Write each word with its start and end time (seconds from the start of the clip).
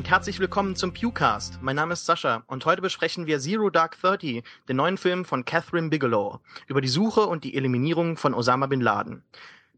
und 0.00 0.08
herzlich 0.08 0.40
willkommen 0.40 0.76
zum 0.76 0.94
Pewcast. 0.94 1.58
Mein 1.60 1.76
Name 1.76 1.92
ist 1.92 2.06
Sascha 2.06 2.42
und 2.46 2.64
heute 2.64 2.80
besprechen 2.80 3.26
wir 3.26 3.38
Zero 3.38 3.68
Dark 3.68 4.00
Thirty, 4.00 4.42
den 4.66 4.76
neuen 4.76 4.96
Film 4.96 5.26
von 5.26 5.44
Catherine 5.44 5.90
Bigelow, 5.90 6.40
über 6.68 6.80
die 6.80 6.88
Suche 6.88 7.26
und 7.26 7.44
die 7.44 7.54
Eliminierung 7.54 8.16
von 8.16 8.32
Osama 8.32 8.66
Bin 8.66 8.80
Laden. 8.80 9.22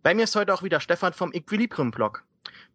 Bei 0.05 0.15
mir 0.15 0.23
ist 0.23 0.37
heute 0.37 0.55
auch 0.55 0.63
wieder 0.63 0.79
Stefan 0.79 1.13
vom 1.13 1.33
Equilibrium-Blog. 1.33 2.23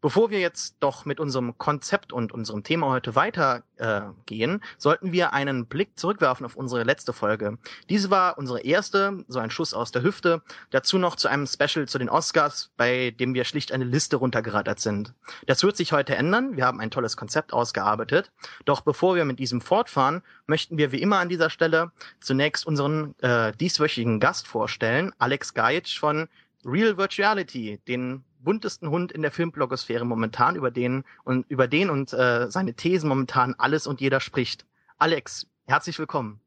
Bevor 0.02 0.30
wir 0.30 0.40
jetzt 0.40 0.76
doch 0.80 1.06
mit 1.06 1.20
unserem 1.20 1.58
Konzept 1.58 2.14
und 2.14 2.32
unserem 2.32 2.64
Thema 2.64 2.88
heute 2.88 3.16
weitergehen, 3.16 4.56
äh, 4.56 4.66
sollten 4.78 5.12
wir 5.12 5.34
einen 5.34 5.66
Blick 5.66 5.98
zurückwerfen 5.98 6.46
auf 6.46 6.56
unsere 6.56 6.84
letzte 6.84 7.14
Folge. 7.14 7.58
Diese 7.90 8.12
war 8.12 8.38
unsere 8.38 8.62
erste, 8.62 9.26
so 9.28 9.40
ein 9.40 9.50
Schuss 9.50 9.74
aus 9.74 9.92
der 9.92 10.04
Hüfte, 10.04 10.42
dazu 10.70 11.00
noch 11.00 11.16
zu 11.16 11.28
einem 11.28 11.48
Special 11.48 11.88
zu 11.88 11.98
den 11.98 12.10
Oscars, 12.10 12.72
bei 12.78 13.12
dem 13.12 13.34
wir 13.34 13.44
schlicht 13.44 13.72
eine 13.72 13.86
Liste 13.86 14.18
runtergerattert 14.18 14.80
sind. 14.80 15.14
Das 15.48 15.64
wird 15.64 15.78
sich 15.78 15.92
heute 15.94 16.16
ändern, 16.16 16.58
wir 16.58 16.66
haben 16.66 16.80
ein 16.80 16.92
tolles 16.92 17.18
Konzept 17.18 17.52
ausgearbeitet, 17.52 18.32
doch 18.66 18.82
bevor 18.82 19.16
wir 19.16 19.26
mit 19.26 19.40
diesem 19.40 19.62
fortfahren, 19.62 20.22
möchten 20.46 20.78
wir 20.78 20.92
wie 20.92 21.02
immer 21.02 21.18
an 21.18 21.30
dieser 21.30 21.50
Stelle 21.50 21.92
zunächst 22.20 22.68
unseren 22.68 23.16
äh, 23.20 23.52
dieswöchigen 23.54 24.20
Gast 24.20 24.48
vorstellen, 24.48 25.12
Alex 25.18 25.54
Geitsch 25.54 26.00
von 26.00 26.28
Real 26.66 26.98
Virtuality, 26.98 27.80
den 27.88 28.24
buntesten 28.40 28.90
Hund 28.90 29.12
in 29.12 29.22
der 29.22 29.32
Filmblogosphäre 29.32 30.06
momentan, 30.06 30.56
über 30.56 30.72
den 30.72 31.04
und 31.24 31.50
über 31.50 31.68
den 31.68 31.90
und 31.90 32.14
äh, 32.14 32.50
seine 32.50 32.74
Thesen 32.74 33.10
momentan 33.10 33.56
alles 33.58 33.88
und 33.88 34.02
jeder 34.02 34.20
spricht. 34.20 34.66
Alex, 34.98 35.48
herzlich 35.66 35.98
willkommen. 36.00 36.40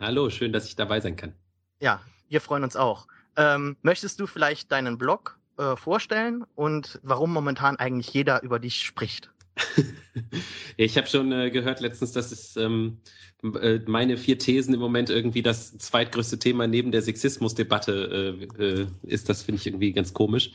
Hallo, 0.00 0.30
schön, 0.30 0.52
dass 0.52 0.66
ich 0.66 0.76
dabei 0.76 1.00
sein 1.00 1.16
kann. 1.16 1.34
Ja, 1.80 2.00
wir 2.28 2.40
freuen 2.40 2.64
uns 2.64 2.76
auch. 2.76 3.06
Ähm, 3.36 3.76
möchtest 3.82 4.20
du 4.20 4.26
vielleicht 4.26 4.72
deinen 4.72 4.98
Blog 4.98 5.38
äh, 5.58 5.76
vorstellen 5.76 6.44
und 6.54 7.00
warum 7.02 7.32
momentan 7.32 7.76
eigentlich 7.76 8.12
jeder 8.12 8.42
über 8.42 8.58
dich 8.58 8.82
spricht? 8.82 9.30
ich 10.76 10.96
habe 10.96 11.06
schon 11.06 11.32
äh, 11.32 11.50
gehört 11.50 11.80
letztens, 11.80 12.12
dass 12.12 12.32
es 12.32 12.56
ähm, 12.56 12.98
äh, 13.42 13.80
meine 13.86 14.16
vier 14.16 14.38
Thesen 14.38 14.74
im 14.74 14.80
Moment 14.80 15.10
irgendwie 15.10 15.42
das 15.42 15.76
zweitgrößte 15.76 16.38
Thema 16.38 16.66
neben 16.66 16.92
der 16.92 17.02
Sexismusdebatte 17.02 18.38
äh, 18.58 18.64
äh, 18.64 18.86
ist. 19.02 19.28
Das 19.28 19.42
finde 19.42 19.60
ich 19.60 19.66
irgendwie 19.66 19.92
ganz 19.92 20.14
komisch. 20.14 20.52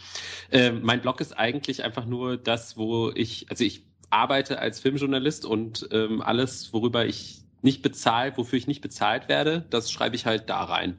Ähm, 0.51 0.81
mein 0.83 1.01
Blog 1.01 1.21
ist 1.21 1.37
eigentlich 1.37 1.83
einfach 1.83 2.05
nur 2.05 2.37
das, 2.37 2.77
wo 2.77 3.11
ich, 3.13 3.47
also 3.49 3.63
ich 3.63 3.85
arbeite 4.09 4.59
als 4.59 4.79
Filmjournalist 4.79 5.45
und 5.45 5.89
ähm, 5.91 6.21
alles, 6.21 6.71
worüber 6.71 7.05
ich 7.05 7.41
nicht 7.61 7.81
bezahlt, 7.81 8.37
wofür 8.37 8.57
ich 8.57 8.67
nicht 8.67 8.81
bezahlt 8.81 9.27
werde, 9.27 9.65
das 9.69 9.91
schreibe 9.91 10.15
ich 10.15 10.25
halt 10.25 10.49
da 10.49 10.63
rein. 10.63 10.97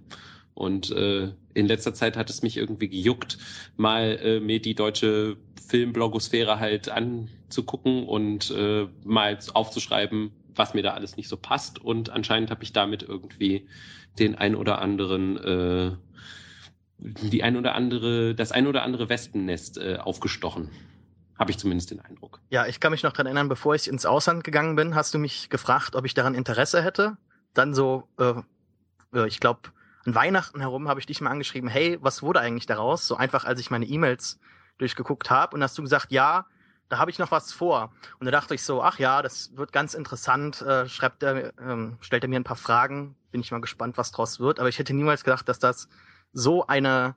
Und 0.54 0.90
äh, 0.90 1.32
in 1.54 1.66
letzter 1.66 1.94
Zeit 1.94 2.16
hat 2.16 2.30
es 2.30 2.42
mich 2.42 2.56
irgendwie 2.56 2.88
gejuckt, 2.88 3.38
mal 3.76 4.18
äh, 4.22 4.40
mir 4.40 4.60
die 4.60 4.74
deutsche 4.74 5.36
Filmblogosphäre 5.68 6.58
halt 6.58 6.88
anzugucken 7.48 8.06
und 8.06 8.50
äh, 8.50 8.86
mal 9.04 9.38
aufzuschreiben, 9.54 10.32
was 10.54 10.74
mir 10.74 10.82
da 10.82 10.92
alles 10.92 11.16
nicht 11.16 11.28
so 11.28 11.36
passt. 11.36 11.78
Und 11.78 12.10
anscheinend 12.10 12.50
habe 12.50 12.62
ich 12.62 12.72
damit 12.72 13.02
irgendwie 13.02 13.66
den 14.18 14.34
ein 14.34 14.54
oder 14.54 14.80
anderen, 14.80 15.36
äh, 15.38 15.92
die 16.98 17.42
ein 17.42 17.56
oder 17.56 17.74
andere, 17.74 18.34
das 18.34 18.52
ein 18.52 18.66
oder 18.66 18.82
andere 18.82 19.08
Wespennest 19.08 19.78
äh, 19.78 19.96
aufgestochen. 19.96 20.70
Habe 21.38 21.52
ich 21.52 21.58
zumindest 21.58 21.92
den 21.92 22.00
Eindruck. 22.00 22.40
Ja, 22.50 22.66
ich 22.66 22.80
kann 22.80 22.90
mich 22.90 23.04
noch 23.04 23.12
daran 23.12 23.26
erinnern, 23.26 23.48
bevor 23.48 23.74
ich 23.74 23.88
ins 23.88 24.04
Ausland 24.04 24.42
gegangen 24.42 24.74
bin, 24.74 24.94
hast 24.94 25.14
du 25.14 25.18
mich 25.18 25.48
gefragt, 25.50 25.94
ob 25.94 26.04
ich 26.04 26.12
daran 26.12 26.34
Interesse 26.34 26.82
hätte. 26.82 27.16
Dann 27.54 27.74
so, 27.74 28.08
äh, 28.18 28.34
äh 29.14 29.28
ich 29.28 29.38
glaube, 29.38 29.60
an 30.04 30.14
Weihnachten 30.14 30.60
herum 30.60 30.88
habe 30.88 31.00
ich 31.00 31.06
dich 31.06 31.20
mal 31.20 31.30
angeschrieben, 31.30 31.70
hey, 31.70 31.98
was 32.00 32.22
wurde 32.22 32.40
eigentlich 32.40 32.66
daraus? 32.66 33.06
So 33.06 33.16
einfach, 33.16 33.44
als 33.44 33.60
ich 33.60 33.70
meine 33.70 33.86
E-Mails 33.86 34.40
durchgeguckt 34.78 35.30
habe. 35.30 35.54
Und 35.54 35.62
hast 35.62 35.78
du 35.78 35.82
gesagt, 35.82 36.10
ja, 36.10 36.46
da 36.88 36.98
habe 36.98 37.10
ich 37.10 37.18
noch 37.18 37.30
was 37.30 37.52
vor. 37.52 37.92
Und 38.18 38.26
da 38.26 38.30
dachte 38.30 38.54
ich 38.54 38.62
so, 38.62 38.82
ach 38.82 38.98
ja, 38.98 39.22
das 39.22 39.56
wird 39.56 39.72
ganz 39.72 39.94
interessant. 39.94 40.62
Äh, 40.62 40.88
schreibt 40.88 41.22
er, 41.22 41.52
ähm, 41.58 41.98
stellt 42.00 42.24
er 42.24 42.28
mir 42.28 42.40
ein 42.40 42.44
paar 42.44 42.56
Fragen. 42.56 43.16
Bin 43.30 43.40
ich 43.40 43.50
mal 43.50 43.60
gespannt, 43.60 43.98
was 43.98 44.12
draus 44.12 44.40
wird. 44.40 44.58
Aber 44.58 44.68
ich 44.68 44.78
hätte 44.78 44.94
niemals 44.94 45.24
gedacht, 45.24 45.48
dass 45.48 45.58
das 45.58 45.88
so 46.32 46.66
eine 46.66 47.14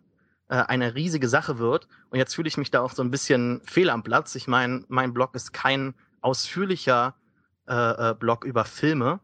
äh, 0.50 0.56
eine 0.56 0.96
riesige 0.96 1.28
Sache 1.28 1.60
wird. 1.60 1.88
Und 2.10 2.18
jetzt 2.18 2.36
fühle 2.36 2.48
ich 2.48 2.58
mich 2.58 2.72
da 2.72 2.82
auch 2.82 2.92
so 2.92 3.04
ein 3.04 3.12
bisschen 3.12 3.62
fehl 3.66 3.90
am 3.90 4.04
Platz. 4.04 4.36
Ich 4.36 4.48
meine, 4.48 4.84
mein 4.90 5.14
Blog 5.14 5.36
ist 5.36 5.54
kein 5.54 5.96
ausführlicher 6.22 7.16
äh, 7.68 8.10
äh, 8.10 8.14
Blog 8.14 8.44
über 8.46 8.66
Filme, 8.66 9.20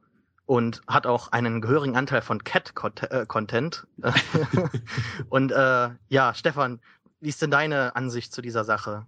und 0.48 0.82
hat 0.88 1.06
auch 1.06 1.34
einen 1.34 1.62
gehörigen 1.62 1.96
Anteil 1.96 2.22
von 2.22 2.44
Cat-Content. 2.44 3.86
Äh, 4.02 4.12
und 5.30 5.52
äh, 5.52 5.90
ja, 6.08 6.34
Stefan, 6.34 6.80
wie 7.20 7.30
ist 7.30 7.42
denn 7.42 7.52
deine 7.52 7.96
Ansicht 7.96 8.34
zu 8.34 8.42
dieser 8.42 8.64
Sache? 8.64 9.06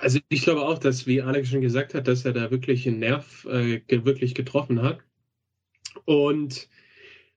Also 0.00 0.18
ich 0.28 0.42
glaube 0.42 0.62
auch, 0.62 0.78
dass, 0.78 1.06
wie 1.06 1.22
Alex 1.22 1.48
schon 1.48 1.60
gesagt 1.60 1.94
hat, 1.94 2.08
dass 2.08 2.24
er 2.24 2.32
da 2.32 2.50
wirklich 2.50 2.86
einen 2.88 3.00
Nerv 3.00 3.44
äh, 3.46 3.80
wirklich 3.88 4.34
getroffen 4.34 4.82
hat. 4.82 5.00
Und 6.04 6.68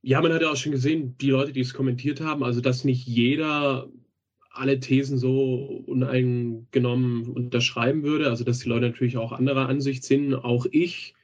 ja, 0.01 0.21
man 0.21 0.33
hat 0.33 0.41
ja 0.41 0.51
auch 0.51 0.55
schon 0.55 0.71
gesehen, 0.71 1.17
die 1.17 1.29
Leute, 1.29 1.53
die 1.53 1.61
es 1.61 1.73
kommentiert 1.73 2.21
haben, 2.21 2.43
also 2.43 2.61
dass 2.61 2.83
nicht 2.83 3.05
jeder 3.07 3.89
alle 4.49 4.79
Thesen 4.79 5.17
so 5.17 5.83
uneingenommen 5.87 7.29
unterschreiben 7.29 8.03
würde, 8.03 8.29
also 8.29 8.43
dass 8.43 8.59
die 8.59 8.69
Leute 8.69 8.87
natürlich 8.87 9.17
auch 9.17 9.31
anderer 9.31 9.67
Ansicht 9.67 10.03
sind, 10.03 10.33
auch 10.33 10.65
ich 10.69 11.15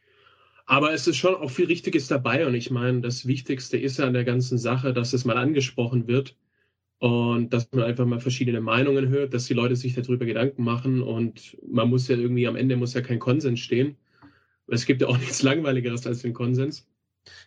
aber 0.69 0.93
es 0.93 1.07
ist 1.07 1.17
schon 1.17 1.33
auch 1.33 1.49
viel 1.49 1.65
Richtiges 1.65 2.07
dabei. 2.07 2.45
Und 2.45 2.53
ich 2.53 2.69
meine, 2.69 3.01
das 3.01 3.25
Wichtigste 3.25 3.75
ist 3.75 3.97
ja 3.97 4.05
an 4.05 4.13
der 4.13 4.23
ganzen 4.23 4.59
Sache, 4.59 4.93
dass 4.93 5.13
es 5.13 5.25
mal 5.25 5.35
angesprochen 5.35 6.07
wird 6.07 6.35
und 6.99 7.53
dass 7.53 7.71
man 7.71 7.85
einfach 7.85 8.05
mal 8.05 8.19
verschiedene 8.19 8.59
Meinungen 8.59 9.07
hört, 9.07 9.33
dass 9.33 9.45
die 9.45 9.53
Leute 9.53 9.75
sich 9.77 9.95
darüber 9.95 10.25
Gedanken 10.25 10.63
machen. 10.63 11.01
Und 11.01 11.57
man 11.65 11.89
muss 11.89 12.07
ja 12.09 12.17
irgendwie 12.17 12.47
am 12.47 12.57
Ende 12.57 12.75
muss 12.75 12.93
ja 12.93 13.01
kein 13.01 13.19
Konsens 13.19 13.61
stehen. 13.61 13.95
Es 14.67 14.85
gibt 14.85 15.01
ja 15.01 15.07
auch 15.07 15.17
nichts 15.17 15.41
Langweiligeres 15.41 16.05
als 16.05 16.21
den 16.21 16.33
Konsens. 16.33 16.87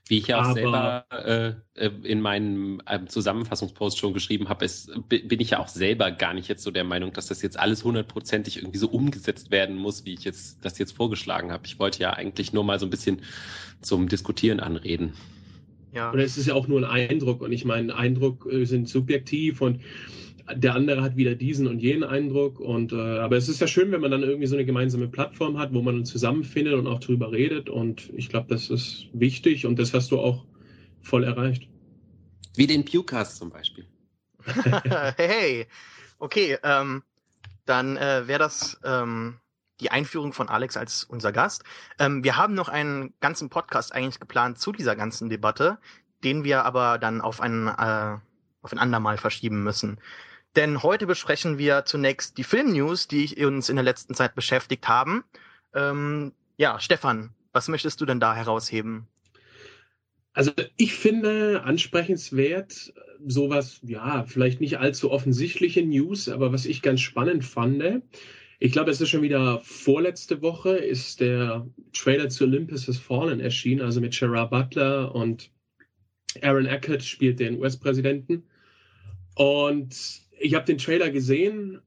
Wie 0.07 0.19
ich 0.19 0.27
ja 0.27 0.41
auch 0.41 0.45
Aber, 0.45 0.55
selber 0.55 1.07
äh, 1.11 1.55
äh, 1.75 1.91
in 2.05 2.21
meinem 2.21 2.81
äh, 2.87 3.05
Zusammenfassungspost 3.07 3.99
schon 3.99 4.15
geschrieben 4.15 4.49
habe, 4.49 4.67
bin 5.09 5.41
ich 5.41 5.51
ja 5.51 5.59
auch 5.59 5.69
selber 5.69 6.11
gar 6.11 6.35
nicht 6.35 6.49
jetzt 6.49 6.63
so 6.63 6.71
der 6.71 6.85
Meinung, 6.85 7.13
dass 7.13 7.27
das 7.27 7.43
jetzt 7.43 7.59
alles 7.59 7.83
hundertprozentig 7.83 8.59
irgendwie 8.59 8.79
so 8.79 8.89
umgesetzt 8.89 9.51
werden 9.51 9.77
muss, 9.77 10.05
wie 10.05 10.15
ich 10.15 10.25
jetzt 10.25 10.65
das 10.65 10.79
jetzt 10.79 10.93
vorgeschlagen 10.93 11.53
habe. 11.53 11.67
Ich 11.67 11.79
wollte 11.79 12.01
ja 12.01 12.13
eigentlich 12.13 12.53
nur 12.53 12.65
mal 12.65 12.79
so 12.79 12.87
ein 12.87 12.91
bisschen 12.91 13.23
zum 13.81 14.09
Diskutieren 14.09 14.61
anreden. 14.61 15.15
Ja. 15.93 16.11
Und 16.11 16.19
es 16.19 16.39
ist 16.39 16.47
ja 16.47 16.55
auch 16.55 16.69
nur 16.69 16.79
ein 16.79 17.09
Eindruck 17.11 17.43
und 17.43 17.53
ich 17.53 17.65
meine, 17.65 17.95
Eindruck 17.95 18.49
äh, 18.51 18.65
sind 18.65 18.89
subjektiv 18.89 19.61
und 19.61 19.81
der 20.55 20.75
andere 20.75 21.03
hat 21.03 21.17
wieder 21.17 21.35
diesen 21.35 21.67
und 21.67 21.81
jenen 21.81 22.05
Eindruck. 22.05 22.61
Und 22.61 22.93
äh, 22.93 22.97
aber 22.97 23.37
es 23.37 23.49
ist 23.49 23.61
ja 23.61 23.67
schön, 23.67 23.93
wenn 23.93 24.01
man 24.01 24.11
dann 24.11 24.23
irgendwie 24.23 24.47
so 24.47 24.57
eine 24.57 24.65
gemeinsame 24.65 25.09
Plattform 25.09 25.59
hat, 25.59 25.73
wo 25.73 25.83
man 25.83 26.05
zusammenfindet 26.05 26.75
und 26.75 26.87
auch 26.87 27.01
drüber 27.01 27.33
redet. 27.33 27.69
Und 27.69 28.11
ich 28.15 28.29
glaube, 28.29 28.49
das 28.49 28.71
ist 28.71 29.07
wichtig 29.13 29.67
und 29.67 29.79
das 29.79 29.95
hast 29.95 30.11
du 30.11 30.19
auch 30.19 30.45
voll 31.01 31.25
erreicht. 31.25 31.69
Wie 32.57 32.67
den 32.67 32.85
Pewcast 32.85 33.37
zum 33.37 33.51
Beispiel. 33.51 33.87
hey, 35.17 35.67
okay, 36.19 36.59
ähm, 36.63 37.03
dann 37.65 37.97
äh, 37.97 38.27
wäre 38.27 38.41
das 38.41 38.81
ähm, 38.85 39.37
die 39.81 39.91
Einführung 39.91 40.33
von 40.33 40.49
Alex 40.49 40.77
als 40.77 41.05
unser 41.05 41.33
Gast. 41.33 41.65
Ähm, 41.99 42.25
wir 42.25 42.37
haben 42.37 42.55
noch 42.55 42.69
einen 42.69 43.15
ganzen 43.21 43.51
Podcast 43.51 43.95
eigentlich 43.95 44.21
geplant 44.21 44.59
zu 44.59 44.73
dieser 44.73 44.97
ganzen 44.97 45.29
Debatte, 45.29 45.79
den 46.25 46.45
wir 46.45 46.65
aber 46.65 46.99
dann 46.99 47.21
auf 47.21 47.41
ein, 47.41 47.67
äh, 47.67 48.19
auf 48.63 48.73
ein 48.73 48.79
andermal 48.79 49.19
verschieben 49.19 49.63
müssen. 49.63 50.01
Denn 50.55 50.83
heute 50.83 51.07
besprechen 51.07 51.59
wir 51.59 51.85
zunächst 51.85 52.37
die 52.39 52.45
Filmnews, 52.45 53.09
die 53.09 53.45
uns 53.45 53.69
in 53.69 53.77
der 53.77 53.85
letzten 53.85 54.15
Zeit 54.15 54.35
beschäftigt 54.35 54.87
haben. 54.87 55.25
Ähm, 55.75 56.33
ja, 56.57 56.79
Stefan, 56.79 57.35
was 57.53 57.69
möchtest 57.69 58.01
du 58.01 58.07
denn 58.07 58.21
da 58.21 58.35
herausheben? 58.35 59.09
Also 60.35 60.53
ich 60.77 60.95
finde 60.95 61.63
ansprechendenswert 61.65 62.95
sowas, 63.27 63.81
ja, 63.83 64.25
vielleicht 64.25 64.61
nicht 64.61 64.79
allzu 64.79 65.11
offensichtliche 65.11 65.83
News, 65.83 66.29
aber 66.29 66.53
was 66.53 66.65
ich 66.65 66.83
ganz 66.83 67.01
spannend 67.01 67.45
fand, 67.45 68.03
ich 68.65 68.71
glaube, 68.71 68.93
es 68.93 69.01
ist 69.01 69.11
schon 69.11 69.23
wieder 69.23 69.59
vorletzte 69.65 70.41
Woche, 70.41 70.77
ist 70.77 71.19
der 71.19 71.67
Trailer 71.93 72.29
zu 72.29 72.45
Olympus 72.45 72.87
Has 72.87 72.97
Fallen 72.97 73.41
erschienen, 73.41 73.81
also 73.81 74.01
mit 74.01 74.17
Gerard 74.17 74.51
Butler 74.51 75.13
und 75.13 75.51
Aaron 76.43 76.67
Eckert 76.67 77.03
spielt 77.03 77.41
den 77.41 77.59
US-Präsidenten. 77.59 78.45
Und 79.35 79.97
ich 80.39 80.55
habe 80.55 80.65
den 80.65 80.79
Trailer 80.79 81.11
gesehen. 81.11 81.81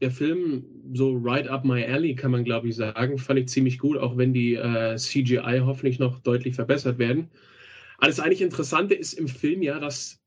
Der 0.00 0.12
Film, 0.12 0.64
so 0.92 1.16
right 1.20 1.48
up 1.48 1.64
my 1.64 1.84
alley, 1.84 2.14
kann 2.14 2.30
man 2.30 2.44
glaube 2.44 2.68
ich 2.68 2.76
sagen, 2.76 3.18
fand 3.18 3.40
ich 3.40 3.48
ziemlich 3.48 3.80
gut, 3.80 3.98
auch 3.98 4.16
wenn 4.16 4.32
die 4.32 4.54
äh, 4.54 4.94
CGI 4.94 5.62
hoffentlich 5.64 5.98
noch 5.98 6.20
deutlich 6.20 6.54
verbessert 6.54 6.98
werden. 7.00 7.28
Das 8.00 8.20
eigentlich 8.20 8.42
Interessante 8.42 8.94
ist 8.94 9.14
im 9.14 9.26
Film 9.26 9.62
ja, 9.62 9.80
dass, 9.80 10.20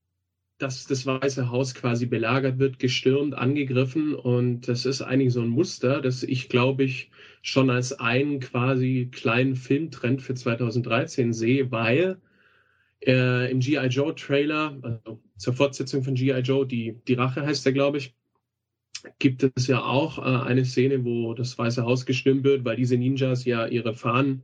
dass 0.62 0.86
das 0.86 1.06
Weiße 1.06 1.50
Haus 1.50 1.74
quasi 1.74 2.06
belagert 2.06 2.60
wird, 2.60 2.80
gestürmt, 2.80 3.34
angegriffen. 3.34 4.13
Und 4.13 4.68
das 4.68 4.86
ist 4.86 5.02
eigentlich 5.02 5.34
so 5.34 5.42
ein 5.42 5.48
Muster, 5.48 6.02
das 6.02 6.24
ich 6.24 6.50
glaube 6.50 6.84
ich 6.84 7.10
schon 7.42 7.69
als 7.69 7.94
einen 8.00 8.40
quasi 8.40 9.10
kleinen 9.12 9.56
Filmtrend 9.56 10.22
für 10.22 10.36
2013 10.36 11.34
sehe, 11.34 11.72
weil 11.72 12.22
äh, 13.06 13.52
im 13.52 13.60
G.I. 13.60 13.88
Joe 13.88 14.13
Trailer, 14.13 14.78
also 14.81 15.19
zur 15.38 15.54
Fortsetzung 15.54 16.04
von 16.04 16.13
G.I. 16.13 16.40
Joe, 16.40 16.68
die, 16.68 17.00
die 17.08 17.16
Rache 17.16 17.42
heißt 17.42 17.66
der, 17.66 17.74
glaube 17.74 17.98
ich, 17.98 18.16
gibt 19.18 19.44
es 19.56 19.68
ja 19.68 19.84
auch 19.84 20.19
äh, 20.19 20.46
eine 20.48 20.66
Szene, 20.66 21.04
wo 21.04 21.34
das 21.34 21.58
Weiße 21.58 21.84
Haus 21.84 22.06
gestimmt 22.06 22.44
wird, 22.44 22.66
weil 22.66 22.75
diese 22.75 22.98
Ninjas 22.98 23.46
ja 23.46 23.66
ihre 23.66 23.96
Fahnen 23.96 24.44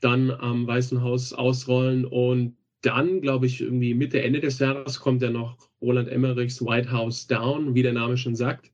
dann 0.00 0.30
am 0.30 0.66
Weißen 0.66 1.02
Haus 1.02 1.32
ausrollen 1.32 2.04
und 2.04 2.56
dann, 2.82 3.20
glaube 3.20 3.46
ich, 3.46 3.60
irgendwie 3.60 3.94
Mitte, 3.94 4.22
Ende 4.22 4.40
des 4.40 4.58
Jahres 4.58 5.00
kommt 5.00 5.22
ja 5.22 5.30
noch 5.30 5.56
Roland 5.80 6.08
Emmerichs 6.08 6.62
White 6.62 6.90
House 6.90 7.26
Down, 7.26 7.74
wie 7.74 7.82
der 7.82 7.92
Name 7.92 8.16
schon 8.16 8.34
sagt. 8.34 8.70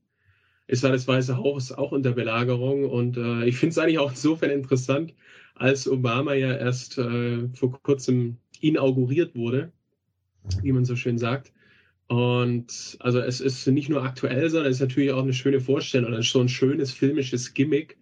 Es 0.67 0.83
war 0.83 0.91
das 0.91 1.07
Weiße 1.07 1.37
Haus 1.37 1.71
auch 1.71 1.91
unter 1.91 2.13
Belagerung 2.13 2.85
und 2.85 3.17
äh, 3.17 3.45
ich 3.45 3.57
finde 3.57 3.71
es 3.71 3.77
eigentlich 3.77 3.99
auch 3.99 4.11
insofern 4.11 4.49
interessant, 4.49 5.13
als 5.55 5.87
Obama 5.87 6.33
ja 6.33 6.55
erst 6.55 6.97
äh, 6.97 7.47
vor 7.53 7.79
kurzem 7.83 8.37
inauguriert 8.59 9.35
wurde, 9.35 9.71
wie 10.61 10.71
man 10.71 10.85
so 10.85 10.95
schön 10.95 11.17
sagt. 11.17 11.51
Und 12.07 12.97
also 12.99 13.19
es 13.19 13.41
ist 13.41 13.65
nicht 13.67 13.89
nur 13.89 14.03
aktuell, 14.03 14.49
sondern 14.49 14.71
es 14.71 14.77
ist 14.77 14.81
natürlich 14.81 15.11
auch 15.11 15.23
eine 15.23 15.33
schöne 15.33 15.59
Vorstellung, 15.59 16.21
so 16.21 16.41
ein 16.41 16.49
schönes 16.49 16.91
filmisches 16.91 17.53
Gimmick, 17.53 17.97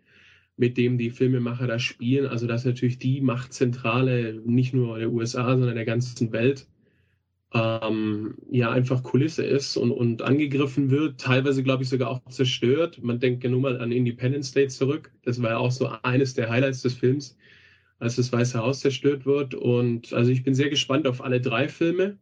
mit 0.58 0.78
dem 0.78 0.98
die 0.98 1.10
Filmemacher 1.10 1.68
da 1.68 1.80
spielen. 1.80 2.28
Also 2.28 2.48
dass 2.48 2.66
natürlich 2.66 3.00
die 3.00 3.22
Machtzentrale 3.22 4.42
nicht 4.46 4.74
nur 4.74 5.00
der 5.00 5.12
USA, 5.12 5.58
sondern 5.58 5.76
der 5.76 5.86
ganzen 5.86 6.32
Welt 6.32 6.68
ähm, 7.54 8.36
ja 8.50 8.72
einfach 8.72 9.04
Kulisse 9.04 9.44
ist 9.44 9.76
und, 9.76 9.92
und 9.92 10.22
angegriffen 10.22 10.90
wird, 10.90 11.20
teilweise 11.20 11.64
glaube 11.64 11.84
ich 11.84 11.90
sogar 11.90 12.10
auch 12.10 12.22
zerstört. 12.30 13.02
Man 13.04 13.20
denkt 13.20 13.44
ja 13.44 13.50
nur 13.50 13.60
mal 13.60 13.82
an 13.82 13.92
Independence 13.92 14.52
Day 14.52 14.68
zurück. 14.68 15.12
Das 15.24 15.42
war 15.42 15.52
ja 15.52 15.58
auch 15.58 15.72
so 15.72 15.90
eines 16.04 16.34
der 16.34 16.50
Highlights 16.50 16.82
des 16.82 16.94
Films, 16.94 17.38
als 18.00 18.16
das 18.16 18.32
Weiße 18.32 18.58
Haus 18.58 18.80
zerstört 18.80 19.26
wird. 19.26 19.54
Und 19.54 20.14
also 20.14 20.32
ich 20.32 20.44
bin 20.44 20.56
sehr 20.56 20.70
gespannt 20.70 21.08
auf 21.08 21.22
alle 21.22 21.42
drei 21.42 21.68
Filme. 21.68 22.18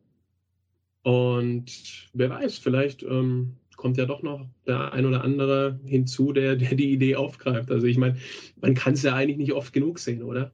Und 1.04 2.10
wer 2.14 2.30
weiß, 2.30 2.58
vielleicht 2.58 3.04
ähm, 3.04 3.56
kommt 3.80 3.98
ja 3.98 4.06
doch 4.06 4.22
noch 4.22 4.46
der 4.68 4.92
ein 4.92 5.06
oder 5.06 5.24
andere 5.24 5.80
hinzu, 5.86 6.34
der, 6.34 6.58
der 6.58 6.76
die 6.76 6.92
Idee 6.92 7.16
aufgreift. 7.16 7.72
Also 7.72 7.88
ich 7.88 7.98
meine, 7.98 8.18
man 8.60 8.76
kann 8.76 8.94
es 8.94 9.04
ja 9.04 9.16
eigentlich 9.16 9.38
nicht 9.38 9.54
oft 9.54 9.72
genug 9.72 10.00
sehen, 10.00 10.22
oder? 10.22 10.52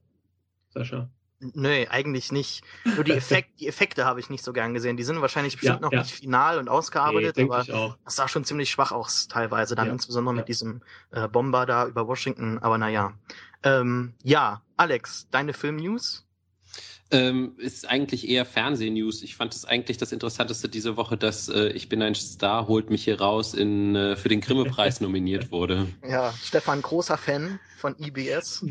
Sascha? 0.68 1.10
Nö, 1.40 1.84
eigentlich 1.90 2.30
nicht. 2.30 2.62
Nur 2.84 3.02
die, 3.02 3.12
Effekt, 3.12 3.60
die 3.60 3.66
Effekte 3.66 4.04
habe 4.04 4.20
ich 4.20 4.30
nicht 4.30 4.44
so 4.44 4.52
gern 4.52 4.74
gesehen. 4.74 4.96
Die 4.96 5.02
sind 5.02 5.20
wahrscheinlich 5.20 5.54
bestimmt 5.54 5.80
ja, 5.80 5.82
noch 5.82 5.92
ja. 5.92 5.98
nicht 5.98 6.12
final 6.12 6.58
und 6.58 6.68
ausgearbeitet, 6.68 7.36
nee, 7.36 7.42
aber 7.42 7.98
das 8.04 8.16
sah 8.16 8.28
schon 8.28 8.44
ziemlich 8.44 8.70
schwach 8.70 8.92
aus 8.92 9.26
teilweise, 9.26 9.74
dann 9.74 9.88
ja, 9.88 9.92
insbesondere 9.92 10.34
mit 10.34 10.48
diesem 10.48 10.82
äh, 11.10 11.26
Bomber 11.28 11.66
da 11.66 11.88
über 11.88 12.06
Washington. 12.06 12.58
Aber 12.58 12.78
naja. 12.78 13.12
Ähm, 13.64 14.14
ja, 14.22 14.62
Alex, 14.76 15.28
deine 15.30 15.52
Film-News? 15.52 16.25
Ähm, 17.12 17.54
ist 17.58 17.88
eigentlich 17.88 18.28
eher 18.28 18.44
Fernsehnews. 18.44 19.22
Ich 19.22 19.36
fand 19.36 19.54
es 19.54 19.64
eigentlich 19.64 19.96
das 19.96 20.10
Interessanteste 20.10 20.68
diese 20.68 20.96
Woche, 20.96 21.16
dass 21.16 21.48
äh, 21.48 21.68
Ich 21.68 21.88
bin 21.88 22.02
ein 22.02 22.16
Star, 22.16 22.66
holt 22.66 22.90
mich 22.90 23.04
hier 23.04 23.20
raus, 23.20 23.54
in, 23.54 23.94
äh, 23.94 24.16
für 24.16 24.28
den 24.28 24.40
Grimme-Preis 24.40 25.00
nominiert 25.00 25.50
wurde. 25.52 25.86
Ja, 26.08 26.34
Stefan, 26.42 26.82
großer 26.82 27.16
Fan 27.16 27.60
von 27.78 27.94
IBS. 27.98 28.64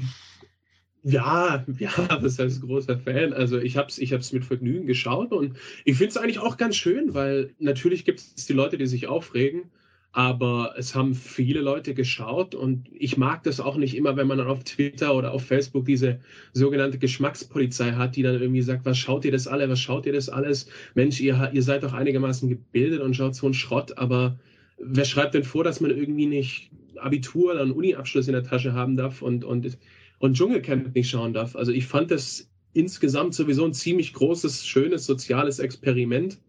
Ja, 1.04 1.64
ja, 1.78 2.18
das 2.18 2.40
heißt 2.40 2.62
großer 2.62 2.98
Fan. 2.98 3.32
Also 3.32 3.60
ich 3.60 3.78
habe 3.78 3.90
es 3.90 4.00
ich 4.00 4.12
hab's 4.12 4.34
mit 4.34 4.44
Vergnügen 4.44 4.88
geschaut 4.88 5.32
und 5.32 5.56
ich 5.86 5.98
finde 5.98 6.10
es 6.10 6.18
eigentlich 6.18 6.40
auch 6.40 6.58
ganz 6.58 6.76
schön, 6.76 7.14
weil 7.14 7.54
natürlich 7.60 8.06
gibt 8.06 8.20
es 8.20 8.48
die 8.48 8.54
Leute, 8.54 8.78
die 8.78 8.88
sich 8.88 9.08
aufregen 9.08 9.72
aber 10.16 10.76
es 10.78 10.96
haben 10.96 11.14
viele 11.14 11.60
Leute 11.60 11.94
geschaut 11.94 12.56
und 12.56 12.88
ich 12.94 13.18
mag 13.18 13.44
das 13.44 13.60
auch 13.60 13.76
nicht 13.76 13.98
immer, 13.98 14.16
wenn 14.16 14.28
man 14.28 14.38
dann 14.38 14.48
auf 14.48 14.64
Twitter 14.64 15.14
oder 15.14 15.34
auf 15.34 15.44
Facebook 15.44 15.84
diese 15.84 16.22
sogenannte 16.54 16.98
Geschmackspolizei 17.00 17.92
hat, 17.92 18.16
die 18.16 18.24
dann 18.24 18.40
irgendwie 18.40 18.62
sagt, 18.62 18.86
was 18.86 18.98
schaut 18.98 19.26
ihr 19.26 19.34
das 19.34 19.46
alle, 19.46 19.68
was 19.68 19.82
schaut 19.82 20.06
ihr 20.06 20.14
das 20.14 20.30
alles? 20.30 20.68
Mensch, 20.94 21.20
ihr, 21.20 21.52
ihr 21.52 21.62
seid 21.62 21.84
doch 21.84 21.92
einigermaßen 21.92 22.48
gebildet 22.48 23.02
und 23.02 23.14
schaut 23.14 23.36
so 23.36 23.46
einen 23.46 23.54
Schrott, 23.54 23.98
aber 23.98 24.40
wer 24.78 25.04
schreibt 25.04 25.34
denn 25.34 25.44
vor, 25.44 25.66
dass 25.66 25.82
man 25.82 25.92
irgendwie 25.92 26.28
nicht 26.28 26.72
Abitur 26.96 27.52
oder 27.52 27.64
einen 27.64 27.72
Uni-Abschluss 27.72 28.30
in 28.30 28.36
der 28.36 28.44
Tasche 28.46 28.72
haben 28.72 28.96
darf 28.96 29.22
und, 29.22 29.44
und, 29.44 29.78
und 30.20 30.38
Dschungelcamp 30.38 30.96
nicht 30.96 31.10
schauen 31.10 31.34
darf? 31.34 31.58
Also 31.58 31.74
ich 31.74 31.88
fand 31.88 32.10
das 32.10 32.50
insgesamt 32.72 33.34
sowieso 33.34 33.66
ein 33.66 33.74
ziemlich 33.74 34.14
großes, 34.14 34.66
schönes 34.66 35.06
soziales 35.06 35.60
Experiment 35.60 36.40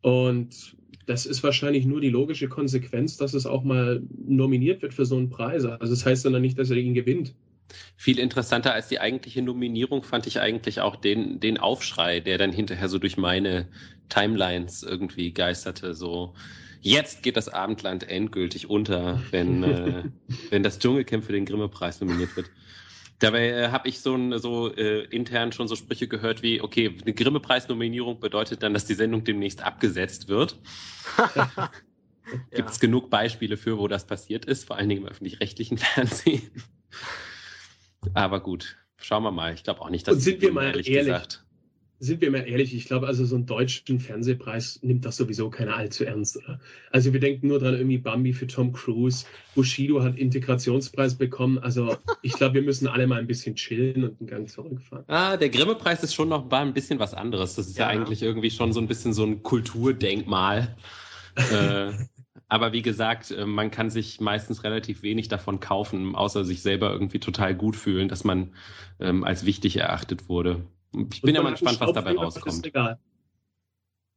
und 0.00 0.78
das 1.06 1.24
ist 1.24 1.42
wahrscheinlich 1.42 1.86
nur 1.86 2.00
die 2.00 2.10
logische 2.10 2.48
Konsequenz, 2.48 3.16
dass 3.16 3.32
es 3.32 3.46
auch 3.46 3.62
mal 3.62 4.02
nominiert 4.26 4.82
wird 4.82 4.92
für 4.92 5.06
so 5.06 5.16
einen 5.16 5.30
Preis. 5.30 5.64
Also 5.64 5.94
das 5.94 6.04
heißt 6.04 6.24
dann 6.24 6.40
nicht, 6.42 6.58
dass 6.58 6.70
er 6.70 6.76
ihn 6.76 6.94
gewinnt. 6.94 7.34
Viel 7.96 8.18
interessanter 8.18 8.72
als 8.74 8.88
die 8.88 9.00
eigentliche 9.00 9.42
Nominierung 9.42 10.02
fand 10.02 10.26
ich 10.26 10.40
eigentlich 10.40 10.80
auch 10.80 10.96
den, 10.96 11.40
den 11.40 11.58
Aufschrei, 11.58 12.20
der 12.20 12.38
dann 12.38 12.52
hinterher 12.52 12.88
so 12.88 12.98
durch 12.98 13.16
meine 13.16 13.68
Timelines 14.08 14.82
irgendwie 14.82 15.32
geisterte. 15.32 15.94
So, 15.94 16.34
jetzt 16.80 17.22
geht 17.22 17.36
das 17.36 17.48
Abendland 17.48 18.08
endgültig 18.08 18.68
unter, 18.68 19.22
wenn, 19.30 19.62
äh, 19.62 20.04
wenn 20.50 20.62
das 20.62 20.78
Dschungelcamp 20.78 21.24
für 21.24 21.32
den 21.32 21.44
Grimme-Preis 21.44 22.00
nominiert 22.00 22.36
wird. 22.36 22.50
Dabei 23.18 23.48
äh, 23.48 23.68
habe 23.68 23.88
ich 23.88 24.00
so, 24.00 24.14
ein, 24.14 24.38
so 24.38 24.74
äh, 24.74 25.04
intern 25.04 25.52
schon 25.52 25.68
so 25.68 25.76
Sprüche 25.76 26.06
gehört 26.06 26.42
wie, 26.42 26.60
okay, 26.60 26.94
eine 27.00 27.14
Grimme-Preis-Nominierung 27.14 28.20
bedeutet 28.20 28.62
dann, 28.62 28.74
dass 28.74 28.84
die 28.84 28.94
Sendung 28.94 29.24
demnächst 29.24 29.62
abgesetzt 29.62 30.28
wird. 30.28 30.58
Gibt 32.50 32.70
es 32.70 32.76
ja. 32.76 32.80
genug 32.80 33.08
Beispiele 33.08 33.56
für, 33.56 33.78
wo 33.78 33.88
das 33.88 34.06
passiert 34.06 34.44
ist, 34.44 34.64
vor 34.64 34.76
allen 34.76 34.88
Dingen 34.88 35.02
im 35.02 35.08
öffentlich-rechtlichen 35.08 35.78
Fernsehen. 35.78 36.50
Aber 38.12 38.40
gut, 38.40 38.76
schauen 38.98 39.22
wir 39.22 39.30
mal. 39.30 39.54
Ich 39.54 39.62
glaube 39.62 39.80
auch 39.80 39.90
nicht, 39.90 40.06
dass 40.06 40.16
Und 40.16 40.20
sind 40.20 40.42
wir 40.42 40.52
mal 40.52 40.66
ehrlich, 40.66 40.88
ehrlich 40.88 41.06
gesagt 41.06 41.45
sind 41.98 42.20
wir 42.20 42.30
mal 42.30 42.46
ehrlich, 42.46 42.74
ich 42.74 42.84
glaube, 42.84 43.06
also 43.06 43.24
so 43.24 43.36
einen 43.36 43.46
deutschen 43.46 44.00
Fernsehpreis 44.00 44.80
nimmt 44.82 45.04
das 45.04 45.16
sowieso 45.16 45.48
keiner 45.48 45.76
allzu 45.76 46.04
ernst. 46.04 46.36
Oder? 46.36 46.60
Also 46.90 47.12
wir 47.12 47.20
denken 47.20 47.48
nur 47.48 47.58
dran, 47.58 47.74
irgendwie 47.74 47.98
Bambi 47.98 48.32
für 48.32 48.46
Tom 48.46 48.72
Cruise, 48.72 49.24
Bushido 49.54 50.02
hat 50.02 50.18
Integrationspreis 50.18 51.14
bekommen. 51.14 51.58
Also 51.58 51.96
ich 52.22 52.32
glaube, 52.34 52.54
wir 52.54 52.62
müssen 52.62 52.86
alle 52.86 53.06
mal 53.06 53.18
ein 53.18 53.26
bisschen 53.26 53.56
chillen 53.56 54.04
und 54.04 54.20
einen 54.20 54.28
Gang 54.28 54.48
zurückfahren. 54.48 55.04
Ah, 55.08 55.36
der 55.36 55.48
Grimme-Preis 55.48 56.02
ist 56.02 56.14
schon 56.14 56.28
noch 56.28 56.50
ein 56.50 56.74
bisschen 56.74 56.98
was 56.98 57.14
anderes. 57.14 57.54
Das 57.54 57.66
ist 57.66 57.78
ja, 57.78 57.90
ja 57.90 57.98
eigentlich 57.98 58.22
irgendwie 58.22 58.50
schon 58.50 58.72
so 58.72 58.80
ein 58.80 58.88
bisschen 58.88 59.14
so 59.14 59.24
ein 59.24 59.42
Kulturdenkmal. 59.42 60.76
äh, 61.36 61.92
aber 62.48 62.72
wie 62.72 62.82
gesagt, 62.82 63.30
äh, 63.30 63.46
man 63.46 63.70
kann 63.70 63.90
sich 63.90 64.20
meistens 64.20 64.64
relativ 64.64 65.02
wenig 65.02 65.28
davon 65.28 65.60
kaufen, 65.60 66.14
außer 66.14 66.44
sich 66.44 66.62
selber 66.62 66.92
irgendwie 66.92 67.18
total 67.18 67.54
gut 67.54 67.76
fühlen, 67.76 68.08
dass 68.08 68.24
man 68.24 68.52
ähm, 69.00 69.24
als 69.24 69.46
wichtig 69.46 69.76
erachtet 69.78 70.28
wurde. 70.28 70.64
Ich 70.92 71.22
bin 71.22 71.34
ja 71.34 71.42
mal 71.42 71.50
gespannt, 71.50 71.80
was 71.80 71.92
dabei 71.92 72.14
rauskommt. 72.14 72.64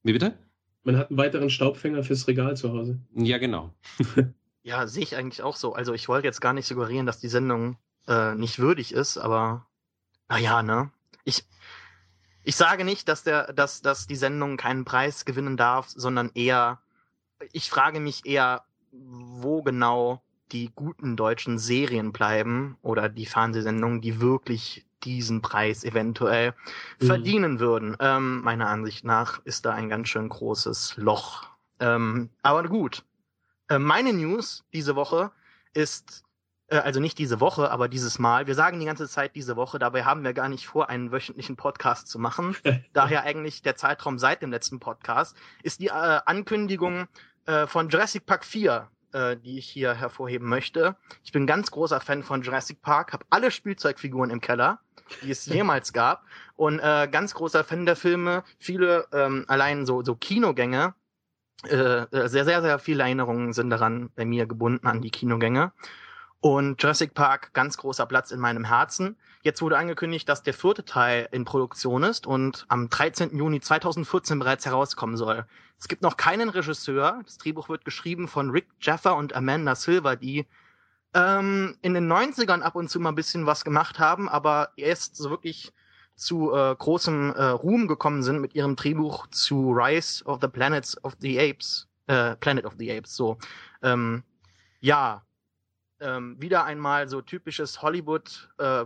Wie 0.04 0.14
bitte? 0.14 0.38
Man 0.84 0.98
hat 0.98 1.10
einen 1.10 1.18
weiteren 1.18 1.50
Staubfänger 1.50 2.04
fürs 2.04 2.28
Regal 2.28 2.56
zu 2.56 2.72
Hause. 2.72 3.00
Ja, 3.14 3.38
genau. 3.38 3.74
ja, 4.64 4.88
sehe 4.88 5.04
ich 5.04 5.16
eigentlich 5.16 5.42
auch 5.42 5.56
so. 5.56 5.74
Also 5.74 5.94
ich 5.94 6.08
wollte 6.08 6.28
jetzt 6.28 6.42
gar 6.42 6.54
nicht 6.54 6.68
suggerieren, 6.68 7.06
dass 7.06 7.20
die 7.20 7.28
Sendung 7.28 7.78
äh, 8.08 8.34
nicht 8.36 8.60
würdig 8.60 8.94
ist, 8.94 9.18
aber 9.18 9.68
naja, 10.30 10.64
ne? 10.64 10.92
Ich, 11.26 11.44
ich 12.44 12.56
sage 12.56 12.86
nicht, 12.86 13.10
dass, 13.10 13.24
der, 13.24 13.52
dass, 13.54 13.82
dass 13.82 14.08
die 14.08 14.16
Sendung 14.16 14.58
keinen 14.58 14.86
Preis 14.86 15.26
gewinnen 15.26 15.58
darf, 15.58 15.90
sondern 15.90 16.32
eher, 16.34 16.82
ich 17.52 17.70
frage 17.70 18.00
mich 18.00 18.26
eher, 18.26 18.64
wo 18.92 19.62
genau 19.62 20.24
die 20.52 20.72
guten 20.76 21.16
deutschen 21.16 21.60
Serien 21.60 22.12
bleiben 22.12 22.78
oder 22.82 23.10
die 23.10 23.26
Fernsehsendungen, 23.26 24.02
die 24.02 24.20
wirklich 24.20 24.86
diesen 25.04 25.42
Preis 25.42 25.84
eventuell 25.84 26.54
mhm. 27.00 27.06
verdienen 27.06 27.60
würden. 27.60 27.96
Ähm, 28.00 28.42
meiner 28.42 28.68
Ansicht 28.68 29.06
nach 29.06 29.40
ist 29.46 29.66
da 29.66 29.74
ein 29.74 29.90
ganz 29.90 30.10
schön 30.10 30.30
großes 30.30 30.98
Loch. 30.98 31.48
Ähm, 31.80 32.30
aber 32.42 32.64
gut. 32.64 33.04
Äh, 33.70 33.80
meine 33.80 34.14
News 34.14 34.66
diese 34.74 34.96
Woche 34.96 35.32
ist, 35.74 36.24
äh, 36.68 36.78
also 36.78 37.00
nicht 37.00 37.18
diese 37.18 37.40
Woche, 37.40 37.72
aber 37.72 37.88
dieses 37.88 38.20
Mal. 38.20 38.48
Wir 38.48 38.56
sagen 38.56 38.80
die 38.80 38.86
ganze 38.86 39.08
Zeit 39.08 39.36
diese 39.36 39.56
Woche, 39.56 39.80
dabei 39.80 40.04
haben 40.04 40.24
wir 40.24 40.34
gar 40.34 40.50
nicht 40.50 40.68
vor, 40.68 40.90
einen 40.90 41.12
wöchentlichen 41.12 41.56
Podcast 41.56 42.08
zu 42.08 42.20
machen. 42.20 42.56
Daher 42.94 43.24
eigentlich 43.24 43.62
der 43.62 43.76
Zeitraum 43.76 44.18
seit 44.18 44.42
dem 44.42 44.52
letzten 44.52 44.80
Podcast 44.80 45.38
ist 45.64 45.80
die 45.80 45.88
äh, 45.88 46.20
Ankündigung 46.26 47.08
äh, 47.46 47.68
von 47.68 47.90
Jurassic 47.90 48.26
Park 48.26 48.44
4 48.44 48.90
äh, 49.14 49.38
die 49.38 49.58
ich 49.58 49.68
hier 49.68 49.94
hervorheben 49.94 50.48
möchte. 50.48 50.96
Ich 51.24 51.32
bin 51.32 51.48
ganz 51.48 51.72
großer 51.72 52.02
Fan 52.02 52.24
von 52.24 52.42
Jurassic 52.42 52.82
Park, 52.82 53.14
habe 53.14 53.26
alle 53.30 53.52
Spielzeugfiguren 53.52 54.30
im 54.30 54.42
Keller 54.42 54.80
die 55.22 55.32
es 55.32 55.46
jemals 55.48 55.94
gab. 55.94 56.24
Und 56.56 56.80
äh, 56.80 57.08
ganz 57.12 57.34
großer 57.34 57.64
Fan 57.64 57.86
der 57.86 57.96
Filme, 57.96 58.44
viele 58.58 59.08
ähm, 59.14 59.46
allein 59.48 59.86
so, 59.86 60.04
so 60.04 60.16
Kinogänge, 60.16 60.94
äh, 61.64 62.06
sehr, 62.12 62.46
sehr, 62.46 62.62
sehr 62.62 62.80
viele 62.80 63.04
Erinnerungen 63.04 63.54
sind 63.54 63.70
daran 63.70 64.10
bei 64.16 64.26
mir 64.26 64.46
gebunden 64.46 64.88
an 64.88 65.02
die 65.02 65.12
Kinogänge. 65.12 65.74
Und 66.42 66.82
Jurassic 66.82 67.14
Park, 67.14 67.54
ganz 67.54 67.76
großer 67.78 68.06
Platz 68.06 68.32
in 68.32 68.40
meinem 68.40 68.64
Herzen. 68.64 69.18
Jetzt 69.44 69.62
wurde 69.62 69.78
angekündigt, 69.78 70.30
dass 70.30 70.42
der 70.42 70.54
vierte 70.54 70.86
Teil 70.86 71.28
in 71.32 71.44
Produktion 71.44 72.04
ist 72.04 72.26
und 72.26 72.66
am 72.70 72.90
13. 72.90 73.36
Juni 73.36 73.60
2014 73.60 74.40
bereits 74.40 74.66
herauskommen 74.66 75.18
soll. 75.18 75.46
Es 75.78 75.90
gibt 75.90 76.02
noch 76.02 76.16
keinen 76.16 76.48
Regisseur. 76.48 77.22
Das 77.26 77.38
Drehbuch 77.38 77.68
wird 77.68 77.84
geschrieben 77.84 78.30
von 78.30 78.52
Rick 78.52 78.68
Jaffa 78.80 79.12
und 79.12 79.36
Amanda 79.36 79.76
Silver, 79.76 80.16
die 80.16 80.48
ähm, 81.14 81.78
in 81.82 81.94
den 81.94 82.12
90ern 82.12 82.62
ab 82.62 82.76
und 82.76 82.90
zu 82.90 83.02
mal 83.02 83.10
ein 83.10 83.16
bisschen 83.16 83.46
was 83.46 83.66
gemacht 83.66 84.00
haben, 84.00 84.30
aber 84.30 84.70
erst 84.78 85.18
so 85.18 85.30
wirklich 85.30 85.74
zu 86.16 86.54
äh, 86.54 86.76
großem 86.76 87.34
äh, 87.34 87.44
Ruhm 87.46 87.88
gekommen 87.88 88.24
sind 88.24 88.40
mit 88.40 88.56
ihrem 88.56 88.76
Drehbuch 88.76 89.28
zu 89.28 89.72
Rise 89.72 90.24
of 90.26 90.40
the 90.42 90.48
Planets 90.48 91.02
of 91.04 91.16
the 91.20 91.40
Apes, 91.40 91.88
äh, 92.08 92.36
Planet 92.38 92.66
of 92.66 92.76
the 92.78 92.92
Apes, 92.92 93.16
so. 93.16 93.38
Ähm, 93.82 94.24
Ja, 94.82 95.24
ähm, 96.02 96.36
wieder 96.40 96.66
einmal 96.66 97.08
so 97.08 97.22
typisches 97.22 97.82
Hollywood 97.82 98.50
äh, 98.58 98.86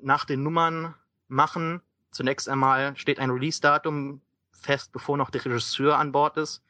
nach 0.00 0.24
den 0.24 0.42
Nummern 0.42 0.94
machen. 1.28 1.80
Zunächst 2.10 2.48
einmal 2.48 2.96
steht 2.96 3.18
ein 3.18 3.30
Release-Datum 3.30 4.20
fest, 4.52 4.92
bevor 4.92 5.16
noch 5.16 5.30
der 5.30 5.44
Regisseur 5.44 5.98
an 5.98 6.12
Bord 6.12 6.36
ist. 6.36 6.62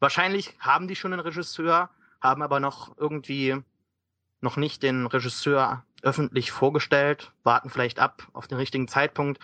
Wahrscheinlich 0.00 0.54
haben 0.58 0.88
die 0.88 0.96
schon 0.96 1.12
einen 1.12 1.20
Regisseur, 1.20 1.90
haben 2.20 2.42
aber 2.42 2.60
noch 2.60 2.96
irgendwie 2.98 3.56
noch 4.40 4.56
nicht 4.56 4.82
den 4.82 5.06
Regisseur 5.06 5.84
öffentlich 6.02 6.50
vorgestellt, 6.50 7.32
warten 7.44 7.70
vielleicht 7.70 8.00
ab 8.00 8.26
auf 8.32 8.48
den 8.48 8.58
richtigen 8.58 8.88
Zeitpunkt. 8.88 9.40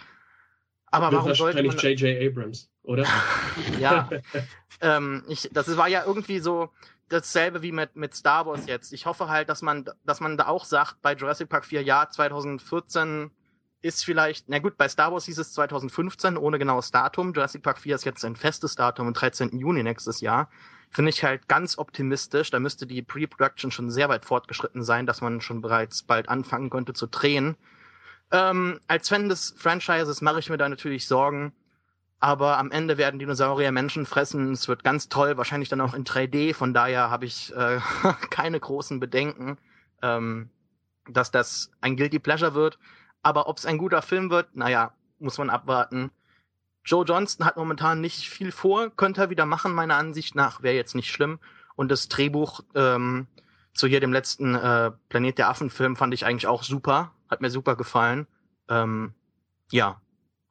Aber 0.86 1.12
warum 1.12 1.34
sollte 1.34 1.62
man... 1.62 1.76
J.J. 1.76 2.20
Abrams, 2.20 2.70
oder? 2.82 3.06
ja, 3.78 4.08
ähm, 4.80 5.22
ich, 5.28 5.48
das 5.52 5.76
war 5.76 5.88
ja 5.88 6.04
irgendwie 6.04 6.40
so 6.40 6.70
dasselbe 7.08 7.62
wie 7.62 7.72
mit, 7.72 7.96
mit 7.96 8.14
Star 8.14 8.46
Wars 8.46 8.66
jetzt. 8.66 8.92
Ich 8.92 9.06
hoffe 9.06 9.28
halt, 9.28 9.48
dass 9.48 9.62
man, 9.62 9.84
dass 10.04 10.20
man 10.20 10.36
da 10.36 10.46
auch 10.46 10.64
sagt, 10.64 11.00
bei 11.02 11.14
Jurassic 11.14 11.48
Park 11.48 11.64
4, 11.64 11.82
ja, 11.82 12.08
2014 12.08 13.30
ist 13.80 14.04
vielleicht, 14.04 14.48
na 14.48 14.58
gut, 14.58 14.76
bei 14.76 14.88
Star 14.88 15.12
Wars 15.12 15.26
hieß 15.26 15.38
es 15.38 15.52
2015 15.52 16.36
ohne 16.36 16.58
genaues 16.58 16.90
Datum. 16.90 17.32
Jurassic 17.32 17.62
Park 17.62 17.78
4 17.78 17.94
ist 17.94 18.04
jetzt 18.04 18.24
ein 18.24 18.36
festes 18.36 18.74
Datum 18.74 19.06
am 19.06 19.14
13. 19.14 19.56
Juni 19.58 19.82
nächstes 19.82 20.20
Jahr. 20.20 20.50
Finde 20.90 21.10
ich 21.10 21.22
halt 21.22 21.48
ganz 21.48 21.78
optimistisch. 21.78 22.50
Da 22.50 22.58
müsste 22.58 22.86
die 22.86 23.02
Pre-Production 23.02 23.70
schon 23.70 23.90
sehr 23.90 24.08
weit 24.08 24.24
fortgeschritten 24.24 24.82
sein, 24.82 25.06
dass 25.06 25.20
man 25.20 25.40
schon 25.40 25.60
bereits 25.60 26.02
bald 26.02 26.28
anfangen 26.28 26.70
könnte 26.70 26.92
zu 26.92 27.06
drehen. 27.06 27.56
Ähm, 28.30 28.80
als 28.88 29.08
Fan 29.08 29.28
des 29.28 29.54
Franchises 29.56 30.20
mache 30.20 30.40
ich 30.40 30.50
mir 30.50 30.58
da 30.58 30.68
natürlich 30.68 31.06
Sorgen. 31.06 31.52
Aber 32.20 32.58
am 32.58 32.70
Ende 32.72 32.98
werden 32.98 33.20
Dinosaurier 33.20 33.70
Menschen 33.70 34.04
fressen. 34.04 34.52
Es 34.52 34.66
wird 34.66 34.82
ganz 34.82 35.08
toll, 35.08 35.36
wahrscheinlich 35.36 35.68
dann 35.68 35.80
auch 35.80 35.94
in 35.94 36.04
3D. 36.04 36.52
Von 36.52 36.74
daher 36.74 37.10
habe 37.10 37.26
ich 37.26 37.54
äh, 37.54 37.80
keine 38.30 38.58
großen 38.58 38.98
Bedenken, 38.98 39.56
ähm, 40.02 40.50
dass 41.08 41.30
das 41.30 41.70
ein 41.80 41.96
Guilty 41.96 42.18
Pleasure 42.18 42.54
wird. 42.54 42.78
Aber 43.22 43.48
ob 43.48 43.58
es 43.58 43.66
ein 43.66 43.78
guter 43.78 44.02
Film 44.02 44.30
wird, 44.30 44.56
naja, 44.56 44.92
muss 45.18 45.38
man 45.38 45.50
abwarten. 45.50 46.10
Joe 46.84 47.04
Johnston 47.04 47.44
hat 47.46 47.56
momentan 47.56 48.00
nicht 48.00 48.28
viel 48.28 48.50
vor, 48.50 48.90
könnte 48.90 49.20
er 49.20 49.30
wieder 49.30 49.46
machen, 49.46 49.74
meiner 49.74 49.96
Ansicht 49.96 50.34
nach, 50.34 50.62
wäre 50.62 50.74
jetzt 50.74 50.94
nicht 50.94 51.10
schlimm. 51.10 51.38
Und 51.76 51.90
das 51.90 52.08
Drehbuch 52.08 52.60
ähm, 52.74 53.26
zu 53.74 53.86
hier 53.86 54.00
dem 54.00 54.12
letzten 54.12 54.54
äh, 54.54 54.90
Planet 55.08 55.38
der 55.38 55.50
Affen-Film 55.50 55.96
fand 55.96 56.14
ich 56.14 56.24
eigentlich 56.24 56.46
auch 56.46 56.62
super, 56.62 57.12
hat 57.28 57.40
mir 57.40 57.50
super 57.50 57.76
gefallen. 57.76 58.26
Ähm, 58.68 59.12
ja, 59.70 60.00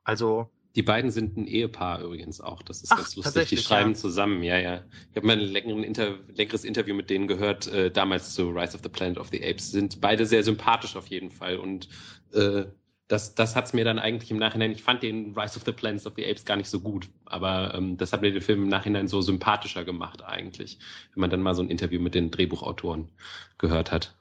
also 0.03 0.50
die 0.77 0.84
beiden 0.84 1.10
sind 1.10 1.36
ein 1.38 1.48
Ehepaar 1.48 2.01
übrigens 2.03 2.39
auch. 2.39 2.62
Das 2.62 2.84
ist 2.84 2.91
Ach, 2.91 2.98
ganz 2.98 3.15
lustig. 3.15 3.50
Die 3.50 3.57
schreiben 3.57 3.93
ja. 3.93 3.96
zusammen, 3.96 4.43
ja, 4.43 4.60
ja. 4.60 4.84
Ich 5.10 5.15
habe 5.15 5.25
mal 5.25 5.36
ein 5.39 5.84
Inter 5.84 6.19
leckeres 6.36 6.63
Interview 6.63 6.93
mit 6.93 7.10
denen 7.10 7.27
gehört, 7.27 7.65
äh, 7.65 7.89
damals 7.89 8.36
zu 8.36 8.51
Rise 8.51 8.75
of 8.75 8.81
the 8.84 8.89
Planet 8.89 9.17
of 9.17 9.29
the 9.31 9.43
Apes. 9.43 9.72
Sind 9.72 10.01
beide 10.01 10.27
sehr 10.27 10.43
sympathisch 10.43 10.96
auf 10.96 11.07
jeden 11.07 11.31
Fall. 11.31 11.57
Und 11.57 11.89
äh, 12.31 12.65
das, 13.07 13.34
das 13.34 13.55
hat 13.55 13.65
es 13.65 13.74
mir 13.74 13.86
dann 13.86 13.98
eigentlich 13.98 14.29
im 14.29 14.38
Nachhinein, 14.38 14.72
ich 14.72 14.84
fand 14.84 15.01
den 15.01 15.34
Rise 15.36 15.57
of 15.57 15.63
the 15.65 15.72
Planet 15.72 16.05
of 16.05 16.13
the 16.15 16.24
Apes 16.24 16.46
gar 16.46 16.57
nicht 16.57 16.69
so 16.69 16.79
gut, 16.79 17.10
aber 17.25 17.74
ähm, 17.74 17.98
das 17.98 18.13
hat 18.13 18.22
mir 18.22 18.31
den 18.31 18.43
Film 18.43 18.63
im 18.63 18.69
Nachhinein 18.69 19.07
so 19.07 19.22
sympathischer 19.22 19.84
gemacht 19.84 20.24
eigentlich, 20.24 20.77
wenn 21.15 21.22
man 21.22 21.31
dann 21.31 21.41
mal 21.41 21.55
so 21.55 21.63
ein 21.63 21.72
Interview 21.72 22.00
mit 22.00 22.13
den 22.13 22.29
Drehbuchautoren 22.29 23.10
gehört 23.57 23.91
hat. 23.91 24.15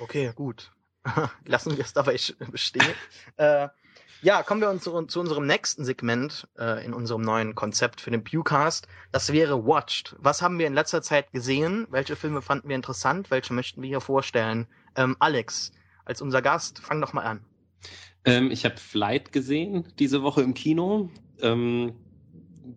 Okay, 0.00 0.32
gut. 0.34 0.72
Lassen 1.46 1.76
wir 1.76 1.84
es 1.84 1.92
dabei 1.92 2.18
bestehen. 2.50 2.94
äh, 3.36 3.68
ja, 4.22 4.42
kommen 4.42 4.60
wir 4.60 4.70
uns 4.70 4.82
zu, 4.82 5.02
zu 5.02 5.20
unserem 5.20 5.46
nächsten 5.46 5.84
Segment 5.84 6.46
äh, 6.58 6.84
in 6.84 6.92
unserem 6.92 7.22
neuen 7.22 7.54
Konzept 7.54 8.00
für 8.00 8.10
den 8.10 8.22
Pewcast. 8.22 8.86
Das 9.12 9.32
wäre 9.32 9.66
Watched. 9.66 10.14
Was 10.18 10.42
haben 10.42 10.58
wir 10.58 10.66
in 10.66 10.74
letzter 10.74 11.02
Zeit 11.02 11.32
gesehen? 11.32 11.86
Welche 11.90 12.16
Filme 12.16 12.42
fanden 12.42 12.68
wir 12.68 12.76
interessant? 12.76 13.30
Welche 13.30 13.54
möchten 13.54 13.82
wir 13.82 13.88
hier 13.88 14.00
vorstellen? 14.00 14.66
Ähm, 14.96 15.16
Alex, 15.18 15.72
als 16.04 16.20
unser 16.20 16.42
Gast, 16.42 16.80
fang 16.80 17.00
doch 17.00 17.12
mal 17.12 17.22
an. 17.22 17.40
Ähm, 18.24 18.50
ich 18.50 18.64
habe 18.64 18.76
Flight 18.76 19.32
gesehen 19.32 19.86
diese 19.98 20.22
Woche 20.22 20.42
im 20.42 20.54
Kino. 20.54 21.10
Ähm, 21.40 21.94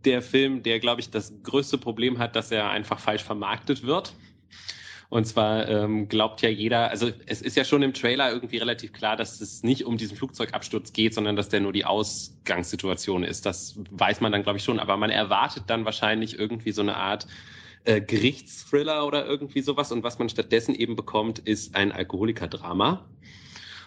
der 0.06 0.22
Film, 0.22 0.64
der, 0.64 0.80
glaube 0.80 1.02
ich, 1.02 1.12
das 1.12 1.34
größte 1.44 1.78
Problem 1.78 2.20
hat, 2.20 2.36
dass 2.36 2.52
er 2.52 2.70
einfach 2.70 3.00
falsch 3.00 3.24
vermarktet 3.24 3.84
wird. 3.84 4.14
Und 5.10 5.26
zwar 5.26 5.68
ähm, 5.68 6.08
glaubt 6.08 6.42
ja 6.42 6.50
jeder, 6.50 6.90
also 6.90 7.12
es 7.26 7.42
ist 7.42 7.56
ja 7.56 7.66
schon 7.66 7.84
im 7.84 7.94
Trailer 7.94 8.32
irgendwie 8.32 8.58
relativ 8.58 8.94
klar, 8.94 9.16
dass 9.16 9.42
es 9.42 9.64
nicht 9.64 9.86
um 9.86 9.98
diesen 9.98 10.18
Flugzeugabsturz 10.18 10.94
geht, 10.94 11.14
sondern 11.14 11.36
dass 11.36 11.50
der 11.50 11.60
nur 11.60 11.74
die 11.74 11.86
Ausgangssituation 11.86 13.24
ist. 13.24 13.46
Das 13.46 13.76
weiß 13.92 14.22
man 14.22 14.32
dann, 14.32 14.44
glaube 14.44 14.58
ich, 14.58 14.64
schon. 14.64 14.80
Aber 14.80 14.98
man 14.98 15.10
erwartet 15.10 15.66
dann 15.68 15.86
wahrscheinlich 15.86 16.40
irgendwie 16.40 16.72
so 16.72 16.82
eine 16.82 16.96
Art 16.96 17.28
äh, 17.86 18.02
Gerichtsthriller 18.02 19.06
oder 19.06 19.26
irgendwie 19.26 19.62
sowas. 19.62 19.92
Und 19.92 20.04
was 20.04 20.20
man 20.20 20.30
stattdessen 20.30 20.74
eben 20.74 20.96
bekommt, 20.96 21.40
ist 21.40 21.76
ein 21.76 21.92
Alkoholikerdrama. 21.92 23.06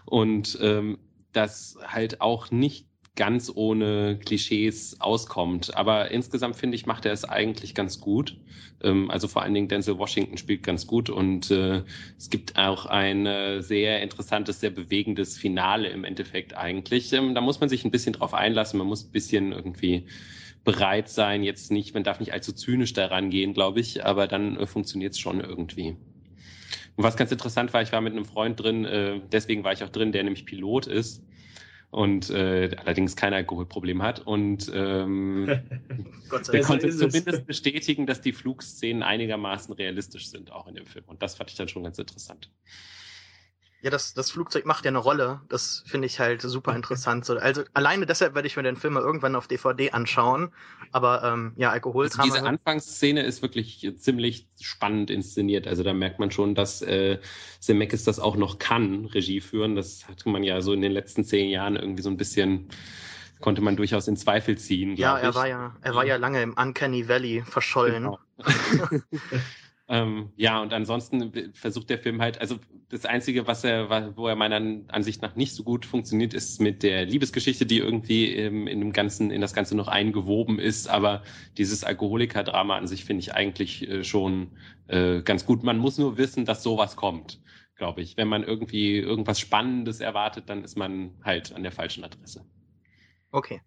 Und 0.05 0.59
ähm, 0.63 0.99
das 1.33 1.77
halt 1.87 2.21
auch 2.21 2.51
nicht 2.51 2.87
ganz 3.17 3.51
ohne 3.53 4.19
Klischees 4.25 5.01
auskommt. 5.01 5.77
Aber 5.77 6.11
insgesamt 6.11 6.57
finde 6.57 6.77
ich, 6.77 6.87
macht 6.87 7.07
er 7.07 7.13
es 7.13 7.25
eigentlich 7.25 7.75
ganz 7.75 8.01
gut. 8.01 8.37
Ähm, 8.83 9.11
also 9.11 9.27
vor 9.27 9.43
allen 9.43 9.55
Dingen 9.55 9.69
Denzel 9.69 9.99
Washington 9.99 10.37
spielt 10.37 10.63
ganz 10.63 10.87
gut 10.87 11.11
und 11.11 11.51
äh, 11.51 11.83
es 12.19 12.31
gibt 12.31 12.57
auch 12.57 12.87
ein 12.87 13.27
äh, 13.27 13.63
sehr 13.63 14.03
interessantes, 14.03 14.61
sehr 14.61 14.71
bewegendes 14.71 15.37
Finale 15.37 15.89
im 15.89 16.05
Endeffekt 16.05 16.57
eigentlich. 16.57 17.13
Ähm, 17.13 17.35
da 17.35 17.41
muss 17.41 17.59
man 17.59 17.69
sich 17.69 17.85
ein 17.85 17.91
bisschen 17.91 18.13
drauf 18.13 18.35
einlassen, 18.35 18.79
man 18.79 18.87
muss 18.87 19.05
ein 19.05 19.13
bisschen 19.13 19.53
irgendwie 19.53 20.07
bereit 20.65 21.09
sein, 21.09 21.43
jetzt 21.43 21.71
nicht, 21.71 21.95
man 21.95 22.05
darf 22.05 22.21
nicht 22.21 22.33
allzu 22.33 22.53
zynisch 22.53 22.93
daran 22.93 23.31
gehen, 23.31 23.55
glaube 23.55 23.81
ich, 23.81 24.05
aber 24.05 24.27
dann 24.27 24.59
äh, 24.59 24.67
funktioniert 24.67 25.15
es 25.15 25.19
schon 25.19 25.41
irgendwie. 25.41 25.97
Und 26.97 27.05
was 27.05 27.17
ganz 27.17 27.31
interessant 27.33 27.73
war, 27.73 27.83
ich 27.83 27.93
war 27.93 28.01
mit 28.01 28.13
einem 28.13 28.25
Freund 28.25 28.61
drin, 28.61 28.85
äh, 28.85 29.21
deswegen 29.33 29.65
war 29.65 29.73
ich 29.73 29.85
auch 29.85 29.89
drin, 29.89 30.13
der 30.13 30.25
nämlich 30.25 30.45
Pilot 30.45 30.87
ist 30.87 31.23
und 31.91 32.31
äh, 32.31 32.71
allerdings 32.77 33.17
kein 33.17 33.33
Alkoholproblem 33.33 34.03
hat. 34.03 34.21
Und 34.21 34.71
ähm, 34.75 35.47
der 36.53 36.63
konnte 36.63 36.91
zumindest 36.91 37.47
bestätigen, 37.47 38.07
dass 38.07 38.21
die 38.21 38.33
Flugszenen 38.33 39.03
einigermaßen 39.03 39.75
realistisch 39.75 40.29
sind, 40.29 40.53
auch 40.53 40.67
in 40.67 40.75
dem 40.75 40.87
Film. 40.87 41.05
Und 41.07 41.23
das 41.23 41.37
fand 41.37 41.51
ich 41.51 41.57
dann 41.57 41.69
schon 41.69 41.85
ganz 41.85 41.99
interessant. 41.99 42.51
Ja, 43.83 43.91
das, 43.91 44.15
das 44.15 44.31
Flugzeug 44.31 44.65
macht 44.65 44.85
ja 44.85 44.91
eine 44.91 44.99
Rolle. 44.99 45.43
Das 45.49 45.85
finde 45.87 46.07
ich 46.07 46.19
halt 46.19 46.41
super 46.41 46.75
interessant. 46.75 47.29
Also 47.29 47.63
alleine 47.75 48.07
deshalb 48.07 48.35
werde 48.35 48.49
ich 48.49 48.57
mir 48.57 48.63
den 48.63 48.77
Film 48.77 48.95
mal 48.95 49.03
irgendwann 49.03 49.37
auf 49.37 49.49
DVD 49.49 49.91
anschauen. 49.91 50.51
Aber 50.93 51.23
ähm, 51.23 51.53
ja, 51.57 51.71
Alkohol. 51.71 52.07
Also 52.07 52.23
diese 52.23 52.43
Anfangsszene 52.43 53.23
ist 53.23 53.43
wirklich 53.43 53.93
ziemlich 53.99 54.49
spannend 54.61 55.11
inszeniert. 55.11 55.67
Also 55.67 55.83
da 55.83 55.93
merkt 55.93 56.19
man 56.19 56.31
schon, 56.31 56.55
dass 56.55 56.81
äh, 56.83 57.19
Zemeckis 57.61 58.05
das 58.05 58.19
auch 58.19 58.37
noch 58.37 58.59
kann, 58.59 59.07
Regie 59.07 59.41
führen. 59.41 59.77
Das 59.77 60.09
hatte 60.09 60.31
man 60.31 60.43
ja 60.43 60.63
so 60.63 60.73
in 60.73 60.81
den 60.81 60.93
letzten 60.93 61.25
zehn 61.25 61.51
Jahren 61.51 61.77
irgendwie 61.77 62.03
so 62.03 62.11
ein 62.11 62.17
bisschen 62.17 62.71
konnte 63.41 63.61
man 63.61 63.77
durchaus 63.77 64.09
in 64.09 64.17
Zweifel 64.17 64.57
ziehen. 64.57 64.97
Ja, 64.97 65.19
er 65.19 65.29
ich. 65.29 65.35
war 65.35 65.47
ja, 65.47 65.77
er 65.83 65.95
war 65.95 66.07
ja 66.07 66.17
lange 66.17 66.43
im 66.43 66.55
Uncanny 66.55 67.07
Valley 67.07 67.45
verschollen. 67.47 68.05
Genau. 68.05 68.19
Ähm, 69.89 70.33
ja, 70.37 70.61
und 70.61 70.73
ansonsten 70.73 71.53
versucht 71.55 71.91
der 71.91 71.99
Film 71.99 72.21
halt, 72.21 72.41
also 72.41 72.59
das 72.89 73.05
Einzige, 73.05 73.47
was 73.47 73.63
er, 73.63 74.17
wo 74.17 74.27
er 74.27 74.35
meiner 74.35 74.83
Ansicht 74.89 75.23
nach 75.23 75.37
nicht 75.37 75.55
so 75.55 75.63
gut 75.63 75.87
funktioniert, 75.87 76.35
ist 76.35 76.61
mit 76.61 76.83
der 76.83 77.05
Liebesgeschichte, 77.05 77.67
die 77.67 77.79
irgendwie 77.79 78.35
ähm, 78.35 78.67
in 78.67 78.81
dem 78.81 78.93
Ganzen, 78.93 79.31
in 79.31 79.41
das 79.41 79.55
Ganze 79.55 79.77
noch 79.77 79.87
eingewoben 79.87 80.59
ist. 80.59 80.89
Aber 80.89 81.23
dieses 81.57 81.85
Alkoholiker-Drama 81.85 82.77
an 82.77 82.89
sich 82.89 83.05
finde 83.05 83.21
ich 83.21 83.35
eigentlich 83.35 83.89
äh, 83.89 84.03
schon 84.03 84.57
äh, 84.89 85.23
ganz 85.23 85.47
gut. 85.47 85.63
Man 85.63 85.79
muss 85.79 85.99
nur 85.99 86.19
wissen, 86.19 86.45
dass 86.47 86.65
sowas 86.65 86.97
kommt, 86.97 87.41
glaube 87.77 88.03
ich. 88.03 88.17
Wenn 88.17 88.29
man 88.29 88.43
irgendwie 88.43 88.99
irgendwas 88.99 89.39
Spannendes 89.39 90.01
erwartet, 90.01 90.49
dann 90.49 90.65
ist 90.65 90.77
man 90.77 91.13
halt 91.23 91.55
an 91.55 91.63
der 91.63 91.73
falschen 91.73 92.03
Adresse. 92.03 92.45
Okay. 93.31 93.61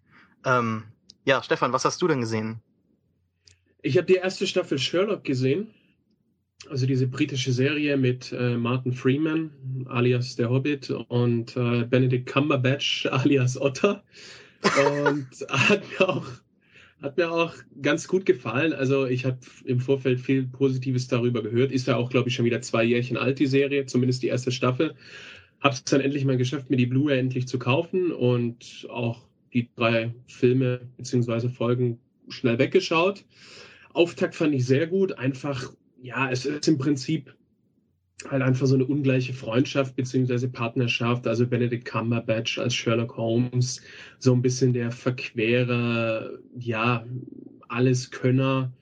Ähm, 0.44 0.84
ja, 1.24 1.42
Stefan, 1.42 1.72
was 1.72 1.86
hast 1.86 2.02
du 2.02 2.08
denn 2.08 2.20
gesehen? 2.20 2.60
Ich 3.80 3.96
habe 3.96 4.06
die 4.06 4.16
erste 4.16 4.46
Staffel 4.46 4.78
Sherlock 4.78 5.24
gesehen 5.24 5.74
also 6.68 6.86
diese 6.86 7.06
britische 7.06 7.52
Serie 7.52 7.96
mit 7.96 8.32
äh, 8.32 8.56
Martin 8.56 8.92
Freeman 8.92 9.50
alias 9.86 10.36
der 10.36 10.50
Hobbit 10.50 10.90
und 10.90 11.56
äh, 11.56 11.84
Benedict 11.84 12.26
Cumberbatch 12.26 13.06
alias 13.10 13.60
Otter. 13.60 14.02
Und 14.62 15.26
hat 15.48 15.82
mir 15.98 16.08
auch 16.08 16.26
hat 17.02 17.16
mir 17.16 17.30
auch 17.30 17.54
ganz 17.80 18.08
gut 18.08 18.26
gefallen. 18.26 18.72
Also 18.74 19.06
ich 19.06 19.24
habe 19.24 19.38
im 19.64 19.80
Vorfeld 19.80 20.20
viel 20.20 20.42
Positives 20.44 21.08
darüber 21.08 21.42
gehört. 21.42 21.72
Ist 21.72 21.86
ja 21.86 21.96
auch, 21.96 22.10
glaube 22.10 22.28
ich, 22.28 22.34
schon 22.34 22.44
wieder 22.44 22.60
zwei 22.60 22.84
Jährchen 22.84 23.16
alt, 23.16 23.38
die 23.38 23.46
Serie, 23.46 23.86
zumindest 23.86 24.22
die 24.22 24.28
erste 24.28 24.52
Staffel. 24.52 24.94
Habe 25.60 25.74
es 25.74 25.84
dann 25.84 26.02
endlich 26.02 26.26
mal 26.26 26.36
geschafft, 26.36 26.68
mir 26.68 26.76
die 26.76 26.86
Blu-ray 26.86 27.18
endlich 27.18 27.48
zu 27.48 27.58
kaufen 27.58 28.12
und 28.12 28.86
auch 28.90 29.22
die 29.52 29.68
drei 29.76 30.14
Filme 30.26 30.82
beziehungsweise 30.96 31.48
Folgen 31.48 31.98
schnell 32.28 32.58
weggeschaut. 32.58 33.24
Auftakt 33.92 34.34
fand 34.34 34.54
ich 34.54 34.66
sehr 34.66 34.86
gut, 34.86 35.18
einfach 35.18 35.72
ja, 36.02 36.30
es 36.30 36.46
ist 36.46 36.68
im 36.68 36.78
Prinzip 36.78 37.34
halt 38.28 38.42
einfach 38.42 38.66
so 38.66 38.74
eine 38.74 38.84
ungleiche 38.84 39.32
Freundschaft 39.32 39.96
beziehungsweise 39.96 40.48
Partnerschaft. 40.48 41.26
Also 41.26 41.46
Benedict 41.46 41.84
Cumberbatch 41.84 42.58
als 42.58 42.74
Sherlock 42.74 43.16
Holmes, 43.16 43.80
so 44.18 44.32
ein 44.32 44.42
bisschen 44.42 44.72
der 44.72 44.90
Verquerer, 44.90 46.30
ja, 46.58 47.06
Alleskönner. 47.68 48.72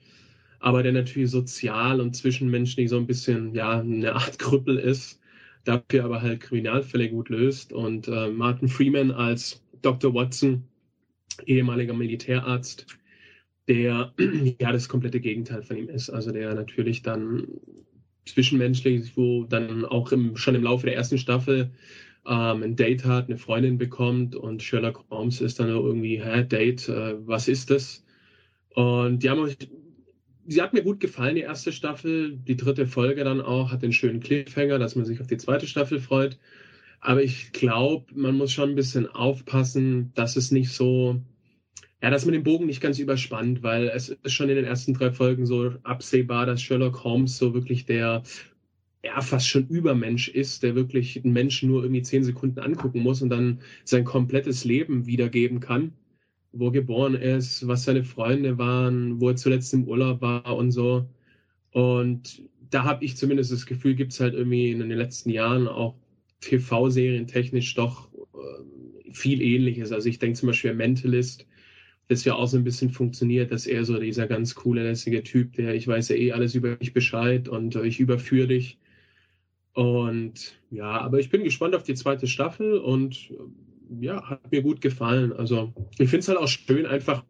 aber 0.59 0.83
der 0.83 0.91
natürlich 0.91 1.31
sozial 1.31 2.01
und 2.01 2.15
zwischenmenschlich 2.15 2.89
so 2.89 2.97
ein 2.97 3.07
bisschen, 3.07 3.53
ja, 3.55 3.79
eine 3.79 4.13
Art 4.15 4.39
Krüppel 4.39 4.77
ist, 4.77 5.21
dafür 5.63 6.05
aber 6.05 6.21
halt 6.21 6.41
Kriminalfälle 6.41 7.09
gut 7.09 7.29
löst. 7.29 7.71
Und 7.71 8.07
äh, 8.07 8.29
Martin 8.29 8.67
Freeman 8.67 9.11
als 9.11 9.63
Dr. 9.81 10.13
Watson, 10.13 10.65
ehemaliger 11.45 11.93
Militärarzt, 11.93 12.87
der 13.69 14.13
ja 14.59 14.71
das 14.73 14.89
komplette 14.89 15.21
Gegenteil 15.21 15.63
von 15.63 15.77
ihm 15.77 15.87
ist. 15.87 16.09
Also 16.09 16.31
der 16.31 16.53
natürlich 16.55 17.01
dann 17.01 17.47
zwischenmenschlich, 18.25 19.15
wo 19.15 19.45
dann 19.45 19.85
auch 19.85 20.11
im, 20.11 20.35
schon 20.35 20.55
im 20.55 20.63
Laufe 20.63 20.85
der 20.85 20.95
ersten 20.95 21.17
Staffel 21.17 21.71
ähm, 22.25 22.63
ein 22.63 22.75
Date 22.75 23.05
hat, 23.05 23.29
eine 23.29 23.37
Freundin 23.37 23.77
bekommt 23.77 24.35
und 24.35 24.61
Sherlock 24.61 25.05
Holmes 25.09 25.39
ist 25.39 25.59
dann 25.59 25.69
irgendwie, 25.69 26.21
hä, 26.21 26.43
Date, 26.43 26.89
äh, 26.89 27.15
was 27.25 27.47
ist 27.47 27.69
das? 27.69 28.03
Und 28.75 29.23
die 29.23 29.29
haben 29.29 29.49
sie 30.49 30.61
hat 30.61 30.73
mir 30.73 30.83
gut 30.83 30.99
gefallen, 30.99 31.35
die 31.35 31.41
erste 31.41 31.71
Staffel. 31.71 32.37
Die 32.37 32.57
dritte 32.57 32.87
Folge 32.87 33.23
dann 33.23 33.41
auch 33.41 33.71
hat 33.71 33.83
den 33.83 33.93
schönen 33.93 34.19
Cliffhanger, 34.19 34.79
dass 34.79 34.95
man 34.95 35.05
sich 35.05 35.21
auf 35.21 35.27
die 35.27 35.37
zweite 35.37 35.67
Staffel 35.67 35.99
freut. 35.99 36.37
Aber 36.99 37.23
ich 37.23 37.51
glaube, 37.53 38.05
man 38.13 38.35
muss 38.35 38.51
schon 38.51 38.69
ein 38.69 38.75
bisschen 38.75 39.07
aufpassen, 39.07 40.11
dass 40.15 40.35
es 40.35 40.51
nicht 40.51 40.71
so, 40.71 41.21
ja, 42.01 42.09
dass 42.09 42.25
man 42.25 42.33
den 42.33 42.43
Bogen 42.43 42.65
nicht 42.65 42.81
ganz 42.81 42.99
überspannt, 42.99 43.63
weil 43.63 43.89
es 43.89 44.09
ist 44.09 44.31
schon 44.31 44.49
in 44.49 44.55
den 44.55 44.65
ersten 44.65 44.93
drei 44.93 45.11
Folgen 45.11 45.45
so 45.45 45.73
absehbar, 45.83 46.45
dass 46.45 46.61
Sherlock 46.61 47.03
Holmes 47.03 47.37
so 47.37 47.53
wirklich 47.53 47.85
der, 47.85 48.23
ja, 49.03 49.21
fast 49.21 49.47
schon 49.47 49.67
Übermensch 49.67 50.29
ist, 50.29 50.63
der 50.63 50.75
wirklich 50.75 51.23
einen 51.23 51.33
Menschen 51.33 51.69
nur 51.69 51.83
irgendwie 51.83 52.01
zehn 52.03 52.23
Sekunden 52.23 52.59
angucken 52.59 53.01
muss 53.01 53.21
und 53.21 53.29
dann 53.29 53.59
sein 53.83 54.05
komplettes 54.05 54.65
Leben 54.65 55.05
wiedergeben 55.05 55.59
kann 55.59 55.93
wo 56.51 56.67
er 56.67 56.71
geboren 56.71 57.15
ist, 57.15 57.67
was 57.67 57.83
seine 57.83 58.03
Freunde 58.03 58.57
waren, 58.57 59.21
wo 59.21 59.29
er 59.29 59.35
zuletzt 59.35 59.73
im 59.73 59.87
Urlaub 59.87 60.21
war 60.21 60.55
und 60.55 60.71
so. 60.71 61.07
Und 61.71 62.43
da 62.69 62.83
habe 62.83 63.05
ich 63.05 63.17
zumindest 63.17 63.51
das 63.51 63.65
Gefühl, 63.65 63.95
gibt 63.95 64.13
es 64.13 64.19
halt 64.19 64.33
irgendwie 64.33 64.71
in 64.71 64.79
den 64.79 64.97
letzten 64.97 65.29
Jahren 65.29 65.67
auch 65.67 65.95
TV-Serien 66.41 67.27
technisch 67.27 67.75
doch 67.75 68.09
äh, 68.13 69.13
viel 69.13 69.41
ähnliches. 69.41 69.91
Also 69.91 70.09
ich 70.09 70.19
denke 70.19 70.39
zum 70.39 70.47
Beispiel 70.47 70.73
Mentalist, 70.73 71.45
das 72.09 72.25
ja 72.25 72.33
auch 72.33 72.47
so 72.47 72.57
ein 72.57 72.63
bisschen 72.63 72.89
funktioniert, 72.89 73.51
dass 73.51 73.67
er 73.67 73.85
so 73.85 73.99
dieser 73.99 74.27
ganz 74.27 74.55
coole, 74.55 74.83
lässige 74.83 75.23
Typ, 75.23 75.53
der 75.53 75.75
ich 75.75 75.87
weiß 75.87 76.09
ja 76.09 76.15
eh 76.15 76.31
alles 76.31 76.55
über 76.55 76.75
dich 76.75 76.91
Bescheid 76.91 77.47
und 77.47 77.75
äh, 77.75 77.85
ich 77.85 77.99
überführe 77.99 78.47
dich. 78.47 78.79
Und 79.73 80.59
ja, 80.71 80.99
aber 80.99 81.19
ich 81.19 81.29
bin 81.29 81.43
gespannt 81.43 81.75
auf 81.75 81.83
die 81.83 81.93
zweite 81.93 82.25
Staffel 82.25 82.79
und 82.79 83.31
ja, 84.01 84.27
hat 84.27 84.51
mir 84.51 84.63
gut 84.63 84.81
gefallen. 84.81 85.31
Also 85.33 85.71
ich 85.99 86.09
finde 86.09 86.19
es 86.19 86.27
halt 86.27 86.39
auch 86.39 86.47
schön, 86.47 86.87
einfach 86.87 87.23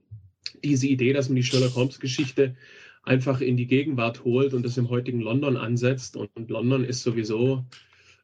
diese 0.63 0.87
Idee, 0.87 1.11
dass 1.11 1.27
man 1.27 1.35
die 1.35 1.43
Sherlock 1.43 1.75
Holmes-Geschichte 1.75 2.55
einfach 3.03 3.41
in 3.41 3.57
die 3.57 3.67
Gegenwart 3.67 4.23
holt 4.23 4.53
und 4.53 4.65
das 4.65 4.77
im 4.77 4.89
heutigen 4.89 5.19
London 5.19 5.57
ansetzt. 5.57 6.15
Und, 6.15 6.29
und 6.35 6.49
London 6.49 6.85
ist 6.85 7.03
sowieso 7.03 7.65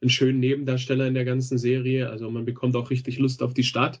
ein 0.02 0.08
schöner 0.08 0.38
Nebendarsteller 0.38 1.06
in 1.06 1.14
der 1.14 1.24
ganzen 1.26 1.58
Serie. 1.58 2.08
Also 2.08 2.30
man 2.30 2.46
bekommt 2.46 2.76
auch 2.76 2.90
richtig 2.90 3.18
Lust 3.18 3.42
auf 3.42 3.52
die 3.52 3.64
Stadt. 3.64 4.00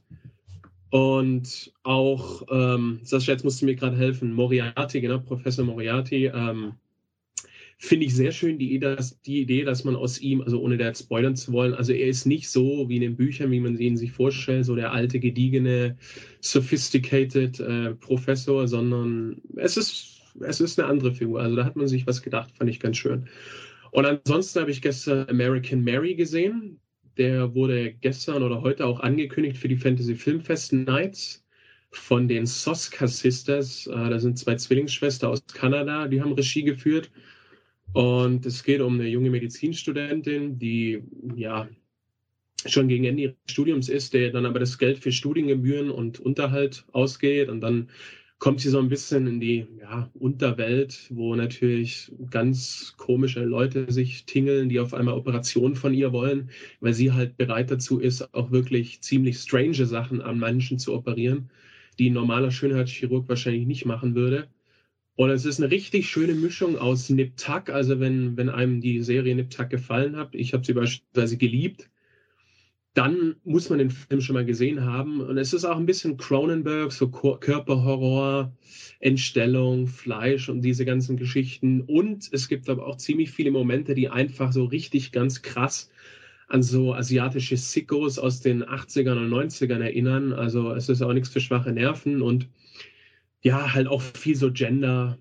Und 0.90 1.72
auch, 1.82 2.42
ähm, 2.50 3.00
Sascha, 3.02 3.32
jetzt 3.32 3.44
musst 3.44 3.60
du 3.60 3.66
mir 3.66 3.74
gerade 3.74 3.96
helfen, 3.96 4.32
Moriarty, 4.32 5.00
genau, 5.00 5.18
Professor 5.18 5.64
Moriarty, 5.64 6.26
ähm, 6.26 6.74
finde 7.78 8.06
ich 8.06 8.14
sehr 8.14 8.32
schön 8.32 8.58
die, 8.58 8.78
dass, 8.78 9.20
die 9.22 9.40
Idee, 9.40 9.64
dass 9.64 9.84
man 9.84 9.96
aus 9.96 10.18
ihm, 10.18 10.40
also 10.40 10.60
ohne 10.60 10.78
da 10.78 10.86
jetzt 10.86 11.02
spoilern 11.02 11.36
zu 11.36 11.52
wollen, 11.52 11.74
also 11.74 11.92
er 11.92 12.06
ist 12.06 12.24
nicht 12.24 12.48
so 12.48 12.88
wie 12.88 12.96
in 12.96 13.02
den 13.02 13.16
Büchern, 13.16 13.50
wie 13.50 13.60
man 13.60 13.76
ihn 13.78 13.96
sich 13.96 14.12
vorstellt, 14.12 14.64
so 14.64 14.74
der 14.74 14.92
alte, 14.92 15.20
gediegene, 15.20 15.98
sophisticated 16.40 17.60
äh, 17.60 17.94
Professor, 17.94 18.66
sondern 18.66 19.42
es 19.56 19.76
ist, 19.76 20.22
es 20.40 20.60
ist 20.60 20.78
eine 20.78 20.88
andere 20.88 21.12
Figur. 21.12 21.40
Also 21.40 21.56
da 21.56 21.64
hat 21.64 21.76
man 21.76 21.88
sich 21.88 22.06
was 22.06 22.22
gedacht, 22.22 22.56
fand 22.56 22.70
ich 22.70 22.80
ganz 22.80 22.96
schön. 22.96 23.28
Und 23.90 24.06
ansonsten 24.06 24.60
habe 24.60 24.70
ich 24.70 24.82
gestern 24.82 25.28
American 25.28 25.82
Mary 25.82 26.14
gesehen. 26.14 26.80
Der 27.16 27.54
wurde 27.54 27.92
gestern 27.94 28.42
oder 28.42 28.62
heute 28.62 28.86
auch 28.86 29.00
angekündigt 29.00 29.56
für 29.56 29.68
die 29.68 29.76
Fantasy 29.76 30.14
Filmfest 30.14 30.72
Nights 30.72 31.44
von 31.90 32.28
den 32.28 32.46
Soska 32.46 33.06
Sisters. 33.06 33.86
Äh, 33.86 34.10
da 34.10 34.18
sind 34.18 34.38
zwei 34.38 34.56
Zwillingsschwestern 34.56 35.30
aus 35.30 35.42
Kanada, 35.46 36.08
die 36.08 36.20
haben 36.20 36.32
Regie 36.32 36.62
geführt. 36.62 37.10
Und 37.92 38.44
es 38.44 38.62
geht 38.62 38.80
um 38.80 38.94
eine 38.94 39.08
junge 39.08 39.30
Medizinstudentin, 39.30 40.58
die 40.58 41.02
ja 41.34 41.68
schon 42.66 42.88
gegen 42.88 43.04
Ende 43.04 43.22
ihres 43.22 43.36
Studiums 43.46 43.88
ist, 43.88 44.12
der 44.12 44.30
dann 44.30 44.44
aber 44.44 44.58
das 44.58 44.76
Geld 44.76 44.98
für 44.98 45.12
Studiengebühren 45.12 45.90
und 45.90 46.20
Unterhalt 46.20 46.84
ausgeht. 46.92 47.48
Und 47.48 47.60
dann 47.60 47.88
kommt 48.38 48.60
sie 48.60 48.68
so 48.68 48.78
ein 48.78 48.88
bisschen 48.88 49.26
in 49.26 49.40
die 49.40 49.66
ja, 49.80 50.10
Unterwelt, 50.14 51.06
wo 51.10 51.34
natürlich 51.34 52.12
ganz 52.30 52.94
komische 52.96 53.44
Leute 53.44 53.90
sich 53.90 54.26
tingeln, 54.26 54.68
die 54.68 54.80
auf 54.80 54.92
einmal 54.94 55.14
Operationen 55.14 55.74
von 55.74 55.94
ihr 55.94 56.12
wollen, 56.12 56.50
weil 56.80 56.92
sie 56.92 57.12
halt 57.12 57.36
bereit 57.36 57.70
dazu 57.70 57.98
ist, 57.98 58.34
auch 58.34 58.50
wirklich 58.50 59.00
ziemlich 59.00 59.38
strange 59.38 59.86
Sachen 59.86 60.20
an 60.20 60.38
Menschen 60.38 60.78
zu 60.78 60.94
operieren, 60.94 61.50
die 61.98 62.10
ein 62.10 62.14
normaler 62.14 62.50
Schönheitschirurg 62.50 63.28
wahrscheinlich 63.28 63.66
nicht 63.66 63.86
machen 63.86 64.14
würde. 64.14 64.48
Und 65.16 65.30
es 65.30 65.46
ist 65.46 65.60
eine 65.60 65.70
richtig 65.70 66.08
schöne 66.10 66.34
Mischung 66.34 66.76
aus 66.76 67.08
Nip 67.08 67.38
Tuck. 67.38 67.70
Also 67.70 68.00
wenn, 68.00 68.36
wenn 68.36 68.50
einem 68.50 68.82
die 68.82 69.02
Serie 69.02 69.34
Nip 69.34 69.48
Tuck 69.48 69.70
gefallen 69.70 70.14
hat, 70.16 70.34
ich 70.34 70.52
habe 70.52 70.64
sie 70.64 70.74
beispielsweise 70.74 71.38
geliebt, 71.38 71.88
dann 72.96 73.36
muss 73.44 73.68
man 73.68 73.78
den 73.78 73.90
Film 73.90 74.22
schon 74.22 74.34
mal 74.34 74.46
gesehen 74.46 74.86
haben. 74.86 75.20
Und 75.20 75.36
es 75.36 75.52
ist 75.52 75.66
auch 75.66 75.76
ein 75.76 75.84
bisschen 75.84 76.16
Cronenberg, 76.16 76.90
so 76.92 77.10
Körperhorror, 77.10 78.56
Entstellung, 79.00 79.86
Fleisch 79.86 80.48
und 80.48 80.62
diese 80.62 80.86
ganzen 80.86 81.18
Geschichten. 81.18 81.82
Und 81.82 82.30
es 82.32 82.48
gibt 82.48 82.70
aber 82.70 82.86
auch 82.86 82.96
ziemlich 82.96 83.30
viele 83.30 83.50
Momente, 83.50 83.94
die 83.94 84.08
einfach 84.08 84.50
so 84.50 84.64
richtig 84.64 85.12
ganz 85.12 85.42
krass 85.42 85.90
an 86.48 86.62
so 86.62 86.94
asiatische 86.94 87.58
Sickos 87.58 88.18
aus 88.18 88.40
den 88.40 88.64
80ern 88.64 89.18
und 89.18 89.30
90ern 89.30 89.80
erinnern. 89.80 90.32
Also 90.32 90.72
es 90.72 90.88
ist 90.88 91.02
auch 91.02 91.12
nichts 91.12 91.28
für 91.28 91.40
schwache 91.40 91.72
Nerven 91.72 92.22
und 92.22 92.48
ja, 93.42 93.74
halt 93.74 93.88
auch 93.88 94.00
viel 94.00 94.36
so 94.36 94.50
Gender. 94.50 95.18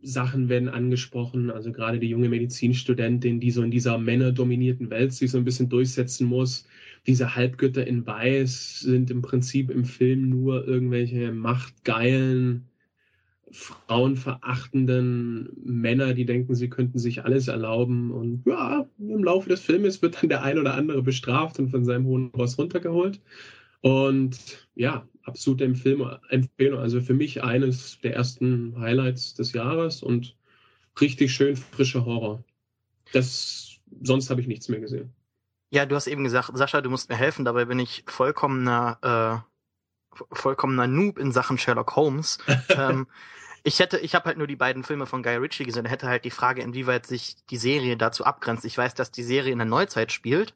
Sachen 0.00 0.48
werden 0.48 0.68
angesprochen, 0.68 1.50
also 1.50 1.72
gerade 1.72 1.98
die 1.98 2.08
junge 2.08 2.28
Medizinstudentin, 2.28 3.40
die 3.40 3.50
so 3.50 3.62
in 3.62 3.72
dieser 3.72 3.98
männerdominierten 3.98 4.90
Welt 4.90 5.12
sich 5.12 5.32
so 5.32 5.38
ein 5.38 5.44
bisschen 5.44 5.68
durchsetzen 5.68 6.28
muss. 6.28 6.66
Diese 7.08 7.34
Halbgötter 7.34 7.86
in 7.86 8.06
Weiß 8.06 8.80
sind 8.80 9.10
im 9.10 9.22
Prinzip 9.22 9.70
im 9.70 9.86
Film 9.86 10.28
nur 10.28 10.68
irgendwelche 10.68 11.32
machtgeilen, 11.32 12.68
frauenverachtenden 13.50 15.48
Männer, 15.64 16.12
die 16.12 16.26
denken, 16.26 16.54
sie 16.54 16.68
könnten 16.68 16.98
sich 16.98 17.24
alles 17.24 17.48
erlauben. 17.48 18.10
Und 18.10 18.44
ja, 18.46 18.86
im 18.98 19.24
Laufe 19.24 19.48
des 19.48 19.62
Filmes 19.62 20.02
wird 20.02 20.22
dann 20.22 20.28
der 20.28 20.42
ein 20.42 20.58
oder 20.58 20.74
andere 20.74 21.02
bestraft 21.02 21.58
und 21.58 21.70
von 21.70 21.86
seinem 21.86 22.04
hohen 22.04 22.26
Ross 22.26 22.58
runtergeholt. 22.58 23.22
Und 23.80 24.68
ja, 24.74 25.08
absolute 25.22 25.64
Empfehlung. 25.64 26.78
Also 26.78 27.00
für 27.00 27.14
mich 27.14 27.42
eines 27.42 28.02
der 28.02 28.16
ersten 28.16 28.78
Highlights 28.78 29.32
des 29.32 29.54
Jahres 29.54 30.02
und 30.02 30.36
richtig 31.00 31.32
schön 31.32 31.56
frischer 31.56 32.04
Horror. 32.04 32.44
Das, 33.12 33.78
sonst 34.02 34.28
habe 34.28 34.42
ich 34.42 34.46
nichts 34.46 34.68
mehr 34.68 34.80
gesehen. 34.80 35.14
Ja, 35.70 35.84
du 35.84 35.96
hast 35.96 36.06
eben 36.06 36.24
gesagt, 36.24 36.50
Sascha, 36.54 36.80
du 36.80 36.90
musst 36.90 37.08
mir 37.10 37.16
helfen. 37.16 37.44
Dabei 37.44 37.66
bin 37.66 37.78
ich 37.78 38.04
vollkommener, 38.06 39.44
äh, 40.14 40.24
vollkommener 40.32 40.86
Noob 40.86 41.18
in 41.18 41.32
Sachen 41.32 41.58
Sherlock 41.58 41.94
Holmes. 41.94 42.38
ähm, 42.70 43.06
ich 43.64 43.80
hätte, 43.80 43.98
ich 43.98 44.14
habe 44.14 44.26
halt 44.26 44.38
nur 44.38 44.46
die 44.46 44.56
beiden 44.56 44.82
Filme 44.82 45.06
von 45.06 45.22
Guy 45.22 45.36
Ritchie 45.36 45.64
gesehen. 45.64 45.84
Hätte 45.84 46.08
halt 46.08 46.24
die 46.24 46.30
Frage, 46.30 46.62
inwieweit 46.62 47.06
sich 47.06 47.36
die 47.50 47.58
Serie 47.58 47.96
dazu 47.96 48.24
abgrenzt. 48.24 48.64
Ich 48.64 48.78
weiß, 48.78 48.94
dass 48.94 49.10
die 49.10 49.22
Serie 49.22 49.52
in 49.52 49.58
der 49.58 49.66
Neuzeit 49.66 50.10
spielt 50.10 50.54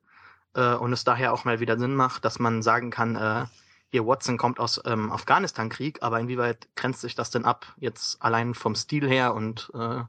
äh, 0.54 0.74
und 0.74 0.92
es 0.92 1.04
daher 1.04 1.32
auch 1.34 1.44
mal 1.44 1.60
wieder 1.60 1.78
Sinn 1.78 1.94
macht, 1.94 2.24
dass 2.24 2.38
man 2.38 2.62
sagen 2.62 2.90
kann, 2.90 3.16
äh, 3.16 3.44
hier 3.88 4.06
Watson 4.06 4.38
kommt 4.38 4.58
aus 4.58 4.80
ähm, 4.86 5.12
Afghanistan-Krieg, 5.12 6.02
aber 6.02 6.18
inwieweit 6.18 6.68
grenzt 6.76 7.02
sich 7.02 7.14
das 7.14 7.30
denn 7.30 7.44
ab, 7.44 7.74
jetzt 7.76 8.22
allein 8.22 8.54
vom 8.54 8.74
Stil 8.74 9.06
her 9.06 9.34
und 9.34 9.70
äh 9.74 10.04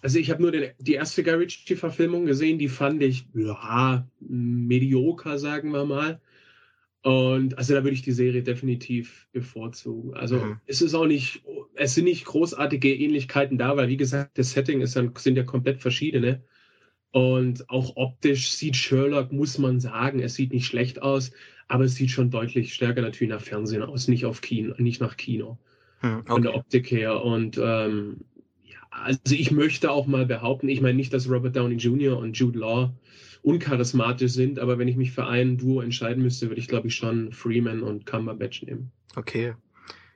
also 0.00 0.18
ich 0.18 0.30
habe 0.30 0.42
nur 0.42 0.52
den, 0.52 0.70
die 0.78 0.94
erste 0.94 1.22
Guy 1.22 1.34
Ritchie-Verfilmung 1.34 2.26
gesehen, 2.26 2.58
die 2.58 2.68
fand 2.68 3.02
ich, 3.02 3.26
ja, 3.34 4.06
medioker, 4.20 5.38
sagen 5.38 5.72
wir 5.72 5.84
mal. 5.84 6.20
Und 7.02 7.56
also 7.56 7.74
da 7.74 7.84
würde 7.84 7.94
ich 7.94 8.02
die 8.02 8.12
Serie 8.12 8.42
definitiv 8.42 9.28
bevorzugen. 9.32 10.14
Also 10.14 10.36
mhm. 10.36 10.60
es 10.66 10.82
ist 10.82 10.94
auch 10.94 11.06
nicht, 11.06 11.42
es 11.74 11.94
sind 11.94 12.04
nicht 12.04 12.24
großartige 12.24 12.94
Ähnlichkeiten 12.94 13.56
da, 13.56 13.76
weil 13.76 13.88
wie 13.88 13.96
gesagt, 13.96 14.36
das 14.36 14.50
Setting 14.50 14.80
ist 14.80 14.96
dann, 14.96 15.12
sind 15.16 15.36
ja 15.36 15.44
komplett 15.44 15.80
verschiedene. 15.80 16.42
Und 17.10 17.70
auch 17.70 17.96
optisch 17.96 18.50
sieht 18.50 18.76
Sherlock, 18.76 19.32
muss 19.32 19.58
man 19.58 19.80
sagen, 19.80 20.20
es 20.20 20.34
sieht 20.34 20.52
nicht 20.52 20.66
schlecht 20.66 21.00
aus, 21.00 21.32
aber 21.66 21.84
es 21.84 21.94
sieht 21.94 22.10
schon 22.10 22.30
deutlich 22.30 22.74
stärker 22.74 23.00
natürlich 23.00 23.32
nach 23.32 23.40
Fernsehen 23.40 23.82
aus, 23.82 24.08
nicht 24.08 24.26
auf 24.26 24.42
Kino, 24.42 24.74
nicht 24.78 25.00
nach 25.00 25.16
Kino. 25.16 25.58
Hm, 26.00 26.18
okay. 26.18 26.26
Von 26.26 26.42
der 26.42 26.54
Optik 26.54 26.90
her. 26.90 27.22
Und 27.22 27.58
ähm, 27.62 28.24
also 28.90 29.18
ich 29.30 29.50
möchte 29.50 29.90
auch 29.90 30.06
mal 30.06 30.26
behaupten, 30.26 30.68
ich 30.68 30.80
meine 30.80 30.94
nicht, 30.94 31.12
dass 31.12 31.28
Robert 31.28 31.56
Downey 31.56 31.76
Jr. 31.76 32.18
und 32.18 32.36
Jude 32.36 32.58
Law 32.58 32.92
uncharismatisch 33.42 34.32
sind, 34.32 34.58
aber 34.58 34.78
wenn 34.78 34.88
ich 34.88 34.96
mich 34.96 35.12
für 35.12 35.26
ein 35.26 35.58
Duo 35.58 35.80
entscheiden 35.80 36.22
müsste, 36.22 36.48
würde 36.48 36.60
ich 36.60 36.68
glaube 36.68 36.88
ich 36.88 36.96
schon 36.96 37.32
Freeman 37.32 37.82
und 37.82 38.06
Cumberbatch 38.06 38.62
nehmen. 38.62 38.90
Okay. 39.16 39.54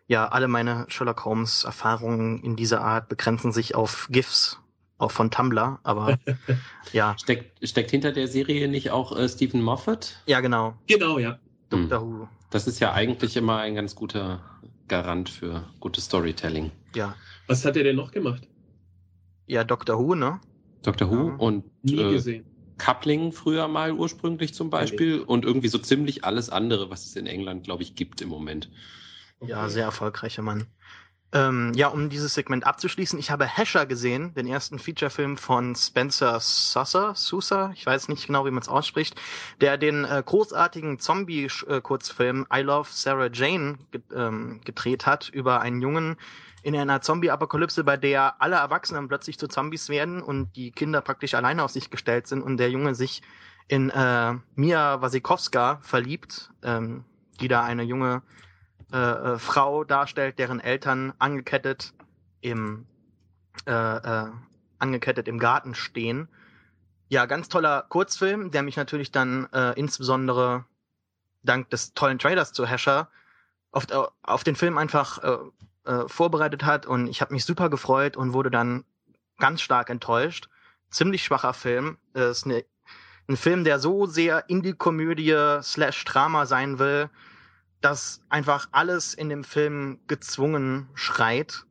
ja, 0.08 0.28
alle 0.28 0.48
meine 0.48 0.86
Sherlock 0.88 1.24
Holmes 1.24 1.64
Erfahrungen 1.64 2.42
in 2.42 2.56
dieser 2.56 2.82
Art 2.82 3.08
begrenzen 3.08 3.52
sich 3.52 3.74
auf 3.74 4.08
GIFs, 4.10 4.58
auch 4.98 5.10
von 5.10 5.30
Tumblr, 5.30 5.78
aber 5.82 6.18
ja. 6.92 7.16
Steckt, 7.18 7.66
steckt 7.66 7.90
hinter 7.90 8.12
der 8.12 8.28
Serie 8.28 8.68
nicht 8.68 8.90
auch 8.90 9.16
äh, 9.16 9.28
Stephen 9.28 9.62
Moffat? 9.62 10.20
Ja, 10.26 10.40
genau. 10.40 10.74
Genau, 10.86 11.18
ja. 11.18 11.38
Dr. 11.70 12.00
Hm. 12.00 12.20
Who. 12.20 12.28
Das 12.50 12.66
ist 12.66 12.80
ja 12.80 12.92
eigentlich 12.92 13.36
immer 13.36 13.58
ein 13.58 13.74
ganz 13.74 13.94
guter 13.94 14.42
Garant 14.88 15.30
für 15.30 15.64
gutes 15.80 16.04
Storytelling. 16.04 16.70
Ja. 16.94 17.14
Was 17.46 17.64
hat 17.64 17.76
er 17.76 17.84
denn 17.84 17.96
noch 17.96 18.12
gemacht? 18.12 18.46
Ja, 19.46 19.64
Dr. 19.64 19.98
Who, 19.98 20.14
ne? 20.14 20.40
Dr. 20.82 21.10
Who 21.10 21.28
ja. 21.28 21.34
und 21.36 21.64
Nie 21.82 21.98
äh, 21.98 22.12
gesehen. 22.12 22.44
Coupling 22.78 23.32
früher 23.32 23.68
mal 23.68 23.92
ursprünglich 23.92 24.54
zum 24.54 24.70
Beispiel 24.70 25.20
okay. 25.20 25.24
und 25.26 25.44
irgendwie 25.44 25.68
so 25.68 25.78
ziemlich 25.78 26.24
alles 26.24 26.50
andere, 26.50 26.90
was 26.90 27.06
es 27.06 27.16
in 27.16 27.26
England, 27.26 27.64
glaube 27.64 27.82
ich, 27.82 27.94
gibt 27.94 28.20
im 28.22 28.28
Moment. 28.28 28.70
Okay. 29.38 29.50
Ja, 29.50 29.68
sehr 29.68 29.84
erfolgreicher 29.84 30.42
Mann. 30.42 30.66
Ähm, 31.34 31.72
ja, 31.74 31.88
um 31.88 32.10
dieses 32.10 32.34
Segment 32.34 32.66
abzuschließen, 32.66 33.18
ich 33.18 33.30
habe 33.30 33.46
Hesher 33.46 33.86
gesehen, 33.86 34.34
den 34.34 34.46
ersten 34.46 34.78
Featurefilm 34.78 35.38
von 35.38 35.74
Spencer 35.74 36.38
Susser, 36.40 37.14
Sousa, 37.14 37.72
ich 37.74 37.86
weiß 37.86 38.08
nicht 38.08 38.26
genau, 38.26 38.44
wie 38.44 38.50
man 38.50 38.60
es 38.60 38.68
ausspricht, 38.68 39.18
der 39.62 39.78
den 39.78 40.04
äh, 40.04 40.22
großartigen 40.24 40.98
Zombie-Kurzfilm 40.98 42.46
I 42.54 42.60
Love 42.60 42.88
Sarah 42.92 43.30
Jane 43.32 43.78
ähm, 44.14 44.60
gedreht 44.64 45.06
hat 45.06 45.30
über 45.30 45.62
einen 45.62 45.80
Jungen 45.80 46.16
in 46.62 46.76
einer 46.76 47.00
Zombie-Apokalypse, 47.00 47.84
bei 47.84 47.96
der 47.96 48.40
alle 48.40 48.56
Erwachsenen 48.56 49.08
plötzlich 49.08 49.38
zu 49.38 49.48
Zombies 49.48 49.88
werden 49.88 50.22
und 50.22 50.54
die 50.56 50.70
Kinder 50.70 51.00
praktisch 51.00 51.34
alleine 51.34 51.64
auf 51.64 51.72
sich 51.72 51.90
gestellt 51.90 52.26
sind 52.26 52.42
und 52.42 52.56
der 52.56 52.70
Junge 52.70 52.94
sich 52.94 53.22
in 53.68 53.90
äh, 53.90 54.34
Mia 54.54 55.00
Wasikowska 55.00 55.80
verliebt, 55.82 56.50
ähm, 56.62 57.04
die 57.40 57.48
da 57.48 57.64
eine 57.64 57.82
junge 57.82 58.22
äh, 58.92 58.96
äh, 58.96 59.38
Frau 59.38 59.84
darstellt, 59.84 60.38
deren 60.38 60.60
Eltern 60.60 61.12
angekettet 61.18 61.94
im 62.40 62.86
äh, 63.66 63.72
äh, 63.72 64.30
angekettet 64.78 65.28
im 65.28 65.38
Garten 65.38 65.74
stehen. 65.74 66.28
Ja, 67.08 67.26
ganz 67.26 67.48
toller 67.48 67.82
Kurzfilm, 67.88 68.50
der 68.50 68.62
mich 68.62 68.76
natürlich 68.76 69.12
dann 69.12 69.46
äh, 69.52 69.72
insbesondere 69.78 70.64
dank 71.42 71.70
des 71.70 71.94
tollen 71.94 72.18
Trailers 72.18 72.52
zu 72.52 72.66
Hesher 72.66 73.08
auf, 73.70 73.88
äh, 73.90 74.02
auf 74.22 74.44
den 74.44 74.56
Film 74.56 74.78
einfach 74.78 75.22
äh, 75.22 75.38
äh, 75.84 76.06
vorbereitet 76.06 76.64
hat 76.64 76.86
und 76.86 77.06
ich 77.08 77.20
habe 77.20 77.32
mich 77.32 77.44
super 77.44 77.70
gefreut 77.70 78.16
und 78.16 78.32
wurde 78.32 78.50
dann 78.50 78.84
ganz 79.38 79.60
stark 79.60 79.90
enttäuscht. 79.90 80.48
Ziemlich 80.90 81.24
schwacher 81.24 81.54
Film. 81.54 81.98
Es 82.12 82.38
ist 82.38 82.46
eine, 82.46 82.64
ein 83.28 83.36
Film, 83.36 83.64
der 83.64 83.78
so 83.78 84.06
sehr 84.06 84.48
Indie-Komödie 84.48 85.60
slash 85.62 86.04
Drama 86.04 86.46
sein 86.46 86.78
will, 86.78 87.10
dass 87.80 88.22
einfach 88.28 88.68
alles 88.72 89.14
in 89.14 89.28
dem 89.28 89.44
Film 89.44 90.00
gezwungen 90.06 90.88
schreit. 90.94 91.64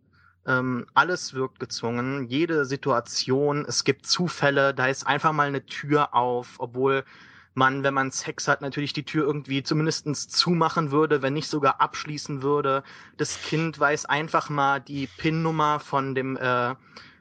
Ähm, 0.46 0.88
alles 0.96 1.34
wirkt 1.36 1.60
gezwungen, 1.60 2.28
jede 2.28 2.66
Situation, 2.66 3.64
es 3.66 3.84
gibt 3.84 4.08
Zufälle, 4.08 4.74
da 4.74 4.88
ist 4.88 5.06
einfach 5.06 5.34
mal 5.34 5.48
eine 5.48 5.66
Tür 5.68 6.16
auf, 6.16 6.56
obwohl 6.58 7.06
man, 7.54 7.84
wenn 7.84 7.94
man 7.94 8.12
Sex 8.12 8.48
hat, 8.48 8.62
natürlich 8.62 8.94
die 8.94 9.04
Tür 9.04 9.26
irgendwie 9.26 9.64
zumindestens 9.64 10.28
zumachen 10.28 10.92
würde, 10.92 11.22
wenn 11.22 11.34
nicht 11.34 11.48
sogar 11.48 11.82
abschließen 11.82 12.42
würde. 12.42 12.84
Das 13.18 13.42
Kind 13.42 13.80
weiß 13.80 14.06
einfach 14.06 14.50
mal 14.50 14.80
die 14.80 15.08
PIN-Nummer 15.18 15.80
von 15.80 16.16
dem, 16.16 16.38
äh, 16.38 16.76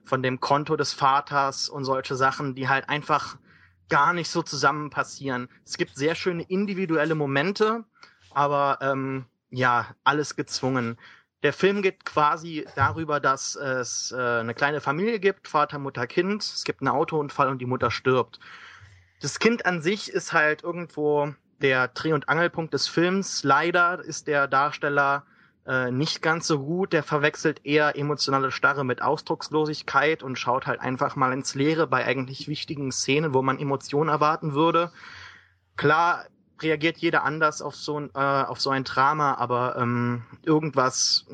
von 0.04 0.22
dem 0.22 0.40
Konto 0.40 0.76
des 0.76 0.92
Vaters 0.92 1.68
und 1.68 1.84
solche 1.84 2.16
Sachen, 2.16 2.54
die 2.54 2.68
halt 2.68 2.88
einfach 2.88 3.38
gar 3.88 4.12
nicht 4.12 4.30
so 4.30 4.42
zusammen 4.42 4.90
passieren. 4.90 5.48
Es 5.64 5.76
gibt 5.76 5.96
sehr 5.96 6.14
schöne 6.14 6.44
individuelle 6.44 7.16
Momente, 7.16 7.84
aber 8.30 8.78
ähm, 8.80 9.26
ja, 9.50 9.94
alles 10.04 10.36
gezwungen. 10.36 10.96
Der 11.42 11.52
Film 11.52 11.82
geht 11.82 12.04
quasi 12.04 12.66
darüber, 12.76 13.18
dass 13.18 13.56
es 13.56 14.12
äh, 14.12 14.40
eine 14.40 14.54
kleine 14.54 14.80
Familie 14.80 15.18
gibt, 15.18 15.48
Vater, 15.48 15.78
Mutter, 15.78 16.06
Kind. 16.06 16.42
Es 16.42 16.64
gibt 16.64 16.82
einen 16.82 16.88
Autounfall 16.88 17.48
und 17.48 17.58
die 17.58 17.66
Mutter 17.66 17.90
stirbt. 17.90 18.38
Das 19.20 19.38
Kind 19.38 19.66
an 19.66 19.82
sich 19.82 20.10
ist 20.10 20.32
halt 20.32 20.64
irgendwo 20.64 21.34
der 21.60 21.88
Dreh- 21.88 22.14
und 22.14 22.28
Angelpunkt 22.28 22.72
des 22.72 22.88
Films. 22.88 23.44
Leider 23.44 24.02
ist 24.02 24.26
der 24.26 24.48
Darsteller 24.48 25.24
äh, 25.66 25.90
nicht 25.90 26.22
ganz 26.22 26.46
so 26.46 26.60
gut. 26.60 26.94
Der 26.94 27.02
verwechselt 27.02 27.64
eher 27.64 27.96
emotionale 27.96 28.50
Starre 28.50 28.82
mit 28.82 29.02
Ausdruckslosigkeit 29.02 30.22
und 30.22 30.38
schaut 30.38 30.66
halt 30.66 30.80
einfach 30.80 31.16
mal 31.16 31.34
ins 31.34 31.54
Leere 31.54 31.86
bei 31.86 32.04
eigentlich 32.04 32.48
wichtigen 32.48 32.92
Szenen, 32.92 33.34
wo 33.34 33.42
man 33.42 33.58
Emotionen 33.58 34.08
erwarten 34.08 34.54
würde. 34.54 34.90
Klar 35.76 36.24
reagiert 36.62 36.96
jeder 36.98 37.22
anders 37.22 37.60
auf 37.60 37.74
so 37.74 38.00
ein, 38.00 38.10
äh, 38.14 38.18
auf 38.18 38.60
so 38.60 38.70
ein 38.70 38.84
Drama, 38.84 39.34
aber 39.34 39.76
ähm, 39.76 40.22
irgendwas 40.44 41.26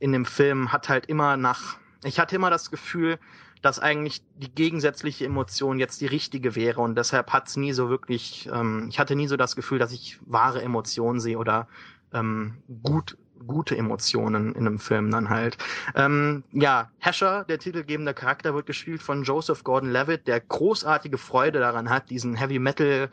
in 0.00 0.12
dem 0.12 0.24
Film 0.24 0.72
hat 0.72 0.88
halt 0.88 1.06
immer 1.06 1.36
nach. 1.36 1.78
Ich 2.02 2.18
hatte 2.18 2.34
immer 2.34 2.50
das 2.50 2.70
Gefühl, 2.70 3.18
dass 3.62 3.78
eigentlich 3.78 4.22
die 4.36 4.50
gegensätzliche 4.50 5.26
Emotion 5.26 5.78
jetzt 5.78 6.00
die 6.00 6.06
richtige 6.06 6.54
wäre 6.56 6.80
und 6.80 6.96
deshalb 6.96 7.32
hat's 7.32 7.56
nie 7.56 7.72
so 7.72 7.88
wirklich. 7.88 8.48
Ähm, 8.52 8.86
ich 8.90 8.98
hatte 8.98 9.16
nie 9.16 9.28
so 9.28 9.36
das 9.36 9.56
Gefühl, 9.56 9.78
dass 9.78 9.92
ich 9.92 10.18
wahre 10.26 10.62
Emotionen 10.62 11.20
sehe 11.20 11.38
oder 11.38 11.68
ähm, 12.12 12.58
gut 12.82 13.16
gute 13.46 13.76
Emotionen 13.76 14.54
in 14.54 14.66
einem 14.66 14.78
Film 14.78 15.10
dann 15.10 15.30
halt. 15.30 15.56
Ähm, 15.94 16.44
ja, 16.52 16.90
Hesher, 16.98 17.44
der 17.44 17.58
titelgebende 17.58 18.14
Charakter, 18.14 18.54
wird 18.54 18.66
gespielt 18.66 19.02
von 19.02 19.24
Joseph 19.24 19.64
Gordon-Levitt, 19.64 20.28
der 20.28 20.40
großartige 20.40 21.18
Freude 21.18 21.58
daran 21.58 21.88
hat, 21.88 22.10
diesen 22.10 22.34
Heavy 22.34 22.58
Metal 22.58 23.08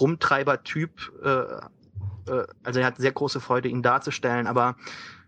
Rumtreiber-Typ, 0.00 1.12
äh, 1.22 1.28
äh, 2.30 2.46
also 2.64 2.80
er 2.80 2.86
hat 2.86 2.98
sehr 2.98 3.12
große 3.12 3.40
Freude, 3.40 3.68
ihn 3.68 3.82
darzustellen, 3.82 4.46
aber 4.46 4.76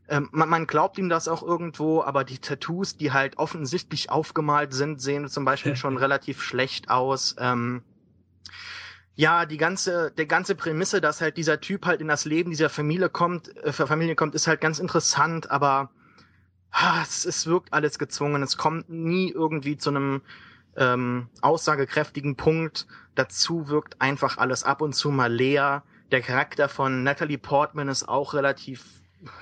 ähm, 0.09 0.29
man, 0.33 0.49
man 0.49 0.67
glaubt 0.67 0.99
ihm 0.99 1.09
das 1.09 1.29
auch 1.29 1.43
irgendwo, 1.43 2.03
aber 2.03 2.25
die 2.25 2.39
Tattoos, 2.39 2.97
die 2.97 3.13
halt 3.13 3.39
offensichtlich 3.39 4.11
aufgemalt 4.11 4.73
sind, 4.73 5.01
sehen 5.01 5.29
zum 5.29 5.45
Beispiel 5.45 5.77
schon 5.77 5.97
relativ 5.99 6.43
schlecht 6.43 6.91
aus. 6.91 7.37
Ähm, 7.39 7.83
ja, 9.15 9.47
die 9.47 9.59
ganze, 9.59 10.13
der 10.13 10.27
ganze 10.27 10.55
Prämisse, 10.55 11.01
dass 11.01 11.21
halt 11.21 11.37
dieser 11.37 11.61
Typ 11.61 11.85
halt 11.87 12.01
in 12.01 12.09
das 12.09 12.25
Leben 12.25 12.51
dieser 12.51 12.71
Familie 12.71 13.11
kommt, 13.11 13.55
äh, 13.59 13.73
Familie 13.73 14.15
kommt, 14.15 14.35
ist 14.35 14.47
halt 14.47 14.61
ganz 14.61 14.79
interessant, 14.79 15.51
aber 15.51 15.91
ah, 16.71 17.03
es, 17.03 17.27
es 17.27 17.47
wirkt 17.47 17.73
alles 17.73 17.99
gezwungen. 17.99 18.43
Es 18.43 18.57
kommt 18.57 18.89
nie 18.89 19.31
irgendwie 19.31 19.77
zu 19.77 19.91
einem 19.91 20.23
ähm, 20.77 21.29
aussagekräftigen 21.43 22.37
Punkt. 22.37 22.87
Dazu 23.15 23.69
wirkt 23.69 24.01
einfach 24.01 24.39
alles 24.39 24.65
ab 24.65 24.81
und 24.81 24.95
zu 24.95 25.11
mal 25.11 25.33
leer. 25.33 25.83
Der 26.13 26.23
Charakter 26.23 26.69
von 26.69 27.03
Natalie 27.03 27.39
Portman 27.39 27.89
ist 27.89 28.09
auch 28.09 28.33
relativ 28.33 28.98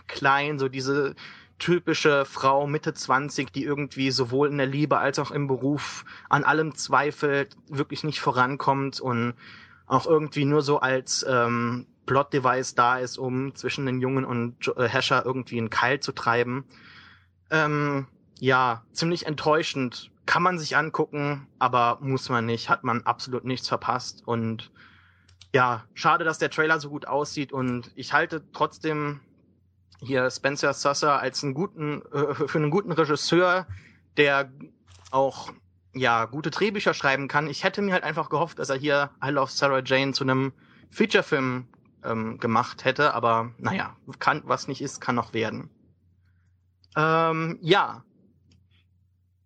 klein, 0.06 0.58
so 0.58 0.68
diese 0.68 1.14
typische 1.58 2.24
Frau 2.24 2.66
Mitte 2.66 2.92
20, 2.92 3.52
die 3.52 3.64
irgendwie 3.64 4.10
sowohl 4.10 4.48
in 4.48 4.58
der 4.58 4.66
Liebe 4.66 4.98
als 4.98 5.18
auch 5.18 5.30
im 5.30 5.46
Beruf 5.46 6.04
an 6.28 6.44
allem 6.44 6.74
zweifelt, 6.74 7.56
wirklich 7.68 8.04
nicht 8.04 8.20
vorankommt 8.20 9.00
und 9.00 9.34
auch 9.86 10.06
irgendwie 10.06 10.44
nur 10.44 10.62
so 10.62 10.80
als 10.80 11.24
ähm, 11.28 11.86
Plot-Device 12.06 12.74
da 12.74 12.98
ist, 12.98 13.18
um 13.18 13.54
zwischen 13.54 13.86
den 13.86 14.00
Jungen 14.00 14.24
und 14.24 14.72
äh, 14.76 14.88
Hescher 14.88 15.24
irgendwie 15.24 15.58
einen 15.58 15.70
Keil 15.70 16.00
zu 16.00 16.12
treiben. 16.12 16.64
Ähm, 17.50 18.06
ja, 18.38 18.84
ziemlich 18.92 19.26
enttäuschend. 19.26 20.10
Kann 20.26 20.42
man 20.42 20.58
sich 20.58 20.76
angucken, 20.76 21.46
aber 21.58 21.98
muss 22.00 22.28
man 22.28 22.46
nicht, 22.46 22.68
hat 22.68 22.84
man 22.84 23.02
absolut 23.02 23.44
nichts 23.44 23.68
verpasst. 23.68 24.22
Und 24.26 24.72
ja, 25.54 25.84
schade, 25.94 26.24
dass 26.24 26.38
der 26.38 26.50
Trailer 26.50 26.80
so 26.80 26.90
gut 26.90 27.06
aussieht. 27.06 27.52
Und 27.52 27.92
ich 27.94 28.12
halte 28.12 28.42
trotzdem 28.52 29.20
hier 30.00 30.30
Spencer 30.30 30.72
Susser 30.72 31.20
als 31.20 31.42
einen 31.42 31.54
guten, 31.54 32.02
äh, 32.12 32.34
für 32.34 32.58
einen 32.58 32.70
guten 32.70 32.92
Regisseur, 32.92 33.66
der 34.16 34.50
auch 35.10 35.52
ja 35.94 36.26
gute 36.26 36.50
Drehbücher 36.50 36.94
schreiben 36.94 37.28
kann. 37.28 37.48
Ich 37.48 37.64
hätte 37.64 37.82
mir 37.82 37.92
halt 37.92 38.04
einfach 38.04 38.28
gehofft, 38.28 38.58
dass 38.58 38.70
er 38.70 38.76
hier 38.76 39.10
I 39.24 39.30
Love 39.30 39.50
Sarah 39.50 39.82
Jane 39.84 40.12
zu 40.12 40.24
einem 40.24 40.52
Featurefilm 40.90 41.68
ähm, 42.04 42.38
gemacht 42.38 42.84
hätte, 42.84 43.14
aber 43.14 43.52
naja, 43.58 43.96
kann, 44.18 44.42
was 44.44 44.68
nicht 44.68 44.82
ist, 44.82 45.00
kann 45.00 45.14
noch 45.14 45.32
werden. 45.32 45.70
Ähm, 46.96 47.58
ja, 47.60 48.04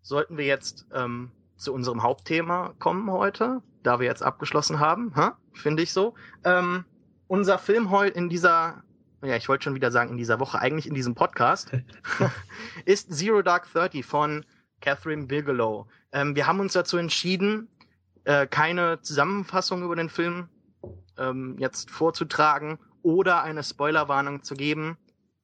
sollten 0.03 0.37
wir 0.37 0.45
jetzt 0.45 0.87
ähm, 0.93 1.33
zu 1.57 1.73
unserem 1.73 2.03
Hauptthema 2.03 2.75
kommen 2.79 3.11
heute, 3.11 3.63
da 3.83 4.01
wir 4.01 4.07
jetzt 4.07 4.23
abgeschlossen 4.23 4.81
haben, 4.81 5.13
finde 5.53 5.83
ich 5.83 5.93
so. 5.93 6.15
Ähm, 6.45 6.85
unser 7.27 7.59
Film 7.59 7.91
heute 7.91 8.19
in 8.19 8.29
dieser, 8.29 8.83
ja, 9.23 9.37
ich 9.37 9.49
wollte 9.49 9.65
schon 9.65 9.75
wieder 9.75 9.91
sagen 9.91 10.11
in 10.11 10.17
dieser 10.17 10.41
Woche, 10.41 10.59
eigentlich 10.59 10.87
in 10.87 10.95
diesem 10.95 11.15
Podcast, 11.15 11.71
ist 12.85 13.13
Zero 13.13 13.43
Dark 13.43 13.71
Thirty 13.73 14.03
von 14.03 14.45
Catherine 14.81 15.27
Bigelow. 15.27 15.87
Ähm, 16.13 16.35
wir 16.35 16.47
haben 16.47 16.61
uns 16.61 16.73
dazu 16.73 16.97
entschieden, 16.97 17.69
äh, 18.25 18.47
keine 18.47 19.01
Zusammenfassung 19.01 19.83
über 19.83 19.97
den 19.97 20.09
Film 20.09 20.49
ähm, 21.19 21.57
jetzt 21.59 21.91
vorzutragen 21.91 22.79
oder 23.03 23.43
eine 23.43 23.63
Spoilerwarnung 23.63 24.43
zu 24.43 24.55
geben. 24.55 24.97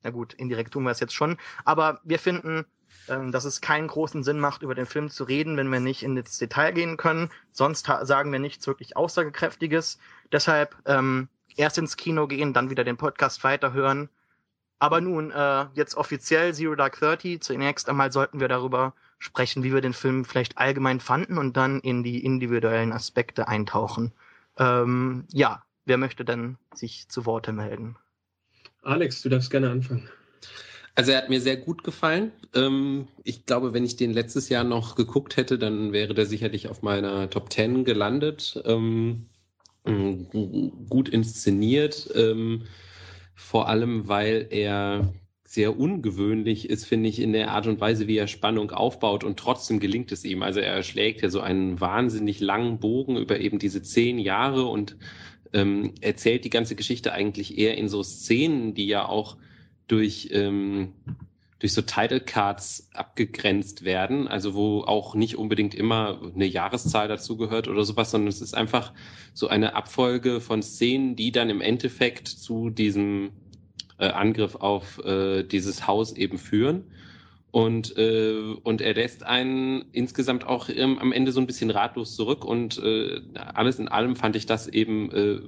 Na 0.03 0.11
gut, 0.11 0.35
indirekt 0.35 0.73
tun 0.73 0.85
wir 0.85 0.91
es 0.91 1.01
jetzt 1.01 1.15
schon. 1.15 1.39
Aber 1.65 2.01
wir 2.05 2.19
finden, 2.19 2.65
ähm, 3.09 3.33
dass 3.33 3.45
es 3.45 3.61
keinen 3.61 3.89
großen 3.89 4.25
Sinn 4.25 4.41
macht, 4.41 4.63
über 4.63 4.75
den 4.75 4.87
Film 4.87 5.11
zu 5.11 5.25
reden, 5.25 5.57
wenn 5.57 5.71
wir 5.71 5.81
nicht 5.81 6.03
in 6.03 6.17
das 6.17 6.39
Detail 6.39 6.73
gehen 6.73 6.97
können. 6.97 7.31
Sonst 7.53 7.87
sagen 8.03 8.33
wir 8.33 8.39
nichts 8.39 8.67
wirklich 8.67 8.97
Aussagekräftiges. 8.97 9.99
Deshalb 10.33 10.77
ähm, 10.87 11.29
erst 11.57 11.79
ins 11.79 11.97
Kino 11.97 12.27
gehen, 12.27 12.53
dann 12.53 12.71
wieder 12.71 12.85
den 12.85 12.97
Podcast 12.97 13.43
weiterhören. 13.45 14.09
Aber 14.79 15.01
nun, 15.01 15.31
äh, 15.31 15.67
jetzt 15.75 15.97
offiziell 15.97 16.55
Zero 16.55 16.75
Dark 16.75 16.99
Thirty. 16.99 17.41
Zunächst 17.41 17.89
einmal 17.89 18.13
sollten 18.13 18.41
wir 18.41 18.49
darüber 18.49 18.95
sprechen, 19.19 19.63
wie 19.63 19.73
wir 19.73 19.81
den 19.81 19.95
Film 19.95 20.25
vielleicht 20.25 20.59
allgemein 20.59 21.01
fanden 21.01 21.39
und 21.39 21.57
dann 21.57 21.81
in 21.81 22.03
die 22.03 22.25
individuellen 22.25 22.93
Aspekte 22.93 23.49
eintauchen. 23.49 24.13
Ähm, 24.59 25.25
ja, 25.33 25.63
wer 25.87 25.97
möchte 25.97 26.25
denn 26.25 26.59
sich 26.75 27.09
zu 27.09 27.25
Worte 27.25 27.53
melden? 27.53 27.97
Alex, 28.83 29.23
du 29.23 29.31
darfst 29.31 29.51
gerne 29.51 29.71
anfangen. 29.71 30.09
Also 30.95 31.13
er 31.13 31.19
hat 31.19 31.29
mir 31.29 31.41
sehr 31.41 31.57
gut 31.57 31.85
gefallen. 31.85 32.33
Ähm, 32.55 33.09
ich 33.23 33.45
glaube, 33.45 33.75
wenn 33.75 33.85
ich 33.85 33.97
den 33.97 34.13
letztes 34.13 34.49
Jahr 34.49 34.65
noch 34.65 34.95
geguckt 34.95 35.37
hätte, 35.37 35.59
dann 35.59 35.93
wäre 35.93 36.15
der 36.15 36.27
sicherlich 36.27 36.69
auf 36.69 36.83
meiner 36.83 37.29
Top 37.29 37.53
10 37.53 37.85
gelandet. 37.85 38.63
Ähm, 39.87 40.27
gut 40.89 41.09
inszeniert, 41.09 42.11
ähm, 42.15 42.65
vor 43.35 43.69
allem 43.69 44.09
weil 44.09 44.49
er 44.51 45.13
sehr 45.45 45.79
ungewöhnlich 45.79 46.69
ist, 46.69 46.85
finde 46.85 47.09
ich, 47.09 47.21
in 47.21 47.33
der 47.33 47.53
Art 47.53 47.67
und 47.67 47.81
Weise, 47.81 48.09
wie 48.09 48.17
er 48.17 48.27
Spannung 48.27 48.73
aufbaut 48.73 49.23
und 49.23 49.39
trotzdem 49.39 49.79
gelingt 49.79 50.11
es 50.11 50.25
ihm. 50.25 50.43
Also 50.43 50.61
er 50.61 50.83
schlägt 50.83 51.23
ja 51.23 51.31
so 51.31 51.41
einen 51.41 51.81
wahnsinnig 51.81 52.41
langen 52.41 52.79
Bogen 52.81 53.17
über 53.17 53.39
eben 53.39 53.59
diese 53.59 53.81
zehn 53.83 54.19
Jahre 54.19 54.67
und 54.67 54.97
ähm, 55.53 55.95
erzählt 56.01 56.45
die 56.45 56.51
ganze 56.51 56.75
Geschichte 56.75 57.13
eigentlich 57.13 57.57
eher 57.57 57.79
in 57.79 57.89
so 57.89 58.03
Szenen, 58.03 58.75
die 58.75 58.87
ja 58.87 59.09
auch 59.09 59.37
durch, 59.87 60.31
ähm, 60.33 60.93
durch 61.59 61.73
so 61.73 61.83
Title 61.83 62.21
Cards 62.21 62.91
abgegrenzt 62.93 63.85
werden, 63.85 64.29
also 64.29 64.55
wo 64.55 64.83
auch 64.83 65.15
nicht 65.15 65.37
unbedingt 65.37 65.75
immer 65.75 66.21
eine 66.35 66.45
Jahreszahl 66.45 67.09
dazugehört 67.09 67.69
oder 67.69 67.85
sowas, 67.85 68.11
sondern 68.11 68.29
es 68.29 68.43
ist 68.43 68.55
einfach 68.55 68.93
so 69.33 69.49
eine 69.49 69.75
Abfolge 69.75 70.41
von 70.41 70.63
Szenen, 70.63 71.17
die 71.17 71.33
dann 71.33 71.49
im 71.49 71.63
Endeffekt 71.63 72.29
zu 72.29 72.69
diesem 72.69 73.31
äh, 73.99 74.09
Angriff 74.09 74.57
auf 74.57 75.03
äh, 75.05 75.45
dieses 75.45 75.87
Haus 75.87 76.13
eben 76.13 76.39
führen. 76.39 76.85
Und, 77.51 77.97
äh, 77.97 78.55
und 78.65 78.83
er 78.83 78.93
lässt 78.93 79.23
einen 79.23 79.87
insgesamt 79.93 80.47
auch 80.47 80.69
ähm, 80.69 80.99
am 80.99 81.11
Ende 81.11 81.33
so 81.33 81.41
ein 81.41 81.47
bisschen 81.47 81.71
ratlos 81.71 82.15
zurück. 82.15 82.45
Und 82.45 82.77
äh, 82.77 83.23
alles 83.35 83.79
in 83.79 83.89
allem 83.89 84.15
fand 84.15 84.37
ich 84.37 84.45
das 84.45 84.69
eben 84.69 85.11
äh, 85.11 85.41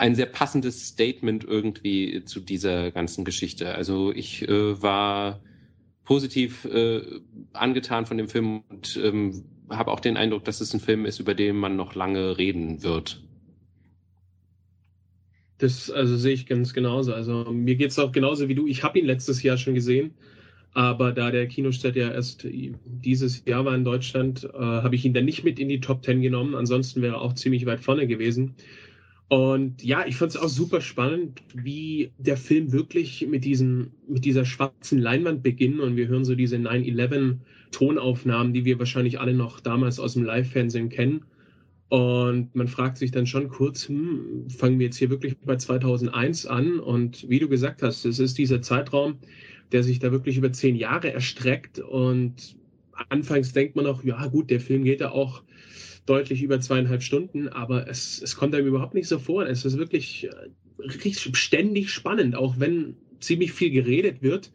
ein 0.00 0.14
sehr 0.14 0.26
passendes 0.26 0.86
Statement 0.86 1.44
irgendwie 1.44 2.24
zu 2.24 2.40
dieser 2.40 2.90
ganzen 2.90 3.26
Geschichte. 3.26 3.74
Also 3.74 4.12
ich 4.12 4.48
äh, 4.48 4.82
war 4.82 5.40
positiv 6.04 6.64
äh, 6.64 7.02
angetan 7.52 8.06
von 8.06 8.16
dem 8.16 8.28
Film 8.28 8.62
und 8.70 8.98
ähm, 9.02 9.44
habe 9.68 9.90
auch 9.90 10.00
den 10.00 10.16
Eindruck, 10.16 10.44
dass 10.46 10.62
es 10.62 10.72
ein 10.72 10.80
Film 10.80 11.04
ist, 11.04 11.20
über 11.20 11.34
den 11.34 11.54
man 11.54 11.76
noch 11.76 11.94
lange 11.94 12.38
reden 12.38 12.82
wird. 12.82 13.22
Das 15.58 15.90
also 15.90 16.16
sehe 16.16 16.32
ich 16.32 16.46
ganz 16.46 16.72
genauso. 16.72 17.12
Also 17.12 17.44
mir 17.52 17.76
geht 17.76 17.90
es 17.90 17.98
auch 17.98 18.10
genauso 18.10 18.48
wie 18.48 18.54
du. 18.54 18.66
Ich 18.66 18.82
habe 18.82 18.98
ihn 18.98 19.04
letztes 19.04 19.42
Jahr 19.42 19.58
schon 19.58 19.74
gesehen, 19.74 20.14
aber 20.72 21.12
da 21.12 21.30
der 21.30 21.46
Kinostart 21.46 21.96
ja 21.96 22.10
erst 22.10 22.46
dieses 22.48 23.44
Jahr 23.44 23.66
war 23.66 23.74
in 23.74 23.84
Deutschland, 23.84 24.44
äh, 24.44 24.58
habe 24.58 24.94
ich 24.94 25.04
ihn 25.04 25.12
dann 25.12 25.26
nicht 25.26 25.44
mit 25.44 25.58
in 25.58 25.68
die 25.68 25.80
Top 25.80 26.00
Ten 26.00 26.22
genommen. 26.22 26.54
Ansonsten 26.54 27.02
wäre 27.02 27.16
er 27.16 27.20
auch 27.20 27.34
ziemlich 27.34 27.66
weit 27.66 27.80
vorne 27.80 28.06
gewesen. 28.06 28.54
Und 29.30 29.84
ja, 29.84 30.04
ich 30.08 30.16
fand 30.16 30.32
es 30.32 30.36
auch 30.36 30.48
super 30.48 30.80
spannend, 30.80 31.40
wie 31.54 32.10
der 32.18 32.36
Film 32.36 32.72
wirklich 32.72 33.24
mit, 33.28 33.44
diesen, 33.44 33.92
mit 34.08 34.24
dieser 34.24 34.44
schwarzen 34.44 34.98
Leinwand 34.98 35.44
beginnt. 35.44 35.78
Und 35.78 35.94
wir 35.94 36.08
hören 36.08 36.24
so 36.24 36.34
diese 36.34 36.56
9-11 36.56 37.36
Tonaufnahmen, 37.70 38.52
die 38.52 38.64
wir 38.64 38.80
wahrscheinlich 38.80 39.20
alle 39.20 39.32
noch 39.32 39.60
damals 39.60 40.00
aus 40.00 40.14
dem 40.14 40.24
Live-Fernsehen 40.24 40.88
kennen. 40.88 41.26
Und 41.90 42.56
man 42.56 42.66
fragt 42.66 42.98
sich 42.98 43.12
dann 43.12 43.28
schon 43.28 43.48
kurz, 43.48 43.88
hm, 43.88 44.50
fangen 44.50 44.80
wir 44.80 44.86
jetzt 44.86 44.96
hier 44.96 45.10
wirklich 45.10 45.38
bei 45.38 45.54
2001 45.54 46.46
an? 46.46 46.80
Und 46.80 47.28
wie 47.30 47.38
du 47.38 47.48
gesagt 47.48 47.82
hast, 47.82 48.04
es 48.04 48.18
ist 48.18 48.36
dieser 48.36 48.62
Zeitraum, 48.62 49.18
der 49.70 49.84
sich 49.84 50.00
da 50.00 50.10
wirklich 50.10 50.38
über 50.38 50.52
zehn 50.52 50.74
Jahre 50.74 51.12
erstreckt. 51.12 51.78
Und 51.78 52.56
anfangs 53.10 53.52
denkt 53.52 53.76
man 53.76 53.84
noch, 53.84 54.02
ja 54.02 54.26
gut, 54.26 54.50
der 54.50 54.60
Film 54.60 54.82
geht 54.82 55.00
ja 55.00 55.12
auch 55.12 55.44
deutlich 56.10 56.42
über 56.42 56.60
zweieinhalb 56.60 57.02
Stunden, 57.02 57.48
aber 57.48 57.88
es, 57.88 58.20
es 58.20 58.36
kommt 58.36 58.54
einem 58.54 58.66
überhaupt 58.66 58.94
nicht 58.94 59.06
so 59.06 59.18
vor. 59.20 59.46
Es 59.46 59.64
ist 59.64 59.78
wirklich 59.78 60.24
äh, 60.24 60.30
richtig 60.82 61.36
ständig 61.36 61.90
spannend, 61.90 62.34
auch 62.34 62.58
wenn 62.58 62.96
ziemlich 63.20 63.52
viel 63.52 63.70
geredet 63.70 64.20
wird. 64.20 64.50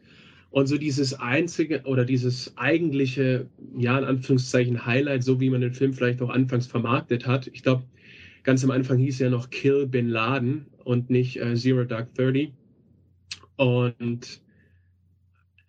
Und 0.50 0.66
so 0.66 0.76
dieses 0.78 1.14
einzige 1.14 1.82
oder 1.84 2.04
dieses 2.04 2.56
eigentliche, 2.56 3.48
ja, 3.76 3.98
in 3.98 4.04
Anführungszeichen 4.04 4.86
Highlight, 4.86 5.24
so 5.24 5.40
wie 5.40 5.50
man 5.50 5.62
den 5.62 5.72
Film 5.72 5.92
vielleicht 5.92 6.22
auch 6.22 6.30
anfangs 6.30 6.66
vermarktet 6.66 7.26
hat. 7.26 7.46
Ich 7.48 7.62
glaube, 7.62 7.84
ganz 8.42 8.62
am 8.62 8.70
Anfang 8.70 8.98
hieß 8.98 9.20
er 9.22 9.30
noch 9.30 9.50
Kill 9.50 9.86
Bin 9.86 10.08
Laden 10.08 10.66
und 10.84 11.10
nicht 11.10 11.40
äh, 11.40 11.54
Zero 11.56 11.84
Dark 11.84 12.14
Thirty. 12.14 12.52
Und 13.56 14.40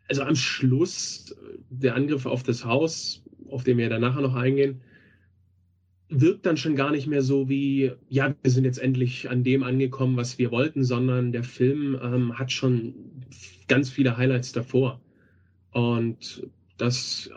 also 0.09 0.23
am 0.23 0.35
Schluss 0.35 1.31
äh, 1.31 1.57
der 1.69 1.95
Angriff 1.95 2.25
auf 2.25 2.43
das 2.43 2.65
Haus, 2.65 3.23
auf 3.49 3.63
den 3.63 3.77
wir 3.77 3.89
dann 3.89 4.01
nachher 4.01 4.21
noch 4.21 4.35
eingehen, 4.35 4.81
wirkt 6.09 6.45
dann 6.45 6.57
schon 6.57 6.75
gar 6.75 6.91
nicht 6.91 7.07
mehr 7.07 7.21
so 7.21 7.49
wie, 7.49 7.91
ja, 8.09 8.33
wir 8.41 8.51
sind 8.51 8.63
jetzt 8.63 8.79
endlich 8.79 9.29
an 9.29 9.43
dem 9.43 9.63
angekommen, 9.63 10.15
was 10.15 10.37
wir 10.37 10.51
wollten, 10.51 10.83
sondern 10.83 11.31
der 11.31 11.43
Film 11.43 11.99
ähm, 12.01 12.37
hat 12.39 12.51
schon 12.51 12.93
ganz 13.67 13.89
viele 13.89 14.17
Highlights 14.17 14.53
davor. 14.53 15.01
Und 15.71 16.47
das, 16.77 17.29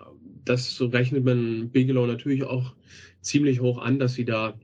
das 0.45 0.81
rechnet 0.81 1.25
man 1.25 1.71
Bigelow 1.71 2.07
natürlich 2.07 2.45
auch 2.45 2.75
ziemlich 3.21 3.61
hoch 3.61 3.79
an, 3.79 3.99
dass 3.99 4.15
sie 4.15 4.25
da 4.25 4.55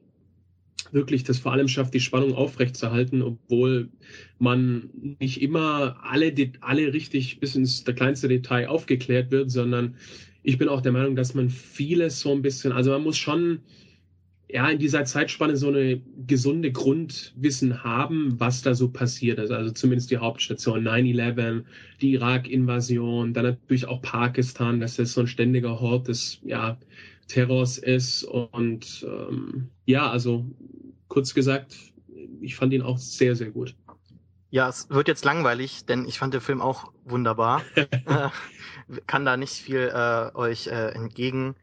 wirklich 0.93 1.25
das 1.25 1.39
vor 1.39 1.53
allem 1.53 1.67
schafft, 1.67 1.95
die 1.95 2.01
Spannung 2.01 2.35
aufrechtzuerhalten, 2.35 3.23
obwohl 3.23 3.89
man 4.39 4.91
nicht 5.19 5.43
immer 5.43 5.97
alle, 6.03 6.33
alle 6.61 6.93
richtig 6.93 7.41
bis 7.41 7.57
ins 7.57 7.85
kleinste 7.85 8.29
Detail 8.29 8.69
aufgeklärt 8.69 9.33
wird, 9.33 9.51
sondern 9.51 9.97
ich 10.45 10.59
bin 10.59 10.69
auch 10.69 10.81
der 10.81 10.93
Meinung, 10.93 11.17
dass 11.17 11.35
man 11.35 11.51
vieles 11.51 12.21
so 12.21 12.33
ein 12.33 12.43
bisschen, 12.43 12.71
also 12.71 12.93
man 12.93 13.03
muss 13.03 13.19
schon 13.19 13.61
ja, 14.49 14.69
in 14.69 14.79
dieser 14.79 15.05
Zeitspanne 15.05 15.57
so 15.57 15.69
eine 15.69 16.01
gesunde 16.27 16.71
Grundwissen 16.71 17.83
haben, 17.83 18.39
was 18.39 18.63
da 18.63 18.75
so 18.75 18.89
passiert 18.89 19.39
ist. 19.41 19.51
Also 19.51 19.73
zumindest 19.73 20.11
die 20.11 20.19
Hauptstation 20.19 20.87
9-11, 20.87 21.65
die 22.01 22.13
Irak-Invasion, 22.13 23.35
dann 23.35 23.45
natürlich 23.45 23.87
auch 23.87 24.03
Pakistan, 24.03 24.79
dass 24.79 24.97
das 24.97 25.13
so 25.13 25.23
ein 25.23 25.27
ständiger 25.27 25.81
Hort 25.81 26.07
des 26.07 26.39
ja, 26.45 26.79
Terrors 27.27 27.79
ist. 27.79 28.23
Und 28.23 29.05
ähm, 29.09 29.69
ja, 29.85 30.09
also 30.09 30.47
kurz 31.09 31.35
gesagt, 31.35 31.75
ich 32.41 32.55
fand 32.55 32.73
ihn 32.73 32.83
auch 32.83 32.99
sehr, 32.99 33.35
sehr 33.35 33.51
gut. 33.51 33.75
Ja, 34.51 34.69
es 34.69 34.89
wird 34.91 35.09
jetzt 35.09 35.25
langweilig, 35.25 35.87
denn 35.87 36.07
ich 36.07 36.21
fand 36.21 36.33
den 36.33 36.41
Film 36.41 36.61
auch 36.61 36.93
wunderbar. 37.05 37.63
äh, 37.75 38.29
kann 39.09 39.25
da 39.25 39.37
nicht 39.37 39.55
viel 39.55 39.91
äh, 39.93 40.31
euch 40.37 40.69
äh, 40.69 40.91
entgegen 40.91 41.57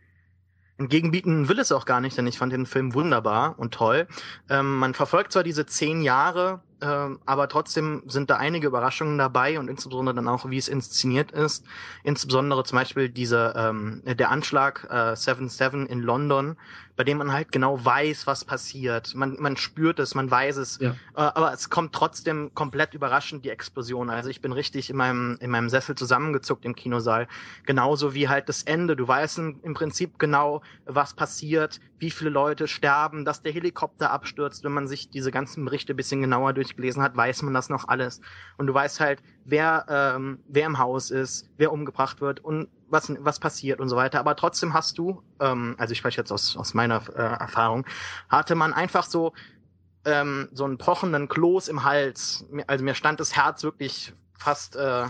Entgegenbieten 0.78 1.50
will 1.50 1.60
es 1.60 1.72
auch 1.72 1.86
gar 1.86 2.02
nicht, 2.02 2.18
denn 2.18 2.26
ich 2.28 2.38
fand 2.38 2.52
den 2.52 2.66
Film 2.66 2.94
wunderbar 2.94 3.60
und 3.60 3.74
toll. 3.74 4.08
Ähm, 4.50 4.78
man 4.78 4.94
verfolgt 4.94 5.32
zwar 5.32 5.44
diese 5.44 5.66
zehn 5.66 6.02
Jahre 6.02 6.62
ähm, 6.84 7.20
aber 7.26 7.48
trotzdem 7.48 8.04
sind 8.08 8.30
da 8.30 8.36
einige 8.36 8.68
Überraschungen 8.68 9.18
dabei 9.18 9.58
und 9.58 9.70
insbesondere 9.70 10.16
dann 10.16 10.28
auch, 10.28 10.50
wie 10.50 10.58
es 10.58 10.68
inszeniert 10.68 11.32
ist. 11.32 11.66
Insbesondere 12.04 12.64
zum 12.66 12.78
Beispiel 12.78 13.08
diese, 13.08 13.54
ähm, 13.56 14.02
der 14.06 14.30
Anschlag 14.30 14.86
äh, 14.90 15.14
7-7 15.14 15.86
in 15.86 16.02
London, 16.02 16.58
bei 16.96 17.04
dem 17.04 17.18
man 17.18 17.32
halt 17.32 17.52
genau 17.52 17.84
weiß, 17.84 18.28
was 18.28 18.46
passiert. 18.46 19.16
Man, 19.16 19.38
man 19.40 19.58
spürt 19.58 20.00
es, 20.00 20.14
man 20.14 20.30
weiß 20.30 20.58
es, 20.58 20.80
ja. 20.80 20.92
äh, 20.92 20.96
aber 21.16 21.54
es 21.54 21.70
kommt 21.70 21.94
trotzdem 21.94 22.54
komplett 22.54 22.94
überraschend, 22.94 23.46
die 23.46 23.50
Explosion. 23.50 24.10
Also 24.10 24.30
ich 24.30 24.42
bin 24.42 24.52
richtig 24.52 24.90
in 24.90 24.98
meinem, 24.98 25.38
in 25.40 25.50
meinem 25.50 25.70
Sessel 25.70 25.96
zusammengezuckt 25.96 26.66
im 26.66 26.76
Kinosaal. 26.76 27.28
Genauso 27.66 28.14
wie 28.14 28.28
halt 28.28 28.50
das 28.50 28.64
Ende. 28.64 28.96
Du 28.96 29.08
weißt 29.08 29.40
im 29.40 29.74
Prinzip 29.74 30.20
genau, 30.20 30.62
was 30.86 31.14
passiert, 31.14 31.80
wie 31.98 32.12
viele 32.12 32.30
Leute 32.30 32.68
sterben, 32.68 33.26
dass 33.26 33.42
der 33.42 33.54
Helikopter 33.54 34.12
abstürzt. 34.12 34.64
Wenn 34.64 34.74
man 34.74 34.88
sich 34.88 35.10
diese 35.10 35.32
ganzen 35.32 35.66
Berichte 35.66 35.96
bisschen 35.96 36.22
genauer 36.22 36.54
durchgelesen 36.74 37.02
hat, 37.02 37.16
weiß 37.16 37.44
man 37.44 37.54
das 37.54 37.70
noch 37.70 37.88
alles. 37.88 38.22
Und 38.58 38.68
du 38.68 38.74
weißt 38.74 39.00
halt, 39.00 39.22
wer, 39.46 39.86
ähm, 39.88 40.40
wer 40.48 40.66
im 40.66 40.80
Haus 40.80 41.12
ist, 41.12 41.50
wer 41.58 41.72
umgebracht 41.72 42.22
wird 42.22 42.40
und 42.40 42.68
was, 42.90 43.12
was 43.20 43.40
passiert 43.40 43.80
und 43.80 43.90
so 43.90 43.96
weiter. 43.96 44.20
Aber 44.20 44.36
trotzdem 44.36 44.74
hast 44.74 44.98
du, 44.98 45.22
ähm, 45.40 45.76
also 45.78 45.92
ich 45.92 45.98
spreche 45.98 46.22
jetzt 46.22 46.32
aus, 46.32 46.58
aus 46.58 46.74
meiner 46.74 47.02
äh, 47.16 47.22
Erfahrung, 47.22 47.86
hatte 48.30 48.56
man 48.56 48.74
einfach 48.74 49.04
so 49.04 49.34
ähm, 50.06 50.50
so 50.52 50.66
einen 50.66 50.78
pochenden 50.78 51.30
Kloß 51.30 51.70
im 51.70 51.86
Hals. 51.86 52.46
Also 52.68 52.84
mir 52.84 52.94
stand 52.94 53.22
das 53.22 53.36
Herz 53.36 53.64
wirklich 53.64 54.14
fast 54.38 54.76
äh, 54.76 55.06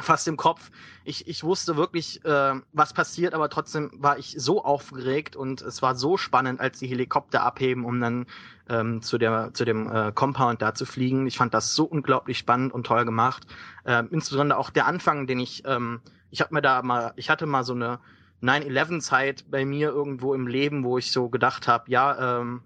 fast 0.00 0.28
im 0.28 0.36
Kopf. 0.36 0.70
Ich, 1.04 1.26
ich 1.26 1.42
wusste 1.44 1.76
wirklich, 1.76 2.24
äh, 2.24 2.54
was 2.72 2.92
passiert, 2.92 3.34
aber 3.34 3.48
trotzdem 3.48 3.90
war 3.94 4.18
ich 4.18 4.34
so 4.38 4.64
aufgeregt 4.64 5.36
und 5.36 5.62
es 5.62 5.82
war 5.82 5.94
so 5.94 6.16
spannend, 6.16 6.60
als 6.60 6.78
die 6.78 6.86
Helikopter 6.86 7.42
abheben, 7.42 7.84
um 7.84 8.00
dann 8.00 8.26
ähm, 8.68 9.02
zu, 9.02 9.18
der, 9.18 9.54
zu 9.54 9.64
dem 9.64 9.90
äh, 9.90 10.12
Compound 10.12 10.60
da 10.62 10.74
zu 10.74 10.84
fliegen. 10.84 11.26
Ich 11.26 11.38
fand 11.38 11.54
das 11.54 11.74
so 11.74 11.84
unglaublich 11.84 12.38
spannend 12.38 12.72
und 12.72 12.86
toll 12.86 13.04
gemacht. 13.04 13.46
Äh, 13.84 14.04
insbesondere 14.10 14.58
auch 14.58 14.70
der 14.70 14.86
Anfang, 14.86 15.26
den 15.26 15.38
ich, 15.38 15.64
ähm, 15.66 16.00
ich 16.30 16.40
habe 16.40 16.54
mir 16.54 16.62
da 16.62 16.82
mal, 16.82 17.12
ich 17.16 17.30
hatte 17.30 17.46
mal 17.46 17.64
so 17.64 17.74
eine 17.74 18.00
9-11-Zeit 18.42 19.50
bei 19.50 19.64
mir 19.64 19.88
irgendwo 19.88 20.34
im 20.34 20.46
Leben, 20.46 20.84
wo 20.84 20.98
ich 20.98 21.10
so 21.10 21.28
gedacht 21.30 21.68
habe, 21.68 21.90
ja, 21.90 22.40
ähm, 22.40 22.62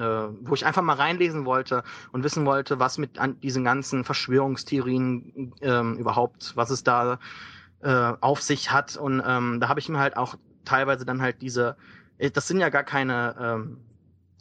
äh, 0.00 0.28
wo 0.40 0.54
ich 0.54 0.64
einfach 0.64 0.82
mal 0.82 0.96
reinlesen 0.96 1.44
wollte 1.44 1.84
und 2.12 2.24
wissen 2.24 2.46
wollte, 2.46 2.80
was 2.80 2.98
mit 2.98 3.18
an 3.18 3.38
diesen 3.40 3.64
ganzen 3.64 4.04
Verschwörungstheorien 4.04 5.52
ähm, 5.60 5.96
überhaupt, 5.96 6.56
was 6.56 6.70
es 6.70 6.82
da 6.82 7.18
äh, 7.82 8.12
auf 8.20 8.40
sich 8.42 8.72
hat. 8.72 8.96
Und 8.96 9.22
ähm, 9.24 9.60
da 9.60 9.68
habe 9.68 9.80
ich 9.80 9.88
mir 9.88 9.98
halt 9.98 10.16
auch 10.16 10.36
teilweise 10.64 11.04
dann 11.04 11.20
halt 11.20 11.42
diese, 11.42 11.76
äh, 12.18 12.30
das 12.30 12.48
sind 12.48 12.60
ja 12.60 12.70
gar 12.70 12.84
keine, 12.84 13.36
ähm, 13.38 13.78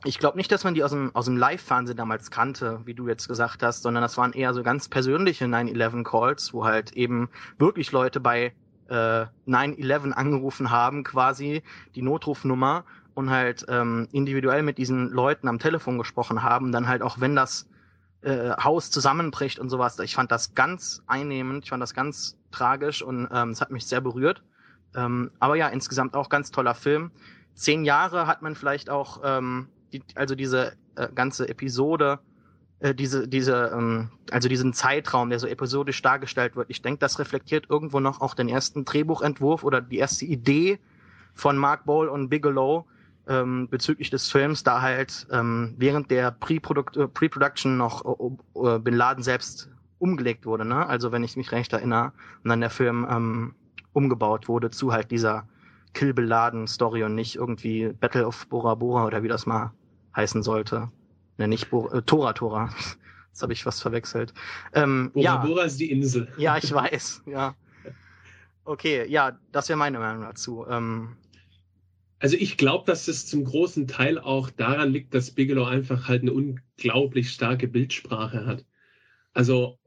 ich 0.06 0.18
glaube 0.18 0.38
nicht, 0.38 0.52
dass 0.52 0.64
man 0.64 0.74
die 0.74 0.84
aus 0.84 0.92
dem, 0.92 1.14
aus 1.14 1.26
dem 1.26 1.36
Live-Fernsehen 1.36 1.98
damals 1.98 2.32
kannte, 2.32 2.80
wie 2.86 2.94
du 2.94 3.08
jetzt 3.08 3.28
gesagt 3.28 3.62
hast, 3.62 3.82
sondern 3.82 4.02
das 4.02 4.18
waren 4.18 4.32
eher 4.32 4.54
so 4.54 4.64
ganz 4.64 4.88
persönliche 4.88 5.46
9-11-Calls, 5.46 6.54
wo 6.54 6.64
halt 6.64 6.94
eben 6.94 7.30
wirklich 7.58 7.92
Leute 7.92 8.22
bei 8.22 8.54
äh, 8.88 9.26
9-11 9.48 10.12
angerufen 10.12 10.72
haben, 10.72 11.04
quasi 11.04 11.64
die 11.96 12.02
Notrufnummer 12.02 12.86
und 13.14 13.30
halt 13.30 13.66
ähm, 13.70 14.08
individuell 14.12 14.64
mit 14.64 14.78
diesen 14.78 15.10
Leuten 15.10 15.48
am 15.48 15.60
Telefon 15.60 15.98
gesprochen 15.98 16.44
haben, 16.44 16.72
dann 16.72 16.88
halt 16.88 17.02
auch 17.02 17.20
wenn 17.20 17.36
das 17.36 17.68
äh, 18.22 18.52
Haus 18.52 18.92
zusammenbricht 18.92 19.60
und 19.60 19.70
sowas. 19.70 20.00
Ich 20.00 20.16
fand 20.16 20.32
das 20.32 20.56
ganz 20.56 21.02
einnehmend, 21.08 21.64
ich 21.64 21.70
fand 21.70 21.82
das 21.82 21.94
ganz 21.94 22.38
tragisch 22.52 23.02
und 23.02 23.28
ähm, 23.32 23.52
es 23.52 23.62
hat 23.62 23.72
mich 23.72 23.86
sehr 23.86 24.02
berührt. 24.02 24.44
Ähm, 24.96 25.32
aber 25.40 25.56
ja, 25.56 25.68
insgesamt 25.68 26.16
auch 26.16 26.30
ganz 26.30 26.52
toller 26.52 26.76
Film. 26.76 27.12
Zehn 27.54 27.86
Jahre 27.86 28.28
hat 28.28 28.42
man 28.42 28.56
vielleicht 28.56 28.90
auch, 28.90 29.22
ähm, 29.24 29.70
die, 29.94 30.04
also 30.16 30.36
diese 30.36 30.74
äh, 30.96 31.08
ganze 31.14 31.48
Episode, 31.48 32.20
äh, 32.80 32.96
diese, 32.96 33.28
diese, 33.28 33.72
ähm, 33.74 34.10
also 34.32 34.50
diesen 34.50 34.74
Zeitraum, 34.74 35.30
der 35.30 35.40
so 35.40 35.48
episodisch 35.48 36.02
dargestellt 36.02 36.56
wird. 36.56 36.70
Ich 36.70 36.82
denke, 36.82 37.00
das 37.00 37.20
reflektiert 37.20 37.68
irgendwo 37.70 38.00
noch 38.00 38.22
auch 38.22 38.34
den 38.34 38.50
ersten 38.50 38.86
Drehbuchentwurf 38.86 39.64
oder 39.64 39.82
die 39.82 39.98
erste 39.98 40.26
Idee 40.26 40.80
von 41.34 41.58
Mark 41.58 41.86
Bowl 41.86 42.08
und 42.08 42.30
Bigelow 42.30 42.86
ähm, 43.30 43.70
bezüglich 43.70 44.10
des 44.10 44.30
Films, 44.30 44.64
da 44.64 44.82
halt 44.82 45.28
ähm, 45.32 45.76
während 45.78 46.12
der 46.12 46.32
Pre-Production 46.32 47.04
äh, 47.04 47.08
Pre 47.08 47.70
noch 47.70 48.38
äh, 48.56 48.76
äh, 48.76 48.80
Bin 48.80 48.96
Laden 48.96 49.24
selbst 49.24 49.70
umgelegt 50.00 50.46
wurde. 50.46 50.66
Ne? 50.66 50.86
Also 50.86 51.12
wenn 51.12 51.24
ich 51.24 51.38
mich 51.38 51.52
recht 51.52 51.72
erinnere, 51.72 52.12
und 52.44 52.50
dann 52.50 52.60
der 52.60 52.72
Film 52.72 53.08
ähm, 53.10 53.54
umgebaut 53.94 54.48
wurde 54.48 54.72
zu 54.72 54.92
halt 54.92 55.12
dieser 55.12 55.48
Kill 55.94 56.14
Bin 56.14 56.26
Laden 56.26 56.68
Story 56.68 57.04
und 57.04 57.16
nicht 57.16 57.36
irgendwie 57.36 57.94
Battle 58.00 58.26
of 58.26 58.48
Bora 58.48 58.76
Bora 58.76 59.06
oder 59.06 59.24
wie 59.24 59.28
das 59.28 59.46
mal 59.46 59.74
heißen 60.16 60.44
sollte. 60.44 60.90
Ne, 61.38 61.48
nicht 61.48 61.70
Bo 61.70 61.88
äh, 61.90 62.02
Tora 62.02 62.34
Tora. 62.34 62.70
Das 63.32 63.44
habe 63.44 63.54
ich 63.54 63.64
fast 63.64 63.82
verwechselt. 63.82 64.34
Ähm, 64.74 65.12
Bora 65.14 65.24
ja. 65.24 65.38
Bora 65.38 65.64
ist 65.64 65.80
die 65.80 65.90
Insel. 65.92 66.28
Ja, 66.36 66.58
ich 66.58 66.74
weiß. 66.74 67.24
Ja. 67.26 67.56
Okay, 68.66 69.06
ja, 69.08 69.38
das 69.54 69.70
wäre 69.70 69.78
meine 69.78 69.98
Meinung 70.00 70.24
dazu. 70.24 70.66
Ähm, 70.68 71.16
also 72.20 72.36
ich 72.38 72.58
glaube, 72.58 72.86
dass 72.86 73.08
es 73.08 73.26
zum 73.26 73.46
großen 73.46 73.88
Teil 73.88 74.20
auch 74.20 74.50
daran 74.50 74.92
liegt, 74.92 75.14
dass 75.14 75.32
Bigelow 75.32 75.64
einfach 75.66 76.08
halt 76.08 76.22
eine 76.22 76.34
unglaublich 76.34 77.32
starke 77.32 77.68
Bildsprache 77.68 78.46
hat. 78.46 78.66
Also 79.34 79.80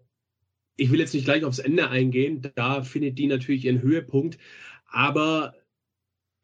ich 0.77 0.91
will 0.91 1.01
jetzt 1.01 1.13
nicht 1.13 1.27
gleich 1.27 1.45
aufs 1.45 1.59
Ende 1.59 1.91
eingehen, 1.91 2.51
da 2.55 2.83
findet 2.83 3.19
die 3.19 3.27
natürlich 3.27 3.67
ihren 3.67 3.83
Höhepunkt, 3.83 4.39
aber 4.87 5.55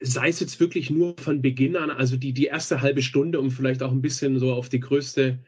sei 0.01 0.29
es 0.29 0.41
jetzt 0.41 0.61
wirklich 0.61 0.91
nur 0.91 1.17
von 1.19 1.43
Beginn 1.43 1.77
an, 1.77 1.91
also 1.91 2.17
die, 2.17 2.33
die 2.33 2.45
erste 2.45 2.83
halbe 2.83 3.03
Stunde, 3.03 3.41
um 3.41 3.51
vielleicht 3.51 3.83
auch 3.83 3.91
ein 3.91 4.03
bisschen 4.03 4.39
so 4.39 4.53
auf 4.53 4.69
die 4.69 4.81
größte, 4.81 5.39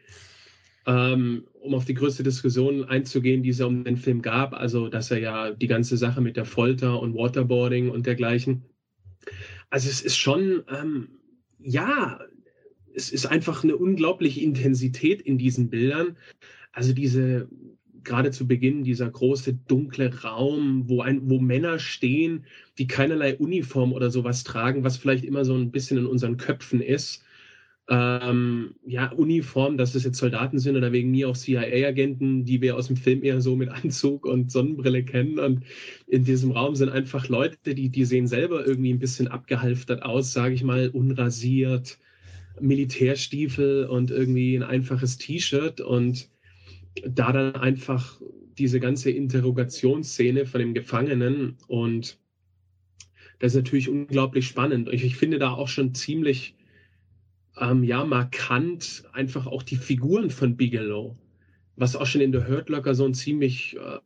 ähm, 0.87 1.47
um 1.61 1.75
auf 1.75 1.85
die 1.85 1.95
größte 1.95 2.23
Diskussion 2.23 2.85
einzugehen, 2.85 3.43
die 3.43 3.51
es 3.51 3.61
um 3.61 3.85
den 3.85 3.99
Film 3.99 4.23
gab, 4.23 4.55
also 4.55 4.89
dass 4.89 5.11
er 5.11 5.19
ja 5.19 5.51
die 5.51 5.69
ganze 5.69 5.99
Sache 5.99 6.23
mit 6.23 6.37
der 6.37 6.47
Folter 6.47 6.99
und 7.01 7.15
Waterboarding 7.15 7.91
und 7.91 8.07
dergleichen 8.07 8.65
also 9.71 9.89
es 9.89 10.03
ist 10.03 10.17
schon, 10.17 10.65
ähm, 10.69 11.09
ja, 11.59 12.21
es 12.95 13.11
ist 13.11 13.27
einfach 13.27 13.65
eine 13.65 13.77
unglaubliche 13.77 14.41
Intensität 14.41 15.23
in 15.23 15.39
diesen 15.39 15.71
Bildern. 15.71 16.17
Also 16.73 16.93
diese, 16.93 17.49
gerade 18.03 18.33
zu 18.33 18.47
Beginn, 18.47 18.85
dieser 18.85 19.09
große 19.09 19.55
dunkle 19.55 20.23
Raum, 20.23 20.89
wo, 20.89 21.03
ein, 21.03 21.31
wo 21.31 21.39
Männer 21.39 21.79
stehen, 21.79 22.47
die 22.79 22.89
keinerlei 22.89 23.37
Uniform 23.37 23.93
oder 23.93 24.11
sowas 24.11 24.45
tragen, 24.45 24.85
was 24.85 24.97
vielleicht 24.97 25.25
immer 25.25 25.45
so 25.45 25.55
ein 25.55 25.71
bisschen 25.71 25.99
in 25.99 26.07
unseren 26.07 26.37
Köpfen 26.37 26.81
ist 26.81 27.25
ähm, 27.91 28.77
ja, 28.87 29.11
Uniform, 29.11 29.77
dass 29.77 29.97
es 29.97 30.05
jetzt 30.05 30.19
Soldaten 30.19 30.61
sind 30.61 30.77
oder 30.77 30.93
wegen 30.93 31.11
mir 31.11 31.29
auch 31.29 31.37
CIA-Agenten, 31.37 32.45
die 32.45 32.63
wir 32.63 32.77
aus 32.77 32.87
dem 32.87 32.97
Film 32.97 33.25
eher 33.25 33.41
so 33.41 33.57
mit 33.57 33.69
Anzug 33.69 34.27
und 34.27 34.53
Sonnenbrille 34.53 35.03
kennen. 35.03 35.41
Und 35.41 35.65
in 36.07 36.25
diesem 36.25 36.53
Raum 36.53 36.77
sind 36.77 36.91
einfach 36.91 37.29
Leute, 37.29 37.75
die, 37.75 37.89
die 37.89 38.05
sehen 38.05 38.29
selber 38.29 38.65
irgendwie 38.65 38.93
ein 38.95 39.01
bisschen 39.01 39.27
abgehalftert 39.27 40.05
aus, 40.05 40.33
sage 40.33 40.55
ich 40.55 40.63
mal, 40.63 40.89
unrasiert, 40.91 41.99
Militärstiefel 42.61 43.87
und 43.87 44.13
irgendwie 44.13 44.55
ein 44.55 44.63
einfaches 44.63 45.19
T-Shirt 45.19 45.81
und 45.81 46.29
da 47.05 47.33
dann 47.33 47.57
einfach 47.57 48.21
diese 48.57 48.79
ganze 48.79 49.11
Interrogationsszene 49.11 50.47
von 50.47 50.61
dem 50.61 50.75
Gefangenen 50.75 51.57
und 51.67 52.19
das 53.41 53.53
ist 53.53 53.57
natürlich 53.57 53.89
unglaublich 53.89 54.47
spannend. 54.47 54.91
Ich, 54.93 55.03
ich 55.03 55.17
finde 55.17 55.39
da 55.39 55.53
auch 55.53 55.69
schon 55.69 55.95
ziemlich 55.95 56.55
ähm, 57.59 57.85
ja, 57.85 58.05
markant 58.05 59.05
einfach 59.13 59.47
auch 59.47 59.63
die 59.63 59.77
Figuren 59.77 60.31
von 60.31 60.57
Bigelow, 60.57 61.17
was 61.77 61.97
auch 61.97 62.07
schon 62.07 62.21
in 62.21 62.33
The 62.33 62.47
Hurt 62.47 62.69
Locker 62.69 62.95
so 62.95 63.05
ein 63.05 63.15
ziemlich 63.15 63.77
äh, 63.77 63.99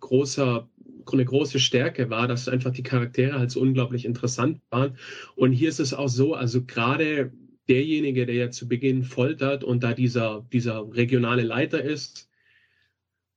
großer, 0.00 0.68
eine 1.10 1.24
große 1.24 1.58
Stärke 1.58 2.10
war, 2.10 2.28
dass 2.28 2.48
einfach 2.48 2.72
die 2.72 2.82
Charaktere 2.82 3.38
halt 3.38 3.50
so 3.50 3.60
unglaublich 3.60 4.04
interessant 4.04 4.60
waren. 4.70 4.96
Und 5.36 5.52
hier 5.52 5.68
ist 5.68 5.80
es 5.80 5.94
auch 5.94 6.08
so, 6.08 6.34
also 6.34 6.64
gerade 6.64 7.32
derjenige, 7.68 8.26
der 8.26 8.34
ja 8.34 8.50
zu 8.50 8.68
Beginn 8.68 9.04
foltert 9.04 9.64
und 9.64 9.82
da 9.82 9.94
dieser, 9.94 10.46
dieser 10.52 10.92
regionale 10.92 11.42
Leiter 11.42 11.82
ist, 11.82 12.28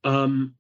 ähm, 0.03 0.55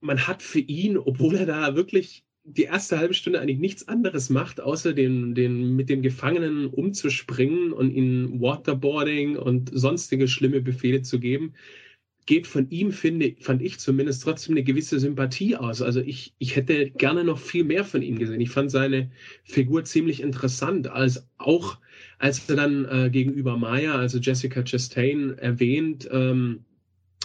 man 0.00 0.26
hat 0.26 0.42
für 0.42 0.60
ihn, 0.60 0.96
obwohl 0.96 1.36
er 1.36 1.46
da 1.46 1.74
wirklich 1.74 2.24
die 2.56 2.64
erste 2.64 2.98
halbe 2.98 3.14
Stunde 3.14 3.40
eigentlich 3.40 3.58
nichts 3.58 3.88
anderes 3.88 4.30
macht, 4.30 4.60
außer 4.60 4.92
den, 4.92 5.34
den, 5.34 5.76
mit 5.76 5.88
dem 5.88 6.02
Gefangenen 6.02 6.66
umzuspringen 6.66 7.72
und 7.72 7.90
ihnen 7.90 8.40
Waterboarding 8.40 9.36
und 9.36 9.70
sonstige 9.72 10.28
schlimme 10.28 10.60
Befehle 10.60 11.02
zu 11.02 11.20
geben, 11.20 11.54
geht 12.26 12.46
von 12.46 12.68
ihm, 12.70 12.92
finde, 12.92 13.36
fand 13.40 13.62
ich 13.62 13.78
zumindest 13.78 14.22
trotzdem 14.22 14.54
eine 14.54 14.62
gewisse 14.62 14.98
Sympathie 14.98 15.56
aus. 15.56 15.80
Also 15.80 16.00
ich, 16.00 16.34
ich 16.38 16.56
hätte 16.56 16.90
gerne 16.90 17.24
noch 17.24 17.38
viel 17.38 17.64
mehr 17.64 17.84
von 17.84 18.02
ihm 18.02 18.18
gesehen. 18.18 18.40
Ich 18.40 18.50
fand 18.50 18.70
seine 18.70 19.10
Figur 19.44 19.84
ziemlich 19.84 20.20
interessant, 20.20 20.88
als 20.88 21.26
auch 21.38 21.78
als 22.18 22.48
er 22.48 22.56
dann 22.56 22.84
äh, 22.84 23.10
gegenüber 23.10 23.56
Maya, 23.56 23.94
also 23.94 24.18
Jessica 24.18 24.62
Chastain, 24.62 25.38
erwähnt, 25.38 26.08
ähm, 26.10 26.64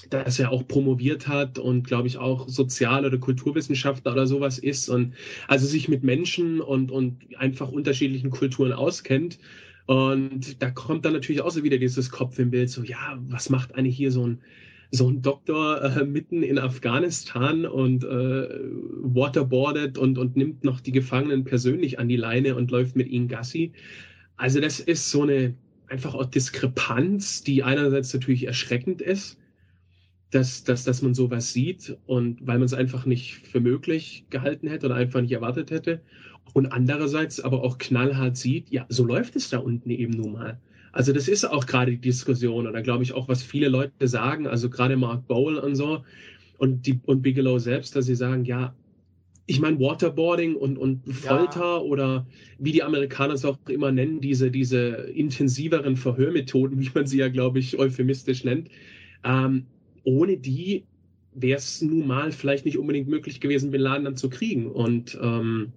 dass 0.10 0.40
er 0.40 0.52
auch 0.52 0.68
promoviert 0.68 1.28
hat 1.28 1.60
und 1.60 1.86
glaube 1.86 2.08
ich 2.08 2.18
auch 2.18 2.48
Sozial- 2.48 3.06
oder 3.06 3.18
Kulturwissenschaftler 3.18 4.12
oder 4.14 4.28
sowas 4.28 4.60
ist 4.60 4.90
und 4.90 5.14
also 5.48 5.66
sich 5.66 5.88
mit 5.88 6.04
Menschen 6.04 6.62
und, 6.62 6.92
und 6.92 7.18
einfach 7.38 7.70
unterschiedlichen 7.70 8.30
Kulturen 8.30 8.74
auskennt. 8.74 9.40
Und 9.86 10.62
da 10.62 10.70
kommt 10.70 11.06
dann 11.06 11.14
natürlich 11.14 11.42
auch 11.42 11.52
so 11.52 11.64
wieder 11.64 11.78
dieses 11.78 12.10
Kopf 12.10 12.40
im 12.40 12.52
Bild, 12.52 12.70
so 12.70 12.84
ja, 12.84 13.20
was 13.28 13.50
macht 13.50 13.76
eigentlich 13.76 13.98
hier 13.98 14.12
so 14.12 14.26
ein 14.26 14.42
so 14.96 15.10
ein 15.10 15.24
Doktor 15.24 15.82
äh, 15.82 16.06
mitten 16.06 16.44
in 16.44 16.60
Afghanistan 16.60 17.66
und 17.66 18.04
äh, 18.04 18.48
waterboardet 19.02 19.98
und, 19.98 20.20
und 20.20 20.38
nimmt 20.38 20.64
noch 20.64 20.82
die 20.82 20.92
Gefangenen 20.92 21.46
persönlich 21.46 21.98
an 21.98 22.08
die 22.08 22.16
Leine 22.16 22.56
und 22.56 22.70
läuft 22.70 22.96
mit 22.96 23.08
ihnen 23.08 23.28
Gassi. 23.28 23.72
Also 24.38 24.60
das 24.60 24.80
ist 24.80 25.10
so 25.10 25.24
eine 25.24 25.56
einfach 25.88 26.14
auch 26.14 26.26
Diskrepanz, 26.26 27.44
die 27.44 27.64
einerseits 27.64 28.14
natürlich 28.14 28.46
erschreckend 28.46 29.02
ist, 29.02 29.40
dass, 30.34 30.64
dass, 30.64 30.84
dass 30.84 31.02
man 31.02 31.14
sowas 31.14 31.54
sieht 31.54 31.98
und 32.06 32.46
weil 32.46 32.58
man 32.58 32.66
es 32.66 32.74
einfach 32.74 33.06
nicht 33.06 33.48
für 33.48 33.60
möglich 33.60 34.26
gehalten 34.30 34.68
hätte 34.68 34.88
oder 34.88 34.96
einfach 34.96 35.22
nicht 35.22 35.32
erwartet 35.32 35.72
hätte. 35.72 36.02
Und 36.54 36.68
andererseits 36.68 37.40
aber 37.40 37.64
auch 37.64 37.78
knallhart 37.78 38.38
sieht, 38.38 38.70
ja, 38.70 38.86
so 38.90 39.06
läuft 39.06 39.36
es 39.36 39.50
da 39.50 39.60
unten 39.60 39.90
eben 39.90 40.14
nun 40.14 40.34
mal. 40.34 40.60
Also 40.92 41.14
das 41.14 41.28
ist 41.28 41.46
auch 41.46 41.66
gerade 41.66 41.92
die 41.92 42.02
Diskussion 42.02 42.68
oder 42.68 42.82
glaube 42.82 43.04
ich 43.04 43.14
auch, 43.14 43.28
was 43.28 43.42
viele 43.44 43.68
Leute 43.68 44.08
sagen, 44.08 44.48
also 44.48 44.70
gerade 44.70 44.96
Mark 44.96 45.28
Bowl 45.28 45.58
und 45.58 45.76
so 45.76 46.04
und, 46.58 46.86
die, 46.86 47.00
und 47.06 47.22
Bigelow 47.22 47.58
selbst, 47.60 47.96
dass 47.96 48.06
sie 48.06 48.16
sagen, 48.16 48.46
ja, 48.46 48.76
ich 49.46 49.60
meine 49.60 49.80
Waterboarding 49.80 50.56
und, 50.56 50.78
und 50.78 51.12
Folter 51.14 51.60
ja. 51.60 51.78
oder 51.78 52.28
wie 52.60 52.72
die 52.72 52.84
Amerikaner 52.84 53.34
es 53.34 53.44
auch 53.44 53.58
immer 53.68 53.92
nennen, 53.92 54.22
diese, 54.22 54.52
diese 54.52 54.88
intensiveren 54.88 55.98
Verhörmethoden, 55.98 56.80
wie 56.82 56.92
man 56.94 57.08
sie 57.08 57.18
ja, 57.18 57.30
glaube 57.30 57.60
ich, 57.60 57.78
euphemistisch 57.78 58.44
nennt, 58.44 58.70
ähm, 59.24 59.66
ohne 60.04 60.38
die 60.38 60.86
wäre 61.34 61.58
es 61.58 61.82
nun 61.82 62.08
mal 62.08 62.32
vielleicht 62.32 62.66
nicht 62.66 62.78
unbedingt 62.78 63.08
möglich 63.08 63.42
gewesen, 63.42 63.72
Bin 63.72 63.82
Laden 63.82 64.06
dann 64.06 64.18
zu 64.18 64.30
kriegen. 64.30 64.72
Und 64.72 65.18
ähm, 65.22 65.74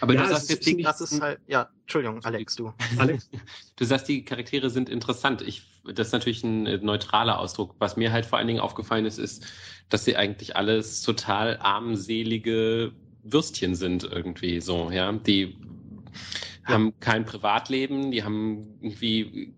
aber 0.00 0.14
ja, 0.14 0.24
du 0.24 0.28
sagst 0.30 0.50
jetzt, 0.50 0.66
die, 0.66 0.82
das 0.82 1.00
ist 1.00 1.20
halt, 1.20 1.38
ja, 1.46 1.70
Entschuldigung, 1.82 2.24
Alex, 2.24 2.56
du. 2.56 2.72
Alex? 2.98 3.30
Du 3.76 3.84
sagst, 3.84 4.08
die 4.08 4.24
Charaktere 4.24 4.68
sind 4.68 4.88
interessant. 4.88 5.42
Ich, 5.42 5.62
das 5.84 6.08
ist 6.08 6.12
natürlich 6.12 6.42
ein 6.42 6.66
äh, 6.66 6.78
neutraler 6.78 7.38
Ausdruck. 7.38 7.76
Was 7.78 7.96
mir 7.96 8.12
halt 8.12 8.26
vor 8.26 8.38
allen 8.38 8.48
Dingen 8.48 8.60
aufgefallen 8.60 9.06
ist, 9.06 9.18
ist, 9.18 9.46
dass 9.88 10.04
sie 10.04 10.16
eigentlich 10.16 10.56
alles 10.56 11.02
total 11.02 11.58
armselige 11.58 12.92
Würstchen 13.22 13.74
sind 13.76 14.02
irgendwie 14.02 14.60
so, 14.60 14.90
ja. 14.90 15.12
Die, 15.12 15.56
die 15.56 16.72
haben 16.72 16.98
kein 16.98 17.24
Privatleben, 17.24 18.10
die 18.10 18.24
haben 18.24 18.78
irgendwie 18.80 19.54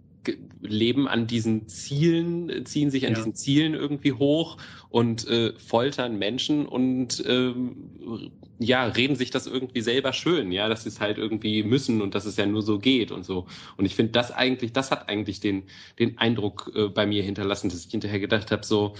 leben 0.61 1.09
an 1.09 1.27
diesen 1.27 1.69
Zielen, 1.69 2.65
ziehen 2.67 2.91
sich 2.91 3.07
an 3.07 3.13
ja. 3.13 3.19
diesen 3.19 3.35
Zielen 3.35 3.75
irgendwie 3.75 4.13
hoch 4.13 4.59
und 4.91 5.27
äh, 5.27 5.53
foltern 5.59 6.19
Menschen 6.19 6.67
und 6.67 7.23
ähm, 7.27 8.31
ja, 8.59 8.85
reden 8.85 9.17
sich 9.17 9.31
das 9.31 9.47
irgendwie 9.47 9.81
selber 9.81 10.13
schön, 10.13 10.53
ja, 10.53 10.69
dass 10.69 10.85
sie 10.85 10.89
es 10.89 11.01
halt 11.01 11.19
irgendwie 11.19 11.63
müssen 11.63 12.03
und 12.03 12.15
dass 12.15 12.25
es 12.25 12.37
ja 12.37 12.47
nur 12.47 12.63
so 12.63 12.79
geht 12.79 13.11
und 13.11 13.25
so. 13.25 13.47
Und 13.77 13.85
ich 13.85 13.95
finde, 13.95 14.13
das 14.13 14.31
eigentlich, 14.31 14.73
das 14.73 14.91
hat 14.91 15.09
eigentlich 15.09 15.41
den, 15.41 15.65
den 15.99 16.19
Eindruck 16.19 16.71
äh, 16.75 16.89
bei 16.89 17.07
mir 17.07 17.23
hinterlassen, 17.23 17.69
dass 17.69 17.85
ich 17.85 17.91
hinterher 17.91 18.21
gedacht 18.21 18.51
habe, 18.53 18.65
so, 18.65 18.95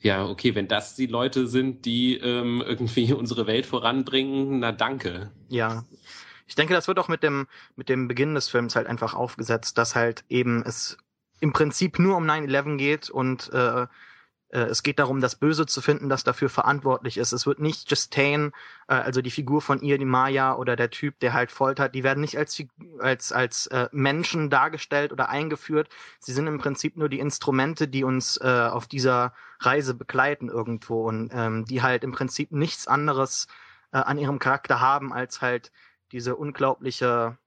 ja, 0.00 0.26
okay, 0.28 0.54
wenn 0.54 0.68
das 0.68 0.94
die 0.94 1.06
Leute 1.06 1.46
sind, 1.46 1.84
die 1.84 2.16
ähm, 2.16 2.62
irgendwie 2.64 3.12
unsere 3.12 3.46
Welt 3.46 3.66
voranbringen, 3.66 4.60
na 4.60 4.72
danke. 4.72 5.30
Ja, 5.48 5.84
ich 6.46 6.54
denke, 6.54 6.74
das 6.74 6.88
wird 6.88 6.98
auch 6.98 7.08
mit 7.08 7.22
dem, 7.22 7.46
mit 7.76 7.88
dem 7.88 8.08
Beginn 8.08 8.34
des 8.34 8.48
Films 8.48 8.76
halt 8.76 8.86
einfach 8.86 9.14
aufgesetzt, 9.14 9.78
dass 9.78 9.94
halt 9.94 10.24
eben 10.28 10.62
es 10.62 10.96
im 11.40 11.52
Prinzip 11.52 11.98
nur 11.98 12.16
um 12.16 12.24
9-11 12.24 12.76
geht 12.76 13.10
und 13.10 13.52
äh, 13.52 13.86
äh, 14.50 14.60
es 14.60 14.82
geht 14.82 14.98
darum, 14.98 15.20
das 15.20 15.36
Böse 15.36 15.66
zu 15.66 15.80
finden, 15.80 16.08
das 16.08 16.24
dafür 16.24 16.48
verantwortlich 16.48 17.18
ist. 17.18 17.32
Es 17.32 17.46
wird 17.46 17.58
nicht 17.58 17.90
Justine, 17.90 18.52
äh, 18.88 18.94
also 18.94 19.20
die 19.20 19.30
Figur 19.30 19.60
von 19.60 19.80
ihr, 19.80 19.98
die 19.98 20.04
Maya 20.04 20.54
oder 20.54 20.76
der 20.76 20.90
Typ, 20.90 21.18
der 21.20 21.32
halt 21.32 21.50
foltert, 21.50 21.94
die 21.94 22.04
werden 22.04 22.20
nicht 22.20 22.38
als, 22.38 22.62
als, 22.98 23.32
als 23.32 23.66
äh, 23.68 23.88
Menschen 23.92 24.48
dargestellt 24.48 25.12
oder 25.12 25.28
eingeführt. 25.28 25.88
Sie 26.20 26.32
sind 26.32 26.46
im 26.46 26.58
Prinzip 26.58 26.96
nur 26.96 27.08
die 27.08 27.18
Instrumente, 27.18 27.88
die 27.88 28.04
uns 28.04 28.38
äh, 28.38 28.68
auf 28.70 28.86
dieser 28.86 29.34
Reise 29.60 29.94
begleiten 29.94 30.48
irgendwo 30.48 31.08
und 31.08 31.30
ähm, 31.32 31.64
die 31.64 31.82
halt 31.82 32.04
im 32.04 32.12
Prinzip 32.12 32.52
nichts 32.52 32.86
anderes 32.86 33.48
äh, 33.92 33.98
an 33.98 34.18
ihrem 34.18 34.38
Charakter 34.38 34.80
haben, 34.80 35.12
als 35.12 35.40
halt 35.40 35.72
diese 36.12 36.36
unglaubliche 36.36 37.38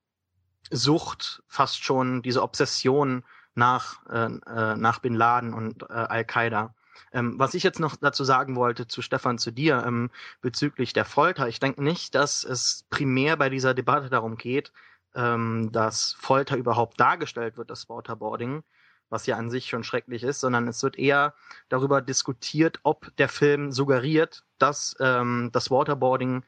Sucht, 0.72 1.44
fast 1.48 1.84
schon 1.84 2.22
diese 2.22 2.44
Obsession 2.44 3.24
nach, 3.56 4.06
äh, 4.08 4.26
äh, 4.26 4.76
nach 4.76 5.00
Bin 5.00 5.14
Laden 5.14 5.54
und 5.54 5.84
äh, 5.84 5.94
Al-Qaida. 5.94 6.74
Ähm, 7.12 7.40
was 7.40 7.54
ich 7.54 7.64
jetzt 7.64 7.80
noch 7.80 7.96
dazu 7.96 8.24
sagen 8.24 8.56
wollte, 8.56 8.88
zu 8.88 9.02
Stefan, 9.02 9.38
zu 9.38 9.52
dir, 9.52 9.84
ähm, 9.86 10.12
bezüglich 10.42 10.94
der 10.94 11.06
Folter. 11.06 11.48
Ich 11.48 11.60
denke 11.60 11.84
nicht, 11.84 12.14
dass 12.14 12.44
es 12.44 12.86
primär 12.90 13.38
bei 13.38 13.50
dieser 13.50 13.74
Debatte 13.74 14.10
darum 14.10 14.38
geht, 14.38 14.72
ähm, 15.16 15.72
dass 15.72 16.14
Folter 16.14 16.56
überhaupt 16.58 17.00
dargestellt 17.00 17.58
wird, 17.58 17.70
das 17.70 17.90
Waterboarding, 17.90 18.64
was 19.10 19.26
ja 19.26 19.38
an 19.38 19.50
sich 19.50 19.68
schon 19.68 19.84
schrecklich 19.84 20.24
ist, 20.24 20.40
sondern 20.40 20.68
es 20.68 20.84
wird 20.84 21.00
eher 21.00 21.34
darüber 21.68 22.02
diskutiert, 22.02 22.80
ob 22.84 23.16
der 23.18 23.30
Film 23.30 23.72
suggeriert, 23.72 24.44
dass 24.60 24.96
ähm, 25.00 25.50
das 25.52 25.72
Waterboarding 25.72 26.44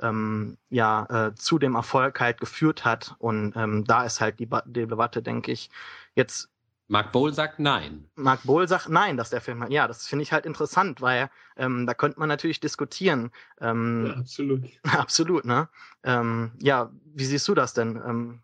ähm, 0.00 0.58
ja 0.70 1.28
äh, 1.28 1.34
zu 1.34 1.58
dem 1.58 1.74
Erfolg 1.74 2.20
halt 2.20 2.40
geführt 2.40 2.84
hat. 2.84 3.14
Und 3.18 3.54
ähm, 3.56 3.84
da 3.84 4.04
ist 4.04 4.20
halt 4.20 4.38
die, 4.38 4.48
die 4.66 4.86
Debatte, 4.86 5.22
denke 5.22 5.52
ich. 5.52 5.70
Jetzt 6.14 6.50
Mark 6.88 7.10
Bowl 7.10 7.32
sagt 7.32 7.58
nein. 7.58 8.08
Mark 8.14 8.42
Bowl 8.44 8.66
sagt 8.68 8.88
nein, 8.88 9.16
dass 9.16 9.30
der 9.30 9.40
Film 9.40 9.60
halt, 9.60 9.72
ja, 9.72 9.88
das 9.88 10.06
finde 10.06 10.22
ich 10.22 10.32
halt 10.32 10.46
interessant, 10.46 11.00
weil 11.00 11.30
ähm, 11.56 11.84
da 11.84 11.94
könnte 11.94 12.20
man 12.20 12.28
natürlich 12.28 12.60
diskutieren. 12.60 13.32
Ähm, 13.60 14.06
ja, 14.06 14.14
absolut. 14.14 14.62
absolut, 14.84 15.44
ne? 15.44 15.68
Ähm, 16.04 16.52
ja, 16.60 16.92
wie 17.14 17.24
siehst 17.24 17.48
du 17.48 17.54
das 17.54 17.74
denn? 17.74 17.96
Ähm, 17.96 18.42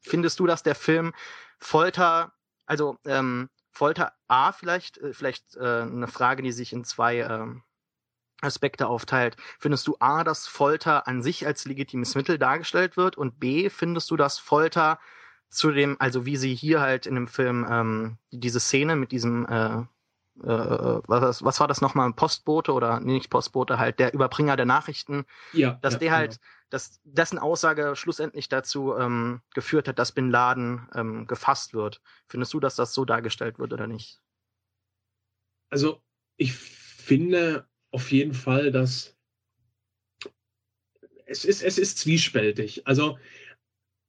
findest 0.00 0.38
du, 0.38 0.46
dass 0.46 0.62
der 0.62 0.76
Film 0.76 1.12
Folter, 1.58 2.32
also 2.66 2.96
ähm, 3.06 3.48
Folter 3.72 4.12
A 4.28 4.52
vielleicht, 4.52 4.98
äh, 4.98 5.12
vielleicht 5.12 5.56
äh, 5.56 5.82
eine 5.82 6.08
Frage, 6.08 6.42
die 6.42 6.52
sich 6.52 6.72
in 6.72 6.84
zwei 6.84 7.18
ähm, 7.20 7.62
Aspekte 8.42 8.86
aufteilt. 8.86 9.36
Findest 9.58 9.86
du 9.86 9.96
A, 10.00 10.24
dass 10.24 10.46
Folter 10.46 11.06
an 11.06 11.22
sich 11.22 11.46
als 11.46 11.64
legitimes 11.64 12.14
Mittel 12.14 12.38
dargestellt 12.38 12.96
wird 12.96 13.16
und 13.16 13.38
B, 13.40 13.70
findest 13.70 14.10
du, 14.10 14.16
dass 14.16 14.38
Folter 14.38 14.98
zu 15.48 15.70
dem, 15.70 15.96
also 16.00 16.26
wie 16.26 16.36
sie 16.36 16.54
hier 16.54 16.80
halt 16.80 17.06
in 17.06 17.14
dem 17.14 17.28
Film 17.28 17.66
ähm, 17.68 18.18
diese 18.30 18.60
Szene 18.60 18.96
mit 18.96 19.12
diesem 19.12 19.46
äh, 19.46 19.82
äh, 20.40 20.46
was, 20.46 21.44
was 21.44 21.60
war 21.60 21.68
das 21.68 21.80
nochmal, 21.80 22.12
Postbote 22.14 22.72
oder 22.72 23.00
nee, 23.00 23.12
nicht 23.12 23.30
Postbote, 23.30 23.78
halt 23.78 23.98
der 23.98 24.14
Überbringer 24.14 24.56
der 24.56 24.66
Nachrichten, 24.66 25.26
ja, 25.52 25.78
dass 25.82 25.94
ja, 25.94 25.98
der 26.00 26.12
halt, 26.12 26.30
genau. 26.30 26.42
dass 26.70 27.00
dessen 27.04 27.38
Aussage 27.38 27.94
schlussendlich 27.96 28.48
dazu 28.48 28.96
ähm, 28.96 29.42
geführt 29.54 29.88
hat, 29.88 29.98
dass 29.98 30.12
Bin 30.12 30.30
Laden 30.30 30.88
ähm, 30.94 31.26
gefasst 31.26 31.74
wird. 31.74 32.00
Findest 32.28 32.54
du, 32.54 32.60
dass 32.60 32.76
das 32.76 32.94
so 32.94 33.04
dargestellt 33.04 33.58
wird 33.58 33.72
oder 33.72 33.86
nicht? 33.86 34.20
Also 35.68 36.02
ich 36.36 36.54
finde 36.54 37.68
auf 37.92 38.10
jeden 38.10 38.34
Fall, 38.34 38.72
dass 38.72 39.16
es 41.26 41.44
ist, 41.44 41.62
es 41.62 41.78
ist 41.78 41.98
zwiespältig. 41.98 42.86
Also 42.86 43.18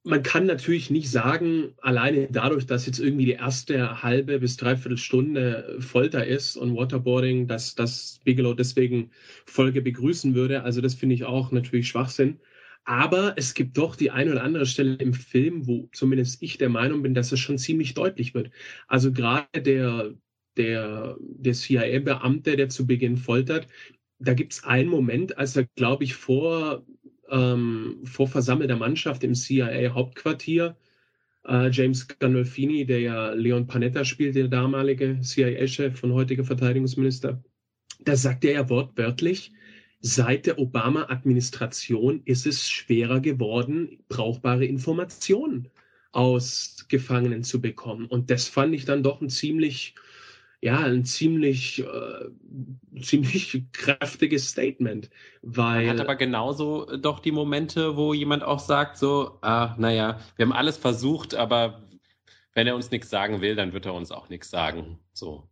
man 0.04 0.22
kann 0.22 0.46
natürlich 0.46 0.90
nicht 0.90 1.10
sagen, 1.10 1.74
alleine 1.82 2.28
dadurch, 2.30 2.66
dass 2.66 2.86
jetzt 2.86 3.00
irgendwie 3.00 3.26
die 3.26 3.34
erste 3.34 4.04
halbe 4.04 4.40
bis 4.40 4.58
dreiviertel 4.58 4.98
Stunde 4.98 5.78
Folter 5.80 6.28
ist 6.28 6.58
und 6.58 6.76
Waterboarding, 6.76 7.48
dass 7.48 7.76
das 7.76 8.20
Bigelow 8.26 8.54
deswegen 8.54 9.12
Folge 9.46 9.82
begrüßen 9.82 10.36
würde. 10.36 10.64
Also 10.64 10.82
das 10.82 10.94
finde 10.94 11.16
ich 11.16 11.24
auch 11.24 11.52
natürlich 11.52 11.88
Schwachsinn. 11.88 12.40
Aber 12.86 13.36
es 13.38 13.54
gibt 13.54 13.78
doch 13.78 13.96
die 13.96 14.12
eine 14.12 14.32
oder 14.32 14.44
andere 14.44 14.66
Stelle 14.66 14.96
im 14.96 15.14
Film, 15.14 15.68
wo 15.68 15.88
zumindest 15.94 16.44
ich 16.44 16.58
der 16.58 16.68
Meinung 16.68 17.02
bin, 17.02 17.14
dass 17.14 17.32
es 17.32 17.40
schon 17.40 17.58
ziemlich 17.58 17.94
deutlich 17.94 18.34
wird. 18.34 18.52
Also 18.88 19.14
gerade 19.14 19.62
der, 19.62 20.14
der, 20.58 21.18
der 21.20 21.54
CIA-Beamte, 21.54 22.56
der 22.56 22.70
zu 22.70 22.86
Beginn 22.86 23.18
foltert, 23.18 23.68
da 24.20 24.34
gibt 24.34 24.54
es 24.54 24.64
einen 24.64 24.90
Moment, 24.90 25.38
als 25.38 25.56
er, 25.56 25.66
glaube 25.76 26.04
ich, 26.04 26.16
vor, 26.16 26.86
ähm, 27.30 28.02
vor 28.04 28.28
versammelter 28.28 28.78
Mannschaft 28.78 29.24
im 29.24 29.36
CIA-Hauptquartier, 29.36 30.78
äh, 31.46 31.70
James 31.70 32.08
Gandolfini, 32.08 32.86
der 32.86 33.02
ja 33.02 33.32
Leon 33.34 33.68
Panetta 33.68 34.06
spielt, 34.06 34.36
der 34.36 34.48
damalige 34.48 35.20
CIA-Chef 35.22 36.02
und 36.04 36.14
heutige 36.14 36.44
Verteidigungsminister, 36.44 37.44
da 38.06 38.16
sagt 38.16 38.46
er 38.46 38.54
ja 38.54 38.70
wortwörtlich, 38.70 39.52
seit 40.00 40.46
der 40.46 40.60
Obama-Administration 40.60 42.22
ist 42.26 42.46
es 42.46 42.70
schwerer 42.70 43.22
geworden, 43.22 44.00
brauchbare 44.10 44.66
Informationen 44.66 45.70
aus 46.12 46.86
Gefangenen 46.90 47.44
zu 47.44 47.62
bekommen. 47.62 48.06
Und 48.06 48.30
das 48.30 48.48
fand 48.48 48.76
ich 48.76 48.86
dann 48.86 49.04
doch 49.04 49.22
ein 49.22 49.30
ziemlich 49.30 49.96
ja, 50.64 50.80
ein 50.80 51.04
ziemlich, 51.04 51.84
äh, 51.84 53.02
ziemlich 53.02 53.64
kräftiges 53.74 54.48
Statement. 54.48 55.10
Weil, 55.42 55.84
er 55.84 55.90
hat 55.92 56.00
aber 56.00 56.16
genauso 56.16 56.86
doch 56.96 57.20
die 57.20 57.34
Momente, 57.34 57.98
wo 57.98 58.14
jemand 58.14 58.44
auch 58.44 58.60
sagt, 58.60 58.98
so, 58.98 59.40
ah, 59.42 59.76
naja, 59.78 60.22
wir 60.38 60.46
haben 60.46 60.54
alles 60.54 60.78
versucht, 60.78 61.36
aber 61.36 61.84
wenn 62.54 62.66
er 62.66 62.76
uns 62.76 62.92
nichts 62.92 63.10
sagen 63.10 63.42
will, 63.42 63.58
dann 63.58 63.74
wird 63.74 63.86
er 63.86 63.94
uns 63.94 64.14
auch 64.14 64.30
nichts 64.30 64.50
sagen. 64.50 65.00
So, 65.12 65.50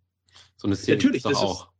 so 0.55 0.67
eine 0.67 0.77
Szene 0.77 0.95
Natürlich, 0.95 1.23
doch 1.23 1.31
das 1.31 1.39
auch. 1.39 1.65
Ist, 1.65 1.71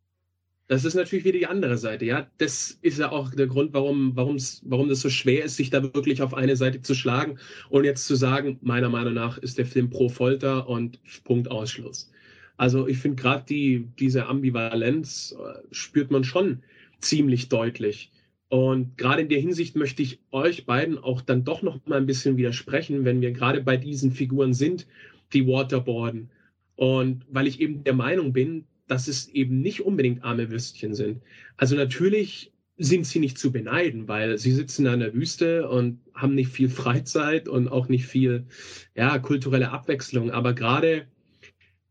das 0.68 0.84
ist 0.84 0.96
natürlich 0.96 1.24
wieder 1.24 1.40
die 1.40 1.48
andere 1.48 1.78
Seite, 1.78 2.04
ja. 2.04 2.28
Das 2.38 2.78
ist 2.82 3.00
ja 3.00 3.14
auch 3.14 3.34
der 3.34 3.48
Grund, 3.48 3.72
warum, 3.72 4.14
warum's, 4.18 4.62
warum 4.66 4.90
das 4.90 5.00
so 5.00 5.10
schwer 5.10 5.46
ist, 5.46 5.56
sich 5.56 5.70
da 5.70 5.82
wirklich 5.82 6.22
auf 6.22 6.34
eine 6.34 6.58
Seite 6.58 6.82
zu 6.82 6.96
schlagen 6.96 7.40
und 7.70 7.86
jetzt 7.86 8.08
zu 8.08 8.16
sagen, 8.16 8.60
meiner 8.62 8.90
Meinung 8.90 9.14
nach 9.14 9.38
ist 9.38 9.58
der 9.58 9.66
Film 9.66 9.90
pro 9.90 10.10
Folter 10.10 10.68
und 10.68 11.00
Punkt 11.24 11.50
Ausschluss. 11.50 12.12
Also 12.58 12.88
ich 12.88 12.98
finde 12.98 13.22
gerade 13.22 13.46
die, 13.48 13.88
diese 14.00 14.28
Ambivalenz 14.28 15.36
äh, 15.38 15.60
spürt 15.72 16.12
man 16.12 16.24
schon 16.24 16.64
ziemlich 17.00 17.50
deutlich. 17.50 18.12
Und 18.50 18.98
gerade 18.98 19.22
in 19.22 19.30
der 19.30 19.40
Hinsicht 19.40 19.76
möchte 19.76 20.02
ich 20.02 20.20
euch 20.32 20.66
beiden 20.66 20.98
auch 20.98 21.22
dann 21.22 21.46
doch 21.46 21.62
noch 21.62 21.86
mal 21.86 21.98
ein 21.98 22.06
bisschen 22.06 22.36
widersprechen, 22.38 23.06
wenn 23.06 23.22
wir 23.22 23.32
gerade 23.32 23.62
bei 23.62 23.78
diesen 23.78 24.12
Figuren 24.12 24.54
sind, 24.54 24.88
die 25.32 25.48
Waterboarden. 25.48 26.30
Und 26.76 27.26
weil 27.30 27.48
ich 27.48 27.62
eben 27.62 27.84
der 27.84 27.94
Meinung 27.94 28.34
bin, 28.34 28.66
dass 28.88 29.08
es 29.08 29.30
eben 29.30 29.62
nicht 29.62 29.82
unbedingt 29.82 30.26
arme 30.26 30.52
Würstchen 30.52 30.94
sind. 30.96 31.22
Also 31.56 31.78
natürlich 31.78 32.52
sind 32.78 33.06
sie 33.06 33.20
nicht 33.20 33.38
zu 33.38 33.52
beneiden, 33.52 34.08
weil 34.10 34.38
sie 34.38 34.52
sitzen 34.52 34.86
in 34.86 35.00
der 35.00 35.14
Wüste 35.14 35.70
und 35.70 36.00
haben 36.14 36.36
nicht 36.36 36.50
viel 36.50 36.68
Freizeit 36.70 37.48
und 37.48 37.70
auch 37.70 37.88
nicht 37.88 38.06
viel 38.06 38.48
ja, 38.96 39.18
kulturelle 39.20 39.72
Abwechslung. 39.72 40.32
Aber 40.32 40.54
gerade 40.54 41.08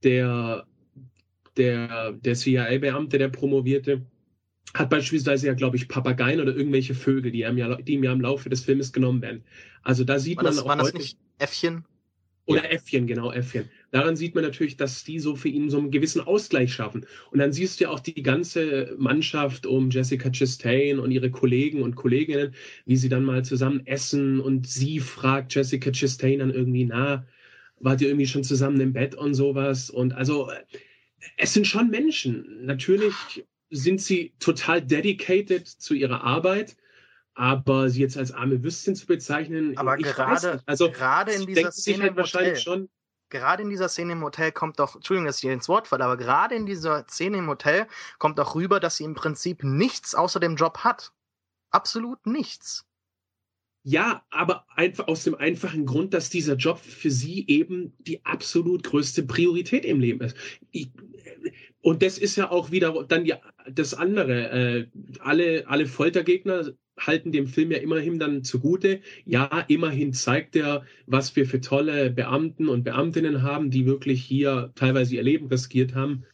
der, 0.03 0.67
der, 1.57 2.13
der 2.13 2.35
CIA-Beamte, 2.35 3.19
der 3.19 3.29
promovierte, 3.29 4.07
hat 4.75 4.91
beispielsweise 4.91 5.49
ja, 5.49 5.55
glaube 5.55 5.77
ich, 5.77 5.89
Papageien 5.89 6.41
oder 6.41 6.55
irgendwelche 6.55 6.95
Vögel, 6.95 7.33
die 7.33 7.43
ihm, 7.43 7.59
ja, 7.59 7.75
die 7.77 7.95
ihm 7.95 8.05
ja 8.05 8.13
im 8.13 8.21
Laufe 8.21 8.49
des 8.49 8.65
Filmes 8.65 8.93
genommen 8.93 9.21
werden. 9.23 9.45
Also 9.83 10.05
da 10.05 10.19
sieht 10.19 10.37
war 10.37 10.45
man 10.45 10.55
das, 10.55 10.63
auch 10.63 10.69
war 10.69 10.77
das 10.77 10.95
nicht 10.95 11.19
Äffchen? 11.39 11.85
Oder 12.47 12.65
ja. 12.65 12.71
Äffchen, 12.71 13.07
genau, 13.07 13.33
Äffchen. 13.33 13.69
Daran 13.93 14.17
sieht 14.17 14.35
man 14.35 14.45
natürlich, 14.45 14.77
dass 14.77 15.05
die 15.05 15.19
so 15.19 15.37
für 15.37 15.49
ihn 15.49 15.71
so 15.71 15.79
einen 15.79 15.91
gewissen 15.91 16.21
Ausgleich 16.21 16.73
schaffen. 16.73 17.07
Und 17.31 17.39
dann 17.39 17.53
siehst 17.53 17.79
du 17.79 17.85
ja 17.85 17.91
auch 17.91 18.01
die 18.01 18.23
ganze 18.23 18.95
Mannschaft 18.99 19.67
um 19.67 19.91
Jessica 19.91 20.31
Chastain 20.31 20.99
und 20.99 21.11
ihre 21.11 21.31
Kollegen 21.31 21.83
und 21.83 21.97
Kolleginnen, 21.97 22.55
wie 22.87 22.97
sie 22.97 23.09
dann 23.09 23.25
mal 23.25 23.45
zusammen 23.45 23.87
essen 23.87 24.41
und 24.41 24.67
sie 24.67 25.01
fragt 25.01 25.55
Jessica 25.55 25.91
Chastain 25.93 26.39
dann 26.39 26.51
irgendwie, 26.51 26.85
na, 26.85 27.27
wart 27.81 28.01
ihr 28.01 28.09
irgendwie 28.09 28.26
schon 28.26 28.45
zusammen 28.45 28.81
im 28.81 28.93
Bett 28.93 29.14
und 29.14 29.35
sowas. 29.35 29.91
Und 29.91 30.12
also, 30.12 30.51
es 31.37 31.53
sind 31.53 31.66
schon 31.66 31.91
Menschen. 31.91 32.64
Natürlich 32.64 33.45
sind 33.70 34.01
sie 34.01 34.35
total 34.39 34.83
dedicated 34.83 35.66
zu 35.66 35.95
ihrer 35.95 36.22
Arbeit, 36.22 36.76
aber 37.35 37.89
sie 37.89 38.01
jetzt 38.01 38.16
als 38.16 38.33
arme 38.33 38.62
Würstchen 38.62 38.95
zu 38.97 39.07
bezeichnen, 39.07 39.76
aber 39.78 39.97
gerade, 39.97 40.62
also 40.66 40.91
gerade 40.91 41.33
in 41.33 41.47
dieser 41.47 41.70
Szene 41.70 42.05
halt 42.05 42.16
wahrscheinlich 42.16 42.61
schon, 42.61 42.89
gerade 43.31 43.62
in 43.62 43.70
dieser 43.70 43.89
Szene 43.89 44.12
im 44.12 44.24
Hotel 44.24 44.53
kommt 44.53 44.78
doch, 44.78 44.97
Entschuldigung, 44.97 45.26
dass 45.26 45.37
ich 45.37 45.43
dir 45.43 45.53
ins 45.53 45.68
Wort 45.68 45.89
falle, 45.89 46.05
aber 46.05 46.16
gerade 46.16 46.57
in 46.57 46.66
dieser 46.66 47.07
Szene 47.09 47.39
im 47.39 47.49
Hotel 47.49 47.87
kommt 48.18 48.39
doch 48.39 48.55
rüber, 48.55 48.81
dass 48.81 48.97
sie 48.97 49.05
im 49.05 49.14
Prinzip 49.14 49.62
nichts 49.62 50.14
außer 50.14 50.41
dem 50.41 50.57
Job 50.57 50.78
hat. 50.78 51.12
Absolut 51.70 52.26
nichts. 52.26 52.85
Ja, 53.83 54.22
aber 54.31 54.66
einfach 54.76 55.09
aus 55.09 55.24
dem 55.24 55.35
einfachen 55.35 55.87
Grund, 55.87 56.12
dass 56.12 56.28
dieser 56.28 56.57
Job 56.57 56.78
für 56.78 57.11
sie 57.11 57.47
eben 57.47 57.95
die 57.99 58.24
absolut 58.24 58.85
größte 58.85 59.22
Priorität 59.22 59.87
im 59.87 60.01
Leben 60.01 60.20
ist. 60.20 60.37
Und 61.81 62.03
das 62.03 62.18
ist 62.18 62.37
ja 62.37 62.51
auch 62.51 62.70
wieder 62.70 63.05
dann 63.09 63.24
die, 63.24 63.35
das 63.70 63.95
andere. 63.95 64.51
Äh, 64.51 64.87
alle, 65.20 65.66
alle 65.66 65.87
Foltergegner 65.87 66.72
halten 66.99 67.33
dem 67.33 67.47
Film 67.47 67.70
ja 67.70 67.78
immerhin 67.78 68.18
dann 68.18 68.45
zugute. 68.45 69.01
Ja, 69.24 69.64
immerhin 69.68 70.12
zeigt 70.12 70.57
er, 70.57 70.85
was 71.07 71.35
wir 71.37 71.47
für 71.47 71.62
tolle 71.62 72.11
Beamten 72.11 72.68
und 72.68 72.85
Beamtinnen 72.85 73.43
haben, 73.43 73.70
die 73.70 73.87
wirklich 73.87 74.22
hier 74.22 74.72
teilweise 74.74 75.16
ihr 75.16 75.22
Leben 75.22 75.47
riskiert 75.47 75.95
haben, 75.95 76.24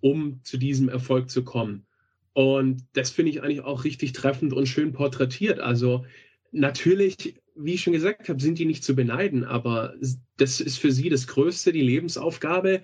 um 0.00 0.40
zu 0.44 0.58
diesem 0.58 0.90
Erfolg 0.90 1.30
zu 1.30 1.44
kommen. 1.44 1.86
Und 2.34 2.84
das 2.92 3.10
finde 3.10 3.30
ich 3.30 3.42
eigentlich 3.42 3.62
auch 3.62 3.84
richtig 3.84 4.12
treffend 4.12 4.52
und 4.52 4.66
schön 4.66 4.92
porträtiert. 4.92 5.60
Also 5.60 6.04
natürlich, 6.52 7.40
wie 7.54 7.74
ich 7.74 7.82
schon 7.82 7.92
gesagt 7.92 8.28
habe, 8.28 8.40
sind 8.40 8.58
die 8.58 8.64
nicht 8.64 8.84
zu 8.84 8.94
beneiden, 8.94 9.44
aber 9.44 9.94
das 10.36 10.60
ist 10.60 10.78
für 10.78 10.92
sie 10.92 11.08
das 11.08 11.26
Größte, 11.26 11.72
die 11.72 11.82
Lebensaufgabe. 11.82 12.82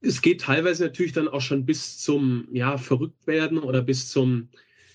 Es 0.00 0.22
geht 0.22 0.42
teilweise 0.42 0.84
natürlich 0.84 1.12
dann 1.12 1.28
auch 1.28 1.40
schon 1.40 1.64
bis 1.64 1.98
zum, 1.98 2.48
ja, 2.52 2.78
Verrücktwerden 2.78 3.58
oder 3.58 3.82
bis 3.82 4.10
zum, 4.10 4.48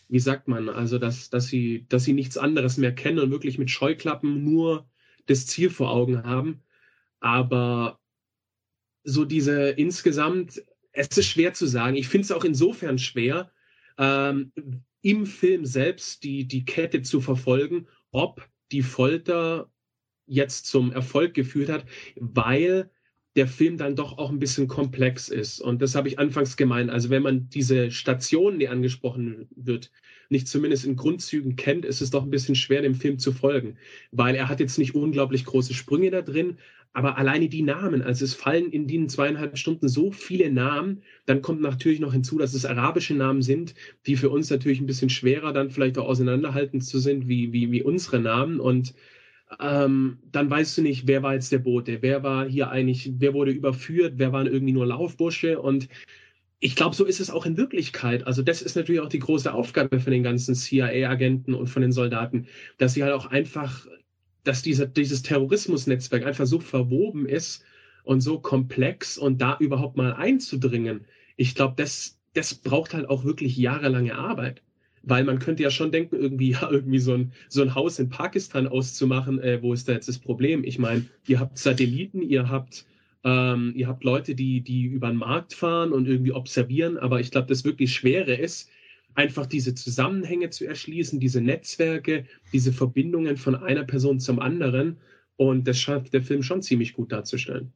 wie 0.09 0.19
sagt 0.19 0.47
man, 0.47 0.69
also 0.69 0.97
dass, 0.99 1.29
dass 1.29 1.47
sie, 1.47 1.85
dass 1.89 2.03
sie 2.03 2.13
nichts 2.13 2.37
anderes 2.37 2.77
mehr 2.77 2.93
kennen 2.93 3.19
und 3.19 3.31
wirklich 3.31 3.57
mit 3.57 3.71
Scheuklappen 3.71 4.43
nur 4.43 4.89
das 5.25 5.45
Ziel 5.45 5.69
vor 5.69 5.91
Augen 5.91 6.23
haben. 6.23 6.61
Aber 7.19 7.99
so 9.03 9.25
diese 9.25 9.69
insgesamt, 9.69 10.61
es 10.91 11.17
ist 11.17 11.27
schwer 11.27 11.53
zu 11.53 11.65
sagen. 11.65 11.95
Ich 11.95 12.07
finde 12.07 12.25
es 12.25 12.31
auch 12.31 12.43
insofern 12.43 12.99
schwer, 12.99 13.51
ähm, 13.97 14.51
im 15.01 15.25
Film 15.25 15.65
selbst 15.65 16.23
die, 16.23 16.47
die 16.47 16.65
Kette 16.65 17.01
zu 17.01 17.21
verfolgen 17.21 17.87
ob 18.11 18.47
die 18.71 18.81
Folter 18.81 19.69
jetzt 20.25 20.67
zum 20.67 20.91
Erfolg 20.91 21.33
geführt 21.33 21.69
hat, 21.69 21.85
weil 22.15 22.89
der 23.37 23.47
Film 23.47 23.77
dann 23.77 23.95
doch 23.95 24.17
auch 24.17 24.31
ein 24.31 24.39
bisschen 24.39 24.67
komplex 24.67 25.29
ist. 25.29 25.61
Und 25.61 25.81
das 25.83 25.93
habe 25.93 26.07
ich 26.07 26.17
anfangs 26.17 26.57
gemeint. 26.57 26.89
Also 26.89 27.11
wenn 27.11 27.21
man 27.21 27.49
diese 27.49 27.91
Stationen, 27.91 28.57
die 28.57 28.67
angesprochen 28.67 29.47
wird, 29.55 29.91
nicht 30.29 30.47
zumindest 30.47 30.85
in 30.85 30.95
Grundzügen 30.95 31.55
kennt, 31.55 31.85
ist 31.85 32.01
es 32.01 32.09
doch 32.09 32.23
ein 32.23 32.31
bisschen 32.31 32.55
schwer, 32.55 32.81
dem 32.81 32.95
Film 32.95 33.19
zu 33.19 33.31
folgen. 33.31 33.77
Weil 34.11 34.35
er 34.35 34.49
hat 34.49 34.59
jetzt 34.59 34.79
nicht 34.79 34.95
unglaublich 34.95 35.45
große 35.45 35.75
Sprünge 35.75 36.09
da 36.09 36.23
drin, 36.23 36.57
aber 36.93 37.17
alleine 37.17 37.49
die 37.49 37.61
Namen, 37.61 38.01
also 38.01 38.25
es 38.25 38.33
fallen 38.33 38.71
in 38.71 38.87
den 38.87 39.09
zweieinhalb 39.09 39.57
Stunden 39.57 39.87
so 39.87 40.11
viele 40.11 40.51
Namen, 40.51 41.03
dann 41.25 41.41
kommt 41.41 41.61
natürlich 41.61 41.99
noch 41.99 42.13
hinzu, 42.13 42.37
dass 42.37 42.53
es 42.53 42.65
arabische 42.65 43.13
Namen 43.13 43.41
sind, 43.41 43.75
die 44.05 44.15
für 44.15 44.29
uns 44.29 44.49
natürlich 44.49 44.79
ein 44.79 44.87
bisschen 44.87 45.09
schwerer 45.09 45.53
dann 45.53 45.69
vielleicht 45.69 45.97
auch 45.97 46.07
auseinanderhalten 46.07 46.81
zu 46.81 46.99
sind, 46.99 47.27
wie, 47.27 47.53
wie, 47.53 47.71
wie 47.71 47.83
unsere 47.83 48.19
Namen. 48.19 48.59
Und 48.59 48.95
ähm, 49.59 50.19
dann 50.31 50.49
weißt 50.49 50.77
du 50.77 50.81
nicht, 50.81 51.07
wer 51.07 51.23
war 51.23 51.33
jetzt 51.33 51.51
der 51.51 51.59
Bote, 51.59 52.01
wer 52.01 52.23
war 52.23 52.47
hier 52.47 52.69
eigentlich, 52.69 53.11
wer 53.17 53.33
wurde 53.33 53.51
überführt, 53.51 54.13
wer 54.17 54.33
waren 54.33 54.47
irgendwie 54.47 54.73
nur 54.73 54.87
Laufbursche 54.87 55.61
und 55.61 55.87
ich 56.59 56.75
glaube, 56.75 56.95
so 56.95 57.05
ist 57.05 57.19
es 57.19 57.29
auch 57.29 57.45
in 57.45 57.57
Wirklichkeit. 57.57 58.25
Also 58.25 58.41
das 58.41 58.61
ist 58.61 58.75
natürlich 58.75 59.01
auch 59.01 59.09
die 59.09 59.19
große 59.19 59.53
Aufgabe 59.53 59.99
von 59.99 60.11
den 60.11 60.23
ganzen 60.23 60.55
CIA-Agenten 60.55 61.53
und 61.53 61.67
von 61.67 61.83
den 61.83 61.91
Soldaten, 61.91 62.47
dass 62.79 62.95
sie 62.95 63.03
halt 63.03 63.13
auch 63.13 63.27
einfach 63.27 63.87
dass 64.47 64.61
diese, 64.61 64.87
dieses 64.87 65.23
Terrorismusnetzwerk 65.23 66.25
einfach 66.25 66.45
so 66.45 66.59
verwoben 66.59 67.27
ist 67.27 67.63
und 68.03 68.21
so 68.21 68.39
komplex 68.39 69.17
und 69.17 69.41
da 69.41 69.57
überhaupt 69.59 69.97
mal 69.97 70.13
einzudringen, 70.13 71.05
ich 71.35 71.53
glaube, 71.53 71.73
das, 71.77 72.17
das 72.33 72.55
braucht 72.55 72.93
halt 72.93 73.09
auch 73.09 73.25
wirklich 73.25 73.57
jahrelange 73.57 74.15
Arbeit. 74.15 74.61
Weil 75.03 75.23
man 75.23 75.39
könnte 75.39 75.63
ja 75.63 75.69
schon 75.69 75.91
denken, 75.91 76.15
irgendwie, 76.15 76.51
ja, 76.51 76.69
irgendwie 76.69 76.99
so 76.99 77.13
ein, 77.13 77.33
so 77.49 77.61
ein 77.61 77.75
Haus 77.75 77.99
in 77.99 78.09
Pakistan 78.09 78.67
auszumachen, 78.67 79.39
äh, 79.39 79.61
wo 79.61 79.73
ist 79.73 79.87
da 79.87 79.93
jetzt 79.93 80.07
das 80.07 80.19
Problem? 80.19 80.63
Ich 80.63 80.79
meine, 80.79 81.05
ihr 81.27 81.39
habt 81.39 81.57
Satelliten, 81.57 82.21
ihr 82.21 82.49
habt, 82.49 82.85
ähm, 83.23 83.73
ihr 83.75 83.87
habt 83.87 84.03
Leute, 84.03 84.33
die, 84.35 84.61
die 84.61 84.85
über 84.85 85.09
den 85.09 85.17
Markt 85.17 85.53
fahren 85.53 85.91
und 85.91 86.07
irgendwie 86.07 86.31
observieren, 86.31 86.97
aber 86.97 87.19
ich 87.19 87.31
glaube, 87.31 87.47
das 87.47 87.65
wirklich 87.65 87.93
Schwere 87.93 88.33
ist, 88.33 88.69
einfach 89.17 89.47
diese 89.47 89.73
Zusammenhänge 89.73 90.51
zu 90.51 90.65
erschließen, 90.65 91.19
diese 91.19 91.41
Netzwerke, 91.41 92.25
diese 92.53 92.71
Verbindungen 92.71 93.35
von 93.35 93.55
einer 93.55 93.83
Person 93.83 94.19
zum 94.19 94.39
anderen. 94.39 94.99
Und 95.35 95.67
das 95.67 95.79
schafft 95.79 96.13
der 96.13 96.21
Film 96.21 96.43
schon 96.43 96.61
ziemlich 96.61 96.93
gut 96.93 97.11
darzustellen. 97.11 97.73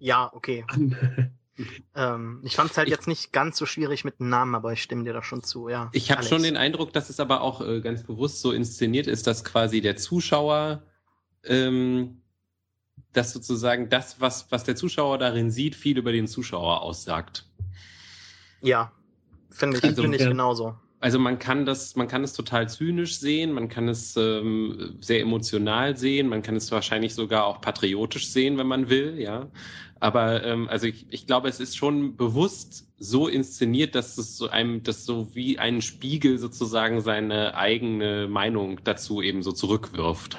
Ja, 0.00 0.30
okay. 0.34 0.64
ähm, 1.94 2.40
ich 2.42 2.56
fand 2.56 2.72
es 2.72 2.76
halt 2.76 2.88
ich, 2.88 2.94
jetzt 2.94 3.06
nicht 3.06 3.32
ganz 3.32 3.56
so 3.56 3.64
schwierig 3.64 4.04
mit 4.04 4.18
dem 4.18 4.28
Namen, 4.28 4.56
aber 4.56 4.72
ich 4.72 4.82
stimme 4.82 5.04
dir 5.04 5.12
da 5.12 5.22
schon 5.22 5.42
zu, 5.42 5.68
ja. 5.68 5.88
Ich 5.92 6.10
habe 6.10 6.24
schon 6.24 6.42
den 6.42 6.56
Eindruck, 6.56 6.92
dass 6.92 7.10
es 7.10 7.20
aber 7.20 7.42
auch 7.42 7.66
äh, 7.66 7.80
ganz 7.80 8.02
bewusst 8.02 8.40
so 8.40 8.50
inszeniert 8.50 9.06
ist, 9.06 9.26
dass 9.28 9.44
quasi 9.44 9.80
der 9.80 9.96
Zuschauer 9.96 10.82
ähm, 11.44 12.20
dass 13.12 13.32
sozusagen 13.32 13.88
das, 13.88 14.20
was, 14.20 14.50
was 14.50 14.64
der 14.64 14.76
Zuschauer 14.76 15.18
darin 15.18 15.50
sieht, 15.50 15.74
viel 15.76 15.98
über 15.98 16.12
den 16.12 16.26
Zuschauer 16.26 16.82
aussagt. 16.82 17.46
Ja, 18.64 18.92
finde 19.50 19.78
ich, 19.78 19.84
also, 19.84 20.02
find 20.02 20.14
ich 20.14 20.22
ja. 20.22 20.28
genauso. 20.28 20.74
Also 21.00 21.18
man 21.18 21.38
kann 21.38 21.66
das, 21.66 21.96
man 21.96 22.08
kann 22.08 22.24
es 22.24 22.32
total 22.32 22.66
zynisch 22.66 23.18
sehen, 23.18 23.52
man 23.52 23.68
kann 23.68 23.88
es 23.90 24.16
ähm, 24.16 24.96
sehr 25.00 25.20
emotional 25.20 25.98
sehen, 25.98 26.28
man 26.28 26.40
kann 26.40 26.56
es 26.56 26.72
wahrscheinlich 26.72 27.14
sogar 27.14 27.44
auch 27.44 27.60
patriotisch 27.60 28.30
sehen, 28.30 28.56
wenn 28.56 28.66
man 28.66 28.88
will, 28.88 29.20
ja. 29.20 29.50
Aber 30.00 30.42
ähm, 30.44 30.66
also 30.68 30.86
ich, 30.86 31.06
ich 31.10 31.26
glaube, 31.26 31.48
es 31.48 31.60
ist 31.60 31.76
schon 31.76 32.16
bewusst 32.16 32.90
so 32.98 33.28
inszeniert, 33.28 33.94
dass 33.94 34.16
es 34.16 34.38
so 34.38 34.48
einem, 34.48 34.82
dass 34.82 35.04
so 35.04 35.34
wie 35.34 35.58
ein 35.58 35.82
Spiegel 35.82 36.38
sozusagen 36.38 37.02
seine 37.02 37.54
eigene 37.54 38.26
Meinung 38.26 38.80
dazu 38.82 39.20
eben 39.20 39.42
so 39.42 39.52
zurückwirft. 39.52 40.38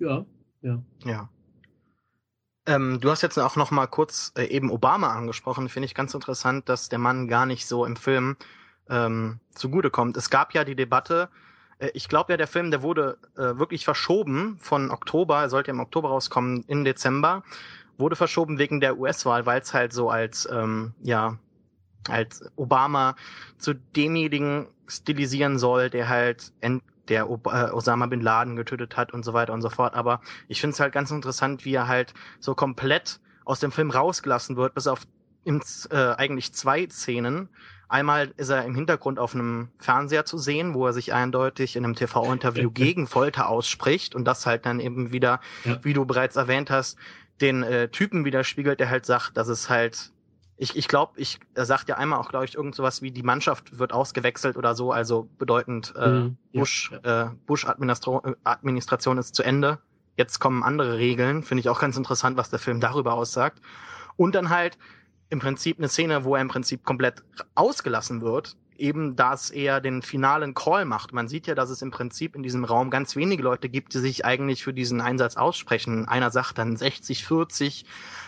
Ja, 0.00 0.26
ja. 0.60 0.82
Ja. 1.06 1.30
Ähm, 2.68 3.00
du 3.00 3.10
hast 3.10 3.22
jetzt 3.22 3.38
auch 3.38 3.56
noch 3.56 3.70
mal 3.70 3.86
kurz 3.86 4.30
äh, 4.36 4.44
eben 4.44 4.70
Obama 4.70 5.14
angesprochen. 5.14 5.70
Finde 5.70 5.86
ich 5.86 5.94
ganz 5.94 6.12
interessant, 6.12 6.68
dass 6.68 6.90
der 6.90 6.98
Mann 6.98 7.26
gar 7.26 7.46
nicht 7.46 7.66
so 7.66 7.86
im 7.86 7.96
Film 7.96 8.36
ähm, 8.90 9.40
zugutekommt. 9.54 10.18
Es 10.18 10.28
gab 10.28 10.52
ja 10.52 10.64
die 10.64 10.76
Debatte, 10.76 11.30
äh, 11.78 11.88
ich 11.94 12.10
glaube 12.10 12.34
ja, 12.34 12.36
der 12.36 12.46
Film, 12.46 12.70
der 12.70 12.82
wurde 12.82 13.16
äh, 13.36 13.58
wirklich 13.58 13.86
verschoben 13.86 14.58
von 14.60 14.90
Oktober, 14.90 15.40
er 15.40 15.48
sollte 15.48 15.70
im 15.70 15.80
Oktober 15.80 16.10
rauskommen, 16.10 16.62
in 16.66 16.84
Dezember, 16.84 17.42
wurde 17.96 18.16
verschoben 18.16 18.58
wegen 18.58 18.80
der 18.80 18.98
US-Wahl, 18.98 19.46
weil 19.46 19.62
es 19.62 19.72
halt 19.72 19.94
so 19.94 20.10
als, 20.10 20.46
ähm, 20.52 20.92
ja, 21.02 21.38
als 22.06 22.44
Obama 22.56 23.16
zu 23.56 23.74
demjenigen 23.74 24.66
stilisieren 24.88 25.58
soll, 25.58 25.88
der 25.88 26.10
halt 26.10 26.52
der 27.08 27.24
äh, 27.24 27.70
Osama 27.70 28.06
bin 28.06 28.20
Laden 28.20 28.56
getötet 28.56 28.96
hat 28.96 29.12
und 29.12 29.24
so 29.24 29.32
weiter 29.32 29.52
und 29.52 29.62
so 29.62 29.70
fort. 29.70 29.94
Aber 29.94 30.20
ich 30.48 30.60
finde 30.60 30.74
es 30.74 30.80
halt 30.80 30.92
ganz 30.92 31.10
interessant, 31.10 31.64
wie 31.64 31.74
er 31.74 31.88
halt 31.88 32.14
so 32.40 32.54
komplett 32.54 33.20
aus 33.44 33.60
dem 33.60 33.72
Film 33.72 33.90
rausgelassen 33.90 34.56
wird, 34.56 34.74
bis 34.74 34.86
auf 34.86 35.06
ins, 35.44 35.86
äh, 35.86 36.14
eigentlich 36.16 36.52
zwei 36.52 36.86
Szenen. 36.88 37.48
Einmal 37.88 38.34
ist 38.36 38.50
er 38.50 38.64
im 38.66 38.74
Hintergrund 38.74 39.18
auf 39.18 39.34
einem 39.34 39.70
Fernseher 39.78 40.26
zu 40.26 40.36
sehen, 40.36 40.74
wo 40.74 40.86
er 40.86 40.92
sich 40.92 41.14
eindeutig 41.14 41.74
in 41.74 41.84
einem 41.84 41.94
TV-Interview 41.94 42.70
gegen 42.74 43.06
Folter 43.06 43.48
ausspricht 43.48 44.14
und 44.14 44.26
das 44.26 44.44
halt 44.44 44.66
dann 44.66 44.78
eben 44.78 45.10
wieder, 45.10 45.40
ja. 45.64 45.82
wie 45.82 45.94
du 45.94 46.04
bereits 46.04 46.36
erwähnt 46.36 46.70
hast, 46.70 46.98
den 47.40 47.62
äh, 47.62 47.88
Typen 47.88 48.26
widerspiegelt, 48.26 48.78
der 48.80 48.90
halt 48.90 49.06
sagt, 49.06 49.36
dass 49.36 49.48
es 49.48 49.70
halt 49.70 50.12
ich, 50.58 50.76
ich 50.76 50.88
glaube, 50.88 51.12
ich, 51.16 51.38
er 51.54 51.64
sagt 51.64 51.88
ja 51.88 51.96
einmal 51.96 52.18
auch, 52.18 52.28
glaube 52.28 52.44
ich, 52.44 52.56
irgend 52.56 52.74
sowas 52.74 53.00
wie 53.00 53.12
die 53.12 53.22
Mannschaft 53.22 53.78
wird 53.78 53.92
ausgewechselt 53.92 54.56
oder 54.56 54.74
so, 54.74 54.90
also 54.90 55.28
bedeutend 55.38 55.94
äh, 55.96 56.08
mhm, 56.08 56.36
Bush, 56.52 56.92
ja. 57.04 57.26
äh, 57.26 57.30
Bush 57.46 57.64
Administration, 57.64 58.34
Administration 58.42 59.18
ist 59.18 59.36
zu 59.36 59.44
Ende. 59.44 59.78
Jetzt 60.16 60.40
kommen 60.40 60.64
andere 60.64 60.98
Regeln, 60.98 61.44
finde 61.44 61.60
ich 61.60 61.68
auch 61.68 61.80
ganz 61.80 61.96
interessant, 61.96 62.36
was 62.36 62.50
der 62.50 62.58
Film 62.58 62.80
darüber 62.80 63.14
aussagt. 63.14 63.60
Und 64.16 64.34
dann 64.34 64.50
halt 64.50 64.78
im 65.30 65.38
Prinzip 65.38 65.78
eine 65.78 65.88
Szene, 65.88 66.24
wo 66.24 66.34
er 66.34 66.42
im 66.42 66.48
Prinzip 66.48 66.84
komplett 66.84 67.22
ausgelassen 67.54 68.20
wird, 68.20 68.56
eben 68.78 69.16
dass 69.16 69.50
er 69.50 69.80
den 69.80 70.02
finalen 70.02 70.54
Call 70.54 70.84
macht. 70.84 71.12
Man 71.12 71.28
sieht 71.28 71.46
ja, 71.46 71.54
dass 71.54 71.70
es 71.70 71.82
im 71.82 71.90
Prinzip 71.90 72.36
in 72.36 72.42
diesem 72.42 72.64
Raum 72.64 72.90
ganz 72.90 73.16
wenige 73.16 73.42
Leute 73.42 73.68
gibt, 73.68 73.94
die 73.94 73.98
sich 73.98 74.24
eigentlich 74.24 74.62
für 74.62 74.72
diesen 74.72 75.00
Einsatz 75.00 75.36
aussprechen. 75.36 76.06
Einer 76.06 76.30
sagt 76.30 76.58
dann 76.58 76.76
60, 76.76 77.26
40, 77.26 77.84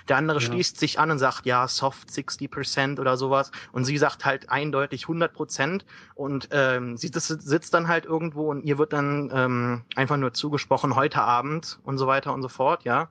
der 0.08 0.16
andere 0.16 0.40
ja. 0.40 0.46
schließt 0.46 0.78
sich 0.78 0.98
an 0.98 1.10
und 1.10 1.18
sagt, 1.18 1.46
ja, 1.46 1.66
soft 1.68 2.08
60% 2.10 3.00
oder 3.00 3.16
sowas. 3.16 3.52
Und 3.72 3.84
sie 3.84 3.96
sagt 3.96 4.24
halt 4.24 4.50
eindeutig 4.50 5.04
100% 5.04 5.82
und 6.14 6.48
ähm, 6.50 6.96
sie 6.96 7.10
sitzt 7.14 7.74
dann 7.74 7.88
halt 7.88 8.04
irgendwo 8.04 8.50
und 8.50 8.64
ihr 8.64 8.78
wird 8.78 8.92
dann 8.92 9.30
ähm, 9.32 9.82
einfach 9.94 10.16
nur 10.16 10.32
zugesprochen, 10.32 10.96
heute 10.96 11.22
Abend 11.22 11.78
und 11.84 11.98
so 11.98 12.06
weiter 12.06 12.34
und 12.34 12.42
so 12.42 12.48
fort, 12.48 12.84
ja. 12.84 13.08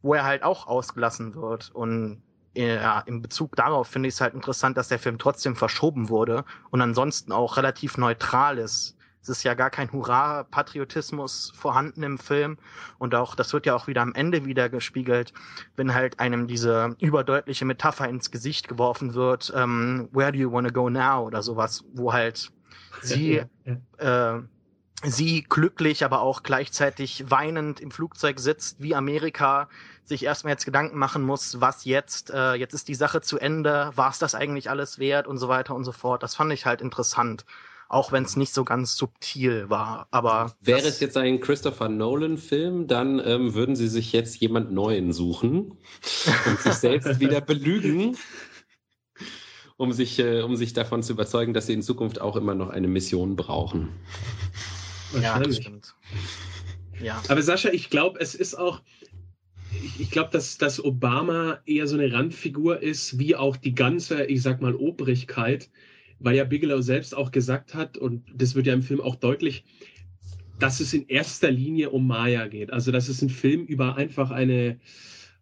Wo 0.00 0.14
er 0.14 0.24
halt 0.24 0.44
auch 0.44 0.68
ausgelassen 0.68 1.34
wird. 1.34 1.70
Und 1.74 2.22
ja, 2.54 3.00
in 3.00 3.22
Bezug 3.22 3.56
darauf 3.56 3.88
finde 3.88 4.08
ich 4.08 4.14
es 4.14 4.20
halt 4.20 4.34
interessant, 4.34 4.76
dass 4.76 4.88
der 4.88 4.98
Film 4.98 5.18
trotzdem 5.18 5.56
verschoben 5.56 6.08
wurde 6.08 6.44
und 6.70 6.80
ansonsten 6.80 7.32
auch 7.32 7.56
relativ 7.56 7.96
neutral 7.96 8.58
ist. 8.58 8.96
Es 9.20 9.28
ist 9.28 9.42
ja 9.42 9.54
gar 9.54 9.70
kein 9.70 9.92
Hurra-Patriotismus 9.92 11.52
vorhanden 11.54 12.02
im 12.02 12.18
Film. 12.18 12.56
Und 12.98 13.14
auch, 13.14 13.34
das 13.34 13.52
wird 13.52 13.66
ja 13.66 13.74
auch 13.74 13.86
wieder 13.86 14.00
am 14.00 14.14
Ende 14.14 14.46
wieder 14.46 14.68
gespiegelt, 14.68 15.32
wenn 15.76 15.92
halt 15.92 16.18
einem 16.20 16.46
diese 16.46 16.96
überdeutliche 17.00 17.64
Metapher 17.64 18.08
ins 18.08 18.30
Gesicht 18.30 18.68
geworfen 18.68 19.14
wird, 19.14 19.52
ähm, 19.54 20.08
Where 20.12 20.32
do 20.32 20.38
you 20.38 20.50
wanna 20.50 20.70
go 20.70 20.88
now? 20.88 21.26
oder 21.26 21.42
sowas, 21.42 21.84
wo 21.92 22.12
halt 22.12 22.50
sie, 23.02 23.34
ja, 23.34 23.44
ja. 23.98 24.36
Äh, 24.36 24.42
sie 25.04 25.44
glücklich, 25.48 26.04
aber 26.04 26.20
auch 26.20 26.42
gleichzeitig 26.42 27.24
weinend 27.28 27.80
im 27.80 27.90
Flugzeug 27.90 28.40
sitzt, 28.40 28.82
wie 28.82 28.94
Amerika 28.94 29.68
sich 30.04 30.24
erstmal 30.24 30.52
jetzt 30.52 30.64
Gedanken 30.64 30.98
machen 30.98 31.22
muss, 31.22 31.60
was 31.60 31.84
jetzt, 31.84 32.30
äh, 32.30 32.54
jetzt 32.54 32.74
ist 32.74 32.88
die 32.88 32.94
Sache 32.94 33.20
zu 33.20 33.38
Ende, 33.38 33.92
war 33.94 34.10
es 34.10 34.18
das 34.18 34.34
eigentlich 34.34 34.70
alles 34.70 34.98
wert 34.98 35.26
und 35.26 35.38
so 35.38 35.48
weiter 35.48 35.74
und 35.74 35.84
so 35.84 35.92
fort. 35.92 36.22
Das 36.22 36.34
fand 36.34 36.52
ich 36.52 36.66
halt 36.66 36.80
interessant 36.80 37.44
auch 37.88 38.12
wenn 38.12 38.24
es 38.24 38.36
nicht 38.36 38.52
so 38.52 38.64
ganz 38.64 38.96
subtil 38.96 39.70
war. 39.70 40.08
Aber 40.10 40.54
wäre 40.60 40.86
es 40.86 41.00
jetzt 41.00 41.16
ein 41.16 41.40
Christopher 41.40 41.88
Nolan-Film, 41.88 42.86
dann 42.86 43.20
ähm, 43.24 43.54
würden 43.54 43.76
Sie 43.76 43.88
sich 43.88 44.12
jetzt 44.12 44.36
jemand 44.40 44.72
Neuen 44.72 45.12
suchen 45.12 45.72
und 46.46 46.60
sich 46.60 46.74
selbst 46.74 47.18
wieder 47.18 47.40
belügen, 47.40 48.16
um 49.76 49.92
sich, 49.92 50.18
äh, 50.18 50.42
um 50.42 50.56
sich 50.56 50.74
davon 50.74 51.02
zu 51.02 51.14
überzeugen, 51.14 51.54
dass 51.54 51.66
Sie 51.66 51.72
in 51.72 51.82
Zukunft 51.82 52.20
auch 52.20 52.36
immer 52.36 52.54
noch 52.54 52.68
eine 52.68 52.88
Mission 52.88 53.36
brauchen. 53.36 53.88
Ja, 55.20 55.38
das 55.38 55.56
stimmt. 55.56 55.94
Ja. 57.02 57.22
Aber 57.28 57.42
Sascha, 57.42 57.70
ich 57.70 57.90
glaube, 57.90 58.18
es 58.20 58.34
ist 58.34 58.58
auch, 58.58 58.82
ich, 59.72 60.00
ich 60.00 60.10
glaube, 60.10 60.30
dass, 60.32 60.58
dass 60.58 60.82
Obama 60.84 61.60
eher 61.64 61.86
so 61.86 61.96
eine 61.96 62.12
Randfigur 62.12 62.80
ist, 62.82 63.18
wie 63.18 63.36
auch 63.36 63.56
die 63.56 63.74
ganze, 63.74 64.24
ich 64.24 64.42
sag 64.42 64.60
mal, 64.60 64.74
Obrigkeit 64.74 65.70
weil 66.20 66.36
ja 66.36 66.44
Bigelow 66.44 66.80
selbst 66.80 67.16
auch 67.16 67.30
gesagt 67.30 67.74
hat, 67.74 67.96
und 67.96 68.24
das 68.34 68.54
wird 68.54 68.66
ja 68.66 68.74
im 68.74 68.82
Film 68.82 69.00
auch 69.00 69.16
deutlich, 69.16 69.64
dass 70.58 70.80
es 70.80 70.92
in 70.92 71.06
erster 71.06 71.50
Linie 71.50 71.90
um 71.90 72.06
Maya 72.06 72.48
geht. 72.48 72.72
Also, 72.72 72.90
dass 72.90 73.08
es 73.08 73.22
ein 73.22 73.30
Film 73.30 73.64
über 73.64 73.96
einfach 73.96 74.30
eine 74.30 74.80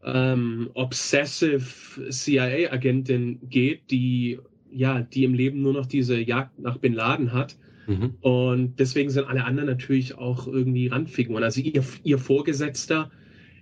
ähm, 0.04 0.70
obsessive 0.74 2.10
CIA-Agentin 2.10 3.40
geht, 3.48 3.90
die 3.90 4.38
ja, 4.70 5.00
die 5.00 5.24
im 5.24 5.32
Leben 5.32 5.62
nur 5.62 5.72
noch 5.72 5.86
diese 5.86 6.18
Jagd 6.20 6.58
nach 6.58 6.76
Bin 6.76 6.92
Laden 6.92 7.32
hat. 7.32 7.56
Mhm. 7.86 8.14
Und 8.20 8.78
deswegen 8.78 9.10
sind 9.10 9.26
alle 9.26 9.44
anderen 9.44 9.68
natürlich 9.68 10.16
auch 10.16 10.46
irgendwie 10.46 10.88
Randfiguren. 10.88 11.42
Also 11.42 11.60
ihr, 11.60 11.84
ihr 12.02 12.18
Vorgesetzter 12.18 13.10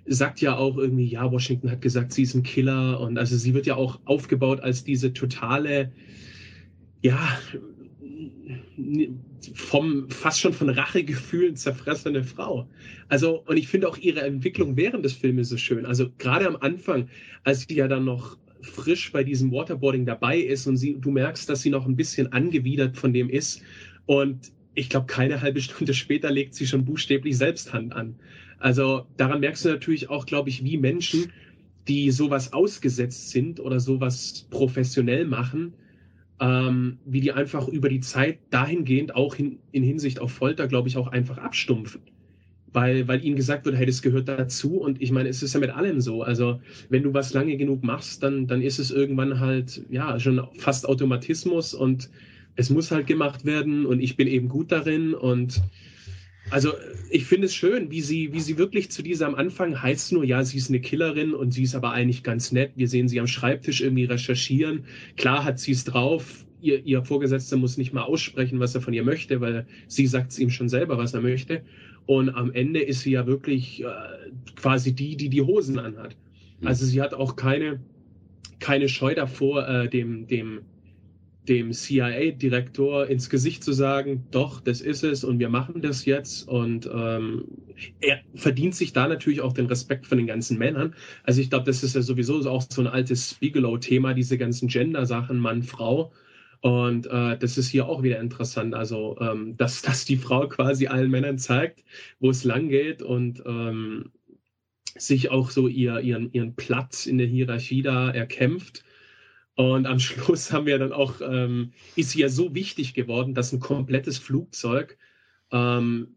sagt 0.06 0.40
ja 0.40 0.56
auch 0.56 0.76
irgendwie, 0.76 1.06
ja, 1.06 1.30
Washington 1.30 1.70
hat 1.70 1.80
gesagt, 1.80 2.12
sie 2.12 2.22
ist 2.22 2.34
ein 2.34 2.42
Killer. 2.42 3.00
Und 3.00 3.18
also 3.18 3.36
sie 3.36 3.54
wird 3.54 3.66
ja 3.66 3.76
auch 3.76 4.00
aufgebaut 4.04 4.60
als 4.60 4.84
diese 4.84 5.12
totale 5.12 5.92
ja, 7.04 7.38
vom 9.54 10.08
fast 10.08 10.40
schon 10.40 10.54
von 10.54 10.70
Rachegefühlen 10.70 11.54
zerfressene 11.54 12.24
Frau. 12.24 12.66
Also, 13.08 13.42
und 13.46 13.58
ich 13.58 13.68
finde 13.68 13.88
auch 13.88 13.98
ihre 13.98 14.22
Entwicklung 14.22 14.76
während 14.76 15.04
des 15.04 15.12
Filmes 15.12 15.50
so 15.50 15.58
schön. 15.58 15.84
Also 15.84 16.08
gerade 16.16 16.46
am 16.46 16.56
Anfang, 16.56 17.08
als 17.42 17.66
sie 17.68 17.74
ja 17.74 17.88
dann 17.88 18.06
noch 18.06 18.38
frisch 18.62 19.12
bei 19.12 19.22
diesem 19.22 19.52
Waterboarding 19.52 20.06
dabei 20.06 20.38
ist 20.38 20.66
und 20.66 20.78
sie, 20.78 20.96
du 20.98 21.10
merkst, 21.10 21.48
dass 21.48 21.60
sie 21.60 21.70
noch 21.70 21.86
ein 21.86 21.96
bisschen 21.96 22.32
angewidert 22.32 22.96
von 22.96 23.12
dem 23.12 23.28
ist. 23.28 23.62
Und 24.06 24.52
ich 24.74 24.88
glaube, 24.88 25.06
keine 25.06 25.40
halbe 25.40 25.60
Stunde 25.60 25.94
später 25.94 26.30
legt 26.30 26.54
sie 26.54 26.66
schon 26.66 26.84
buchstäblich 26.84 27.36
Selbsthand 27.36 27.94
an. 27.94 28.16
Also 28.58 29.06
daran 29.16 29.40
merkst 29.40 29.64
du 29.64 29.70
natürlich 29.70 30.10
auch, 30.10 30.26
glaube 30.26 30.48
ich, 30.48 30.64
wie 30.64 30.78
Menschen, 30.78 31.32
die 31.88 32.10
sowas 32.10 32.52
ausgesetzt 32.52 33.30
sind 33.30 33.60
oder 33.60 33.78
sowas 33.78 34.46
professionell 34.50 35.26
machen, 35.26 35.74
ähm, 36.40 36.98
wie 37.04 37.20
die 37.20 37.32
einfach 37.32 37.68
über 37.68 37.88
die 37.88 38.00
Zeit 38.00 38.38
dahingehend 38.50 39.14
auch 39.14 39.34
hin, 39.34 39.58
in 39.72 39.82
Hinsicht 39.82 40.20
auf 40.20 40.32
Folter, 40.32 40.66
glaube 40.66 40.88
ich, 40.88 40.96
auch 40.96 41.08
einfach 41.08 41.38
abstumpfen. 41.38 42.02
Weil, 42.72 43.06
weil 43.06 43.24
ihnen 43.24 43.36
gesagt 43.36 43.66
wird, 43.66 43.76
hey, 43.76 43.86
das 43.86 44.02
gehört 44.02 44.26
dazu. 44.26 44.78
Und 44.78 45.00
ich 45.00 45.12
meine, 45.12 45.28
es 45.28 45.44
ist 45.44 45.54
ja 45.54 45.60
mit 45.60 45.70
allem 45.70 46.00
so. 46.00 46.22
Also, 46.22 46.60
wenn 46.88 47.04
du 47.04 47.14
was 47.14 47.32
lange 47.32 47.56
genug 47.56 47.84
machst, 47.84 48.24
dann, 48.24 48.48
dann 48.48 48.62
ist 48.62 48.80
es 48.80 48.90
irgendwann 48.90 49.38
halt, 49.38 49.82
ja, 49.90 50.18
schon 50.18 50.42
fast 50.58 50.88
Automatismus 50.88 51.72
und 51.72 52.10
es 52.56 52.70
muss 52.70 52.90
halt 52.90 53.06
gemacht 53.06 53.44
werden 53.44 53.86
und 53.86 54.00
ich 54.00 54.16
bin 54.16 54.28
eben 54.28 54.48
gut 54.48 54.72
darin 54.72 55.14
und 55.14 55.62
also 56.50 56.72
ich 57.10 57.24
finde 57.24 57.46
es 57.46 57.54
schön, 57.54 57.90
wie 57.90 58.00
sie, 58.00 58.32
wie 58.32 58.40
sie 58.40 58.58
wirklich 58.58 58.90
zu 58.90 59.02
dieser 59.02 59.26
am 59.26 59.34
Anfang 59.34 59.80
heißt 59.80 60.12
nur, 60.12 60.24
ja, 60.24 60.44
sie 60.44 60.58
ist 60.58 60.68
eine 60.68 60.80
Killerin 60.80 61.32
und 61.32 61.52
sie 61.52 61.62
ist 61.62 61.74
aber 61.74 61.92
eigentlich 61.92 62.22
ganz 62.22 62.52
nett. 62.52 62.72
Wir 62.76 62.88
sehen 62.88 63.08
sie 63.08 63.18
am 63.18 63.26
Schreibtisch 63.26 63.80
irgendwie 63.80 64.04
recherchieren. 64.04 64.84
Klar 65.16 65.44
hat 65.44 65.58
sie 65.58 65.72
es 65.72 65.84
drauf. 65.84 66.44
Ihr, 66.60 66.84
ihr 66.84 67.02
Vorgesetzter 67.02 67.56
muss 67.56 67.76
nicht 67.76 67.92
mal 67.92 68.02
aussprechen, 68.02 68.60
was 68.60 68.74
er 68.74 68.80
von 68.80 68.94
ihr 68.94 69.04
möchte, 69.04 69.40
weil 69.40 69.66
sie 69.86 70.06
sagt 70.06 70.32
es 70.32 70.38
ihm 70.38 70.50
schon 70.50 70.68
selber, 70.68 70.98
was 70.98 71.14
er 71.14 71.20
möchte. 71.20 71.62
Und 72.06 72.30
am 72.30 72.52
Ende 72.52 72.80
ist 72.80 73.00
sie 73.00 73.12
ja 73.12 73.26
wirklich 73.26 73.82
äh, 73.82 73.86
quasi 74.56 74.94
die, 74.94 75.16
die 75.16 75.30
die 75.30 75.42
Hosen 75.42 75.78
anhat. 75.78 76.14
Hm. 76.60 76.68
Also 76.68 76.84
sie 76.84 77.00
hat 77.00 77.14
auch 77.14 77.36
keine, 77.36 77.80
keine 78.60 78.88
Scheu 78.88 79.14
davor, 79.14 79.66
äh, 79.66 79.88
dem, 79.88 80.26
dem 80.26 80.60
dem 81.48 81.72
CIA-Direktor 81.72 83.06
ins 83.06 83.28
Gesicht 83.28 83.62
zu 83.62 83.72
sagen, 83.72 84.26
doch, 84.30 84.60
das 84.60 84.80
ist 84.80 85.04
es 85.04 85.24
und 85.24 85.38
wir 85.38 85.48
machen 85.48 85.82
das 85.82 86.04
jetzt. 86.04 86.48
Und 86.48 86.88
ähm, 86.92 87.44
er 88.00 88.20
verdient 88.34 88.74
sich 88.74 88.92
da 88.92 89.08
natürlich 89.08 89.40
auch 89.40 89.52
den 89.52 89.66
Respekt 89.66 90.06
von 90.06 90.18
den 90.18 90.26
ganzen 90.26 90.58
Männern. 90.58 90.94
Also 91.22 91.40
ich 91.40 91.50
glaube, 91.50 91.66
das 91.66 91.82
ist 91.82 91.94
ja 91.94 92.02
sowieso 92.02 92.48
auch 92.48 92.64
so 92.68 92.80
ein 92.80 92.86
altes 92.86 93.34
Bigelow-Thema, 93.34 94.14
diese 94.14 94.38
ganzen 94.38 94.68
Gender-Sachen, 94.68 95.38
Mann, 95.38 95.62
Frau. 95.62 96.12
Und 96.60 97.06
äh, 97.06 97.36
das 97.36 97.58
ist 97.58 97.68
hier 97.68 97.86
auch 97.86 98.02
wieder 98.02 98.20
interessant. 98.20 98.74
Also, 98.74 99.18
ähm, 99.20 99.56
dass, 99.58 99.82
dass 99.82 100.06
die 100.06 100.16
Frau 100.16 100.48
quasi 100.48 100.86
allen 100.86 101.10
Männern 101.10 101.38
zeigt, 101.38 101.84
wo 102.20 102.30
es 102.30 102.44
lang 102.44 102.68
geht 102.68 103.02
und 103.02 103.42
ähm, 103.44 104.12
sich 104.96 105.30
auch 105.30 105.50
so 105.50 105.68
ihr, 105.68 106.00
ihren, 106.00 106.32
ihren 106.32 106.54
Platz 106.54 107.04
in 107.04 107.18
der 107.18 107.26
Hierarchie 107.26 107.82
da 107.82 108.10
erkämpft 108.10 108.84
und 109.56 109.86
am 109.86 109.98
Schluss 110.00 110.52
haben 110.52 110.66
wir 110.66 110.78
dann 110.78 110.92
auch, 110.92 111.20
ähm, 111.20 111.72
ist 111.96 112.10
sie 112.10 112.20
ja 112.20 112.28
so 112.28 112.54
wichtig 112.54 112.94
geworden, 112.94 113.34
dass 113.34 113.52
ein 113.52 113.60
komplettes 113.60 114.18
Flugzeug 114.18 114.98
ähm, 115.52 116.16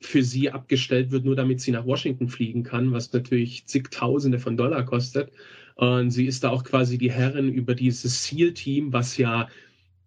für 0.00 0.22
sie 0.22 0.50
abgestellt 0.50 1.10
wird, 1.10 1.24
nur 1.24 1.36
damit 1.36 1.60
sie 1.60 1.72
nach 1.72 1.84
Washington 1.84 2.28
fliegen 2.28 2.62
kann, 2.62 2.92
was 2.92 3.12
natürlich 3.12 3.66
zigtausende 3.66 4.38
von 4.38 4.56
Dollar 4.56 4.84
kostet. 4.84 5.30
Und 5.74 6.10
sie 6.10 6.26
ist 6.26 6.42
da 6.42 6.50
auch 6.50 6.64
quasi 6.64 6.98
die 6.98 7.12
Herrin 7.12 7.52
über 7.52 7.74
dieses 7.74 8.24
SEAL-Team, 8.24 8.92
was 8.92 9.18
ja, 9.18 9.48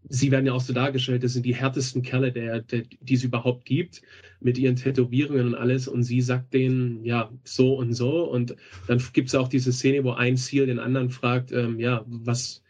sie 0.09 0.31
werden 0.31 0.45
ja 0.47 0.53
auch 0.53 0.61
so 0.61 0.73
dargestellt, 0.73 1.23
das 1.23 1.33
sind 1.33 1.45
die 1.45 1.55
härtesten 1.55 2.01
Kerle, 2.01 2.31
der, 2.31 2.61
der, 2.61 2.83
die 3.01 3.13
es 3.13 3.23
überhaupt 3.23 3.65
gibt, 3.65 4.01
mit 4.39 4.57
ihren 4.57 4.75
Tätowierungen 4.75 5.47
und 5.47 5.55
alles. 5.55 5.87
Und 5.87 6.03
sie 6.03 6.21
sagt 6.21 6.53
denen, 6.53 7.05
ja, 7.05 7.31
so 7.43 7.75
und 7.75 7.93
so. 7.93 8.23
Und 8.23 8.55
dann 8.87 9.01
gibt 9.13 9.29
es 9.29 9.35
auch 9.35 9.47
diese 9.47 9.71
Szene, 9.71 10.03
wo 10.03 10.11
ein 10.11 10.37
SEAL 10.37 10.65
den 10.65 10.79
anderen 10.79 11.11
fragt, 11.11 11.51
ähm, 11.51 11.79
ja, 11.79 12.03
was, 12.07 12.62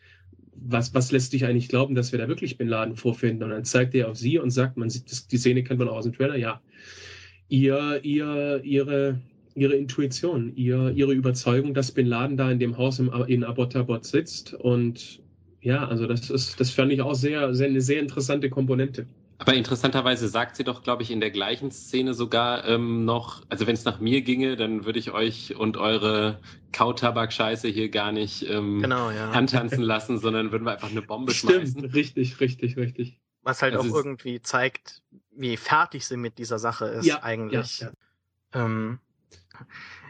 was, 0.56 0.94
was 0.94 1.12
lässt 1.12 1.34
dich 1.34 1.46
eigentlich 1.46 1.70
glauben, 1.70 1.96
dass 1.96 2.12
wir 2.12 2.20
da 2.20 2.28
wirklich 2.28 2.58
Bin 2.58 2.68
Laden 2.68 2.96
vorfinden? 2.96 3.44
Und 3.44 3.50
dann 3.50 3.66
zeigt 3.66 3.96
er 3.96 4.10
auf 4.10 4.18
sie 4.18 4.40
und 4.40 4.52
sagt, 4.52 4.78
man 4.78 4.90
sieht, 4.90 5.12
das, 5.12 5.28
die 5.28 5.38
Szene 5.38 5.64
kennt 5.64 5.80
man 5.80 5.90
auch 5.90 5.98
aus 5.98 6.06
dem 6.06 6.14
Trailer, 6.14 6.36
ja. 6.36 6.62
Ihr, 7.50 8.00
ihr, 8.04 8.62
ihre, 8.64 9.20
ihre 9.56 9.76
Intuition, 9.76 10.56
ihr, 10.56 10.92
ihre 10.96 11.14
Überzeugung, 11.14 11.74
dass 11.74 11.92
Bin 11.92 12.08
Laden 12.08 12.38
da 12.38 12.50
in 12.50 12.60
dem 12.60 12.78
Haus 12.78 13.00
im, 13.00 13.12
in 13.28 13.44
Abbottabad 13.44 14.06
sitzt. 14.06 14.54
Und 14.54 15.22
ja, 15.62 15.88
also 15.88 16.08
das 16.08 16.30
ist, 16.30 16.60
das 16.60 16.72
fand 16.72 16.92
ich 16.92 17.02
auch 17.02 17.16
sehr, 17.16 17.54
sehr, 17.54 17.68
eine 17.68 17.82
sehr 17.82 18.00
interessante 18.00 18.50
Komponente. 18.50 19.08
Aber 19.44 19.56
interessanterweise 19.56 20.30
sagt 20.30 20.56
sie 20.56 20.64
doch, 20.64 20.84
glaube 20.84 21.04
ich, 21.04 21.12
in 21.12 21.20
der 21.20 21.30
gleichen 21.30 21.70
Szene 21.70 22.14
sogar 22.14 22.64
ähm, 22.64 23.04
noch, 23.04 23.44
also 23.50 23.68
wenn 23.68 23.74
es 23.74 23.84
nach 23.84 24.00
mir 24.00 24.22
ginge, 24.22 24.56
dann 24.56 24.86
würde 24.86 25.00
ich 25.00 25.12
euch 25.12 25.54
und 25.58 25.76
eure 25.76 26.40
Kautabak-Scheiße 26.72 27.68
hier 27.68 27.90
gar 27.90 28.14
nicht 28.14 28.50
ähm, 28.50 28.82
genau, 28.82 29.12
ja. 29.12 29.32
antanzen 29.32 29.82
lassen, 29.84 30.18
sondern 30.18 30.54
würden 30.54 30.64
wir 30.64 30.72
einfach 30.72 30.90
eine 30.90 31.02
Bombe 31.02 31.34
Stimmt, 31.34 31.56
schmeißen. 31.56 31.86
Richtig, 31.88 32.40
richtig, 32.40 32.78
richtig. 32.78 33.20
Was 33.42 33.62
halt 33.62 33.76
also 33.76 33.92
auch 33.92 33.98
irgendwie 33.98 34.42
zeigt, 34.42 35.02
wie 35.36 35.58
fertig 35.58 36.08
sie 36.08 36.16
mit 36.16 36.38
dieser 36.38 36.58
Sache 36.58 36.86
ist 36.86 37.06
ja, 37.06 37.22
eigentlich. 37.22 37.82
Ja, 37.82 37.92
ja. 38.54 38.66
Ähm, 38.66 39.00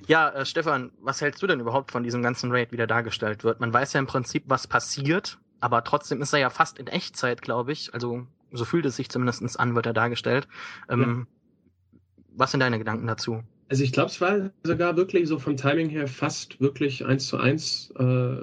ja 0.06 0.30
äh, 0.30 0.46
Stefan, 0.46 0.92
was 1.00 1.22
hältst 1.22 1.42
du 1.42 1.48
denn 1.48 1.60
überhaupt 1.60 1.92
von 1.92 2.04
diesem 2.04 2.22
ganzen 2.22 2.52
Raid, 2.52 2.72
wie 2.72 2.78
der 2.78 2.86
dargestellt 2.86 3.44
wird? 3.44 3.60
Man 3.60 3.74
weiß 3.74 3.94
ja 3.94 4.00
im 4.00 4.06
Prinzip, 4.06 4.44
was 4.46 4.68
passiert, 4.68 5.40
aber 5.60 5.84
trotzdem 5.84 6.22
ist 6.22 6.34
er 6.34 6.40
ja 6.40 6.52
fast 6.52 6.78
in 6.78 6.86
Echtzeit, 6.86 7.42
glaube 7.42 7.72
ich. 7.72 7.96
Also 7.96 8.28
so 8.54 8.66
fühlt 8.66 8.86
es 8.86 8.96
sich 8.96 9.10
zumindest 9.10 9.60
an, 9.60 9.76
wird 9.76 9.86
er 9.86 9.94
dargestellt. 9.94 10.48
Ähm, 10.90 11.02
ja. 11.02 12.00
Was 12.36 12.52
sind 12.52 12.62
deine 12.62 12.80
Gedanken 12.80 13.08
dazu? 13.08 13.44
Also 13.70 13.84
ich 13.84 13.92
glaube, 13.92 14.10
es 14.10 14.22
war 14.22 14.52
sogar 14.64 14.98
wirklich 14.98 15.28
so 15.28 15.40
vom 15.40 15.58
Timing 15.58 15.90
her 15.90 16.08
fast 16.08 16.62
wirklich 16.62 17.06
eins 17.06 17.28
zu 17.28 17.38
eins 17.38 17.92
äh, 17.98 18.36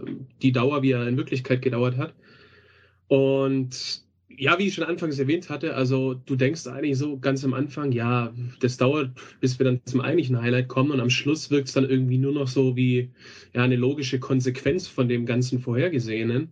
die 0.43 0.53
Dauer, 0.53 0.83
wie 0.83 0.93
er 0.93 1.07
in 1.07 1.17
Wirklichkeit 1.17 1.63
gedauert 1.63 1.97
hat. 1.97 2.15
Und 3.09 4.05
ja, 4.29 4.59
wie 4.59 4.69
ich 4.69 4.75
schon 4.75 4.85
anfangs 4.85 5.19
erwähnt 5.19 5.51
hatte, 5.51 5.75
also 5.75 6.15
du 6.15 6.35
denkst 6.35 6.67
eigentlich 6.67 6.97
so 6.97 7.19
ganz 7.19 7.45
am 7.45 7.53
Anfang, 7.53 7.93
ja, 7.93 8.33
das 8.61 8.77
dauert, 8.77 9.11
bis 9.41 9.59
wir 9.59 9.65
dann 9.65 9.81
zum 9.85 10.01
eigentlichen 10.01 10.41
Highlight 10.41 10.69
kommen 10.69 10.93
und 10.93 11.01
am 11.01 11.11
Schluss 11.11 11.51
wirkt 11.51 11.69
es 11.69 11.75
dann 11.75 11.89
irgendwie 11.89 12.19
nur 12.19 12.33
noch 12.33 12.49
so 12.49 12.75
wie 12.75 13.11
ja 13.53 13.63
eine 13.63 13.77
logische 13.77 14.19
Konsequenz 14.19 14.87
von 14.89 15.09
dem 15.09 15.27
ganzen 15.27 15.59
Vorhergesehenen. 15.59 16.49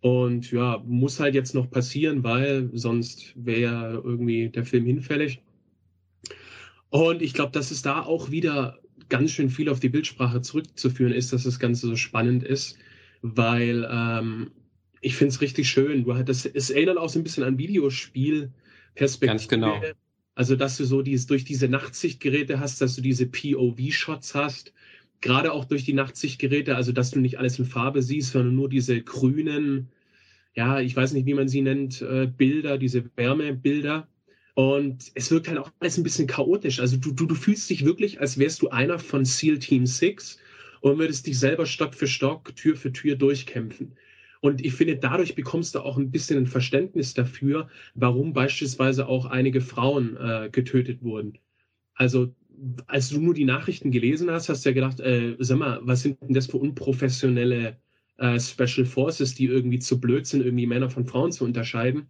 Und 0.00 0.50
ja, 0.50 0.82
muss 0.86 1.20
halt 1.20 1.34
jetzt 1.34 1.54
noch 1.54 1.70
passieren, 1.70 2.24
weil 2.24 2.70
sonst 2.72 3.34
wäre 3.36 4.00
irgendwie 4.04 4.48
der 4.48 4.64
Film 4.64 4.86
hinfällig. 4.86 5.42
Und 6.88 7.22
ich 7.22 7.34
glaube, 7.34 7.52
dass 7.52 7.70
es 7.70 7.82
da 7.82 8.02
auch 8.02 8.30
wieder 8.30 8.78
ganz 9.08 9.32
schön 9.32 9.50
viel 9.50 9.68
auf 9.68 9.80
die 9.80 9.88
Bildsprache 9.90 10.40
zurückzuführen 10.40 11.12
ist, 11.12 11.32
dass 11.32 11.44
das 11.44 11.58
Ganze 11.58 11.86
so 11.86 11.96
spannend 11.96 12.44
ist, 12.44 12.78
weil 13.22 13.86
ähm, 13.90 14.50
ich 15.00 15.16
finde 15.16 15.34
es 15.34 15.40
richtig 15.40 15.68
schön. 15.68 16.04
Du 16.04 16.12
das, 16.22 16.46
es 16.46 16.70
erinnert 16.70 16.96
auch 16.96 17.08
so 17.08 17.18
ein 17.18 17.22
bisschen 17.22 17.44
an 17.44 17.58
Videospielperspektive. 17.58 19.26
Ganz 19.26 19.48
genau. 19.48 19.80
Also, 20.34 20.56
dass 20.56 20.78
du 20.78 20.84
so 20.84 21.02
dieses, 21.02 21.26
durch 21.26 21.44
diese 21.44 21.68
Nachtsichtgeräte 21.68 22.60
hast, 22.60 22.80
dass 22.80 22.96
du 22.96 23.02
diese 23.02 23.26
POV-Shots 23.26 24.34
hast. 24.34 24.72
Gerade 25.20 25.52
auch 25.52 25.64
durch 25.64 25.84
die 25.84 25.92
Nachtsichtgeräte, 25.92 26.76
also 26.76 26.92
dass 26.92 27.10
du 27.10 27.20
nicht 27.20 27.38
alles 27.38 27.58
in 27.58 27.66
Farbe 27.66 28.02
siehst, 28.02 28.32
sondern 28.32 28.54
nur 28.54 28.68
diese 28.68 29.02
grünen, 29.02 29.88
ja, 30.54 30.80
ich 30.80 30.96
weiß 30.96 31.12
nicht, 31.12 31.26
wie 31.26 31.34
man 31.34 31.48
sie 31.48 31.62
nennt, 31.62 32.00
äh, 32.02 32.26
Bilder, 32.26 32.78
diese 32.78 33.04
Wärmebilder. 33.16 34.08
Und 34.54 35.12
es 35.14 35.30
wirkt 35.30 35.48
halt 35.48 35.58
auch 35.58 35.70
alles 35.78 35.96
ein 35.96 36.02
bisschen 36.02 36.26
chaotisch. 36.26 36.80
Also 36.80 36.96
du, 36.96 37.12
du, 37.12 37.26
du 37.26 37.34
fühlst 37.34 37.70
dich 37.70 37.84
wirklich, 37.84 38.20
als 38.20 38.38
wärst 38.38 38.62
du 38.62 38.70
einer 38.70 38.98
von 38.98 39.24
SEAL 39.24 39.58
Team 39.58 39.86
6 39.86 40.38
und 40.80 40.98
würdest 40.98 41.26
dich 41.26 41.38
selber 41.38 41.66
Stock 41.66 41.94
für 41.94 42.06
Stock, 42.06 42.54
Tür 42.56 42.76
für 42.76 42.92
Tür 42.92 43.16
durchkämpfen. 43.16 43.96
Und 44.40 44.64
ich 44.64 44.72
finde, 44.72 44.96
dadurch 44.96 45.34
bekommst 45.34 45.74
du 45.74 45.80
auch 45.80 45.98
ein 45.98 46.10
bisschen 46.10 46.38
ein 46.38 46.46
Verständnis 46.46 47.14
dafür, 47.14 47.68
warum 47.94 48.32
beispielsweise 48.32 49.06
auch 49.06 49.26
einige 49.26 49.60
Frauen 49.60 50.16
äh, 50.16 50.48
getötet 50.50 51.02
wurden. 51.02 51.38
Also, 51.94 52.34
als 52.86 53.08
du 53.08 53.20
nur 53.20 53.34
die 53.34 53.44
Nachrichten 53.44 53.90
gelesen 53.90 54.30
hast, 54.30 54.48
hast 54.48 54.64
du 54.64 54.70
ja 54.70 54.74
gedacht, 54.74 55.00
äh, 55.00 55.36
sag 55.38 55.58
mal, 55.58 55.80
was 55.82 56.02
sind 56.02 56.20
denn 56.20 56.34
das 56.34 56.46
für 56.46 56.58
unprofessionelle 56.58 57.78
äh, 58.18 58.38
Special 58.38 58.86
Forces, 58.86 59.34
die 59.34 59.46
irgendwie 59.46 59.78
zu 59.78 60.00
blöd 60.00 60.26
sind, 60.26 60.44
irgendwie 60.44 60.66
Männer 60.66 60.90
von 60.90 61.06
Frauen 61.06 61.32
zu 61.32 61.44
unterscheiden. 61.44 62.06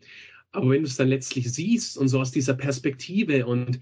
Aber 0.52 0.70
wenn 0.70 0.82
du 0.82 0.88
es 0.88 0.96
dann 0.96 1.08
letztlich 1.08 1.52
siehst 1.52 1.96
und 1.96 2.08
so 2.08 2.20
aus 2.20 2.32
dieser 2.32 2.54
Perspektive 2.54 3.46
und 3.46 3.80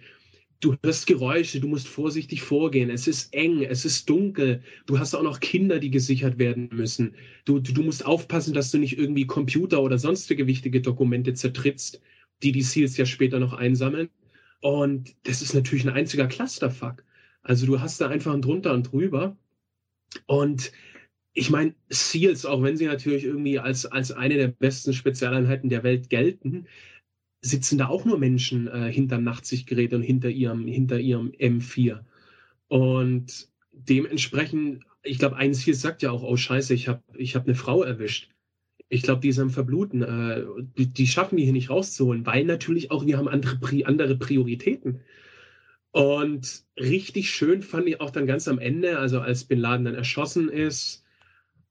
du 0.60 0.76
hörst 0.82 1.06
Geräusche, 1.06 1.60
du 1.60 1.68
musst 1.68 1.88
vorsichtig 1.88 2.42
vorgehen, 2.42 2.90
es 2.90 3.06
ist 3.06 3.32
eng, 3.32 3.62
es 3.62 3.84
ist 3.84 4.08
dunkel, 4.10 4.62
du 4.86 4.98
hast 4.98 5.14
auch 5.14 5.22
noch 5.22 5.40
Kinder, 5.40 5.78
die 5.78 5.90
gesichert 5.90 6.38
werden 6.38 6.68
müssen. 6.72 7.14
Du, 7.44 7.60
du, 7.60 7.72
du 7.72 7.82
musst 7.82 8.04
aufpassen, 8.04 8.52
dass 8.52 8.70
du 8.70 8.78
nicht 8.78 8.98
irgendwie 8.98 9.26
Computer 9.26 9.82
oder 9.82 9.98
sonstige 9.98 10.46
wichtige 10.46 10.82
Dokumente 10.82 11.32
zertrittst, 11.32 12.02
die 12.42 12.52
die 12.52 12.62
Seals 12.62 12.96
ja 12.96 13.06
später 13.06 13.38
noch 13.38 13.54
einsammeln. 13.54 14.10
Und 14.60 15.14
das 15.24 15.42
ist 15.42 15.54
natürlich 15.54 15.86
ein 15.86 15.94
einziger 15.94 16.26
Clusterfuck. 16.26 17.04
Also 17.42 17.66
du 17.66 17.80
hast 17.80 18.00
da 18.00 18.08
einfach 18.08 18.34
ein 18.34 18.42
drunter 18.42 18.74
und 18.74 18.92
drüber. 18.92 19.36
Und 20.26 20.72
ich 21.32 21.50
meine, 21.50 21.74
SEALs, 21.88 22.44
auch 22.44 22.62
wenn 22.62 22.76
sie 22.76 22.86
natürlich 22.86 23.24
irgendwie 23.24 23.58
als, 23.58 23.86
als 23.86 24.10
eine 24.10 24.34
der 24.34 24.48
besten 24.48 24.92
Spezialeinheiten 24.92 25.70
der 25.70 25.84
Welt 25.84 26.10
gelten, 26.10 26.66
sitzen 27.40 27.78
da 27.78 27.88
auch 27.88 28.04
nur 28.04 28.18
Menschen 28.18 28.66
äh, 28.66 28.92
hinterm 28.92 29.22
Nachtsichtgerät 29.22 29.94
und 29.94 30.02
hinter 30.02 30.28
ihrem, 30.28 30.66
hinter 30.66 30.98
ihrem 30.98 31.30
M4. 31.30 32.00
Und 32.66 33.48
dementsprechend, 33.72 34.84
ich 35.02 35.18
glaube, 35.18 35.36
ein 35.36 35.54
Ziel 35.54 35.74
sagt 35.74 36.02
ja 36.02 36.10
auch, 36.10 36.22
oh 36.22 36.36
scheiße, 36.36 36.74
ich 36.74 36.88
habe 36.88 37.02
ich 37.14 37.36
hab 37.36 37.44
eine 37.44 37.54
Frau 37.54 37.82
erwischt. 37.82 38.30
Ich 38.88 39.02
glaube, 39.02 39.20
die 39.20 39.28
ist 39.28 39.38
am 39.38 39.50
Verbluten. 39.50 40.02
Äh, 40.02 40.44
die, 40.76 40.86
die, 40.86 41.06
schaffen 41.06 41.36
wir 41.36 41.44
hier 41.44 41.52
nicht 41.52 41.70
rauszuholen, 41.70 42.24
weil 42.26 42.44
natürlich 42.44 42.90
auch 42.90 43.04
wir 43.04 43.18
haben 43.18 43.28
andere, 43.28 43.58
andere 43.84 44.16
Prioritäten. 44.16 45.00
Und 45.90 46.62
richtig 46.76 47.30
schön 47.30 47.62
fand 47.62 47.88
ich 47.88 48.00
auch 48.00 48.10
dann 48.10 48.26
ganz 48.26 48.46
am 48.48 48.58
Ende, 48.58 48.98
also 48.98 49.20
als 49.20 49.44
Bin 49.44 49.58
Laden 49.58 49.84
dann 49.84 49.94
erschossen 49.94 50.48
ist 50.48 51.04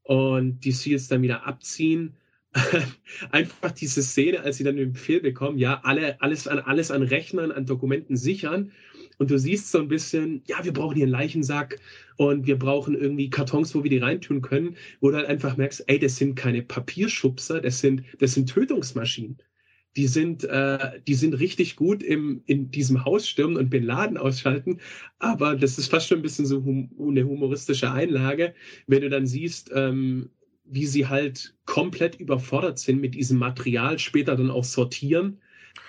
und 0.04 0.62
die 0.62 0.72
Seals 0.72 1.08
dann 1.08 1.22
wieder 1.22 1.46
abziehen, 1.46 2.16
einfach 3.32 3.72
diese 3.72 4.02
Szene, 4.02 4.42
als 4.42 4.58
sie 4.58 4.64
dann 4.64 4.78
den 4.78 4.94
Befehl 4.94 5.20
bekommen, 5.20 5.58
ja, 5.58 5.82
alle, 5.84 6.22
alles 6.22 6.48
an, 6.48 6.60
alles 6.60 6.92
an 6.92 7.04
Rechnern, 7.04 7.52
an 7.52 7.66
Dokumenten 7.66 8.18
sichern. 8.18 8.72
Und 9.18 9.32
du 9.32 9.40
siehst 9.40 9.72
so 9.72 9.80
ein 9.80 9.88
bisschen, 9.88 10.44
ja, 10.48 10.64
wir 10.64 10.74
brauchen 10.74 10.96
hier 10.96 11.06
einen 11.06 11.12
Leichensack 11.12 11.80
und 12.18 12.46
wir 12.46 12.58
brauchen 12.58 12.96
irgendwie 12.96 13.30
Kartons, 13.30 13.74
wo 13.74 13.84
wir 13.84 13.90
die 13.90 13.98
reintun 13.98 14.42
können, 14.42 14.76
wo 15.02 15.10
du 15.10 15.18
halt 15.18 15.28
einfach 15.28 15.58
merkst, 15.58 15.84
ey, 15.88 16.00
das 16.00 16.18
sind 16.18 16.36
keine 16.36 16.62
Papierschubser, 16.62 17.62
das 17.62 17.80
sind, 17.80 18.04
das 18.20 18.34
sind 18.34 18.50
Tötungsmaschinen. 18.50 19.38
Die 19.96 20.08
sind, 20.08 20.44
äh, 20.44 21.02
die 21.08 21.16
sind 21.16 21.34
richtig 21.40 21.76
gut 21.76 22.04
im, 22.04 22.44
in 22.46 22.70
diesem 22.70 23.04
Haus 23.04 23.28
stürmen 23.28 23.58
und 23.58 23.72
Bin 23.72 23.84
Laden 23.84 24.18
ausschalten. 24.18 24.80
Aber 25.18 25.56
das 25.56 25.80
ist 25.80 25.90
fast 25.90 26.08
schon 26.08 26.20
ein 26.20 26.24
bisschen 26.24 26.46
so 26.46 26.64
hum 26.64 26.92
eine 27.00 27.24
humoristische 27.24 27.92
Einlage, 27.92 28.54
wenn 28.86 29.02
du 29.02 29.10
dann 29.10 29.26
siehst, 29.26 29.72
ähm, 29.74 30.30
wie 30.66 30.86
sie 30.86 31.08
halt 31.08 31.56
komplett 31.66 32.20
überfordert 32.20 32.78
sind 32.78 33.02
mit 33.02 33.16
diesem 33.16 33.40
Material, 33.40 33.98
später 33.98 34.36
dann 34.36 34.52
auch 34.52 34.66
sortieren, 34.66 35.40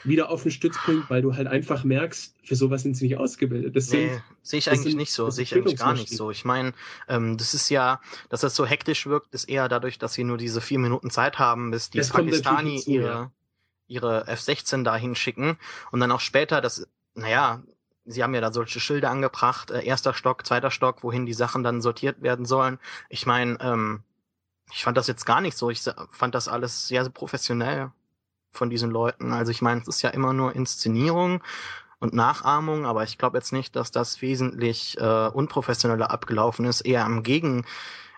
wieder 0.05 0.31
auf 0.31 0.43
den 0.43 0.53
Stützpunkt, 0.53 1.11
weil 1.11 1.23
du 1.23 1.35
halt 1.35 1.47
einfach 1.47 1.85
merkst, 1.85 2.35
für 2.43 2.57
sowas 2.57 2.83
sind 2.83 2.97
sie 2.97 3.09
nicht 3.09 3.19
ausgebildet. 3.19 3.77
Das 3.77 3.91
nee, 3.91 4.21
sehe 4.43 4.59
ich 4.59 4.71
eigentlich 4.71 4.83
sind, 4.93 4.97
nicht 4.97 5.13
so, 5.13 5.31
sehe 5.31 5.45
ich 5.45 5.55
eigentlich 5.55 5.77
gar 5.77 5.95
nicht 5.95 6.11
so. 6.11 6.31
Ich 6.31 6.45
meine, 6.45 6.73
ähm, 7.09 7.37
das 7.37 7.55
ist 7.55 7.69
ja, 7.69 8.01
dass 8.29 8.41
das 8.41 8.55
so 8.55 8.65
hektisch 8.65 9.07
wirkt, 9.07 9.35
ist 9.35 9.49
eher 9.49 9.69
dadurch, 9.69 9.99
dass 9.99 10.15
sie 10.15 10.25
nur 10.25 10.39
diese 10.39 10.61
vier 10.61 10.79
Minuten 10.79 11.11
Zeit 11.11 11.39
haben, 11.39 11.71
bis 11.71 11.91
die 11.91 11.99
das 11.99 12.11
Pakistani 12.11 12.81
zu, 12.81 12.91
ihre, 12.91 13.07
ja. 13.07 13.33
ihre 13.87 14.27
F-16 14.27 14.85
dahin 14.85 15.15
schicken 15.15 15.59
und 15.91 16.01
dann 16.01 16.13
auch 16.13 16.21
später, 16.21 16.61
das, 16.61 16.87
naja, 17.15 17.63
sie 18.05 18.23
haben 18.23 18.35
ja 18.35 18.41
da 18.41 18.53
solche 18.53 18.81
Schilder 18.81 19.11
angebracht, 19.11 19.71
äh, 19.71 19.85
erster 19.85 20.15
Stock, 20.15 20.47
zweiter 20.47 20.71
Stock, 20.71 21.03
wohin 21.03 21.27
die 21.27 21.35
Sachen 21.35 21.63
dann 21.63 21.83
sortiert 21.83 22.23
werden 22.23 22.47
sollen. 22.47 22.79
Ich 23.09 23.27
meine, 23.27 23.59
ähm, 23.61 24.03
ich 24.73 24.85
fand 24.85 24.97
das 24.97 25.07
jetzt 25.07 25.25
gar 25.25 25.41
nicht 25.41 25.57
so. 25.57 25.71
Ich 25.71 25.83
fand 26.11 26.35
das 26.35 26.49
alles 26.49 26.89
sehr, 26.89 27.03
sehr 27.03 27.13
professionell 27.13 27.91
von 28.53 28.71
diesen 28.71 28.91
Leuten. 28.91 29.33
Also 29.33 29.51
ich 29.51 29.63
meine, 29.63 29.81
es 29.81 29.89
ist 29.89 30.03
ja 30.03 30.11
immer 30.11 30.33
nur 30.33 30.55
Inszenierung 30.55 31.43
und 32.01 32.15
Nachahmung, 32.15 32.87
aber 32.87 33.03
ich 33.05 33.19
glaube 33.19 33.39
jetzt 33.39 33.53
nicht, 33.53 33.75
dass 33.77 33.91
das 33.91 34.23
wesentlich 34.23 34.97
äh, 34.99 35.29
unprofessioneller 35.29 36.11
abgelaufen 36.11 36.65
ist. 36.65 36.83
Eher 36.83 37.05
im, 37.07 37.23
Gegen, 37.23 37.65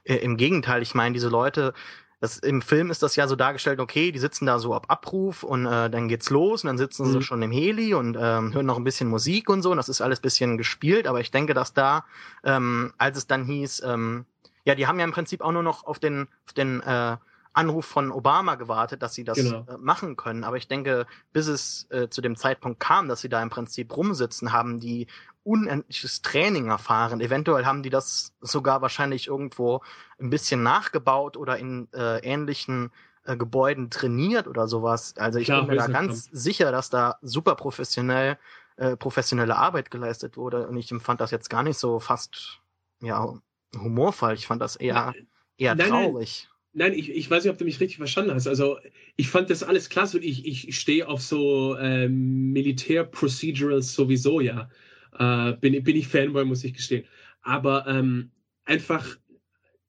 äh, 0.05 0.17
im 0.17 0.37
Gegenteil. 0.37 0.83
Ich 0.83 0.95
meine, 0.95 1.15
diese 1.15 1.29
Leute, 1.29 1.73
das, 2.21 2.39
im 2.39 2.61
Film 2.61 2.91
ist 2.91 3.03
das 3.03 3.17
ja 3.17 3.27
so 3.27 3.35
dargestellt, 3.35 3.81
okay, 3.81 4.13
die 4.13 4.19
sitzen 4.19 4.45
da 4.45 4.59
so 4.59 4.75
ab 4.75 4.87
Abruf 4.89 5.43
und 5.43 5.65
äh, 5.65 5.89
dann 5.89 6.09
geht's 6.09 6.29
los 6.29 6.63
und 6.63 6.69
dann 6.69 6.79
sitzen 6.79 7.07
mhm. 7.07 7.13
sie 7.13 7.23
schon 7.23 7.41
im 7.41 7.51
Heli 7.51 7.95
und 7.95 8.17
ähm, 8.21 8.53
hören 8.53 8.67
noch 8.67 8.77
ein 8.77 8.85
bisschen 8.85 9.09
Musik 9.09 9.49
und 9.49 9.63
so 9.63 9.71
und 9.71 9.79
das 9.79 9.89
ist 9.89 10.03
alles 10.03 10.21
bisschen 10.21 10.59
gespielt, 10.59 11.07
aber 11.07 11.21
ich 11.21 11.31
denke, 11.31 11.55
dass 11.55 11.73
da, 11.73 12.05
ähm, 12.45 12.93
als 12.99 13.17
es 13.17 13.27
dann 13.27 13.45
hieß, 13.45 13.83
ähm, 13.87 14.27
ja, 14.67 14.75
die 14.75 14.87
haben 14.87 14.99
ja 14.99 15.05
im 15.07 15.13
Prinzip 15.13 15.41
auch 15.41 15.53
nur 15.53 15.63
noch 15.63 15.85
auf 15.85 15.99
den, 15.99 16.29
auf 16.47 16.53
den 16.53 16.83
äh, 16.83 17.17
Anruf 17.53 17.85
von 17.85 18.13
Obama 18.13 18.55
gewartet, 18.55 19.03
dass 19.03 19.15
sie 19.15 19.25
das 19.25 19.39
genau. 19.39 19.67
äh, 19.69 19.77
machen 19.79 20.17
können. 20.17 20.45
Aber 20.45 20.57
ich 20.57 20.69
denke, 20.69 21.07
bis 21.33 21.49
es 21.49 21.87
äh, 21.91 22.09
zu 22.09 22.21
dem 22.21 22.37
Zeitpunkt 22.37 22.81
kam, 22.81 23.09
dass 23.09 23.21
sie 23.21 23.29
da 23.29 23.43
im 23.43 23.51
Prinzip 23.51 23.97
rumsitzen, 23.97 24.53
haben 24.53 24.79
die 24.81 25.09
unendliches 25.43 26.23
Training 26.23 26.69
erfahren. 26.69 27.21
Eventuell 27.21 27.67
haben 27.67 27.83
die 27.83 27.91
das 27.91 28.35
sogar 28.41 28.83
wahrscheinlich 28.83 29.27
irgendwo 29.27 29.83
ein 30.21 30.31
bisschen 30.31 30.63
nachgebaut 30.63 31.37
oder 31.37 31.59
in 31.59 31.89
äh, 31.93 32.19
ähnlichen 32.19 32.93
äh, 33.25 33.37
Gebäuden 33.37 33.91
trainiert 33.91 34.47
oder 34.47 34.69
sowas. 34.69 35.15
Also 35.17 35.39
ich 35.39 35.47
Klar, 35.47 35.63
bin 35.63 35.71
mir 35.71 35.77
da 35.77 35.89
ganz 35.89 36.31
kann. 36.31 36.37
sicher, 36.39 36.71
dass 36.71 36.91
da 36.91 37.19
super 37.23 37.57
professionell 37.57 38.39
äh, 38.77 38.97
professionelle 38.97 39.57
Arbeit 39.57 39.91
geleistet 39.91 40.37
wurde. 40.37 40.67
Und 40.67 40.77
ich 40.77 40.91
empfand 40.91 41.21
das 41.21 41.31
jetzt 41.31 41.51
gar 41.51 41.63
nicht 41.63 41.79
so 41.79 42.01
fast 42.01 42.61
ja 43.01 43.35
humorvoll. 43.77 44.35
Ich 44.35 44.47
fand 44.47 44.63
das 44.63 44.77
eher, 44.77 45.15
eher 45.59 45.75
nein, 45.75 45.91
traurig. 45.91 46.49
Nein, 46.49 46.50
nein 46.73 46.95
ich, 46.95 47.11
ich 47.11 47.31
weiß 47.31 47.45
nicht, 47.45 47.53
ob 47.53 47.59
du 47.59 47.65
mich 47.65 47.81
richtig 47.81 47.99
verstanden 47.99 48.35
hast. 48.35 48.47
Also 48.47 48.79
ich 49.17 49.29
fand 49.29 49.51
das 49.51 49.63
alles 49.63 49.89
klasse 49.89 50.19
und 50.19 50.25
ich, 50.25 50.47
ich 50.47 50.79
stehe 50.79 51.09
auf 51.09 51.21
so 51.21 51.77
ähm, 51.79 52.53
Militär-Procedurals 52.53 53.95
sowieso, 53.95 54.41
ja. 54.41 54.71
Äh, 55.19 55.53
bin, 55.55 55.83
bin 55.83 55.97
ich 55.97 56.09
Fanboy, 56.09 56.45
muss 56.45 56.65
ich 56.65 56.75
gestehen. 56.75 57.05
Aber 57.43 57.87
ähm, 57.87 58.31
einfach, 58.65 59.19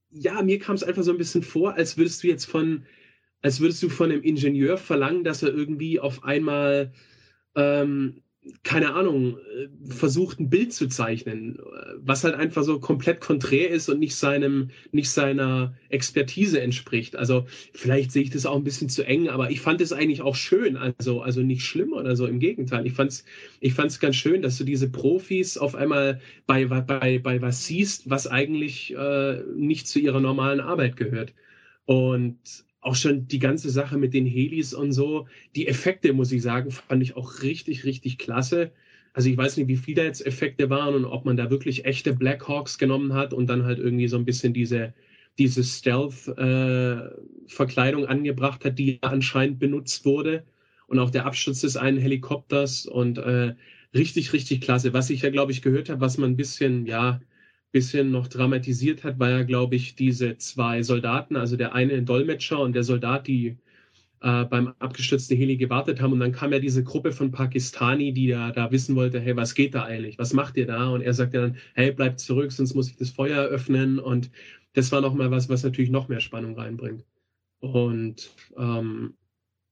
ja, 0.09 0.41
mir 0.41 0.59
kam 0.59 0.75
es 0.75 0.83
einfach 0.83 1.03
so 1.03 1.11
ein 1.11 1.17
bisschen 1.17 1.43
vor, 1.43 1.75
als 1.75 1.97
würdest 1.97 2.23
du 2.23 2.27
jetzt 2.27 2.45
von, 2.45 2.85
als 3.41 3.59
würdest 3.59 3.81
du 3.83 3.89
von 3.89 4.11
einem 4.11 4.23
Ingenieur 4.23 4.77
verlangen, 4.77 5.23
dass 5.23 5.43
er 5.43 5.53
irgendwie 5.53 5.99
auf 5.99 6.23
einmal 6.23 6.93
ähm, 7.55 8.21
keine 8.63 8.93
Ahnung, 8.95 9.37
äh, 9.37 9.67
versucht 9.87 10.39
ein 10.39 10.49
Bild 10.49 10.73
zu 10.73 10.87
zeichnen, 10.87 11.59
was 11.97 12.23
halt 12.23 12.33
einfach 12.33 12.63
so 12.63 12.79
komplett 12.79 13.21
konträr 13.21 13.69
ist 13.69 13.87
und 13.87 13.99
nicht 13.99 14.15
seinem, 14.15 14.71
nicht 14.91 15.11
seiner 15.11 15.75
Expertise 15.89 16.59
entspricht. 16.59 17.15
Also 17.15 17.45
vielleicht 17.73 18.11
sehe 18.11 18.23
ich 18.23 18.31
das 18.31 18.47
auch 18.47 18.55
ein 18.55 18.63
bisschen 18.63 18.89
zu 18.89 19.05
eng, 19.05 19.29
aber 19.29 19.51
ich 19.51 19.61
fand 19.61 19.79
es 19.81 19.93
eigentlich 19.93 20.21
auch 20.21 20.35
schön, 20.35 20.75
also, 20.75 21.21
also 21.21 21.41
nicht 21.41 21.63
schlimm 21.63 21.93
oder 21.93 22.15
so, 22.15 22.25
im 22.25 22.39
Gegenteil. 22.39 22.87
Ich 22.87 22.93
fand's, 22.93 23.25
ich 23.59 23.73
fand's 23.73 23.99
ganz 23.99 24.15
schön, 24.15 24.41
dass 24.41 24.57
du 24.57 24.63
diese 24.63 24.89
Profis 24.89 25.57
auf 25.57 25.75
einmal 25.75 26.19
bei, 26.47 26.65
bei, 26.65 27.19
bei 27.19 27.41
was 27.41 27.65
siehst, 27.65 28.09
was 28.09 28.25
eigentlich 28.25 28.95
äh, 28.95 29.43
nicht 29.55 29.87
zu 29.87 29.99
ihrer 29.99 30.19
normalen 30.19 30.61
Arbeit 30.61 30.97
gehört. 30.97 31.33
Und 31.85 32.39
auch 32.81 32.95
schon 32.95 33.27
die 33.27 33.39
ganze 33.39 33.69
Sache 33.69 33.97
mit 33.97 34.13
den 34.13 34.25
Helis 34.25 34.73
und 34.73 34.91
so, 34.91 35.27
die 35.55 35.67
Effekte, 35.67 36.13
muss 36.13 36.31
ich 36.31 36.41
sagen, 36.41 36.71
fand 36.71 37.03
ich 37.03 37.15
auch 37.15 37.43
richtig, 37.43 37.85
richtig 37.85 38.17
klasse. 38.17 38.71
Also 39.13 39.29
ich 39.29 39.37
weiß 39.37 39.57
nicht, 39.57 39.67
wie 39.67 39.77
viele 39.77 40.03
jetzt 40.03 40.25
Effekte 40.25 40.69
waren 40.69 40.95
und 40.95 41.05
ob 41.05 41.25
man 41.25 41.37
da 41.37 41.51
wirklich 41.51 41.85
echte 41.85 42.13
Blackhawks 42.13 42.77
genommen 42.77 43.13
hat 43.13 43.33
und 43.33 43.47
dann 43.47 43.65
halt 43.65 43.79
irgendwie 43.79 44.07
so 44.07 44.17
ein 44.17 44.25
bisschen 44.25 44.53
diese, 44.53 44.93
diese 45.37 45.63
Stealth-Verkleidung 45.63 48.03
äh, 48.03 48.07
angebracht 48.07 48.65
hat, 48.65 48.79
die 48.79 48.99
anscheinend 49.01 49.59
benutzt 49.59 50.05
wurde. 50.05 50.43
Und 50.87 50.99
auch 50.99 51.09
der 51.09 51.25
Absturz 51.25 51.61
des 51.61 51.77
einen 51.77 51.97
Helikopters 51.97 52.85
und 52.85 53.17
äh, 53.17 53.55
richtig, 53.93 54.33
richtig 54.33 54.59
klasse. 54.61 54.93
Was 54.93 55.09
ich 55.09 55.21
ja, 55.21 55.29
glaube 55.29 55.53
ich, 55.53 55.61
gehört 55.61 55.89
habe, 55.89 56.01
was 56.01 56.17
man 56.17 56.31
ein 56.31 56.37
bisschen, 56.37 56.85
ja, 56.85 57.21
bisschen 57.71 58.11
noch 58.11 58.27
dramatisiert 58.27 59.03
hat, 59.03 59.19
war 59.19 59.29
ja, 59.29 59.43
glaube 59.43 59.75
ich, 59.75 59.95
diese 59.95 60.37
zwei 60.37 60.83
Soldaten, 60.83 61.35
also 61.35 61.55
der 61.55 61.73
eine 61.73 62.03
Dolmetscher 62.03 62.59
und 62.59 62.73
der 62.73 62.83
Soldat, 62.83 63.27
die 63.27 63.57
äh, 64.21 64.45
beim 64.45 64.73
abgestürzten 64.79 65.37
Heli 65.37 65.57
gewartet 65.57 66.01
haben. 66.01 66.13
Und 66.13 66.19
dann 66.19 66.31
kam 66.31 66.53
ja 66.53 66.59
diese 66.59 66.83
Gruppe 66.83 67.11
von 67.11 67.31
Pakistani, 67.31 68.13
die 68.13 68.27
da, 68.27 68.51
da 68.51 68.71
wissen 68.71 68.95
wollte, 68.95 69.19
hey, 69.19 69.35
was 69.35 69.55
geht 69.55 69.73
da 69.73 69.83
eigentlich? 69.83 70.19
Was 70.19 70.33
macht 70.33 70.57
ihr 70.57 70.67
da? 70.67 70.89
Und 70.89 71.01
er 71.01 71.13
sagte 71.13 71.41
dann, 71.41 71.57
hey, 71.73 71.91
bleibt 71.91 72.19
zurück, 72.19 72.51
sonst 72.51 72.75
muss 72.75 72.89
ich 72.89 72.97
das 72.97 73.09
Feuer 73.09 73.43
öffnen. 73.45 73.99
Und 73.99 74.29
das 74.73 74.91
war 74.91 75.01
nochmal 75.01 75.31
was, 75.31 75.49
was 75.49 75.63
natürlich 75.63 75.91
noch 75.91 76.07
mehr 76.07 76.19
Spannung 76.19 76.55
reinbringt. 76.57 77.05
Und 77.59 78.31
ähm, 78.57 79.15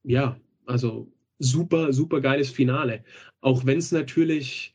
ja, 0.04 0.40
also 0.66 1.12
super, 1.38 1.92
super 1.92 2.20
geiles 2.20 2.50
Finale. 2.50 3.04
Auch 3.40 3.66
wenn 3.66 3.78
es 3.78 3.92
natürlich 3.92 4.74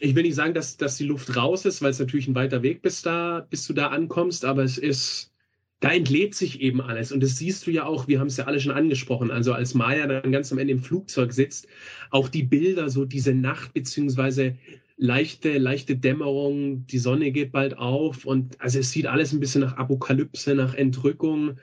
ich 0.00 0.14
will 0.14 0.22
nicht 0.22 0.34
sagen, 0.34 0.54
dass, 0.54 0.76
dass 0.76 0.96
die 0.96 1.04
Luft 1.04 1.36
raus 1.36 1.64
ist, 1.64 1.82
weil 1.82 1.90
es 1.90 1.98
natürlich 1.98 2.28
ein 2.28 2.34
weiter 2.34 2.62
Weg 2.62 2.82
bis 2.82 3.02
da, 3.02 3.46
bis 3.48 3.66
du 3.66 3.72
da 3.72 3.88
ankommst, 3.88 4.44
aber 4.44 4.62
es 4.62 4.78
ist, 4.78 5.32
da 5.80 5.90
entlädt 5.90 6.34
sich 6.34 6.60
eben 6.60 6.80
alles. 6.80 7.12
Und 7.12 7.22
das 7.22 7.36
siehst 7.36 7.66
du 7.66 7.70
ja 7.70 7.84
auch, 7.84 8.08
wir 8.08 8.20
haben 8.20 8.28
es 8.28 8.36
ja 8.36 8.44
alle 8.46 8.60
schon 8.60 8.72
angesprochen. 8.72 9.30
Also 9.30 9.52
als 9.52 9.74
Maya 9.74 10.06
dann 10.06 10.32
ganz 10.32 10.52
am 10.52 10.58
Ende 10.58 10.72
im 10.72 10.82
Flugzeug 10.82 11.32
sitzt, 11.32 11.66
auch 12.10 12.28
die 12.28 12.44
Bilder, 12.44 12.88
so 12.88 13.04
diese 13.04 13.34
Nacht, 13.34 13.74
beziehungsweise 13.74 14.56
leichte, 14.96 15.58
leichte 15.58 15.96
Dämmerung, 15.96 16.86
die 16.86 16.98
Sonne 16.98 17.32
geht 17.32 17.52
bald 17.52 17.76
auf 17.76 18.24
und 18.24 18.60
also 18.60 18.78
es 18.78 18.92
sieht 18.92 19.06
alles 19.06 19.32
ein 19.32 19.40
bisschen 19.40 19.62
nach 19.62 19.76
Apokalypse, 19.76 20.54
nach 20.54 20.74
Entrückung 20.74 21.58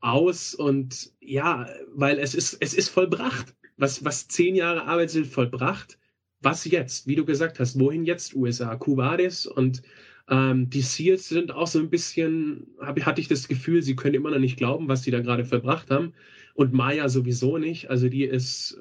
aus 0.00 0.54
und 0.54 1.12
ja, 1.20 1.68
weil 1.94 2.18
es 2.18 2.34
ist, 2.34 2.56
es 2.60 2.74
ist 2.74 2.88
vollbracht. 2.88 3.54
Was, 3.76 4.04
was 4.04 4.28
zehn 4.28 4.56
Jahre 4.56 4.84
Arbeit 4.86 5.10
sind, 5.10 5.26
vollbracht 5.26 5.99
was 6.40 6.64
jetzt? 6.64 7.06
Wie 7.06 7.16
du 7.16 7.24
gesagt 7.24 7.60
hast, 7.60 7.78
wohin 7.78 8.04
jetzt 8.04 8.34
USA? 8.34 8.76
Cubades 8.76 9.46
und 9.46 9.82
ähm, 10.30 10.70
die 10.70 10.82
Seals 10.82 11.28
sind 11.28 11.52
auch 11.52 11.66
so 11.66 11.80
ein 11.80 11.90
bisschen, 11.90 12.68
hab, 12.80 13.00
hatte 13.04 13.20
ich 13.20 13.28
das 13.28 13.48
Gefühl, 13.48 13.82
sie 13.82 13.96
können 13.96 14.14
immer 14.14 14.30
noch 14.30 14.38
nicht 14.38 14.56
glauben, 14.56 14.88
was 14.88 15.02
sie 15.02 15.10
da 15.10 15.20
gerade 15.20 15.44
verbracht 15.44 15.90
haben. 15.90 16.14
Und 16.54 16.72
Maya 16.72 17.08
sowieso 17.08 17.58
nicht. 17.58 17.90
Also 17.90 18.08
die 18.08 18.24
ist, 18.24 18.78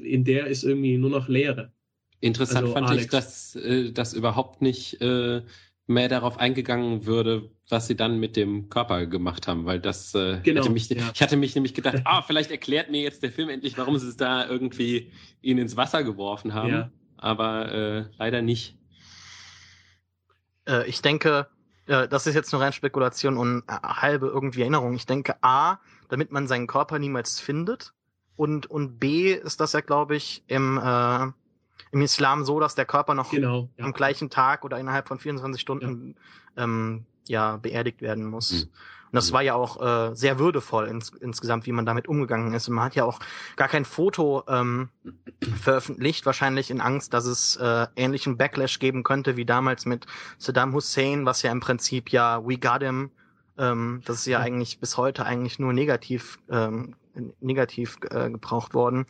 in 0.00 0.24
der 0.24 0.46
ist 0.46 0.62
irgendwie 0.62 0.96
nur 0.98 1.10
noch 1.10 1.28
Leere. 1.28 1.72
Interessant 2.20 2.62
also, 2.62 2.74
fand 2.74 2.88
Alex. 2.88 3.04
ich, 3.04 3.10
dass 3.10 3.56
äh, 3.56 3.90
das 3.90 4.14
überhaupt 4.14 4.62
nicht 4.62 5.00
äh, 5.00 5.42
mehr 5.88 6.08
darauf 6.08 6.38
eingegangen 6.38 7.04
würde, 7.04 7.50
was 7.68 7.88
sie 7.88 7.96
dann 7.96 8.20
mit 8.20 8.36
dem 8.36 8.68
Körper 8.68 9.06
gemacht 9.06 9.48
haben, 9.48 9.64
weil 9.64 9.80
das 9.80 10.14
äh, 10.14 10.38
genau, 10.44 10.60
hatte 10.60 10.70
mich, 10.70 10.88
ja. 10.88 11.10
ich 11.12 11.20
hatte 11.20 11.36
mich 11.36 11.54
nämlich 11.56 11.74
gedacht, 11.74 12.02
ah, 12.04 12.22
vielleicht 12.22 12.52
erklärt 12.52 12.90
mir 12.90 13.02
jetzt 13.02 13.24
der 13.24 13.32
Film 13.32 13.48
endlich, 13.48 13.76
warum 13.76 13.98
sie 13.98 14.08
es 14.08 14.16
da 14.16 14.48
irgendwie 14.48 15.10
ihn 15.40 15.58
ins 15.58 15.76
Wasser 15.76 16.04
geworfen 16.04 16.54
haben. 16.54 16.70
Ja 16.70 16.92
aber 17.22 17.72
äh, 17.72 18.04
leider 18.18 18.42
nicht. 18.42 18.76
Äh, 20.66 20.88
ich 20.88 21.02
denke, 21.02 21.48
äh, 21.86 22.08
das 22.08 22.26
ist 22.26 22.34
jetzt 22.34 22.52
nur 22.52 22.60
rein 22.60 22.72
Spekulation 22.72 23.36
und 23.36 23.64
äh, 23.68 23.72
halbe 23.82 24.26
irgendwie 24.26 24.62
Erinnerung. 24.62 24.94
Ich 24.94 25.06
denke, 25.06 25.36
A, 25.42 25.78
damit 26.08 26.32
man 26.32 26.46
seinen 26.46 26.66
Körper 26.66 26.98
niemals 26.98 27.40
findet 27.40 27.92
und, 28.36 28.66
und 28.66 28.98
B, 28.98 29.32
ist 29.32 29.60
das 29.60 29.72
ja, 29.72 29.80
glaube 29.80 30.16
ich, 30.16 30.44
im, 30.46 30.78
äh, 30.78 31.24
im 31.92 32.00
Islam 32.00 32.44
so, 32.44 32.60
dass 32.60 32.74
der 32.74 32.86
Körper 32.86 33.14
noch 33.14 33.30
genau, 33.30 33.68
ja. 33.76 33.84
am 33.84 33.92
gleichen 33.92 34.30
Tag 34.30 34.64
oder 34.64 34.78
innerhalb 34.78 35.08
von 35.08 35.18
24 35.18 35.60
Stunden 35.60 36.16
ja, 36.56 36.64
ähm, 36.64 37.06
ja 37.28 37.56
beerdigt 37.56 38.02
werden 38.02 38.24
muss. 38.26 38.64
Mhm. 38.64 38.70
Und 39.12 39.16
das 39.16 39.30
mhm. 39.30 39.34
war 39.34 39.42
ja 39.42 39.54
auch 39.54 39.80
äh, 39.80 40.14
sehr 40.16 40.38
würdevoll 40.38 40.86
ins, 40.86 41.10
insgesamt, 41.10 41.66
wie 41.66 41.72
man 41.72 41.84
damit 41.84 42.08
umgegangen 42.08 42.54
ist. 42.54 42.68
Und 42.68 42.74
man 42.74 42.84
hat 42.84 42.94
ja 42.94 43.04
auch 43.04 43.20
gar 43.56 43.68
kein 43.68 43.84
Foto 43.84 44.42
ähm, 44.48 44.88
veröffentlicht, 45.60 46.24
wahrscheinlich 46.24 46.70
in 46.70 46.80
Angst, 46.80 47.12
dass 47.12 47.26
es 47.26 47.56
äh, 47.56 47.86
ähnlichen 47.94 48.38
Backlash 48.38 48.78
geben 48.78 49.02
könnte 49.02 49.36
wie 49.36 49.44
damals 49.44 49.84
mit 49.84 50.06
Saddam 50.38 50.72
Hussein, 50.72 51.26
was 51.26 51.42
ja 51.42 51.52
im 51.52 51.60
Prinzip 51.60 52.10
ja 52.10 52.42
We 52.46 52.56
Got 52.56 52.82
Him, 52.82 53.10
ähm, 53.58 54.00
das 54.06 54.20
ist 54.20 54.26
ja 54.26 54.40
eigentlich 54.40 54.80
bis 54.80 54.96
heute 54.96 55.26
eigentlich 55.26 55.58
nur 55.58 55.72
negativ, 55.72 56.38
ähm, 56.50 56.94
negativ 57.40 57.98
äh, 58.10 58.30
gebraucht 58.30 58.72
worden. 58.72 59.06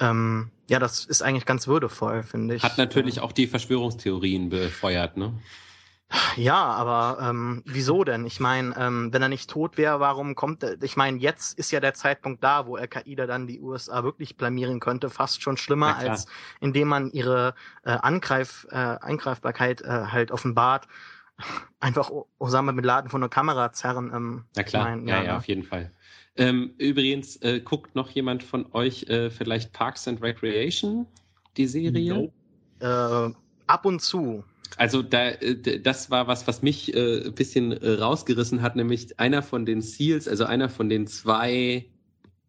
Ähm, 0.00 0.50
ja, 0.68 0.78
das 0.78 1.04
ist 1.04 1.22
eigentlich 1.22 1.46
ganz 1.46 1.66
würdevoll, 1.66 2.22
finde 2.22 2.56
ich. 2.56 2.62
Hat 2.62 2.78
natürlich 2.78 3.20
auch 3.20 3.32
die 3.32 3.46
Verschwörungstheorien 3.46 4.48
befeuert, 4.48 5.16
ne? 5.16 5.32
Ja, 6.36 6.64
aber 6.64 7.18
ähm, 7.20 7.62
wieso 7.66 8.02
denn? 8.02 8.24
Ich 8.24 8.40
meine, 8.40 8.74
ähm, 8.78 9.12
wenn 9.12 9.20
er 9.20 9.28
nicht 9.28 9.50
tot 9.50 9.76
wäre, 9.76 10.00
warum 10.00 10.34
kommt 10.34 10.62
er? 10.62 10.80
Ich 10.82 10.96
meine, 10.96 11.18
jetzt 11.18 11.58
ist 11.58 11.70
ja 11.70 11.80
der 11.80 11.94
Zeitpunkt 11.94 12.42
da, 12.42 12.66
wo 12.66 12.76
Al-Qaida 12.76 13.26
dann 13.26 13.46
die 13.46 13.60
USA 13.60 14.04
wirklich 14.04 14.36
blamieren 14.36 14.80
könnte, 14.80 15.10
fast 15.10 15.42
schon 15.42 15.56
schlimmer, 15.56 15.96
als 15.96 16.26
indem 16.60 16.88
man 16.88 17.10
ihre 17.10 17.54
äh, 17.84 17.90
Angreif, 17.90 18.66
äh, 18.70 18.76
Eingreifbarkeit 18.76 19.82
äh, 19.82 19.86
halt 19.86 20.30
offenbart. 20.30 20.88
Einfach 21.78 22.10
Osama 22.38 22.72
Bin 22.72 22.84
Laden 22.84 23.10
von 23.10 23.20
der 23.20 23.30
Kamera 23.30 23.72
zerren. 23.72 24.10
Ähm, 24.14 24.44
Na 24.56 24.62
klar, 24.62 24.84
mein, 24.84 25.06
ja, 25.06 25.18
ja, 25.18 25.24
ja, 25.24 25.36
auf 25.36 25.44
jeden 25.46 25.62
Fall. 25.62 25.92
Ähm, 26.36 26.72
übrigens, 26.78 27.36
äh, 27.42 27.60
guckt 27.60 27.94
noch 27.94 28.10
jemand 28.10 28.42
von 28.42 28.66
euch 28.72 29.04
äh, 29.04 29.28
vielleicht 29.28 29.72
Parks 29.72 30.08
and 30.08 30.22
Recreation, 30.22 31.06
die 31.56 31.66
Serie? 31.66 32.30
No. 32.80 33.28
Äh, 33.28 33.34
ab 33.66 33.84
und 33.84 34.00
zu. 34.00 34.44
Also 34.76 35.02
da, 35.02 35.28
äh, 35.30 35.80
das 35.80 36.10
war 36.10 36.26
was, 36.26 36.46
was 36.46 36.62
mich 36.62 36.94
äh, 36.94 37.26
ein 37.26 37.34
bisschen 37.34 37.72
äh, 37.72 37.92
rausgerissen 37.92 38.62
hat, 38.62 38.76
nämlich 38.76 39.18
einer 39.18 39.42
von 39.42 39.66
den 39.66 39.80
Seals, 39.80 40.28
also 40.28 40.44
einer 40.44 40.68
von 40.68 40.88
den 40.88 41.06
zwei, 41.06 41.86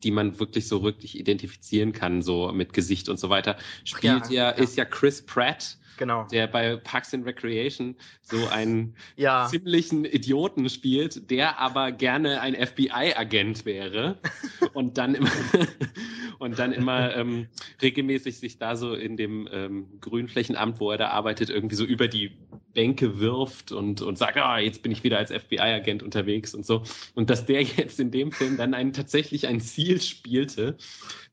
die 0.03 0.11
man 0.11 0.39
wirklich 0.39 0.67
so 0.67 0.83
wirklich 0.83 1.17
identifizieren 1.17 1.91
kann, 1.91 2.21
so 2.21 2.51
mit 2.51 2.73
Gesicht 2.73 3.09
und 3.09 3.19
so 3.19 3.29
weiter, 3.29 3.57
spielt 3.83 4.29
ja, 4.29 4.51
ja, 4.51 4.57
ja. 4.57 4.63
ist 4.63 4.77
ja 4.77 4.85
Chris 4.85 5.25
Pratt 5.25 5.78
genau. 5.99 6.25
der 6.31 6.47
bei 6.47 6.77
Parks 6.77 7.13
and 7.13 7.25
Recreation 7.27 7.95
so 8.23 8.47
einen 8.47 8.95
ja. 9.15 9.47
ziemlichen 9.47 10.05
Idioten 10.05 10.67
spielt, 10.69 11.29
der 11.29 11.59
aber 11.59 11.91
gerne 11.91 12.41
ein 12.41 12.55
FBI-Agent 12.55 13.65
wäre 13.65 14.17
und 14.73 14.97
dann 14.97 15.13
immer 15.13 15.29
und 16.39 16.57
dann 16.57 16.71
immer 16.71 17.15
ähm, 17.15 17.47
regelmäßig 17.81 18.39
sich 18.39 18.57
da 18.57 18.75
so 18.75 18.95
in 18.95 19.17
dem 19.17 19.47
ähm, 19.51 19.99
Grünflächenamt, 19.99 20.79
wo 20.79 20.89
er 20.89 20.97
da 20.97 21.09
arbeitet, 21.09 21.49
irgendwie 21.49 21.75
so 21.75 21.83
über 21.83 22.07
die 22.07 22.31
Bänke 22.73 23.19
wirft 23.19 23.71
und, 23.71 24.01
und 24.01 24.17
sagt, 24.17 24.37
ah, 24.37 24.59
jetzt 24.59 24.83
bin 24.83 24.91
ich 24.91 25.03
wieder 25.03 25.17
als 25.17 25.31
FBI-Agent 25.31 26.03
unterwegs 26.03 26.53
und 26.53 26.65
so. 26.65 26.83
Und 27.15 27.29
dass 27.29 27.45
der 27.45 27.61
jetzt 27.63 27.99
in 27.99 28.11
dem 28.11 28.31
Film 28.31 28.57
dann 28.57 28.73
einen, 28.73 28.93
tatsächlich 28.93 29.47
ein 29.47 29.59
Ziel 29.59 29.99
spielte, 30.01 30.77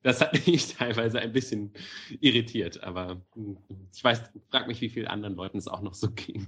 das 0.03 0.21
hat 0.21 0.47
mich 0.47 0.75
teilweise 0.75 1.19
ein 1.21 1.33
bisschen 1.33 1.73
irritiert. 2.21 2.83
Aber 2.83 3.21
hm, 3.35 3.59
ich 3.95 4.03
weiß, 4.03 4.23
frag 4.57 4.69
mich, 4.69 4.81
wie 4.81 4.89
vielen 4.89 5.07
anderen 5.07 5.35
Leuten 5.35 5.59
es 5.59 5.69
auch 5.69 5.83
noch 5.83 5.93
so 5.93 6.09
ging. 6.11 6.47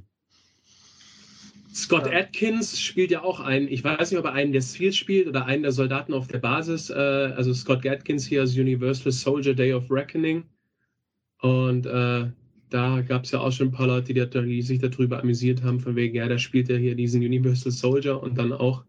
Scott 1.74 2.11
Atkins 2.11 2.80
spielt 2.80 3.11
ja 3.11 3.22
auch 3.22 3.40
einen, 3.40 3.68
ich 3.68 3.84
weiß 3.84 4.11
nicht, 4.11 4.18
ob 4.18 4.24
er 4.24 4.32
einen 4.32 4.52
der 4.52 4.62
Seals 4.62 4.96
spielt 4.96 5.28
oder 5.28 5.44
einen 5.44 5.62
der 5.62 5.72
Soldaten 5.72 6.14
auf 6.14 6.26
der 6.26 6.38
Basis. 6.38 6.88
Äh, 6.88 6.94
also 6.94 7.52
Scott 7.52 7.86
Atkins 7.86 8.26
hier 8.26 8.40
als 8.40 8.56
Universal 8.56 9.12
Soldier 9.12 9.54
Day 9.54 9.74
of 9.74 9.90
Reckoning. 9.90 10.44
Und 11.42 11.84
äh, 11.84 12.30
da 12.70 13.00
gab 13.02 13.24
es 13.24 13.30
ja 13.30 13.40
auch 13.40 13.52
schon 13.52 13.68
ein 13.68 13.72
paar 13.72 13.86
Leute, 13.86 14.14
die, 14.14 14.26
die, 14.26 14.62
sich 14.62 14.78
darüber 14.78 15.20
amüsiert 15.20 15.62
haben, 15.62 15.78
von 15.78 15.94
wegen, 15.94 16.16
ja, 16.16 16.26
da 16.28 16.38
spielt 16.38 16.70
er 16.70 16.78
hier 16.78 16.94
diesen 16.94 17.22
Universal 17.22 17.72
Soldier 17.72 18.22
und 18.22 18.38
dann 18.38 18.54
auch 18.54 18.84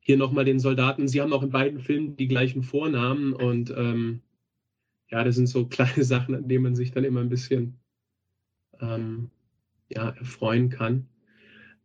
hier 0.00 0.16
nochmal 0.16 0.44
den 0.44 0.58
Soldaten. 0.58 1.06
Sie 1.06 1.20
haben 1.20 1.32
auch 1.32 1.44
in 1.44 1.50
beiden 1.50 1.78
Filmen 1.78 2.16
die 2.16 2.28
gleichen 2.28 2.64
Vornamen 2.64 3.32
und 3.34 3.70
ähm, 3.70 4.20
ja, 5.10 5.22
das 5.22 5.36
sind 5.36 5.46
so 5.46 5.66
kleine 5.68 6.02
Sachen, 6.02 6.34
an 6.34 6.48
denen 6.48 6.64
man 6.64 6.74
sich 6.74 6.90
dann 6.90 7.04
immer 7.04 7.20
ein 7.20 7.28
bisschen 7.28 7.78
ähm, 8.80 9.30
ja, 9.88 10.10
erfreuen 10.10 10.70
kann. 10.70 11.08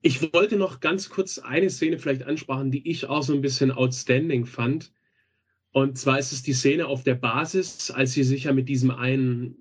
Ich 0.02 0.34
wollte 0.34 0.58
noch 0.58 0.82
ganz 0.82 1.10
kurz 1.10 1.40
eine 1.40 1.70
Szene 1.70 1.98
vielleicht 1.98 2.24
ansprechen, 2.24 2.72
die 2.72 2.90
ich 2.90 3.08
auch 3.08 3.24
so 3.24 3.34
ein 3.34 3.42
bisschen 3.42 3.72
outstanding 3.72 4.46
fand. 4.46 4.92
Und 5.72 5.98
zwar 5.98 6.20
ist 6.20 6.34
es 6.34 6.44
die 6.44 6.54
Szene 6.54 6.88
auf 6.88 7.04
der 7.04 7.16
Basis, 7.16 7.90
als 7.90 8.12
sie 8.12 8.24
sich 8.24 8.44
ja 8.44 8.54
mit 8.54 8.68
diesem 8.70 8.92
einen 8.92 9.56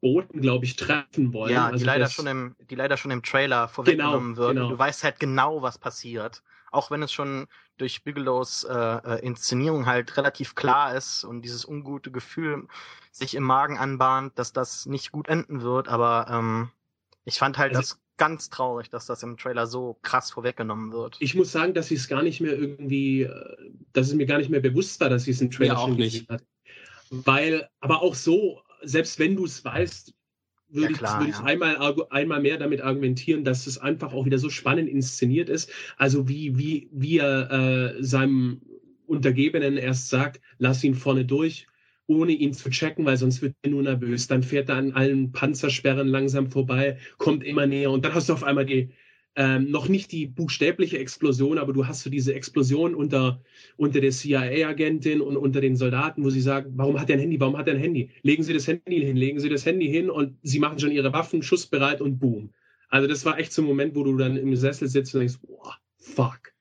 Boten, 0.00 0.40
glaube 0.40 0.64
ich, 0.64 0.76
treffen 0.76 1.32
wollen. 1.32 1.52
Ja, 1.52 1.68
die, 1.68 1.74
also 1.74 1.86
leider 1.86 2.08
schon 2.08 2.26
im, 2.26 2.56
die 2.70 2.74
leider 2.74 2.96
schon 2.96 3.10
im 3.10 3.22
Trailer 3.22 3.68
vorweggenommen 3.68 4.34
genau, 4.34 4.46
wird. 4.46 4.56
Genau. 4.56 4.68
Du 4.70 4.78
weißt 4.78 5.04
halt 5.04 5.20
genau, 5.20 5.62
was 5.62 5.78
passiert. 5.78 6.42
Auch 6.70 6.90
wenn 6.90 7.02
es 7.02 7.12
schon 7.12 7.46
durch 7.80 8.04
Bigelows 8.04 8.64
äh, 8.64 8.74
äh, 8.74 9.24
Inszenierung 9.24 9.86
halt 9.86 10.16
relativ 10.16 10.54
klar 10.54 10.94
ist 10.94 11.24
und 11.24 11.42
dieses 11.42 11.64
ungute 11.66 12.10
Gefühl 12.10 12.66
sich 13.10 13.34
im 13.34 13.42
Magen 13.42 13.78
anbahnt, 13.78 14.38
dass 14.38 14.52
das 14.52 14.86
nicht 14.86 15.12
gut 15.12 15.28
enden 15.28 15.62
wird. 15.62 15.88
Aber 15.88 16.26
ähm, 16.30 16.70
ich 17.24 17.38
fand 17.38 17.58
halt 17.58 17.74
also, 17.74 17.80
das 17.80 18.00
ganz 18.16 18.50
traurig, 18.50 18.90
dass 18.90 19.06
das 19.06 19.22
im 19.22 19.38
Trailer 19.38 19.66
so 19.66 19.98
krass 20.02 20.30
vorweggenommen 20.30 20.92
wird. 20.92 21.16
Ich 21.20 21.34
muss 21.34 21.52
sagen, 21.52 21.72
dass 21.72 21.90
ich 21.90 22.00
es 22.00 22.08
gar 22.08 22.22
nicht 22.22 22.40
mehr 22.40 22.52
irgendwie, 22.52 23.22
äh, 23.22 23.56
dass 23.92 24.08
es 24.08 24.14
mir 24.14 24.26
gar 24.26 24.38
nicht 24.38 24.50
mehr 24.50 24.60
bewusst 24.60 25.00
war, 25.00 25.08
dass 25.08 25.26
ich 25.26 25.36
es 25.36 25.40
im 25.40 25.50
Trailer 25.50 25.74
ja, 25.74 25.80
schon 25.80 25.96
gesehen 25.96 26.26
hat. 26.28 26.44
Weil, 27.10 27.68
aber 27.80 28.02
auch 28.02 28.14
so, 28.14 28.60
selbst 28.82 29.18
wenn 29.18 29.36
du 29.36 29.46
es 29.46 29.64
weißt, 29.64 30.14
würde 30.72 30.92
ja, 30.92 30.98
klar, 30.98 31.20
ich, 31.20 31.26
würd 31.26 31.34
ja. 31.34 31.40
ich 31.40 31.46
einmal, 31.46 31.94
einmal 32.10 32.40
mehr 32.40 32.58
damit 32.58 32.80
argumentieren, 32.80 33.44
dass 33.44 33.66
es 33.66 33.78
einfach 33.78 34.12
auch 34.12 34.24
wieder 34.24 34.38
so 34.38 34.50
spannend 34.50 34.88
inszeniert 34.88 35.48
ist. 35.48 35.70
Also 35.96 36.28
wie, 36.28 36.58
wie, 36.58 36.88
wie 36.92 37.18
er 37.18 37.96
äh, 37.98 38.02
seinem 38.02 38.60
Untergebenen 39.06 39.76
erst 39.76 40.08
sagt, 40.08 40.40
lass 40.58 40.84
ihn 40.84 40.94
vorne 40.94 41.24
durch, 41.24 41.66
ohne 42.06 42.32
ihn 42.32 42.52
zu 42.52 42.70
checken, 42.70 43.04
weil 43.04 43.16
sonst 43.16 43.42
wird 43.42 43.54
er 43.62 43.70
nur 43.70 43.82
nervös. 43.82 44.28
Dann 44.28 44.42
fährt 44.42 44.68
er 44.68 44.76
an 44.76 44.92
allen 44.92 45.32
Panzersperren 45.32 46.08
langsam 46.08 46.50
vorbei, 46.50 46.98
kommt 47.18 47.44
immer 47.44 47.66
näher 47.66 47.90
und 47.90 48.04
dann 48.04 48.14
hast 48.14 48.28
du 48.28 48.32
auf 48.32 48.44
einmal 48.44 48.66
die, 48.66 48.90
ähm, 49.36 49.70
noch 49.70 49.88
nicht 49.88 50.10
die 50.12 50.26
buchstäbliche 50.26 50.98
Explosion, 50.98 51.58
aber 51.58 51.72
du 51.72 51.86
hast 51.86 52.02
so 52.02 52.10
diese 52.10 52.34
Explosion 52.34 52.94
unter, 52.94 53.40
unter 53.76 54.00
der 54.00 54.10
CIA-Agentin 54.10 55.20
und 55.20 55.36
unter 55.36 55.60
den 55.60 55.76
Soldaten, 55.76 56.24
wo 56.24 56.30
sie 56.30 56.40
sagen, 56.40 56.72
warum 56.74 57.00
hat 57.00 57.10
er 57.10 57.16
ein 57.16 57.20
Handy, 57.20 57.38
warum 57.38 57.56
hat 57.56 57.68
er 57.68 57.74
ein 57.74 57.80
Handy? 57.80 58.10
Legen 58.22 58.42
Sie 58.42 58.52
das 58.52 58.66
Handy 58.66 59.00
hin, 59.00 59.16
legen 59.16 59.38
Sie 59.38 59.48
das 59.48 59.64
Handy 59.64 59.88
hin 59.88 60.10
und 60.10 60.36
sie 60.42 60.58
machen 60.58 60.78
schon 60.78 60.90
ihre 60.90 61.12
Waffen 61.12 61.42
schussbereit 61.42 62.00
und 62.00 62.18
boom. 62.18 62.50
Also 62.88 63.06
das 63.06 63.24
war 63.24 63.38
echt 63.38 63.52
so 63.52 63.62
ein 63.62 63.66
Moment, 63.66 63.94
wo 63.94 64.02
du 64.02 64.16
dann 64.16 64.36
im 64.36 64.54
Sessel 64.56 64.88
sitzt 64.88 65.14
und 65.14 65.20
denkst, 65.20 65.38
boah, 65.46 65.76
fuck. 65.96 66.52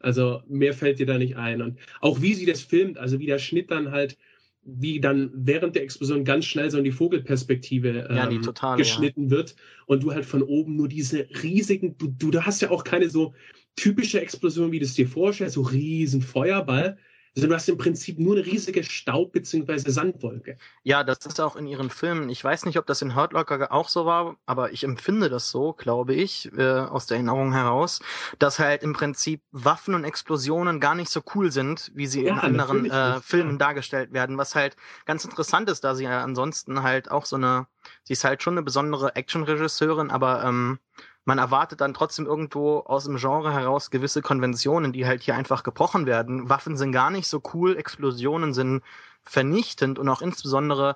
Also 0.00 0.42
mehr 0.48 0.74
fällt 0.74 0.98
dir 0.98 1.06
da 1.06 1.18
nicht 1.18 1.36
ein. 1.36 1.62
Und 1.62 1.78
auch 2.00 2.20
wie 2.20 2.34
sie 2.34 2.46
das 2.46 2.60
filmt, 2.60 2.98
also 2.98 3.18
wie 3.18 3.26
der 3.26 3.38
Schnitt 3.38 3.70
dann 3.70 3.92
halt 3.92 4.18
wie 4.66 5.00
dann 5.00 5.30
während 5.32 5.76
der 5.76 5.82
Explosion 5.82 6.24
ganz 6.24 6.44
schnell 6.44 6.70
so 6.70 6.78
in 6.78 6.84
die 6.84 6.92
Vogelperspektive 6.92 8.08
ähm, 8.10 8.16
ja, 8.16 8.26
die 8.26 8.36
ähm, 8.36 8.42
totale, 8.42 8.78
geschnitten 8.78 9.24
ja. 9.24 9.30
wird 9.30 9.56
und 9.86 10.02
du 10.02 10.12
halt 10.12 10.26
von 10.26 10.42
oben 10.42 10.76
nur 10.76 10.88
diese 10.88 11.26
riesigen, 11.42 11.96
du, 11.98 12.08
du 12.08 12.42
hast 12.42 12.60
ja 12.62 12.70
auch 12.70 12.84
keine 12.84 13.08
so 13.08 13.34
typische 13.76 14.20
Explosion, 14.20 14.72
wie 14.72 14.80
du 14.80 14.84
es 14.84 14.94
dir 14.94 15.08
vorstellst, 15.08 15.54
so 15.54 15.62
riesen 15.62 16.20
Feuerball, 16.20 16.98
also 17.36 17.48
du 17.48 17.54
hast 17.54 17.68
im 17.68 17.76
Prinzip 17.76 18.18
nur 18.18 18.36
eine 18.36 18.46
riesige 18.46 18.82
Staub- 18.82 19.32
bzw. 19.32 19.90
Sandwolke. 19.90 20.56
Ja, 20.84 21.04
das 21.04 21.18
ist 21.26 21.38
auch 21.38 21.54
in 21.56 21.66
ihren 21.66 21.90
Filmen. 21.90 22.30
Ich 22.30 22.42
weiß 22.42 22.64
nicht, 22.64 22.78
ob 22.78 22.86
das 22.86 23.02
in 23.02 23.14
Hurt 23.14 23.34
Locker 23.34 23.70
auch 23.70 23.90
so 23.90 24.06
war, 24.06 24.36
aber 24.46 24.72
ich 24.72 24.84
empfinde 24.84 25.28
das 25.28 25.50
so, 25.50 25.74
glaube 25.74 26.14
ich, 26.14 26.50
äh, 26.56 26.62
aus 26.62 27.06
der 27.06 27.18
Erinnerung 27.18 27.52
heraus, 27.52 28.00
dass 28.38 28.58
halt 28.58 28.82
im 28.82 28.94
Prinzip 28.94 29.42
Waffen 29.52 29.94
und 29.94 30.04
Explosionen 30.04 30.80
gar 30.80 30.94
nicht 30.94 31.10
so 31.10 31.20
cool 31.34 31.52
sind, 31.52 31.92
wie 31.94 32.06
sie 32.06 32.24
ja, 32.24 32.32
in 32.32 32.38
anderen 32.38 32.90
äh, 32.90 33.20
Filmen 33.20 33.52
ja. 33.52 33.58
dargestellt 33.58 34.14
werden, 34.14 34.38
was 34.38 34.54
halt 34.54 34.76
ganz 35.04 35.26
interessant 35.26 35.68
ist, 35.68 35.84
da 35.84 35.94
sie 35.94 36.04
ja 36.04 36.24
ansonsten 36.24 36.82
halt 36.82 37.10
auch 37.10 37.26
so 37.26 37.36
eine, 37.36 37.66
sie 38.04 38.14
ist 38.14 38.24
halt 38.24 38.42
schon 38.42 38.54
eine 38.54 38.62
besondere 38.62 39.14
Action-Regisseurin, 39.14 40.10
aber 40.10 40.42
ähm, 40.42 40.78
man 41.26 41.38
erwartet 41.38 41.80
dann 41.80 41.92
trotzdem 41.92 42.24
irgendwo 42.24 42.78
aus 42.78 43.04
dem 43.04 43.16
Genre 43.16 43.52
heraus 43.52 43.90
gewisse 43.90 44.22
Konventionen, 44.22 44.92
die 44.92 45.06
halt 45.06 45.22
hier 45.22 45.34
einfach 45.34 45.64
gebrochen 45.64 46.06
werden. 46.06 46.48
Waffen 46.48 46.76
sind 46.76 46.92
gar 46.92 47.10
nicht 47.10 47.26
so 47.26 47.42
cool, 47.52 47.76
Explosionen 47.76 48.54
sind 48.54 48.82
vernichtend 49.24 49.98
und 49.98 50.08
auch 50.08 50.22
insbesondere 50.22 50.94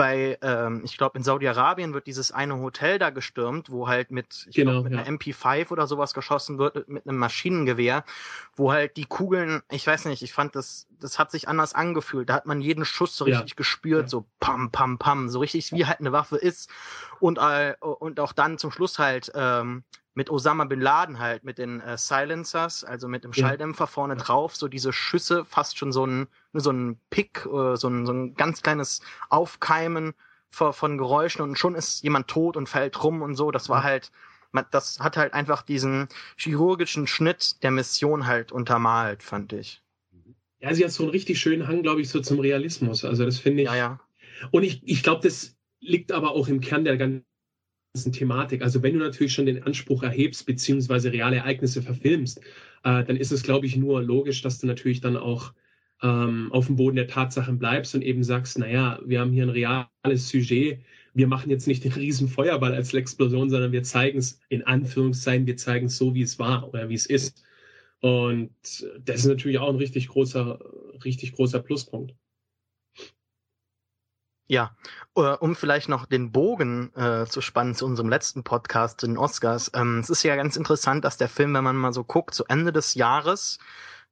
bei, 0.00 0.38
ähm, 0.40 0.80
ich 0.82 0.96
glaube, 0.96 1.18
in 1.18 1.22
Saudi-Arabien 1.22 1.92
wird 1.92 2.06
dieses 2.06 2.32
eine 2.32 2.58
Hotel 2.58 2.98
da 2.98 3.10
gestürmt, 3.10 3.68
wo 3.68 3.86
halt 3.86 4.10
mit, 4.10 4.46
ich 4.48 4.56
genau, 4.56 4.70
glaub, 4.70 4.84
mit 4.84 4.94
ja. 4.94 5.00
einer 5.00 5.18
MP5 5.18 5.70
oder 5.70 5.86
sowas 5.86 6.14
geschossen 6.14 6.56
wird, 6.56 6.88
mit 6.88 7.06
einem 7.06 7.18
Maschinengewehr, 7.18 8.06
wo 8.56 8.72
halt 8.72 8.96
die 8.96 9.04
Kugeln, 9.04 9.60
ich 9.70 9.86
weiß 9.86 10.06
nicht, 10.06 10.22
ich 10.22 10.32
fand 10.32 10.56
das, 10.56 10.86
das 10.98 11.18
hat 11.18 11.30
sich 11.30 11.48
anders 11.48 11.74
angefühlt. 11.74 12.30
Da 12.30 12.32
hat 12.32 12.46
man 12.46 12.62
jeden 12.62 12.86
Schuss 12.86 13.14
so 13.14 13.26
richtig 13.26 13.50
ja. 13.50 13.56
gespürt, 13.56 14.04
ja. 14.04 14.08
so 14.08 14.24
pam, 14.40 14.70
pam, 14.70 14.96
pam, 14.96 15.28
so 15.28 15.40
richtig 15.40 15.70
wie 15.70 15.84
halt 15.84 16.00
eine 16.00 16.12
Waffe 16.12 16.38
ist. 16.38 16.70
Und, 17.18 17.36
äh, 17.36 17.74
und 17.80 18.20
auch 18.20 18.32
dann 18.32 18.56
zum 18.56 18.70
Schluss 18.70 18.98
halt 18.98 19.30
ähm, 19.34 19.84
mit 20.20 20.28
Osama 20.28 20.64
Bin 20.66 20.82
Laden 20.82 21.18
halt, 21.18 21.44
mit 21.44 21.56
den 21.56 21.80
äh, 21.80 21.96
Silencers, 21.96 22.84
also 22.84 23.08
mit 23.08 23.24
dem 23.24 23.32
Schalldämpfer 23.32 23.86
vorne 23.86 24.16
drauf, 24.16 24.54
so 24.54 24.68
diese 24.68 24.92
Schüsse, 24.92 25.46
fast 25.46 25.78
schon 25.78 25.92
so 25.92 26.04
ein, 26.04 26.26
so 26.52 26.70
ein 26.70 27.00
Pick, 27.08 27.46
äh, 27.46 27.74
so, 27.76 27.88
ein, 27.88 28.04
so 28.04 28.12
ein 28.12 28.34
ganz 28.34 28.60
kleines 28.60 29.00
Aufkeimen 29.30 30.12
von, 30.50 30.74
von 30.74 30.98
Geräuschen 30.98 31.40
und 31.40 31.56
schon 31.56 31.74
ist 31.74 32.02
jemand 32.02 32.28
tot 32.28 32.58
und 32.58 32.68
fällt 32.68 33.02
rum 33.02 33.22
und 33.22 33.34
so. 33.34 33.50
Das 33.50 33.70
war 33.70 33.82
halt, 33.82 34.12
das 34.70 35.00
hat 35.00 35.16
halt 35.16 35.32
einfach 35.32 35.62
diesen 35.62 36.08
chirurgischen 36.36 37.06
Schnitt 37.06 37.62
der 37.62 37.70
Mission 37.70 38.26
halt 38.26 38.52
untermalt, 38.52 39.22
fand 39.22 39.54
ich. 39.54 39.80
Ja, 40.60 40.74
sie 40.74 40.84
hat 40.84 40.90
so 40.90 41.04
einen 41.04 41.12
richtig 41.12 41.40
schönen 41.40 41.66
Hang, 41.66 41.82
glaube 41.82 42.02
ich, 42.02 42.10
so 42.10 42.20
zum 42.20 42.40
Realismus. 42.40 43.06
Also 43.06 43.24
das 43.24 43.38
finde 43.38 43.62
ich. 43.62 43.68
Ja, 43.68 43.74
ja. 43.74 44.00
Und 44.50 44.64
ich, 44.64 44.82
ich 44.84 45.02
glaube, 45.02 45.22
das 45.22 45.56
liegt 45.80 46.12
aber 46.12 46.32
auch 46.32 46.46
im 46.46 46.60
Kern 46.60 46.84
der 46.84 46.98
ganzen 46.98 47.24
Thematik. 47.92 48.62
Also 48.62 48.82
wenn 48.82 48.94
du 48.94 49.00
natürlich 49.00 49.32
schon 49.32 49.46
den 49.46 49.62
Anspruch 49.64 50.02
erhebst, 50.02 50.46
beziehungsweise 50.46 51.12
reale 51.12 51.36
Ereignisse 51.36 51.82
verfilmst, 51.82 52.38
äh, 52.84 53.04
dann 53.04 53.16
ist 53.16 53.32
es, 53.32 53.42
glaube 53.42 53.66
ich, 53.66 53.76
nur 53.76 54.02
logisch, 54.02 54.42
dass 54.42 54.58
du 54.58 54.66
natürlich 54.66 55.00
dann 55.00 55.16
auch 55.16 55.52
ähm, 56.02 56.50
auf 56.52 56.66
dem 56.66 56.76
Boden 56.76 56.96
der 56.96 57.08
Tatsachen 57.08 57.58
bleibst 57.58 57.94
und 57.94 58.02
eben 58.02 58.22
sagst, 58.22 58.58
naja, 58.58 59.00
wir 59.04 59.20
haben 59.20 59.32
hier 59.32 59.44
ein 59.44 59.50
reales 59.50 60.28
Sujet, 60.28 60.80
wir 61.14 61.26
machen 61.26 61.50
jetzt 61.50 61.66
nicht 61.66 61.82
den 61.84 61.92
riesen 61.92 62.28
Feuerball 62.28 62.74
als 62.74 62.94
Explosion, 62.94 63.50
sondern 63.50 63.72
wir 63.72 63.82
zeigen 63.82 64.18
es 64.18 64.40
in 64.48 64.62
Anführungszeichen, 64.62 65.46
wir 65.46 65.56
zeigen 65.56 65.86
es 65.86 65.96
so, 65.96 66.14
wie 66.14 66.22
es 66.22 66.38
war 66.38 66.68
oder 66.68 66.88
wie 66.88 66.94
es 66.94 67.06
ist. 67.06 67.42
Und 68.00 68.50
das 69.04 69.20
ist 69.20 69.26
natürlich 69.26 69.58
auch 69.58 69.68
ein 69.68 69.76
richtig 69.76 70.08
großer, 70.08 70.60
richtig 71.04 71.32
großer 71.32 71.58
Pluspunkt. 71.60 72.14
Ja, 74.50 74.72
äh, 75.14 75.20
um 75.20 75.54
vielleicht 75.54 75.88
noch 75.88 76.06
den 76.06 76.32
Bogen 76.32 76.92
äh, 76.96 77.24
zu 77.26 77.40
spannen 77.40 77.76
zu 77.76 77.86
unserem 77.86 78.08
letzten 78.08 78.42
Podcast, 78.42 79.04
den 79.04 79.16
Oscars. 79.16 79.70
Ähm, 79.76 80.00
es 80.00 80.10
ist 80.10 80.24
ja 80.24 80.34
ganz 80.34 80.56
interessant, 80.56 81.04
dass 81.04 81.16
der 81.16 81.28
Film, 81.28 81.54
wenn 81.54 81.62
man 81.62 81.76
mal 81.76 81.92
so 81.92 82.02
guckt, 82.02 82.34
zu 82.34 82.44
Ende 82.46 82.72
des 82.72 82.94
Jahres, 82.94 83.60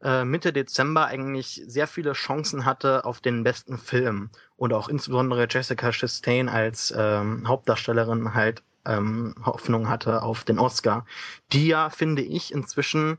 äh, 0.01 0.25
Mitte 0.25 0.53
Dezember 0.53 1.07
eigentlich 1.07 1.61
sehr 1.67 1.89
viele 1.89 2.13
Chancen 2.13 2.65
hatte 2.65 3.05
auf 3.05 3.21
den 3.21 3.43
besten 3.43 3.79
Film. 3.79 4.31
Und 4.55 4.73
auch 4.73 4.89
insbesondere 4.89 5.49
Jessica 5.51 5.91
Chastain 5.91 6.49
als 6.49 6.95
ähm, 6.97 7.49
Hauptdarstellerin 7.49 8.35
halt 8.35 8.63
ähm, 8.87 9.35
Hoffnung 9.45 9.89
hatte 9.89 10.23
auf 10.23 10.45
den 10.45 10.61
Oscar. 10.61 11.05
Die 11.51 11.67
ja, 11.67 11.91
finde 11.91 12.23
ich, 12.23 12.53
inzwischen 12.53 13.19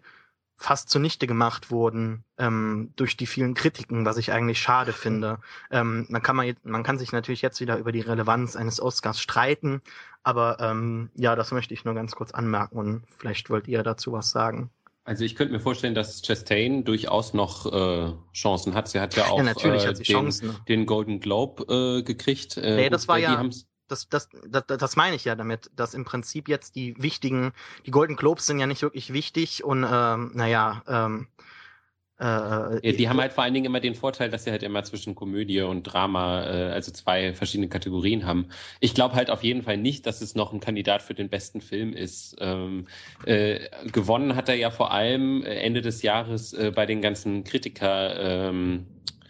fast 0.60 0.89
zunichte 0.89 1.26
gemacht 1.26 1.72
wurden 1.72 2.24
ähm, 2.38 2.91
durch 2.97 3.16
die 3.16 3.26
vielen 3.26 3.53
Kritiken, 3.53 4.05
was 4.05 4.18
ich 4.18 4.34
eigentlich 4.34 4.60
schade 4.60 4.91
finde. 4.91 5.39
Ähm, 5.72 6.05
man 6.10 6.22
kann 6.22 6.36
man, 6.36 6.53
man 6.64 6.84
kann 6.84 6.99
sich 6.99 7.14
natürlich 7.14 7.41
jetzt 7.41 7.62
wieder 7.62 7.78
über 7.78 7.93
die 7.93 8.01
Relevanz 8.01 8.57
eines 8.57 8.82
Oscars 8.82 9.22
streiten, 9.22 9.82
aber 10.22 10.57
ähm, 10.60 11.10
ja, 11.16 11.36
das 11.36 11.51
möchte 11.51 11.74
ich 11.74 11.86
nur 11.86 11.95
ganz 11.95 12.14
kurz 12.14 12.32
anmerken 12.32 12.78
und 12.78 13.03
vielleicht 13.18 13.49
wollt 13.49 13.68
ihr 13.70 13.84
dazu 13.84 14.12
was 14.12 14.32
sagen. 14.32 14.70
Also 15.05 15.24
ich 15.24 15.36
könnte 15.36 15.53
mir 15.53 15.60
vorstellen, 15.60 15.95
dass 15.95 16.22
Chastain 16.22 16.84
durchaus 16.84 17.34
noch 17.34 17.66
äh, 17.66 18.14
Chancen 18.34 18.76
hat. 18.76 18.89
Sie 18.89 18.99
hat 18.99 19.16
ja 19.16 19.26
auch 19.28 19.41
ja, 19.41 19.53
äh, 19.53 19.93
den, 19.93 20.55
den, 20.68 20.86
Golden 20.86 21.20
Globe 21.20 21.64
äh, 21.99 22.03
gekriegt. 22.03 22.57
Äh, 22.57 22.76
nee, 22.76 22.89
das 22.89 23.07
war 23.07 23.18
ja 23.18 23.41
das, 23.91 24.09
das, 24.09 24.29
das, 24.47 24.63
das 24.67 24.95
meine 24.95 25.15
ich 25.15 25.25
ja 25.25 25.35
damit, 25.35 25.69
dass 25.75 25.93
im 25.93 26.05
Prinzip 26.05 26.47
jetzt 26.47 26.75
die 26.75 26.95
wichtigen, 27.01 27.51
die 27.85 27.91
Golden 27.91 28.15
Globes 28.15 28.45
sind 28.45 28.59
ja 28.59 28.67
nicht 28.67 28.81
wirklich 28.81 29.13
wichtig 29.13 29.63
und 29.63 29.85
ähm, 29.89 30.31
naja, 30.33 30.83
ähm, 30.87 31.27
äh, 32.19 32.25
ja, 32.25 32.91
die 32.97 33.07
haben 33.07 33.21
halt 33.21 33.31
vor 33.31 33.45
allen 33.45 33.53
Dingen 33.53 33.65
immer 33.65 33.79
den 33.79 33.95
Vorteil, 33.95 34.29
dass 34.29 34.43
sie 34.43 34.51
halt 34.51 34.61
immer 34.61 34.83
zwischen 34.83 35.15
Komödie 35.15 35.61
und 35.61 35.83
Drama, 35.83 36.43
äh, 36.43 36.71
also 36.71 36.91
zwei 36.91 37.33
verschiedene 37.33 37.69
Kategorien 37.69 38.25
haben. 38.25 38.49
Ich 38.81 38.93
glaube 38.93 39.15
halt 39.15 39.29
auf 39.29 39.43
jeden 39.43 39.63
Fall 39.63 39.77
nicht, 39.77 40.05
dass 40.05 40.19
es 40.19 40.35
noch 40.35 40.51
ein 40.51 40.59
Kandidat 40.59 41.01
für 41.01 41.13
den 41.13 41.29
besten 41.29 41.61
Film 41.61 41.93
ist. 41.93 42.35
Ähm, 42.41 42.87
äh, 43.25 43.69
gewonnen 43.91 44.35
hat 44.35 44.49
er 44.49 44.55
ja 44.55 44.69
vor 44.69 44.91
allem 44.91 45.43
Ende 45.43 45.81
des 45.81 46.01
Jahres 46.01 46.51
äh, 46.51 46.73
bei 46.75 46.85
den 46.85 47.01
ganzen 47.01 47.45
Kritiker 47.45 48.49
ähm, 48.49 48.85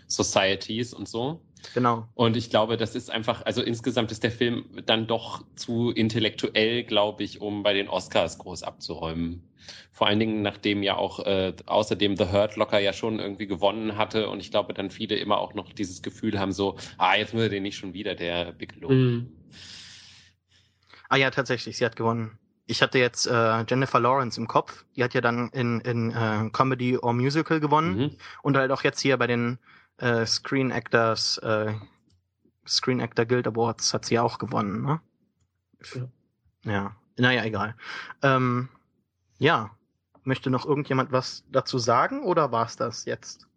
Societies 0.07 0.95
und 0.95 1.07
so. 1.07 1.41
Genau. 1.73 2.07
Und 2.15 2.37
ich 2.37 2.49
glaube, 2.49 2.77
das 2.77 2.95
ist 2.95 3.11
einfach, 3.11 3.45
also 3.45 3.61
insgesamt 3.61 4.11
ist 4.11 4.23
der 4.23 4.31
Film 4.31 4.65
dann 4.85 5.07
doch 5.07 5.43
zu 5.55 5.91
intellektuell, 5.91 6.83
glaube 6.83 7.23
ich, 7.23 7.41
um 7.41 7.63
bei 7.63 7.73
den 7.73 7.89
Oscars 7.89 8.37
groß 8.37 8.63
abzuräumen. 8.63 9.43
Vor 9.91 10.07
allen 10.07 10.19
Dingen, 10.19 10.41
nachdem 10.41 10.81
ja 10.83 10.95
auch 10.95 11.19
äh, 11.25 11.53
außerdem 11.65 12.17
The 12.17 12.31
Hurt 12.31 12.55
Locker 12.55 12.79
ja 12.79 12.93
schon 12.93 13.19
irgendwie 13.19 13.47
gewonnen 13.47 13.97
hatte 13.97 14.29
und 14.29 14.39
ich 14.39 14.51
glaube, 14.51 14.73
dann 14.73 14.89
viele 14.89 15.15
immer 15.15 15.37
auch 15.37 15.53
noch 15.53 15.73
dieses 15.73 16.01
Gefühl 16.01 16.39
haben, 16.39 16.51
so, 16.51 16.77
ah, 16.97 17.15
jetzt 17.15 17.33
er 17.33 17.49
den 17.49 17.63
nicht 17.63 17.77
schon 17.77 17.93
wieder, 17.93 18.15
der 18.15 18.53
Bigelow. 18.53 18.89
Mhm. 18.89 19.31
Ah 21.09 21.17
ja, 21.17 21.29
tatsächlich, 21.31 21.77
sie 21.77 21.85
hat 21.85 21.95
gewonnen. 21.95 22.37
Ich 22.65 22.83
hatte 22.83 22.99
jetzt 22.99 23.25
äh, 23.25 23.63
Jennifer 23.67 23.99
Lawrence 23.99 24.39
im 24.39 24.47
Kopf. 24.47 24.85
Die 24.95 25.03
hat 25.03 25.15
ja 25.15 25.21
dann 25.21 25.49
in, 25.49 25.81
in 25.81 26.11
äh, 26.11 26.49
Comedy 26.51 26.97
or 26.97 27.13
Musical 27.13 27.59
gewonnen 27.59 27.97
mhm. 27.97 28.11
und 28.43 28.57
halt 28.57 28.71
auch 28.71 28.83
jetzt 28.83 29.01
hier 29.01 29.17
bei 29.17 29.25
den 29.25 29.57
äh, 29.99 30.25
Screen 30.25 30.71
Actors, 30.71 31.37
äh, 31.39 31.73
Screen 32.67 33.01
Actor 33.01 33.25
Guild 33.25 33.47
Awards 33.47 33.93
hat 33.93 34.05
sie 34.05 34.19
auch 34.19 34.37
gewonnen, 34.37 34.83
ne? 34.83 35.01
Ja. 35.93 36.71
ja. 36.71 36.95
Naja, 37.17 37.43
egal. 37.43 37.75
Ähm, 38.21 38.69
ja. 39.37 39.71
Möchte 40.23 40.49
noch 40.49 40.65
irgendjemand 40.65 41.11
was 41.11 41.43
dazu 41.51 41.79
sagen 41.79 42.23
oder 42.23 42.51
war's 42.51 42.75
das 42.75 43.05
jetzt? 43.05 43.47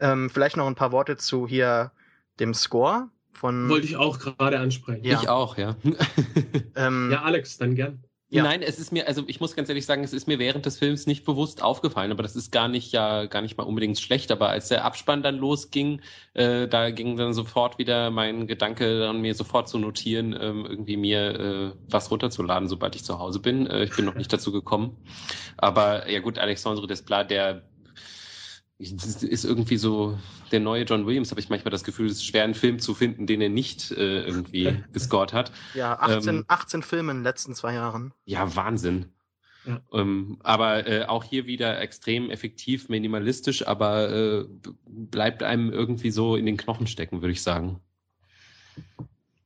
Ähm, 0.00 0.30
vielleicht 0.30 0.56
noch 0.56 0.66
ein 0.66 0.74
paar 0.74 0.90
Worte 0.90 1.16
zu 1.16 1.46
hier 1.46 1.92
dem 2.40 2.54
Score 2.54 3.08
von. 3.32 3.68
Wollte 3.68 3.86
ich 3.86 3.96
auch 3.96 4.18
gerade 4.18 4.58
ansprechen. 4.58 5.04
Ja. 5.04 5.20
Ich 5.20 5.28
auch, 5.28 5.56
ja. 5.58 5.76
ähm, 6.76 7.10
ja, 7.12 7.22
Alex, 7.22 7.58
dann 7.58 7.74
gern. 7.74 8.02
Ja. 8.32 8.44
Nein, 8.44 8.62
es 8.62 8.78
ist 8.78 8.92
mir, 8.92 9.06
also 9.06 9.24
ich 9.26 9.40
muss 9.40 9.54
ganz 9.54 9.68
ehrlich 9.68 9.84
sagen, 9.84 10.02
es 10.04 10.14
ist 10.14 10.26
mir 10.26 10.38
während 10.38 10.64
des 10.64 10.78
Films 10.78 11.06
nicht 11.06 11.26
bewusst 11.26 11.62
aufgefallen, 11.62 12.10
aber 12.12 12.22
das 12.22 12.34
ist 12.34 12.50
gar 12.50 12.66
nicht 12.66 12.90
ja 12.90 13.26
gar 13.26 13.42
nicht 13.42 13.58
mal 13.58 13.64
unbedingt 13.64 14.00
schlecht. 14.00 14.32
Aber 14.32 14.48
als 14.48 14.68
der 14.68 14.86
Abspann 14.86 15.22
dann 15.22 15.36
losging, 15.36 16.00
äh, 16.32 16.66
da 16.66 16.90
ging 16.90 17.18
dann 17.18 17.34
sofort 17.34 17.76
wieder 17.76 18.10
mein 18.10 18.46
Gedanke, 18.46 19.00
dann 19.00 19.20
mir 19.20 19.34
sofort 19.34 19.68
zu 19.68 19.78
notieren, 19.78 20.32
ähm, 20.32 20.64
irgendwie 20.64 20.96
mir 20.96 21.38
äh, 21.38 21.72
was 21.90 22.10
runterzuladen, 22.10 22.68
sobald 22.68 22.96
ich 22.96 23.04
zu 23.04 23.18
Hause 23.18 23.38
bin. 23.38 23.66
Äh, 23.66 23.84
ich 23.84 23.94
bin 23.94 24.06
noch 24.06 24.14
nicht 24.14 24.32
dazu 24.32 24.50
gekommen. 24.50 24.96
Aber 25.58 26.08
ja 26.10 26.20
gut, 26.20 26.38
Alexandre 26.38 26.86
Desplat, 26.86 27.30
der 27.30 27.62
ist 28.82 29.44
irgendwie 29.44 29.76
so 29.76 30.18
der 30.50 30.60
neue 30.60 30.84
John 30.84 31.06
Williams, 31.06 31.30
habe 31.30 31.40
ich 31.40 31.48
manchmal 31.48 31.70
das 31.70 31.84
Gefühl, 31.84 32.06
es 32.06 32.14
ist 32.14 32.26
schwer, 32.26 32.44
einen 32.44 32.54
Film 32.54 32.78
zu 32.78 32.94
finden, 32.94 33.26
den 33.26 33.40
er 33.40 33.48
nicht 33.48 33.92
äh, 33.92 34.24
irgendwie 34.24 34.82
gescored 34.92 35.32
hat. 35.32 35.52
Ja, 35.74 35.98
18, 35.98 36.36
ähm, 36.36 36.44
18 36.48 36.82
Filme 36.82 37.12
in 37.12 37.18
den 37.18 37.24
letzten 37.24 37.54
zwei 37.54 37.74
Jahren. 37.74 38.12
Ja, 38.24 38.54
Wahnsinn. 38.56 39.12
Ja. 39.64 39.80
Ähm, 39.92 40.38
aber 40.42 40.86
äh, 40.86 41.04
auch 41.04 41.22
hier 41.22 41.46
wieder 41.46 41.80
extrem 41.80 42.30
effektiv, 42.30 42.88
minimalistisch, 42.88 43.66
aber 43.66 44.10
äh, 44.10 44.44
bleibt 44.86 45.42
einem 45.42 45.70
irgendwie 45.70 46.10
so 46.10 46.34
in 46.34 46.46
den 46.46 46.56
Knochen 46.56 46.88
stecken, 46.88 47.22
würde 47.22 47.32
ich 47.32 47.42
sagen. 47.42 47.80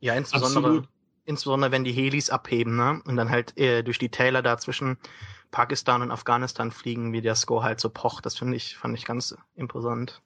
Ja, 0.01 0.15
insbesondere, 0.15 0.89
insbesondere 1.27 1.73
wenn 1.73 1.85
die 1.85 1.93
Helis 1.93 2.31
abheben, 2.31 2.77
ne? 2.77 3.03
Und 3.05 3.17
dann 3.17 3.31
halt 3.31 3.59
äh, 3.59 3.83
durch 3.83 3.99
die 3.99 4.09
Täler 4.09 4.43
dazwischen 4.43 4.97
Pakistan 5.51 6.03
und 6.03 6.11
Afghanistan 6.11 6.71
fliegen, 6.71 7.13
wie 7.13 7.21
der 7.21 7.35
Score 7.35 7.63
halt 7.63 7.81
so 7.81 7.91
pocht. 7.91 8.25
Das 8.27 8.37
finde 8.39 8.57
ich, 8.57 8.77
fand 8.77 8.97
ich 8.97 9.05
ganz 9.05 9.37
imposant. 9.55 10.23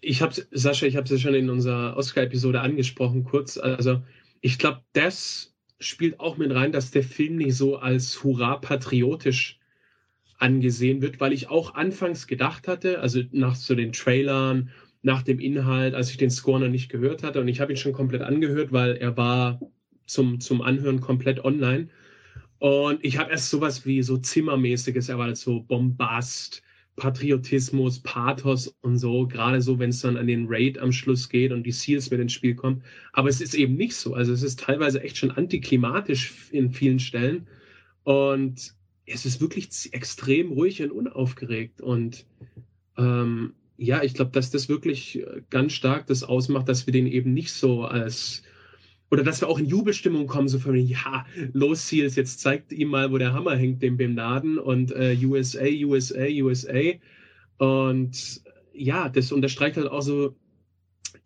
Ich 0.00 0.20
habe 0.20 0.34
Sascha, 0.50 0.86
ich 0.86 0.96
habe 0.96 1.04
es 1.04 1.10
ja 1.10 1.18
schon 1.18 1.34
in 1.34 1.48
unserer 1.48 1.96
Oscar-Episode 1.96 2.60
angesprochen, 2.60 3.24
kurz. 3.24 3.56
Also 3.56 4.02
ich 4.40 4.58
glaube, 4.58 4.82
das 4.92 5.54
spielt 5.80 6.20
auch 6.20 6.36
mit 6.36 6.54
rein, 6.54 6.72
dass 6.72 6.90
der 6.90 7.02
Film 7.02 7.36
nicht 7.36 7.56
so 7.56 7.76
als 7.76 8.22
hurra 8.22 8.56
patriotisch 8.56 9.58
angesehen 10.38 11.02
wird, 11.02 11.20
weil 11.20 11.32
ich 11.32 11.48
auch 11.48 11.74
anfangs 11.74 12.26
gedacht 12.26 12.68
hatte, 12.68 13.00
also 13.00 13.22
nach 13.32 13.56
so 13.56 13.74
den 13.74 13.92
Trailern, 13.92 14.70
nach 15.02 15.22
dem 15.22 15.40
Inhalt, 15.40 15.94
als 15.94 16.10
ich 16.10 16.16
den 16.16 16.30
Score 16.30 16.60
noch 16.60 16.68
nicht 16.68 16.90
gehört 16.90 17.22
hatte, 17.22 17.40
und 17.40 17.48
ich 17.48 17.60
habe 17.60 17.72
ihn 17.72 17.76
schon 17.76 17.92
komplett 17.92 18.22
angehört, 18.22 18.72
weil 18.72 18.96
er 18.96 19.16
war 19.16 19.60
zum, 20.08 20.40
zum 20.40 20.62
Anhören 20.62 21.00
komplett 21.00 21.44
online. 21.44 21.88
Und 22.58 23.04
ich 23.04 23.18
habe 23.18 23.30
erst 23.30 23.50
sowas 23.50 23.86
wie 23.86 24.02
so 24.02 24.16
Zimmermäßiges 24.16 25.08
erwartet, 25.08 25.36
so 25.36 25.60
Bombast, 25.60 26.62
Patriotismus, 26.96 28.00
Pathos 28.00 28.74
und 28.80 28.98
so, 28.98 29.28
gerade 29.28 29.62
so, 29.62 29.78
wenn 29.78 29.90
es 29.90 30.00
dann 30.00 30.16
an 30.16 30.26
den 30.26 30.46
Raid 30.48 30.78
am 30.78 30.90
Schluss 30.90 31.28
geht 31.28 31.52
und 31.52 31.62
die 31.62 31.72
Seals 31.72 32.10
mit 32.10 32.20
ins 32.20 32.32
Spiel 32.32 32.56
kommen. 32.56 32.82
Aber 33.12 33.28
es 33.28 33.40
ist 33.40 33.54
eben 33.54 33.76
nicht 33.76 33.94
so. 33.94 34.14
Also 34.14 34.32
es 34.32 34.42
ist 34.42 34.58
teilweise 34.58 35.02
echt 35.02 35.16
schon 35.16 35.30
antiklimatisch 35.30 36.34
in 36.50 36.72
vielen 36.72 36.98
Stellen. 36.98 37.46
Und 38.02 38.74
es 39.06 39.24
ist 39.24 39.40
wirklich 39.40 39.68
extrem 39.92 40.52
ruhig 40.52 40.82
und 40.82 40.90
unaufgeregt. 40.90 41.80
Und 41.80 42.26
ähm, 42.96 43.54
ja, 43.76 44.02
ich 44.02 44.14
glaube, 44.14 44.32
dass 44.32 44.50
das 44.50 44.68
wirklich 44.68 45.24
ganz 45.50 45.72
stark 45.72 46.08
das 46.08 46.24
ausmacht, 46.24 46.68
dass 46.68 46.86
wir 46.86 46.92
den 46.92 47.06
eben 47.06 47.32
nicht 47.32 47.52
so 47.52 47.84
als 47.84 48.42
oder 49.10 49.22
dass 49.22 49.40
wir 49.40 49.48
auch 49.48 49.58
in 49.58 49.66
Jubelstimmung 49.66 50.26
kommen, 50.26 50.48
so 50.48 50.58
von, 50.58 50.76
ja, 50.76 51.24
los 51.52 51.88
Seals, 51.88 52.16
jetzt 52.16 52.40
zeigt 52.40 52.72
ihm 52.72 52.88
mal, 52.88 53.10
wo 53.10 53.18
der 53.18 53.32
Hammer 53.32 53.56
hängt, 53.56 53.82
dem 53.82 53.96
Bin 53.96 54.14
Laden 54.14 54.58
und 54.58 54.92
äh, 54.92 55.16
USA, 55.24 55.64
USA, 55.64 56.26
USA. 56.28 56.92
Und 57.58 58.42
ja, 58.72 59.08
das 59.08 59.32
unterstreicht 59.32 59.76
halt 59.76 59.88
auch 59.88 60.02
so 60.02 60.36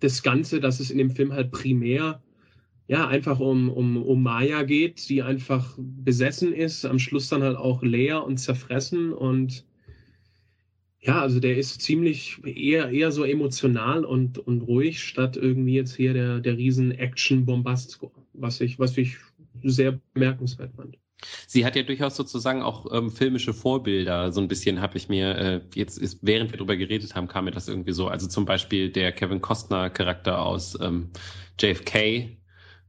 das 0.00 0.22
Ganze, 0.22 0.60
dass 0.60 0.80
es 0.80 0.90
in 0.90 0.98
dem 0.98 1.10
Film 1.10 1.32
halt 1.32 1.50
primär 1.50 2.22
ja 2.88 3.06
einfach 3.06 3.40
um, 3.40 3.70
um, 3.70 4.02
um 4.02 4.22
Maya 4.22 4.62
geht, 4.62 5.08
die 5.08 5.22
einfach 5.22 5.76
besessen 5.78 6.52
ist, 6.52 6.84
am 6.84 6.98
Schluss 6.98 7.28
dann 7.28 7.42
halt 7.42 7.56
auch 7.56 7.82
leer 7.82 8.24
und 8.24 8.38
zerfressen 8.38 9.12
und 9.12 9.64
ja, 11.04 11.20
also 11.20 11.40
der 11.40 11.56
ist 11.56 11.82
ziemlich 11.82 12.38
eher, 12.44 12.90
eher 12.90 13.10
so 13.10 13.24
emotional 13.24 14.04
und, 14.04 14.38
und 14.38 14.62
ruhig, 14.62 15.02
statt 15.02 15.36
irgendwie 15.36 15.74
jetzt 15.74 15.96
hier 15.96 16.14
der, 16.14 16.38
der 16.38 16.56
riesen 16.56 16.92
Action-Bombast-Score, 16.92 18.12
was 18.34 18.60
ich, 18.60 18.78
was 18.78 18.96
ich 18.96 19.16
sehr 19.64 19.98
bemerkenswert 20.14 20.72
fand. 20.76 20.96
Sie 21.46 21.64
hat 21.64 21.76
ja 21.76 21.82
durchaus 21.82 22.16
sozusagen 22.16 22.62
auch 22.62 22.86
ähm, 22.92 23.10
filmische 23.10 23.52
Vorbilder. 23.52 24.32
So 24.32 24.40
ein 24.40 24.48
bisschen 24.48 24.80
habe 24.80 24.96
ich 24.96 25.08
mir 25.08 25.36
äh, 25.36 25.60
jetzt 25.74 25.98
ist, 25.98 26.18
während 26.22 26.50
wir 26.50 26.58
darüber 26.58 26.76
geredet 26.76 27.14
haben, 27.14 27.28
kam 27.28 27.44
mir 27.44 27.52
das 27.52 27.68
irgendwie 27.68 27.92
so. 27.92 28.08
Also 28.08 28.28
zum 28.28 28.44
Beispiel 28.44 28.90
der 28.90 29.12
Kevin 29.12 29.40
Costner 29.40 29.90
Charakter 29.90 30.40
aus 30.40 30.78
ähm, 30.80 31.10
JFK, 31.60 32.36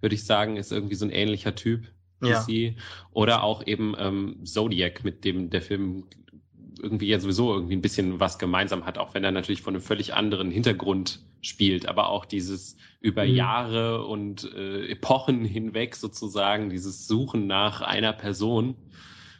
würde 0.01 0.15
ich 0.15 0.23
sagen, 0.23 0.57
ist 0.57 0.71
irgendwie 0.71 0.95
so 0.95 1.05
ein 1.05 1.11
ähnlicher 1.11 1.55
Typ. 1.55 1.87
Ja. 2.23 2.41
Sie. 2.41 2.77
Oder 3.11 3.43
auch 3.43 3.65
eben 3.67 3.95
ähm, 3.97 4.45
Zodiac, 4.45 5.03
mit 5.03 5.25
dem 5.25 5.49
der 5.49 5.61
Film 5.61 6.05
irgendwie 6.83 7.07
ja 7.07 7.19
sowieso 7.19 7.53
irgendwie 7.53 7.75
ein 7.75 7.81
bisschen 7.81 8.19
was 8.19 8.37
gemeinsam 8.37 8.85
hat, 8.85 8.97
auch 8.97 9.13
wenn 9.13 9.23
er 9.23 9.31
natürlich 9.31 9.61
von 9.61 9.73
einem 9.73 9.81
völlig 9.81 10.13
anderen 10.13 10.51
Hintergrund 10.51 11.21
spielt, 11.41 11.87
aber 11.87 12.09
auch 12.09 12.25
dieses 12.25 12.75
über 12.99 13.25
mhm. 13.25 13.35
Jahre 13.35 14.05
und 14.05 14.51
äh, 14.53 14.87
Epochen 14.87 15.45
hinweg 15.45 15.95
sozusagen, 15.95 16.69
dieses 16.69 17.07
Suchen 17.07 17.47
nach 17.47 17.81
einer 17.81 18.13
Person 18.13 18.75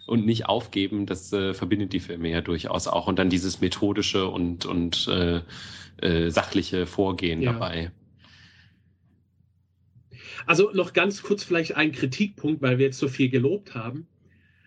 und 0.06 0.26
nicht 0.26 0.48
aufgeben, 0.48 1.06
das 1.06 1.32
äh, 1.34 1.54
verbindet 1.54 1.94
die 1.94 2.00
Filme 2.00 2.30
ja 2.30 2.42
durchaus 2.42 2.88
auch 2.88 3.08
und 3.08 3.20
dann 3.20 3.30
dieses 3.30 3.62
methodische 3.62 4.28
und, 4.28 4.66
und 4.66 5.08
äh, 5.08 5.42
äh, 6.02 6.30
sachliche 6.30 6.86
Vorgehen 6.86 7.42
ja. 7.42 7.54
dabei. 7.54 7.92
Also 10.46 10.72
noch 10.74 10.94
ganz 10.94 11.24
kurz 11.24 11.44
vielleicht 11.44 11.76
ein 11.76 11.92
Kritikpunkt, 11.92 12.62
weil 12.62 12.78
wir 12.78 12.88
jetzt 12.88 13.00
so 13.00 13.08
viel 13.08 13.30
gelobt 13.30 13.76
haben 13.76 14.08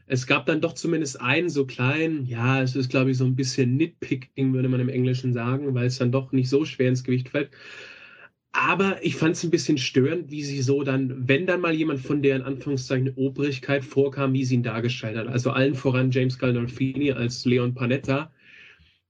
es 0.07 0.27
gab 0.27 0.47
dann 0.47 0.61
doch 0.61 0.75
zumindest 0.75 1.21
einen 1.21 1.51
so 1.51 1.67
kleinen, 1.67 2.27
ja, 2.27 2.63
es 2.63 2.77
ist, 2.77 2.91
glaube 2.91 3.11
ich, 3.11 3.17
so 3.17 3.25
ein 3.25 3.37
bisschen 3.37 3.77
Nitpicking, 3.77 4.55
würde 4.55 4.69
man 4.69 4.81
im 4.81 4.89
Englischen 4.89 5.33
sagen, 5.33 5.75
weil 5.75 5.87
es 5.87 5.99
dann 5.99 6.13
doch 6.13 6.33
nicht 6.33 6.49
so 6.49 6.65
schwer 6.65 6.89
ins 6.89 7.05
Gewicht 7.05 7.29
fällt. 7.31 7.51
Aber 8.53 9.05
ich 9.05 9.17
fand 9.17 9.37
es 9.37 9.45
ein 9.45 9.51
bisschen 9.51 9.77
störend, 9.79 10.31
wie 10.31 10.43
sie 10.43 10.63
so 10.63 10.83
dann, 10.83 11.29
wenn 11.29 11.47
dann 11.47 11.61
mal 11.61 11.75
jemand 11.75 12.01
von 12.01 12.23
der 12.23 12.37
in 12.37 12.43
Anführungszeichen 12.43 13.13
Obrigkeit 13.17 13.85
vorkam, 13.85 14.33
wie 14.33 14.45
sie 14.45 14.55
ihn 14.55 14.63
dargestellt 14.63 15.17
hat. 15.19 15.27
Also 15.27 15.51
allen 15.51 15.75
voran 15.75 16.11
James 16.11 16.39
Gandolfini 16.39 17.13
als 17.13 17.45
Leon 17.45 17.75
Panetta, 17.75 18.33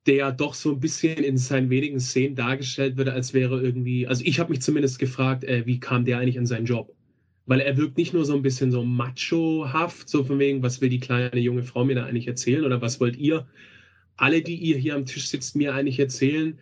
der 0.06 0.32
doch 0.32 0.54
so 0.54 0.72
ein 0.72 0.80
bisschen 0.80 1.22
in 1.22 1.36
seinen 1.38 1.70
wenigen 1.70 2.00
Szenen 2.00 2.34
dargestellt 2.34 2.96
wird, 2.96 3.08
als 3.08 3.34
wäre 3.34 3.60
irgendwie, 3.62 4.06
also 4.06 4.24
ich 4.24 4.40
habe 4.40 4.50
mich 4.50 4.62
zumindest 4.62 4.98
gefragt, 4.98 5.44
äh, 5.44 5.66
wie 5.66 5.78
kam 5.78 6.04
der 6.04 6.18
eigentlich 6.18 6.38
an 6.38 6.46
seinen 6.46 6.66
Job? 6.66 6.92
Weil 7.46 7.60
er 7.60 7.76
wirkt 7.76 7.96
nicht 7.96 8.12
nur 8.12 8.24
so 8.24 8.34
ein 8.34 8.42
bisschen 8.42 8.72
so 8.72 8.84
machohaft, 8.84 10.08
so 10.08 10.24
von 10.24 10.38
wegen, 10.38 10.62
was 10.62 10.80
will 10.80 10.88
die 10.88 11.00
kleine 11.00 11.38
junge 11.38 11.62
Frau 11.62 11.84
mir 11.84 11.94
da 11.94 12.04
eigentlich 12.04 12.26
erzählen 12.26 12.64
oder 12.64 12.82
was 12.82 13.00
wollt 13.00 13.16
ihr, 13.16 13.46
alle, 14.16 14.42
die 14.42 14.56
ihr 14.56 14.76
hier 14.76 14.94
am 14.94 15.06
Tisch 15.06 15.28
sitzt, 15.28 15.56
mir 15.56 15.74
eigentlich 15.74 15.98
erzählen, 15.98 16.58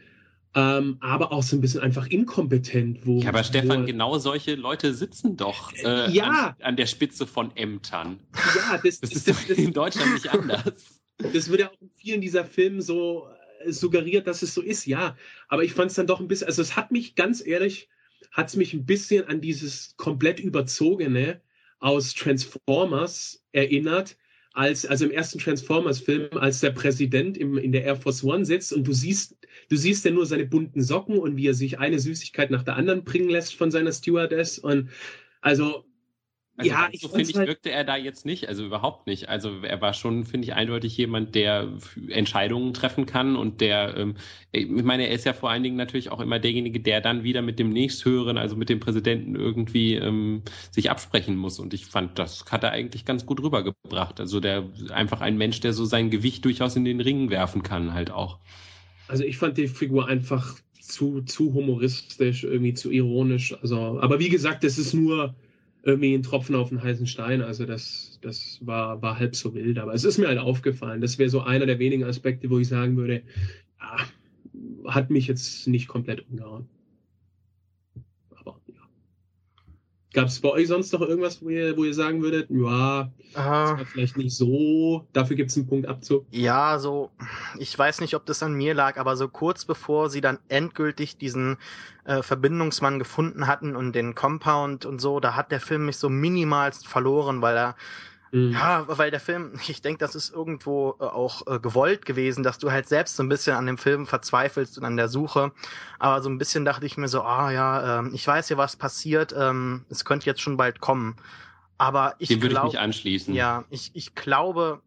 ähm, 0.54 0.98
aber 1.00 1.32
auch 1.32 1.42
so 1.42 1.56
ein 1.56 1.60
bisschen 1.60 1.80
einfach 1.80 2.06
inkompetent. 2.06 3.06
Wo, 3.06 3.20
ja, 3.20 3.30
aber 3.30 3.42
Stefan, 3.42 3.82
wo, 3.82 3.86
genau 3.86 4.18
solche 4.18 4.54
Leute 4.54 4.94
sitzen 4.94 5.36
doch 5.36 5.72
äh, 5.72 6.10
ja. 6.10 6.54
an, 6.58 6.64
an, 6.64 6.76
der 6.76 6.86
Spitze 6.86 7.26
von 7.26 7.56
Ämtern. 7.56 8.20
Ja, 8.34 8.78
das, 8.82 9.00
das 9.00 9.10
ist 9.10 9.28
das, 9.28 9.46
das, 9.48 9.58
in 9.58 9.72
Deutschland 9.72 10.14
nicht 10.14 10.28
anders. 10.28 11.00
Das 11.18 11.48
wird 11.48 11.60
ja 11.60 11.68
auch 11.68 11.80
in 11.80 11.90
vielen 11.96 12.20
dieser 12.20 12.44
Filmen 12.44 12.82
so 12.82 13.26
äh, 13.64 13.72
suggeriert, 13.72 14.26
dass 14.26 14.42
es 14.42 14.54
so 14.54 14.60
ist, 14.60 14.86
ja. 14.86 15.16
Aber 15.48 15.64
ich 15.64 15.72
fand 15.72 15.90
es 15.90 15.96
dann 15.96 16.06
doch 16.06 16.20
ein 16.20 16.28
bisschen, 16.28 16.46
also 16.46 16.62
es 16.62 16.76
hat 16.76 16.92
mich 16.92 17.14
ganz 17.14 17.44
ehrlich 17.44 17.88
hat 18.30 18.48
es 18.48 18.56
mich 18.56 18.74
ein 18.74 18.86
bisschen 18.86 19.24
an 19.24 19.40
dieses 19.40 19.94
komplett 19.96 20.40
überzogene 20.40 21.40
aus 21.78 22.14
Transformers 22.14 23.44
erinnert, 23.52 24.16
als, 24.54 24.86
also 24.86 25.04
im 25.04 25.10
ersten 25.10 25.40
Transformers-Film, 25.40 26.38
als 26.38 26.60
der 26.60 26.70
Präsident 26.70 27.36
im, 27.36 27.58
in 27.58 27.72
der 27.72 27.82
Air 27.84 27.96
Force 27.96 28.22
One 28.22 28.44
sitzt 28.44 28.72
und 28.72 28.86
du 28.86 28.92
siehst, 28.92 29.36
du 29.68 29.76
siehst 29.76 30.04
ja 30.04 30.12
nur 30.12 30.26
seine 30.26 30.46
bunten 30.46 30.82
Socken 30.82 31.18
und 31.18 31.36
wie 31.36 31.48
er 31.48 31.54
sich 31.54 31.80
eine 31.80 31.98
Süßigkeit 31.98 32.50
nach 32.50 32.62
der 32.62 32.76
anderen 32.76 33.02
bringen 33.02 33.28
lässt 33.28 33.54
von 33.56 33.72
seiner 33.72 33.92
Stewardess 33.92 34.58
und 34.58 34.90
also 35.40 35.84
also 36.56 36.70
ja, 36.70 36.88
ich 36.92 37.00
so 37.00 37.08
finde 37.08 37.28
ich, 37.28 37.36
halt 37.36 37.48
wirkte 37.48 37.70
er 37.72 37.82
da 37.82 37.96
jetzt 37.96 38.24
nicht, 38.24 38.48
also 38.48 38.64
überhaupt 38.64 39.08
nicht. 39.08 39.28
Also 39.28 39.62
er 39.62 39.80
war 39.80 39.92
schon, 39.92 40.24
finde 40.24 40.46
ich, 40.46 40.54
eindeutig 40.54 40.96
jemand, 40.96 41.34
der 41.34 41.68
Entscheidungen 42.08 42.72
treffen 42.74 43.06
kann 43.06 43.34
und 43.34 43.60
der, 43.60 43.96
ähm, 43.96 44.14
ich 44.52 44.68
meine, 44.68 45.08
er 45.08 45.14
ist 45.14 45.24
ja 45.24 45.32
vor 45.32 45.50
allen 45.50 45.64
Dingen 45.64 45.76
natürlich 45.76 46.12
auch 46.12 46.20
immer 46.20 46.38
derjenige, 46.38 46.78
der 46.78 47.00
dann 47.00 47.24
wieder 47.24 47.42
mit 47.42 47.58
dem 47.58 47.70
nächsthöheren, 47.70 48.38
also 48.38 48.54
mit 48.54 48.68
dem 48.68 48.78
Präsidenten 48.78 49.34
irgendwie 49.34 49.94
ähm, 49.94 50.42
sich 50.70 50.90
absprechen 50.90 51.36
muss. 51.36 51.58
Und 51.58 51.74
ich 51.74 51.86
fand, 51.86 52.20
das 52.20 52.44
hat 52.48 52.62
er 52.62 52.70
eigentlich 52.70 53.04
ganz 53.04 53.26
gut 53.26 53.42
rübergebracht. 53.42 54.20
Also 54.20 54.38
der 54.38 54.64
einfach 54.90 55.20
ein 55.22 55.36
Mensch, 55.36 55.58
der 55.58 55.72
so 55.72 55.84
sein 55.84 56.10
Gewicht 56.10 56.44
durchaus 56.44 56.76
in 56.76 56.84
den 56.84 57.00
Ring 57.00 57.30
werfen 57.30 57.64
kann, 57.64 57.94
halt 57.94 58.12
auch. 58.12 58.38
Also 59.08 59.24
ich 59.24 59.38
fand 59.38 59.58
die 59.58 59.66
Figur 59.66 60.06
einfach 60.06 60.56
zu, 60.80 61.22
zu 61.22 61.52
humoristisch, 61.52 62.44
irgendwie 62.44 62.74
zu 62.74 62.92
ironisch. 62.92 63.56
Also, 63.60 63.98
aber 64.00 64.20
wie 64.20 64.28
gesagt, 64.28 64.62
das 64.62 64.78
ist 64.78 64.94
nur 64.94 65.34
irgendwie 65.84 66.14
ein 66.14 66.22
Tropfen 66.22 66.54
auf 66.54 66.70
den 66.70 66.82
heißen 66.82 67.06
Stein. 67.06 67.42
Also 67.42 67.66
das, 67.66 68.18
das 68.22 68.58
war, 68.62 69.02
war 69.02 69.18
halb 69.18 69.36
so 69.36 69.54
wild. 69.54 69.78
Aber 69.78 69.92
es 69.92 70.04
ist 70.04 70.18
mir 70.18 70.28
halt 70.28 70.38
aufgefallen. 70.38 71.00
Das 71.00 71.18
wäre 71.18 71.28
so 71.28 71.40
einer 71.40 71.66
der 71.66 71.78
wenigen 71.78 72.04
Aspekte, 72.04 72.50
wo 72.50 72.58
ich 72.58 72.68
sagen 72.68 72.96
würde, 72.96 73.22
ja, 73.78 73.96
hat 74.86 75.10
mich 75.10 75.26
jetzt 75.26 75.66
nicht 75.66 75.88
komplett 75.88 76.26
umgehauen. 76.28 76.68
Aber 78.30 78.60
ja. 78.66 78.80
Gab 80.14 80.28
es 80.28 80.40
bei 80.40 80.48
euch 80.48 80.68
sonst 80.68 80.92
noch 80.92 81.00
irgendwas, 81.00 81.42
wo 81.42 81.48
ihr, 81.48 81.76
wo 81.76 81.82
ihr 81.84 81.92
sagen 81.92 82.22
würdet, 82.22 82.48
ja, 82.48 83.10
war 83.34 83.84
vielleicht 83.84 84.16
nicht 84.16 84.34
so, 84.34 85.06
dafür 85.12 85.34
gibt 85.34 85.50
es 85.50 85.56
einen 85.56 85.66
Punkt 85.66 85.88
Abzug? 85.88 86.24
ja, 86.30 86.78
so, 86.78 87.10
ich 87.58 87.76
weiß 87.76 88.00
nicht, 88.00 88.14
ob 88.14 88.24
das 88.24 88.42
an 88.42 88.54
mir 88.54 88.74
lag, 88.74 88.96
aber 88.96 89.16
so 89.16 89.26
kurz 89.26 89.64
bevor 89.64 90.10
sie 90.10 90.20
dann 90.20 90.38
endgültig 90.48 91.16
diesen 91.18 91.56
äh, 92.04 92.22
Verbindungsmann 92.22 93.00
gefunden 93.00 93.48
hatten 93.48 93.74
und 93.74 93.92
den 93.92 94.14
Compound 94.14 94.86
und 94.86 95.00
so, 95.00 95.18
da 95.18 95.34
hat 95.34 95.50
der 95.50 95.60
Film 95.60 95.86
mich 95.86 95.96
so 95.96 96.08
minimalst 96.08 96.86
verloren, 96.86 97.42
weil 97.42 97.56
er. 97.56 97.76
Ja, 98.34 98.84
weil 98.88 99.12
der 99.12 99.20
Film, 99.20 99.52
ich 99.68 99.80
denke, 99.80 99.98
das 99.98 100.16
ist 100.16 100.34
irgendwo 100.34 100.96
äh, 100.98 101.04
auch 101.04 101.46
äh, 101.46 101.60
gewollt 101.60 102.04
gewesen, 102.04 102.42
dass 102.42 102.58
du 102.58 102.72
halt 102.72 102.88
selbst 102.88 103.16
so 103.16 103.22
ein 103.22 103.28
bisschen 103.28 103.56
an 103.56 103.66
dem 103.66 103.78
Film 103.78 104.06
verzweifelst 104.06 104.76
und 104.76 104.84
an 104.84 104.96
der 104.96 105.08
Suche. 105.08 105.52
Aber 106.00 106.20
so 106.20 106.28
ein 106.28 106.38
bisschen 106.38 106.64
dachte 106.64 106.84
ich 106.84 106.96
mir 106.96 107.06
so, 107.06 107.22
ah 107.22 107.52
ja, 107.52 108.00
ähm, 108.00 108.10
ich 108.12 108.26
weiß 108.26 108.48
ja, 108.48 108.56
was 108.56 108.74
passiert, 108.74 109.32
ähm, 109.38 109.84
es 109.88 110.04
könnte 110.04 110.26
jetzt 110.26 110.40
schon 110.40 110.56
bald 110.56 110.80
kommen. 110.80 111.16
Aber 111.78 112.16
ich 112.18 112.28
Dem 112.28 112.42
würde 112.42 112.56
ich 112.56 112.62
mich 112.62 112.78
anschließen. 112.78 113.34
ja, 113.34 113.64
ich, 113.70 113.92
ich 113.94 114.14
glaube, 114.16 114.82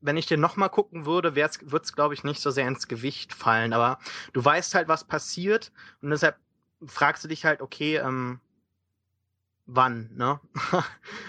wenn 0.00 0.16
ich 0.16 0.26
den 0.26 0.40
nochmal 0.40 0.70
gucken 0.70 1.06
würde, 1.06 1.36
würde 1.36 1.82
es, 1.82 1.92
glaube 1.92 2.14
ich, 2.14 2.24
nicht 2.24 2.40
so 2.40 2.50
sehr 2.50 2.66
ins 2.66 2.88
Gewicht 2.88 3.32
fallen. 3.32 3.72
Aber 3.72 3.98
du 4.32 4.44
weißt 4.44 4.74
halt, 4.74 4.88
was 4.88 5.04
passiert 5.04 5.70
und 6.02 6.10
deshalb 6.10 6.36
fragst 6.86 7.22
du 7.22 7.28
dich 7.28 7.44
halt, 7.44 7.60
okay, 7.60 7.96
ähm, 7.98 8.40
wann, 9.66 10.10
ne? 10.16 10.40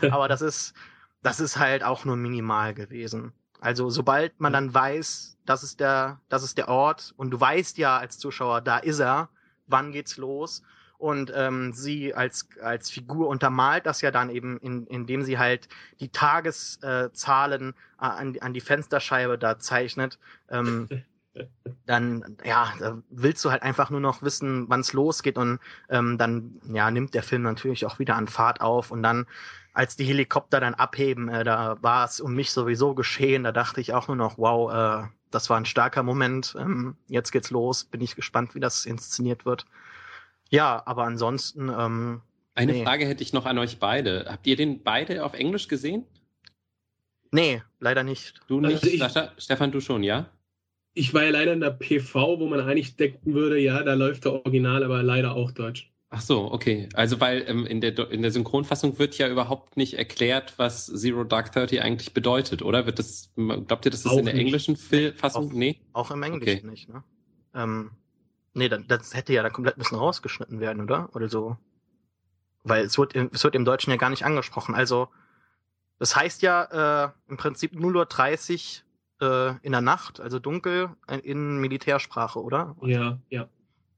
Aber 0.11 0.27
das 0.27 0.41
ist, 0.41 0.73
das 1.21 1.39
ist 1.39 1.57
halt 1.57 1.83
auch 1.83 2.05
nur 2.05 2.15
minimal 2.15 2.73
gewesen. 2.73 3.33
Also 3.59 3.89
sobald 3.89 4.39
man 4.39 4.53
dann 4.53 4.73
weiß, 4.73 5.37
das 5.45 5.63
ist 5.63 5.79
der, 5.79 6.19
das 6.29 6.43
ist 6.43 6.57
der 6.57 6.67
Ort 6.67 7.13
und 7.17 7.29
du 7.31 7.39
weißt 7.39 7.77
ja 7.77 7.97
als 7.97 8.17
Zuschauer, 8.17 8.61
da 8.61 8.77
ist 8.77 8.99
er, 8.99 9.29
wann 9.67 9.91
geht's 9.91 10.17
los 10.17 10.63
und 10.97 11.31
ähm, 11.35 11.73
sie 11.73 12.13
als 12.13 12.47
als 12.61 12.89
Figur 12.89 13.27
untermalt 13.27 13.85
das 13.85 14.01
ja 14.01 14.11
dann 14.11 14.29
eben, 14.29 14.57
in, 14.59 14.85
indem 14.87 15.23
sie 15.23 15.37
halt 15.37 15.67
die 15.99 16.09
Tageszahlen 16.09 17.69
äh, 17.69 17.73
an, 17.97 18.37
an 18.39 18.53
die 18.53 18.61
Fensterscheibe 18.61 19.37
da 19.37 19.59
zeichnet. 19.59 20.19
Ähm, 20.49 20.87
dann 21.85 22.37
ja, 22.43 22.73
da 22.79 23.01
willst 23.09 23.43
du 23.45 23.51
halt 23.51 23.63
einfach 23.63 23.89
nur 23.89 23.99
noch 23.99 24.21
wissen, 24.21 24.69
wann 24.69 24.81
es 24.81 24.93
losgeht 24.93 25.37
und 25.37 25.59
ähm, 25.89 26.17
dann 26.17 26.59
ja 26.71 26.91
nimmt 26.91 27.13
der 27.13 27.23
Film 27.23 27.43
natürlich 27.43 27.85
auch 27.85 27.99
wieder 27.99 28.15
an 28.15 28.27
Fahrt 28.27 28.61
auf 28.61 28.91
und 28.91 29.01
dann 29.01 29.25
als 29.73 29.95
die 29.95 30.03
Helikopter 30.05 30.59
dann 30.59 30.73
abheben, 30.73 31.29
äh, 31.29 31.43
da 31.43 31.77
war 31.81 32.05
es 32.05 32.19
um 32.19 32.33
mich 32.33 32.51
sowieso 32.51 32.93
geschehen. 32.93 33.43
Da 33.43 33.51
dachte 33.51 33.79
ich 33.81 33.93
auch 33.93 34.07
nur 34.07 34.17
noch, 34.17 34.37
wow, 34.37 34.71
äh, 35.05 35.07
das 35.31 35.49
war 35.49 35.57
ein 35.57 35.65
starker 35.65 36.03
Moment. 36.03 36.55
Ähm, 36.59 36.97
jetzt 37.07 37.31
geht's 37.31 37.51
los. 37.51 37.85
Bin 37.85 38.01
ich 38.01 38.15
gespannt, 38.15 38.53
wie 38.55 38.59
das 38.59 38.85
inszeniert 38.85 39.45
wird. 39.45 39.65
Ja, 40.49 40.83
aber 40.85 41.03
ansonsten, 41.05 41.69
ähm, 41.69 42.21
Eine 42.53 42.73
Nee. 42.73 42.83
Frage 42.83 43.05
hätte 43.05 43.23
ich 43.23 43.31
noch 43.31 43.45
an 43.45 43.57
euch 43.57 43.79
beide. 43.79 44.25
Habt 44.29 44.45
ihr 44.45 44.57
den 44.57 44.83
beide 44.83 45.23
auf 45.23 45.33
Englisch 45.33 45.67
gesehen? 45.69 46.05
nee, 47.31 47.61
leider 47.79 48.03
nicht. 48.03 48.41
Du 48.47 48.59
nicht, 48.59 48.73
Also 48.73 48.87
ich- 48.87 48.99
Sascha? 48.99 49.31
Stefan, 49.37 49.71
du 49.71 49.79
schon, 49.79 50.03
ja? 50.03 50.29
Ich 50.93 51.13
war 51.13 51.23
ja 51.23 51.29
leider 51.31 51.53
in 51.53 51.61
der 51.61 51.69
PV, 51.71 52.39
wo 52.41 52.47
man 52.47 52.59
eigentlich 52.59 52.97
denken 52.97 53.33
würde, 53.33 53.57
ja, 53.57 53.81
da 53.83 53.93
läuft 53.93 54.25
der 54.25 54.33
Original, 54.33 54.83
aber 54.83 55.01
leider 55.01 55.33
auch 55.33 55.51
Deutsch. 55.51 55.89
Ach 56.13 56.19
so, 56.21 56.51
okay. 56.51 56.89
Also 56.93 57.21
weil 57.21 57.45
ähm, 57.47 57.65
in, 57.65 57.79
der, 57.79 57.97
in 58.11 58.21
der 58.21 58.31
Synchronfassung 58.31 58.99
wird 58.99 59.17
ja 59.17 59.29
überhaupt 59.29 59.77
nicht 59.77 59.93
erklärt, 59.97 60.53
was 60.57 60.87
Zero 60.87 61.23
Dark 61.23 61.53
Thirty 61.53 61.79
eigentlich 61.79 62.13
bedeutet, 62.13 62.61
oder? 62.61 62.85
Wird 62.85 62.99
das, 62.99 63.31
glaubt 63.35 63.85
ihr, 63.85 63.91
das 63.91 64.01
ist 64.01 64.07
Auch 64.07 64.17
in 64.17 64.25
der 64.25 64.33
nicht. 64.33 64.43
englischen 64.43 64.75
Fil- 64.75 65.13
Fassung? 65.13 65.47
Auch- 65.49 65.53
Nee? 65.53 65.79
Auch 65.93 66.11
im 66.11 66.21
Englischen 66.21 66.57
Okay. 66.59 66.67
nicht, 66.69 66.89
ne? 66.89 67.01
Ähm, 67.55 67.91
nee, 68.53 68.67
dann, 68.67 68.85
das 68.89 69.13
hätte 69.13 69.31
ja 69.31 69.41
da 69.41 69.49
komplett 69.49 69.77
ein 69.77 69.79
bisschen 69.79 69.97
rausgeschnitten 69.99 70.59
werden, 70.59 70.83
oder? 70.83 71.09
Oder 71.15 71.29
so. 71.29 71.55
Weil 72.65 72.83
es 72.83 72.97
wird, 72.97 73.13
im- 73.13 73.29
es 73.33 73.43
wird 73.45 73.55
im 73.55 73.63
Deutschen 73.63 73.91
ja 73.91 73.95
gar 73.97 74.09
nicht 74.09 74.25
angesprochen. 74.25 74.75
Also, 74.75 75.07
das 75.97 76.13
heißt 76.17 76.41
ja 76.41 77.05
äh, 77.05 77.11
im 77.29 77.37
Prinzip 77.37 77.71
0.30 77.73 78.81
Uhr 79.21 79.27
äh, 79.61 79.65
in 79.65 79.71
der 79.71 79.81
Nacht, 79.81 80.19
also 80.19 80.39
dunkel, 80.39 80.89
äh, 81.07 81.19
in 81.19 81.57
Militärsprache, 81.61 82.41
oder? 82.43 82.75
Ja, 82.81 83.17
ja. 83.29 83.47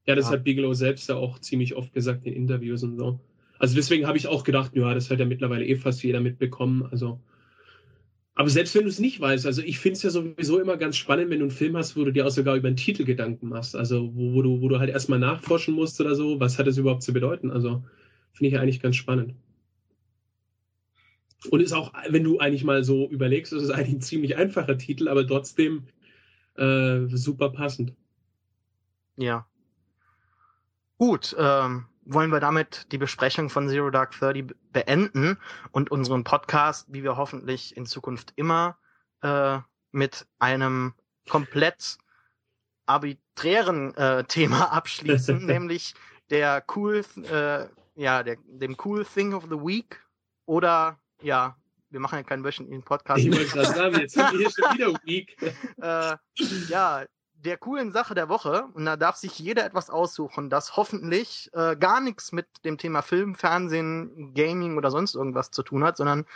Ja, 0.06 0.14
das 0.14 0.26
Ja. 0.26 0.32
hat 0.32 0.44
Bigelow 0.44 0.74
selbst 0.74 1.08
ja 1.08 1.16
auch 1.16 1.38
ziemlich 1.38 1.74
oft 1.74 1.92
gesagt 1.92 2.26
in 2.26 2.34
Interviews 2.34 2.82
und 2.82 2.96
so. 2.98 3.20
Also 3.58 3.74
deswegen 3.74 4.06
habe 4.06 4.18
ich 4.18 4.26
auch 4.26 4.44
gedacht, 4.44 4.72
ja, 4.74 4.92
das 4.92 5.10
hat 5.10 5.20
ja 5.20 5.24
mittlerweile 5.24 5.64
eh 5.64 5.76
fast 5.76 6.02
jeder 6.02 6.20
mitbekommen. 6.20 6.86
Also, 6.90 7.20
aber 8.34 8.50
selbst 8.50 8.74
wenn 8.74 8.82
du 8.82 8.88
es 8.88 8.98
nicht 8.98 9.20
weißt, 9.20 9.46
also 9.46 9.62
ich 9.62 9.78
finde 9.78 9.96
es 9.96 10.02
ja 10.02 10.10
sowieso 10.10 10.60
immer 10.60 10.76
ganz 10.76 10.96
spannend, 10.96 11.30
wenn 11.30 11.38
du 11.38 11.44
einen 11.44 11.50
Film 11.50 11.76
hast, 11.76 11.96
wo 11.96 12.04
du 12.04 12.12
dir 12.12 12.26
auch 12.26 12.30
sogar 12.30 12.56
über 12.56 12.70
den 12.70 12.76
Titel 12.76 13.04
Gedanken 13.04 13.48
machst. 13.48 13.76
Also 13.76 14.14
wo, 14.14 14.34
wo 14.34 14.42
du, 14.42 14.60
wo 14.60 14.68
du 14.68 14.78
halt 14.78 14.90
erstmal 14.90 15.18
nachforschen 15.20 15.72
musst 15.74 16.00
oder 16.00 16.14
so, 16.14 16.40
was 16.40 16.58
hat 16.58 16.66
das 16.66 16.76
überhaupt 16.76 17.02
zu 17.02 17.12
bedeuten? 17.12 17.50
Also 17.50 17.84
finde 18.32 18.48
ich 18.48 18.54
ja 18.54 18.60
eigentlich 18.60 18.80
ganz 18.80 18.96
spannend. 18.96 19.34
Und 21.50 21.60
ist 21.60 21.72
auch, 21.72 21.92
wenn 22.08 22.24
du 22.24 22.38
eigentlich 22.38 22.64
mal 22.64 22.84
so 22.84 23.08
überlegst, 23.08 23.52
ist 23.52 23.62
es 23.62 23.70
eigentlich 23.70 23.96
ein 23.96 24.00
ziemlich 24.00 24.36
einfacher 24.36 24.78
Titel, 24.78 25.08
aber 25.08 25.26
trotzdem 25.26 25.84
äh, 26.56 27.06
super 27.08 27.50
passend. 27.50 27.92
Ja. 29.16 29.46
Gut, 31.04 31.36
ähm, 31.38 31.84
wollen 32.06 32.32
wir 32.32 32.40
damit 32.40 32.90
die 32.90 32.96
Besprechung 32.96 33.50
von 33.50 33.68
Zero 33.68 33.90
Dark 33.90 34.18
Thirty 34.18 34.40
be- 34.40 34.56
beenden 34.72 35.36
und 35.70 35.90
unseren 35.90 36.24
Podcast, 36.24 36.86
wie 36.90 37.02
wir 37.02 37.18
hoffentlich 37.18 37.76
in 37.76 37.84
Zukunft 37.84 38.32
immer 38.36 38.78
äh, 39.20 39.58
mit 39.92 40.26
einem 40.38 40.94
komplett 41.28 41.98
arbiträren 42.86 43.94
äh, 43.96 44.24
Thema 44.24 44.72
abschließen, 44.72 45.44
nämlich 45.46 45.94
der 46.30 46.64
cool, 46.74 47.04
äh, 47.30 47.66
ja, 47.96 48.22
der, 48.22 48.38
dem 48.46 48.74
cool 48.82 49.04
Thing 49.04 49.34
of 49.34 49.44
the 49.50 49.58
Week 49.58 50.00
oder 50.46 50.98
ja, 51.20 51.54
wir 51.90 52.00
machen 52.00 52.16
ja 52.16 52.22
keinen 52.22 52.44
wöchentlichen 52.44 52.82
Podcast. 52.82 53.22
Ich 53.22 53.30
wollte 53.30 53.50
gerade 53.50 53.74
sagen, 53.74 54.00
jetzt 54.00 54.14
sind 54.14 54.32
wir 54.32 54.38
hier 54.38 54.50
schon 54.50 54.74
wieder 54.74 54.98
weak. 55.04 55.36
äh, 55.82 56.16
ja, 56.70 57.04
der 57.44 57.58
coolen 57.58 57.92
Sache 57.92 58.14
der 58.14 58.28
Woche. 58.28 58.66
Und 58.74 58.84
da 58.84 58.96
darf 58.96 59.16
sich 59.16 59.38
jeder 59.38 59.64
etwas 59.64 59.90
aussuchen, 59.90 60.50
das 60.50 60.76
hoffentlich 60.76 61.50
äh, 61.52 61.76
gar 61.76 62.00
nichts 62.00 62.32
mit 62.32 62.46
dem 62.64 62.78
Thema 62.78 63.02
Film, 63.02 63.34
Fernsehen, 63.34 64.34
Gaming 64.34 64.76
oder 64.76 64.90
sonst 64.90 65.14
irgendwas 65.14 65.50
zu 65.50 65.62
tun 65.62 65.84
hat, 65.84 65.96
sondern 65.96 66.26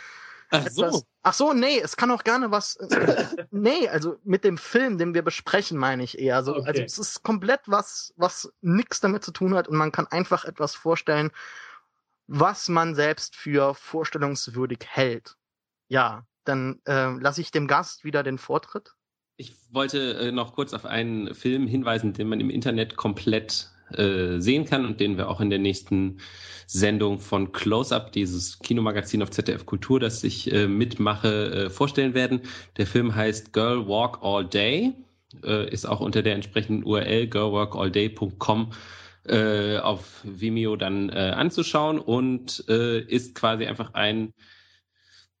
Ach 0.51 0.65
etwas. 0.65 1.03
Ach 1.21 1.33
so, 1.33 1.53
nee, 1.53 1.79
es 1.79 1.97
kann 1.97 2.11
auch 2.11 2.23
gerne 2.23 2.51
was. 2.51 2.75
äh, 2.77 3.25
nee, 3.51 3.87
also 3.89 4.17
mit 4.23 4.43
dem 4.43 4.57
Film, 4.57 4.97
den 4.97 5.13
wir 5.13 5.21
besprechen, 5.21 5.77
meine 5.77 6.03
ich 6.03 6.17
eher. 6.17 6.43
So, 6.43 6.55
Okay. 6.55 6.67
Also 6.67 6.81
es 6.83 6.97
ist 6.97 7.23
komplett 7.23 7.61
was, 7.65 8.13
was 8.15 8.51
nichts 8.61 8.99
damit 8.99 9.23
zu 9.23 9.31
tun 9.31 9.53
hat 9.55 9.67
und 9.67 9.77
man 9.77 9.91
kann 9.91 10.07
einfach 10.07 10.45
etwas 10.45 10.75
vorstellen, 10.75 11.31
was 12.27 12.69
man 12.69 12.95
selbst 12.95 13.35
für 13.35 13.73
vorstellungswürdig 13.73 14.79
hält. 14.87 15.35
Ja, 15.87 16.25
dann 16.43 16.79
äh, 16.85 17.09
lasse 17.19 17.41
ich 17.41 17.51
dem 17.51 17.67
Gast 17.67 18.03
wieder 18.03 18.23
den 18.23 18.37
Vortritt. 18.37 18.93
Ich 19.39 19.53
wollte 19.71 20.15
äh, 20.15 20.31
noch 20.33 20.53
kurz 20.53 20.73
auf 20.73 20.85
einen 20.85 21.33
Film 21.33 21.65
hinweisen, 21.65 22.11
den 22.11 22.27
man 22.27 22.41
im 22.41 22.49
Internet 22.49 22.97
komplett 22.97 23.69
äh, 23.93 24.37
sehen 24.39 24.65
kann 24.65 24.85
und 24.85 24.99
den 24.99 25.15
wir 25.15 25.29
auch 25.29 25.39
in 25.39 25.49
der 25.49 25.59
nächsten 25.59 26.17
Sendung 26.67 27.19
von 27.19 27.53
Close 27.53 27.95
Up, 27.95 28.11
dieses 28.11 28.59
Kinomagazin 28.59 29.23
auf 29.23 29.31
ZDF 29.31 29.65
Kultur, 29.65 30.01
das 30.01 30.25
ich 30.25 30.51
äh, 30.51 30.67
mitmache, 30.67 31.51
äh, 31.51 31.69
vorstellen 31.69 32.13
werden. 32.13 32.41
Der 32.75 32.85
Film 32.85 33.15
heißt 33.15 33.53
Girl 33.53 33.87
Walk 33.87 34.19
All 34.21 34.45
Day, 34.45 34.91
äh, 35.41 35.71
ist 35.71 35.85
auch 35.85 36.01
unter 36.01 36.21
der 36.21 36.35
entsprechenden 36.35 36.83
URL 36.83 37.27
girlwalkallday.com 37.27 38.73
äh, 39.25 39.77
auf 39.77 40.19
Vimeo 40.25 40.75
dann 40.75 41.09
anzuschauen 41.11 41.97
und 41.99 42.59
ist 42.59 43.35
quasi 43.35 43.67
einfach 43.67 43.93
ein 43.93 44.33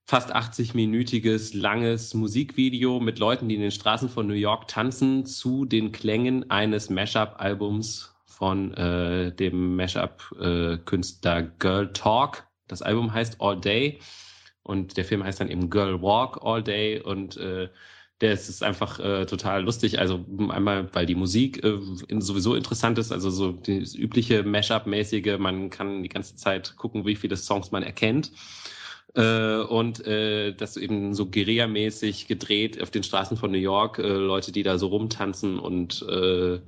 fast 0.09 0.35
80-minütiges 0.35 1.55
langes 1.55 2.15
Musikvideo 2.15 2.99
mit 2.99 3.19
Leuten, 3.19 3.47
die 3.47 3.53
in 3.53 3.61
den 3.61 3.69
Straßen 3.69 4.09
von 4.09 4.25
New 4.25 4.33
York 4.33 4.67
tanzen, 4.67 5.27
zu 5.27 5.65
den 5.65 5.91
Klängen 5.91 6.49
eines 6.49 6.89
Mashup-Albums 6.89 8.15
von 8.25 8.73
äh, 8.73 9.31
dem 9.31 9.75
Mashup-Künstler 9.75 11.43
Girl 11.59 11.93
Talk. 11.93 12.47
Das 12.67 12.81
Album 12.81 13.13
heißt 13.13 13.39
All 13.39 13.61
Day 13.61 13.99
und 14.63 14.97
der 14.97 15.05
Film 15.05 15.23
heißt 15.23 15.41
dann 15.41 15.51
eben 15.51 15.69
Girl 15.69 16.01
Walk 16.01 16.39
All 16.41 16.63
Day 16.63 16.99
und 16.99 17.37
äh, 17.37 17.69
der 18.19 18.33
ist, 18.33 18.49
ist 18.49 18.63
einfach 18.63 18.99
äh, 18.99 19.27
total 19.27 19.61
lustig. 19.61 19.99
Also 19.99 20.25
einmal, 20.49 20.89
weil 20.91 21.05
die 21.05 21.13
Musik 21.13 21.63
äh, 21.63 21.77
sowieso 22.17 22.55
interessant 22.55 22.97
ist, 22.97 23.11
also 23.11 23.29
so 23.29 23.51
das 23.51 23.93
übliche 23.93 24.41
Mashup-mäßige, 24.41 25.37
man 25.37 25.69
kann 25.69 26.01
die 26.01 26.09
ganze 26.09 26.35
Zeit 26.35 26.77
gucken, 26.77 27.05
wie 27.05 27.15
viele 27.15 27.37
Songs 27.37 27.69
man 27.69 27.83
erkennt. 27.83 28.31
Äh, 29.15 29.61
und 29.61 30.05
äh, 30.05 30.53
das 30.53 30.77
eben 30.77 31.13
so 31.13 31.25
Guerilla-mäßig 31.25 32.27
gedreht 32.27 32.81
auf 32.81 32.91
den 32.91 33.03
Straßen 33.03 33.37
von 33.37 33.51
New 33.51 33.57
York, 33.57 33.97
äh, 33.97 34.07
Leute, 34.07 34.51
die 34.51 34.63
da 34.63 34.77
so 34.77 34.87
rumtanzen 34.87 35.57
und 35.57 36.05
äh, 36.07 36.59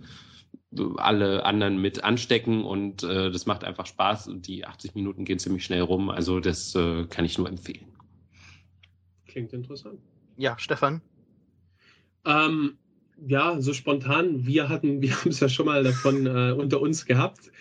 alle 0.97 1.45
anderen 1.45 1.79
mit 1.79 2.03
anstecken 2.03 2.63
und 2.63 3.03
äh, 3.03 3.29
das 3.29 3.45
macht 3.45 3.63
einfach 3.63 3.85
Spaß 3.85 4.27
und 4.27 4.47
die 4.47 4.65
80 4.65 4.95
Minuten 4.95 5.25
gehen 5.25 5.37
ziemlich 5.37 5.65
schnell 5.65 5.81
rum, 5.81 6.09
also 6.09 6.39
das 6.39 6.73
äh, 6.75 7.05
kann 7.05 7.25
ich 7.25 7.37
nur 7.37 7.47
empfehlen. 7.47 7.87
Klingt 9.27 9.53
interessant. 9.53 9.99
Ja, 10.37 10.57
Stefan. 10.57 11.01
Ähm, 12.25 12.77
ja, 13.27 13.61
so 13.61 13.73
spontan. 13.73 14.45
Wir 14.45 14.69
hatten, 14.69 15.01
wir 15.01 15.15
haben 15.19 15.29
es 15.29 15.39
ja 15.39 15.49
schon 15.49 15.67
mal 15.67 15.83
davon 15.83 16.25
äh, 16.25 16.51
unter 16.51 16.81
uns 16.81 17.05
gehabt. 17.05 17.51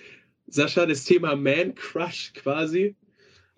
Sascha, 0.46 0.86
das 0.86 1.04
Thema 1.04 1.36
Man 1.36 1.74
Crush 1.74 2.32
quasi. 2.34 2.96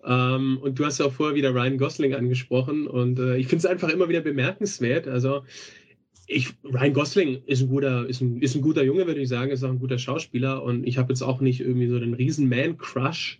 Ähm, 0.05 0.57
und 0.61 0.79
du 0.79 0.85
hast 0.85 0.99
ja 0.99 1.05
auch 1.05 1.13
vorher 1.13 1.35
wieder 1.35 1.53
Ryan 1.53 1.77
Gosling 1.77 2.13
angesprochen 2.13 2.87
und 2.87 3.19
äh, 3.19 3.37
ich 3.37 3.47
finde 3.47 3.59
es 3.59 3.65
einfach 3.65 3.89
immer 3.89 4.09
wieder 4.09 4.21
bemerkenswert. 4.21 5.07
Also 5.07 5.43
ich, 6.27 6.53
Ryan 6.63 6.93
Gosling 6.93 7.43
ist 7.45 7.61
ein 7.61 7.69
guter, 7.69 8.07
ist 8.07 8.21
ein, 8.21 8.41
ist 8.41 8.55
ein 8.55 8.61
guter 8.61 8.83
Junge, 8.83 9.07
würde 9.07 9.21
ich 9.21 9.29
sagen, 9.29 9.51
ist 9.51 9.63
auch 9.63 9.69
ein 9.69 9.79
guter 9.79 9.97
Schauspieler 9.97 10.63
und 10.63 10.85
ich 10.85 10.97
habe 10.97 11.13
jetzt 11.13 11.21
auch 11.21 11.41
nicht 11.41 11.61
irgendwie 11.61 11.87
so 11.87 11.99
den 11.99 12.13
riesen 12.13 12.49
Man-Crush. 12.49 13.39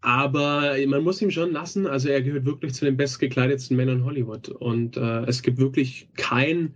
Aber 0.00 0.76
man 0.86 1.02
muss 1.02 1.20
ihm 1.20 1.32
schon 1.32 1.52
lassen, 1.52 1.86
also 1.88 2.08
er 2.08 2.22
gehört 2.22 2.44
wirklich 2.44 2.72
zu 2.72 2.84
den 2.84 2.96
bestgekleidetsten 2.96 3.76
Männern 3.76 4.04
Hollywood. 4.04 4.48
Und 4.48 4.96
äh, 4.96 5.24
es 5.24 5.42
gibt 5.42 5.58
wirklich 5.58 6.08
kein, 6.14 6.74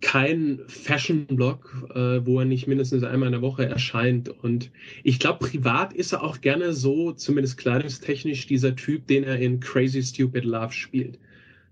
kein 0.00 0.60
Fashion-Blog, 0.66 1.90
äh, 1.94 2.26
wo 2.26 2.38
er 2.40 2.44
nicht 2.44 2.66
mindestens 2.66 3.02
einmal 3.02 3.28
in 3.28 3.32
der 3.32 3.42
Woche 3.42 3.66
erscheint. 3.66 4.28
Und 4.28 4.70
ich 5.02 5.18
glaube, 5.18 5.46
privat 5.46 5.92
ist 5.92 6.12
er 6.12 6.22
auch 6.22 6.40
gerne 6.40 6.72
so, 6.72 7.12
zumindest 7.12 7.58
kleidungstechnisch, 7.58 8.46
dieser 8.46 8.76
Typ, 8.76 9.06
den 9.06 9.24
er 9.24 9.38
in 9.38 9.60
Crazy 9.60 10.02
Stupid 10.02 10.44
Love 10.44 10.72
spielt. 10.72 11.18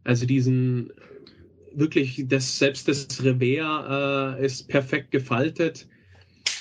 Also 0.05 0.27
diesen 0.27 0.91
wirklich, 1.75 2.25
das, 2.29 2.59
selbst 2.59 2.89
das 2.89 3.23
Revers 3.23 4.39
äh, 4.39 4.45
ist 4.47 4.69
perfekt 4.69 5.11
gefaltet 5.11 5.87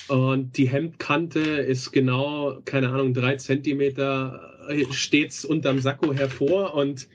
und 0.08 0.56
die 0.56 0.68
Hemdkante 0.68 1.40
ist 1.40 1.92
genau, 1.92 2.60
keine 2.64 2.90
Ahnung, 2.90 3.14
drei 3.14 3.36
Zentimeter 3.36 4.66
äh, 4.68 4.84
stets 4.92 5.44
unterm 5.44 5.78
Sakko 5.78 6.12
hervor 6.12 6.74
und 6.74 7.08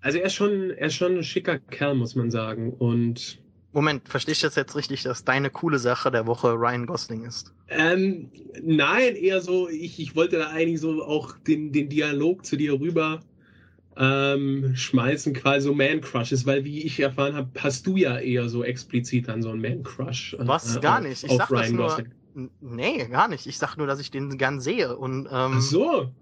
also 0.00 0.18
er 0.18 0.26
ist 0.26 0.34
schon, 0.34 0.70
er 0.70 0.86
ist 0.86 0.94
schon 0.94 1.16
ein 1.16 1.24
schicker 1.24 1.58
Kerl, 1.58 1.94
muss 1.96 2.14
man 2.14 2.30
sagen. 2.30 2.72
Und 2.72 3.40
Moment, 3.78 4.08
verstehe 4.08 4.32
ich 4.32 4.40
das 4.40 4.56
jetzt 4.56 4.74
richtig, 4.74 5.04
dass 5.04 5.22
deine 5.22 5.50
coole 5.50 5.78
Sache 5.78 6.10
der 6.10 6.26
Woche 6.26 6.52
Ryan 6.52 6.84
Gosling 6.84 7.24
ist? 7.24 7.54
Ähm, 7.68 8.28
nein, 8.60 9.14
eher 9.14 9.40
so, 9.40 9.68
ich, 9.68 10.00
ich 10.00 10.16
wollte 10.16 10.38
da 10.38 10.48
eigentlich 10.48 10.80
so 10.80 11.04
auch 11.04 11.38
den, 11.38 11.70
den 11.70 11.88
Dialog 11.88 12.44
zu 12.44 12.56
dir 12.56 12.72
rüber 12.80 13.20
ähm, 13.96 14.74
schmeißen 14.74 15.32
quasi 15.32 15.66
so 15.66 15.74
Man-Crushes, 15.74 16.44
weil 16.44 16.64
wie 16.64 16.82
ich 16.82 16.98
erfahren 16.98 17.36
habe, 17.36 17.50
hast 17.58 17.86
du 17.86 17.96
ja 17.96 18.18
eher 18.18 18.48
so 18.48 18.64
explizit 18.64 19.28
an 19.28 19.42
so 19.42 19.50
einen 19.50 19.60
Man-Crush. 19.60 20.34
Äh, 20.34 20.48
Was? 20.48 20.80
Gar 20.80 21.02
nicht. 21.02 21.22
Ich 21.22 21.30
sag 21.30 21.48
Ryan 21.48 21.60
das 21.62 21.70
nur. 21.70 21.86
Gosling. 21.86 22.50
Nee, 22.60 23.06
gar 23.06 23.28
nicht. 23.28 23.46
Ich 23.46 23.58
sag 23.58 23.76
nur, 23.76 23.86
dass 23.86 24.00
ich 24.00 24.10
den 24.10 24.38
gern 24.38 24.60
sehe. 24.60 24.96
Und, 24.96 25.26
ähm, 25.26 25.54
Ach 25.54 25.60
so. 25.60 26.12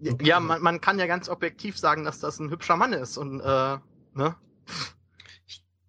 Okay. 0.00 0.24
Ja, 0.24 0.38
man, 0.38 0.62
man 0.62 0.80
kann 0.80 1.00
ja 1.00 1.06
ganz 1.06 1.28
objektiv 1.28 1.76
sagen, 1.76 2.04
dass 2.04 2.20
das 2.20 2.38
ein 2.38 2.48
hübscher 2.48 2.76
Mann 2.76 2.92
ist. 2.92 3.16
Und, 3.16 3.40
äh, 3.40 3.78
ne? 4.14 4.36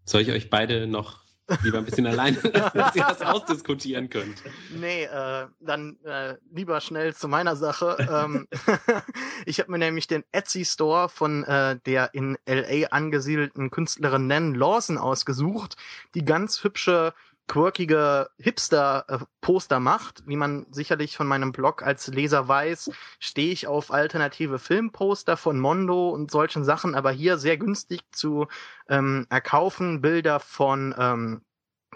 Soll 0.08 0.22
ich 0.22 0.32
euch 0.32 0.50
beide 0.50 0.88
noch 0.88 1.28
Lieber 1.64 1.78
ein 1.78 1.86
bisschen 1.86 2.08
alleine, 2.08 2.38
dass 2.38 2.96
ihr 2.96 3.06
das 3.08 3.22
ausdiskutieren 3.22 4.10
könnt. 4.10 4.44
Nee, 4.78 5.06
äh, 5.06 5.48
dann 5.62 5.98
äh, 6.04 6.36
lieber 6.52 6.82
schnell 6.82 7.16
zu 7.16 7.28
meiner 7.28 7.56
Sache. 7.56 7.96
ähm, 8.12 8.48
ich 9.46 9.60
habe 9.60 9.72
mir 9.72 9.78
nämlich 9.78 10.08
den 10.08 10.24
Etsy 10.32 10.66
Store 10.66 11.08
von 11.08 11.46
äh, 11.46 11.80
der 11.86 12.14
in 12.14 12.38
LA 12.48 12.88
angesiedelten 12.88 13.72
Künstlerin 13.72 14.28
Nan 14.28 14.56
Lawson 14.56 14.98
ausgesucht, 14.98 15.78
die 16.16 16.26
ganz 16.26 16.64
hübsche 16.64 17.14
quirkige 17.48 18.30
Hipster-Poster 18.38 19.80
macht. 19.80 20.24
Wie 20.28 20.36
man 20.36 20.66
sicherlich 20.72 21.16
von 21.16 21.28
meinem 21.28 21.52
Blog 21.52 21.82
als 21.84 22.08
Leser 22.08 22.48
weiß, 22.48 22.92
stehe 23.20 23.52
ich 23.52 23.68
auf 23.68 23.92
alternative 23.92 24.60
Filmposter 24.60 25.38
von 25.38 25.60
Mondo 25.60 26.10
und 26.10 26.30
solchen 26.32 26.64
Sachen, 26.64 26.96
aber 26.96 27.12
hier 27.12 27.38
sehr 27.38 27.58
günstig 27.58 28.02
zu 28.12 28.48
ähm, 28.90 29.26
erkaufen. 29.30 30.02
Bilder 30.02 30.40
von 30.40 30.94
ähm, 30.98 31.42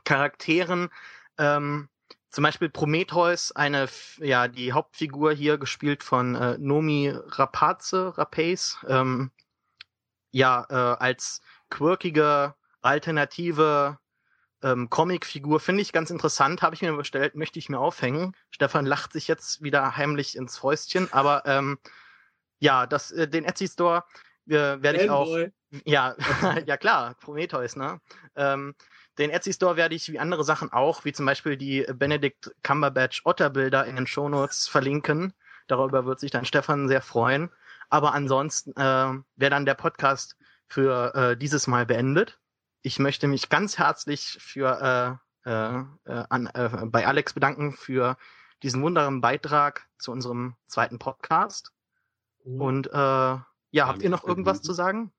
Charakteren, 0.04 0.90
ähm, 1.38 1.90
zum 2.30 2.44
Beispiel 2.44 2.70
Prometheus, 2.70 3.52
eine, 3.52 3.90
ja, 4.20 4.48
die 4.48 4.72
Hauptfigur 4.72 5.34
hier 5.34 5.58
gespielt 5.58 6.02
von 6.02 6.36
äh, 6.36 6.58
Nomi 6.58 7.14
Rapace, 7.14 7.94
Rapace, 7.94 8.78
ähm, 8.88 9.32
ja, 10.32 10.66
äh, 10.70 10.74
als 10.74 11.42
quirkige 11.70 12.56
alternative 12.82 14.00
ähm, 14.64 14.90
Comicfigur 14.90 15.60
finde 15.60 15.82
ich 15.82 15.92
ganz 15.92 16.10
interessant, 16.10 16.62
habe 16.62 16.76
ich 16.76 16.82
mir 16.82 16.94
bestellt, 16.94 17.36
möchte 17.36 17.60
ich 17.60 17.70
mir 17.70 17.80
aufhängen. 17.80 18.36
Stefan 18.52 18.86
lacht 18.86 19.14
sich 19.14 19.28
jetzt 19.28 19.62
wieder 19.62 19.98
heimlich 19.98 20.36
ins 20.36 20.58
Fäustchen, 20.58 21.12
aber 21.12 21.44
ähm, 21.46 21.80
ja, 22.60 22.86
das, 22.86 23.12
äh, 23.12 23.28
den 23.28 23.46
Etsy 23.46 23.68
Store 23.68 24.04
äh, 24.48 24.54
werde 24.54 25.04
ich 25.04 25.10
auch. 25.10 25.28
Ja, 25.86 26.16
ja 26.66 26.78
klar, 26.78 27.16
Prometheus, 27.22 27.76
ne? 27.76 28.00
Ähm, 28.36 28.76
den 29.18 29.30
Etsy 29.30 29.54
Store 29.54 29.76
werde 29.76 29.96
ich 29.96 30.12
wie 30.12 30.20
andere 30.20 30.44
Sachen 30.44 30.72
auch, 30.72 31.06
wie 31.06 31.14
zum 31.14 31.26
Beispiel 31.26 31.58
die 31.58 31.86
Benedict 31.94 32.52
Cumberbatch 32.64 33.22
Otterbilder 33.26 33.86
in 33.86 33.96
den 33.96 34.08
Shownotes 34.08 34.68
verlinken. 34.68 35.34
Darüber 35.68 36.06
wird 36.06 36.20
sich 36.20 36.32
dann 36.32 36.46
Stefan 36.46 36.88
sehr 36.88 37.02
freuen. 37.02 37.50
Aber 37.90 38.14
ansonsten 38.14 38.72
äh, 38.72 39.22
wäre 39.36 39.50
dann 39.50 39.66
der 39.66 39.74
Podcast 39.74 40.38
für 40.68 41.14
äh, 41.14 41.38
dieses 41.38 41.68
Mal 41.68 41.86
beendet 41.86 42.41
ich 42.82 43.00
möchte 43.00 43.28
mich 43.28 43.50
ganz 43.50 43.78
herzlich 43.78 44.38
für 44.40 45.20
äh, 45.46 45.50
äh, 45.50 45.80
äh, 46.06 46.24
an, 46.30 46.48
äh, 46.48 46.86
bei 46.86 47.08
Alex 47.08 47.34
bedanken 47.34 47.74
für 47.74 48.18
diesen 48.64 48.82
wunderbaren 48.84 49.22
Beitrag 49.22 49.88
zu 49.98 50.12
unserem 50.12 50.56
zweiten 50.68 51.00
Podcast. 51.00 51.72
Mhm. 52.44 52.62
Und 52.62 52.88
äh, 52.88 52.92
ja, 52.92 53.48
ja, 53.72 53.88
habt 53.88 54.04
ihr 54.04 54.10
noch 54.10 54.28
irgendwas 54.28 54.62
zu 54.62 54.74
sagen? 54.74 55.14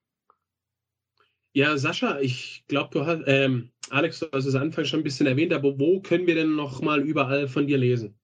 Ja, 1.54 1.76
Sascha, 1.76 2.18
ich 2.20 2.64
glaube, 2.68 2.88
du 2.92 3.04
hast, 3.04 3.24
ähm, 3.26 3.72
Alex, 3.90 4.20
du 4.20 4.28
hast 4.32 4.46
es 4.46 4.54
Anfang 4.54 4.86
schon 4.86 5.00
ein 5.00 5.04
bisschen 5.04 5.26
erwähnt, 5.26 5.52
aber 5.52 5.78
wo 5.78 6.00
können 6.00 6.26
wir 6.26 6.34
denn 6.34 6.54
noch 6.54 6.80
mal 6.80 7.02
überall 7.02 7.46
von 7.48 7.66
dir 7.66 7.76
lesen? 7.76 8.18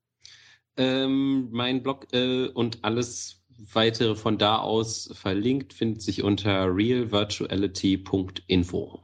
Ähm, 0.77 1.51
mein 1.51 1.83
Blog 1.83 2.07
äh, 2.13 2.49
und 2.49 2.83
alles 2.85 3.45
weitere 3.75 4.15
von 4.15 4.39
da 4.39 4.57
aus 4.59 5.11
verlinkt 5.15 5.75
findet 5.75 6.03
sich 6.03 6.23
unter 6.23 6.75
realvirtuality.info. 6.75 9.03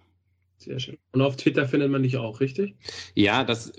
Sehr 0.64 0.80
schön. 0.80 0.96
Und 1.12 1.20
auf 1.20 1.36
Twitter 1.36 1.68
findet 1.68 1.90
man 1.90 2.02
dich 2.02 2.16
auch, 2.16 2.40
richtig? 2.40 2.74
Ja, 3.14 3.44
das 3.44 3.70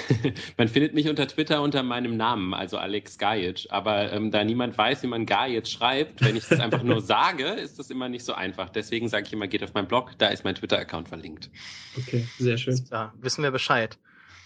man 0.58 0.66
findet 0.66 0.92
mich 0.92 1.08
unter 1.08 1.28
Twitter 1.28 1.62
unter 1.62 1.84
meinem 1.84 2.16
Namen, 2.16 2.54
also 2.54 2.76
Alex 2.76 3.18
Gajic. 3.18 3.66
Aber 3.70 4.12
ähm, 4.12 4.32
da 4.32 4.42
niemand 4.42 4.76
weiß, 4.76 5.04
wie 5.04 5.06
man 5.06 5.26
Gajic 5.26 5.68
schreibt, 5.68 6.24
wenn 6.24 6.34
ich 6.34 6.48
das 6.48 6.58
einfach 6.58 6.82
nur 6.82 7.00
sage, 7.02 7.44
ist 7.44 7.78
das 7.78 7.90
immer 7.90 8.08
nicht 8.08 8.24
so 8.24 8.32
einfach. 8.32 8.68
Deswegen 8.68 9.08
sage 9.08 9.26
ich 9.26 9.32
immer, 9.32 9.46
geht 9.46 9.62
auf 9.62 9.74
meinen 9.74 9.86
Blog, 9.86 10.12
da 10.18 10.26
ist 10.26 10.42
mein 10.42 10.56
Twitter-Account 10.56 11.08
verlinkt. 11.08 11.50
Okay, 11.96 12.26
sehr 12.38 12.58
schön. 12.58 12.84
Ja, 12.90 13.14
wissen 13.20 13.44
wir 13.44 13.52
Bescheid. 13.52 13.96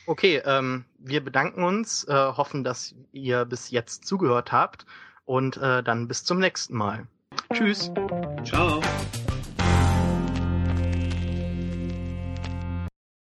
Okay, 0.05 0.43
ähm, 0.45 0.85
wir 0.99 1.25
bedanken 1.25 1.65
uns, 1.65 2.05
äh, 2.05 2.13
hoffen, 2.13 2.65
dass 2.65 2.95
ihr 3.13 3.47
bis 3.47 3.71
jetzt 3.71 4.05
zugehört 4.05 4.53
habt 4.53 4.85
und 5.25 5.57
äh, 5.57 5.83
dann 5.83 6.07
bis 6.07 6.25
zum 6.25 6.39
nächsten 6.39 6.77
Mal. 6.77 7.07
Tschüss. 7.55 7.91
Ciao. 8.45 8.83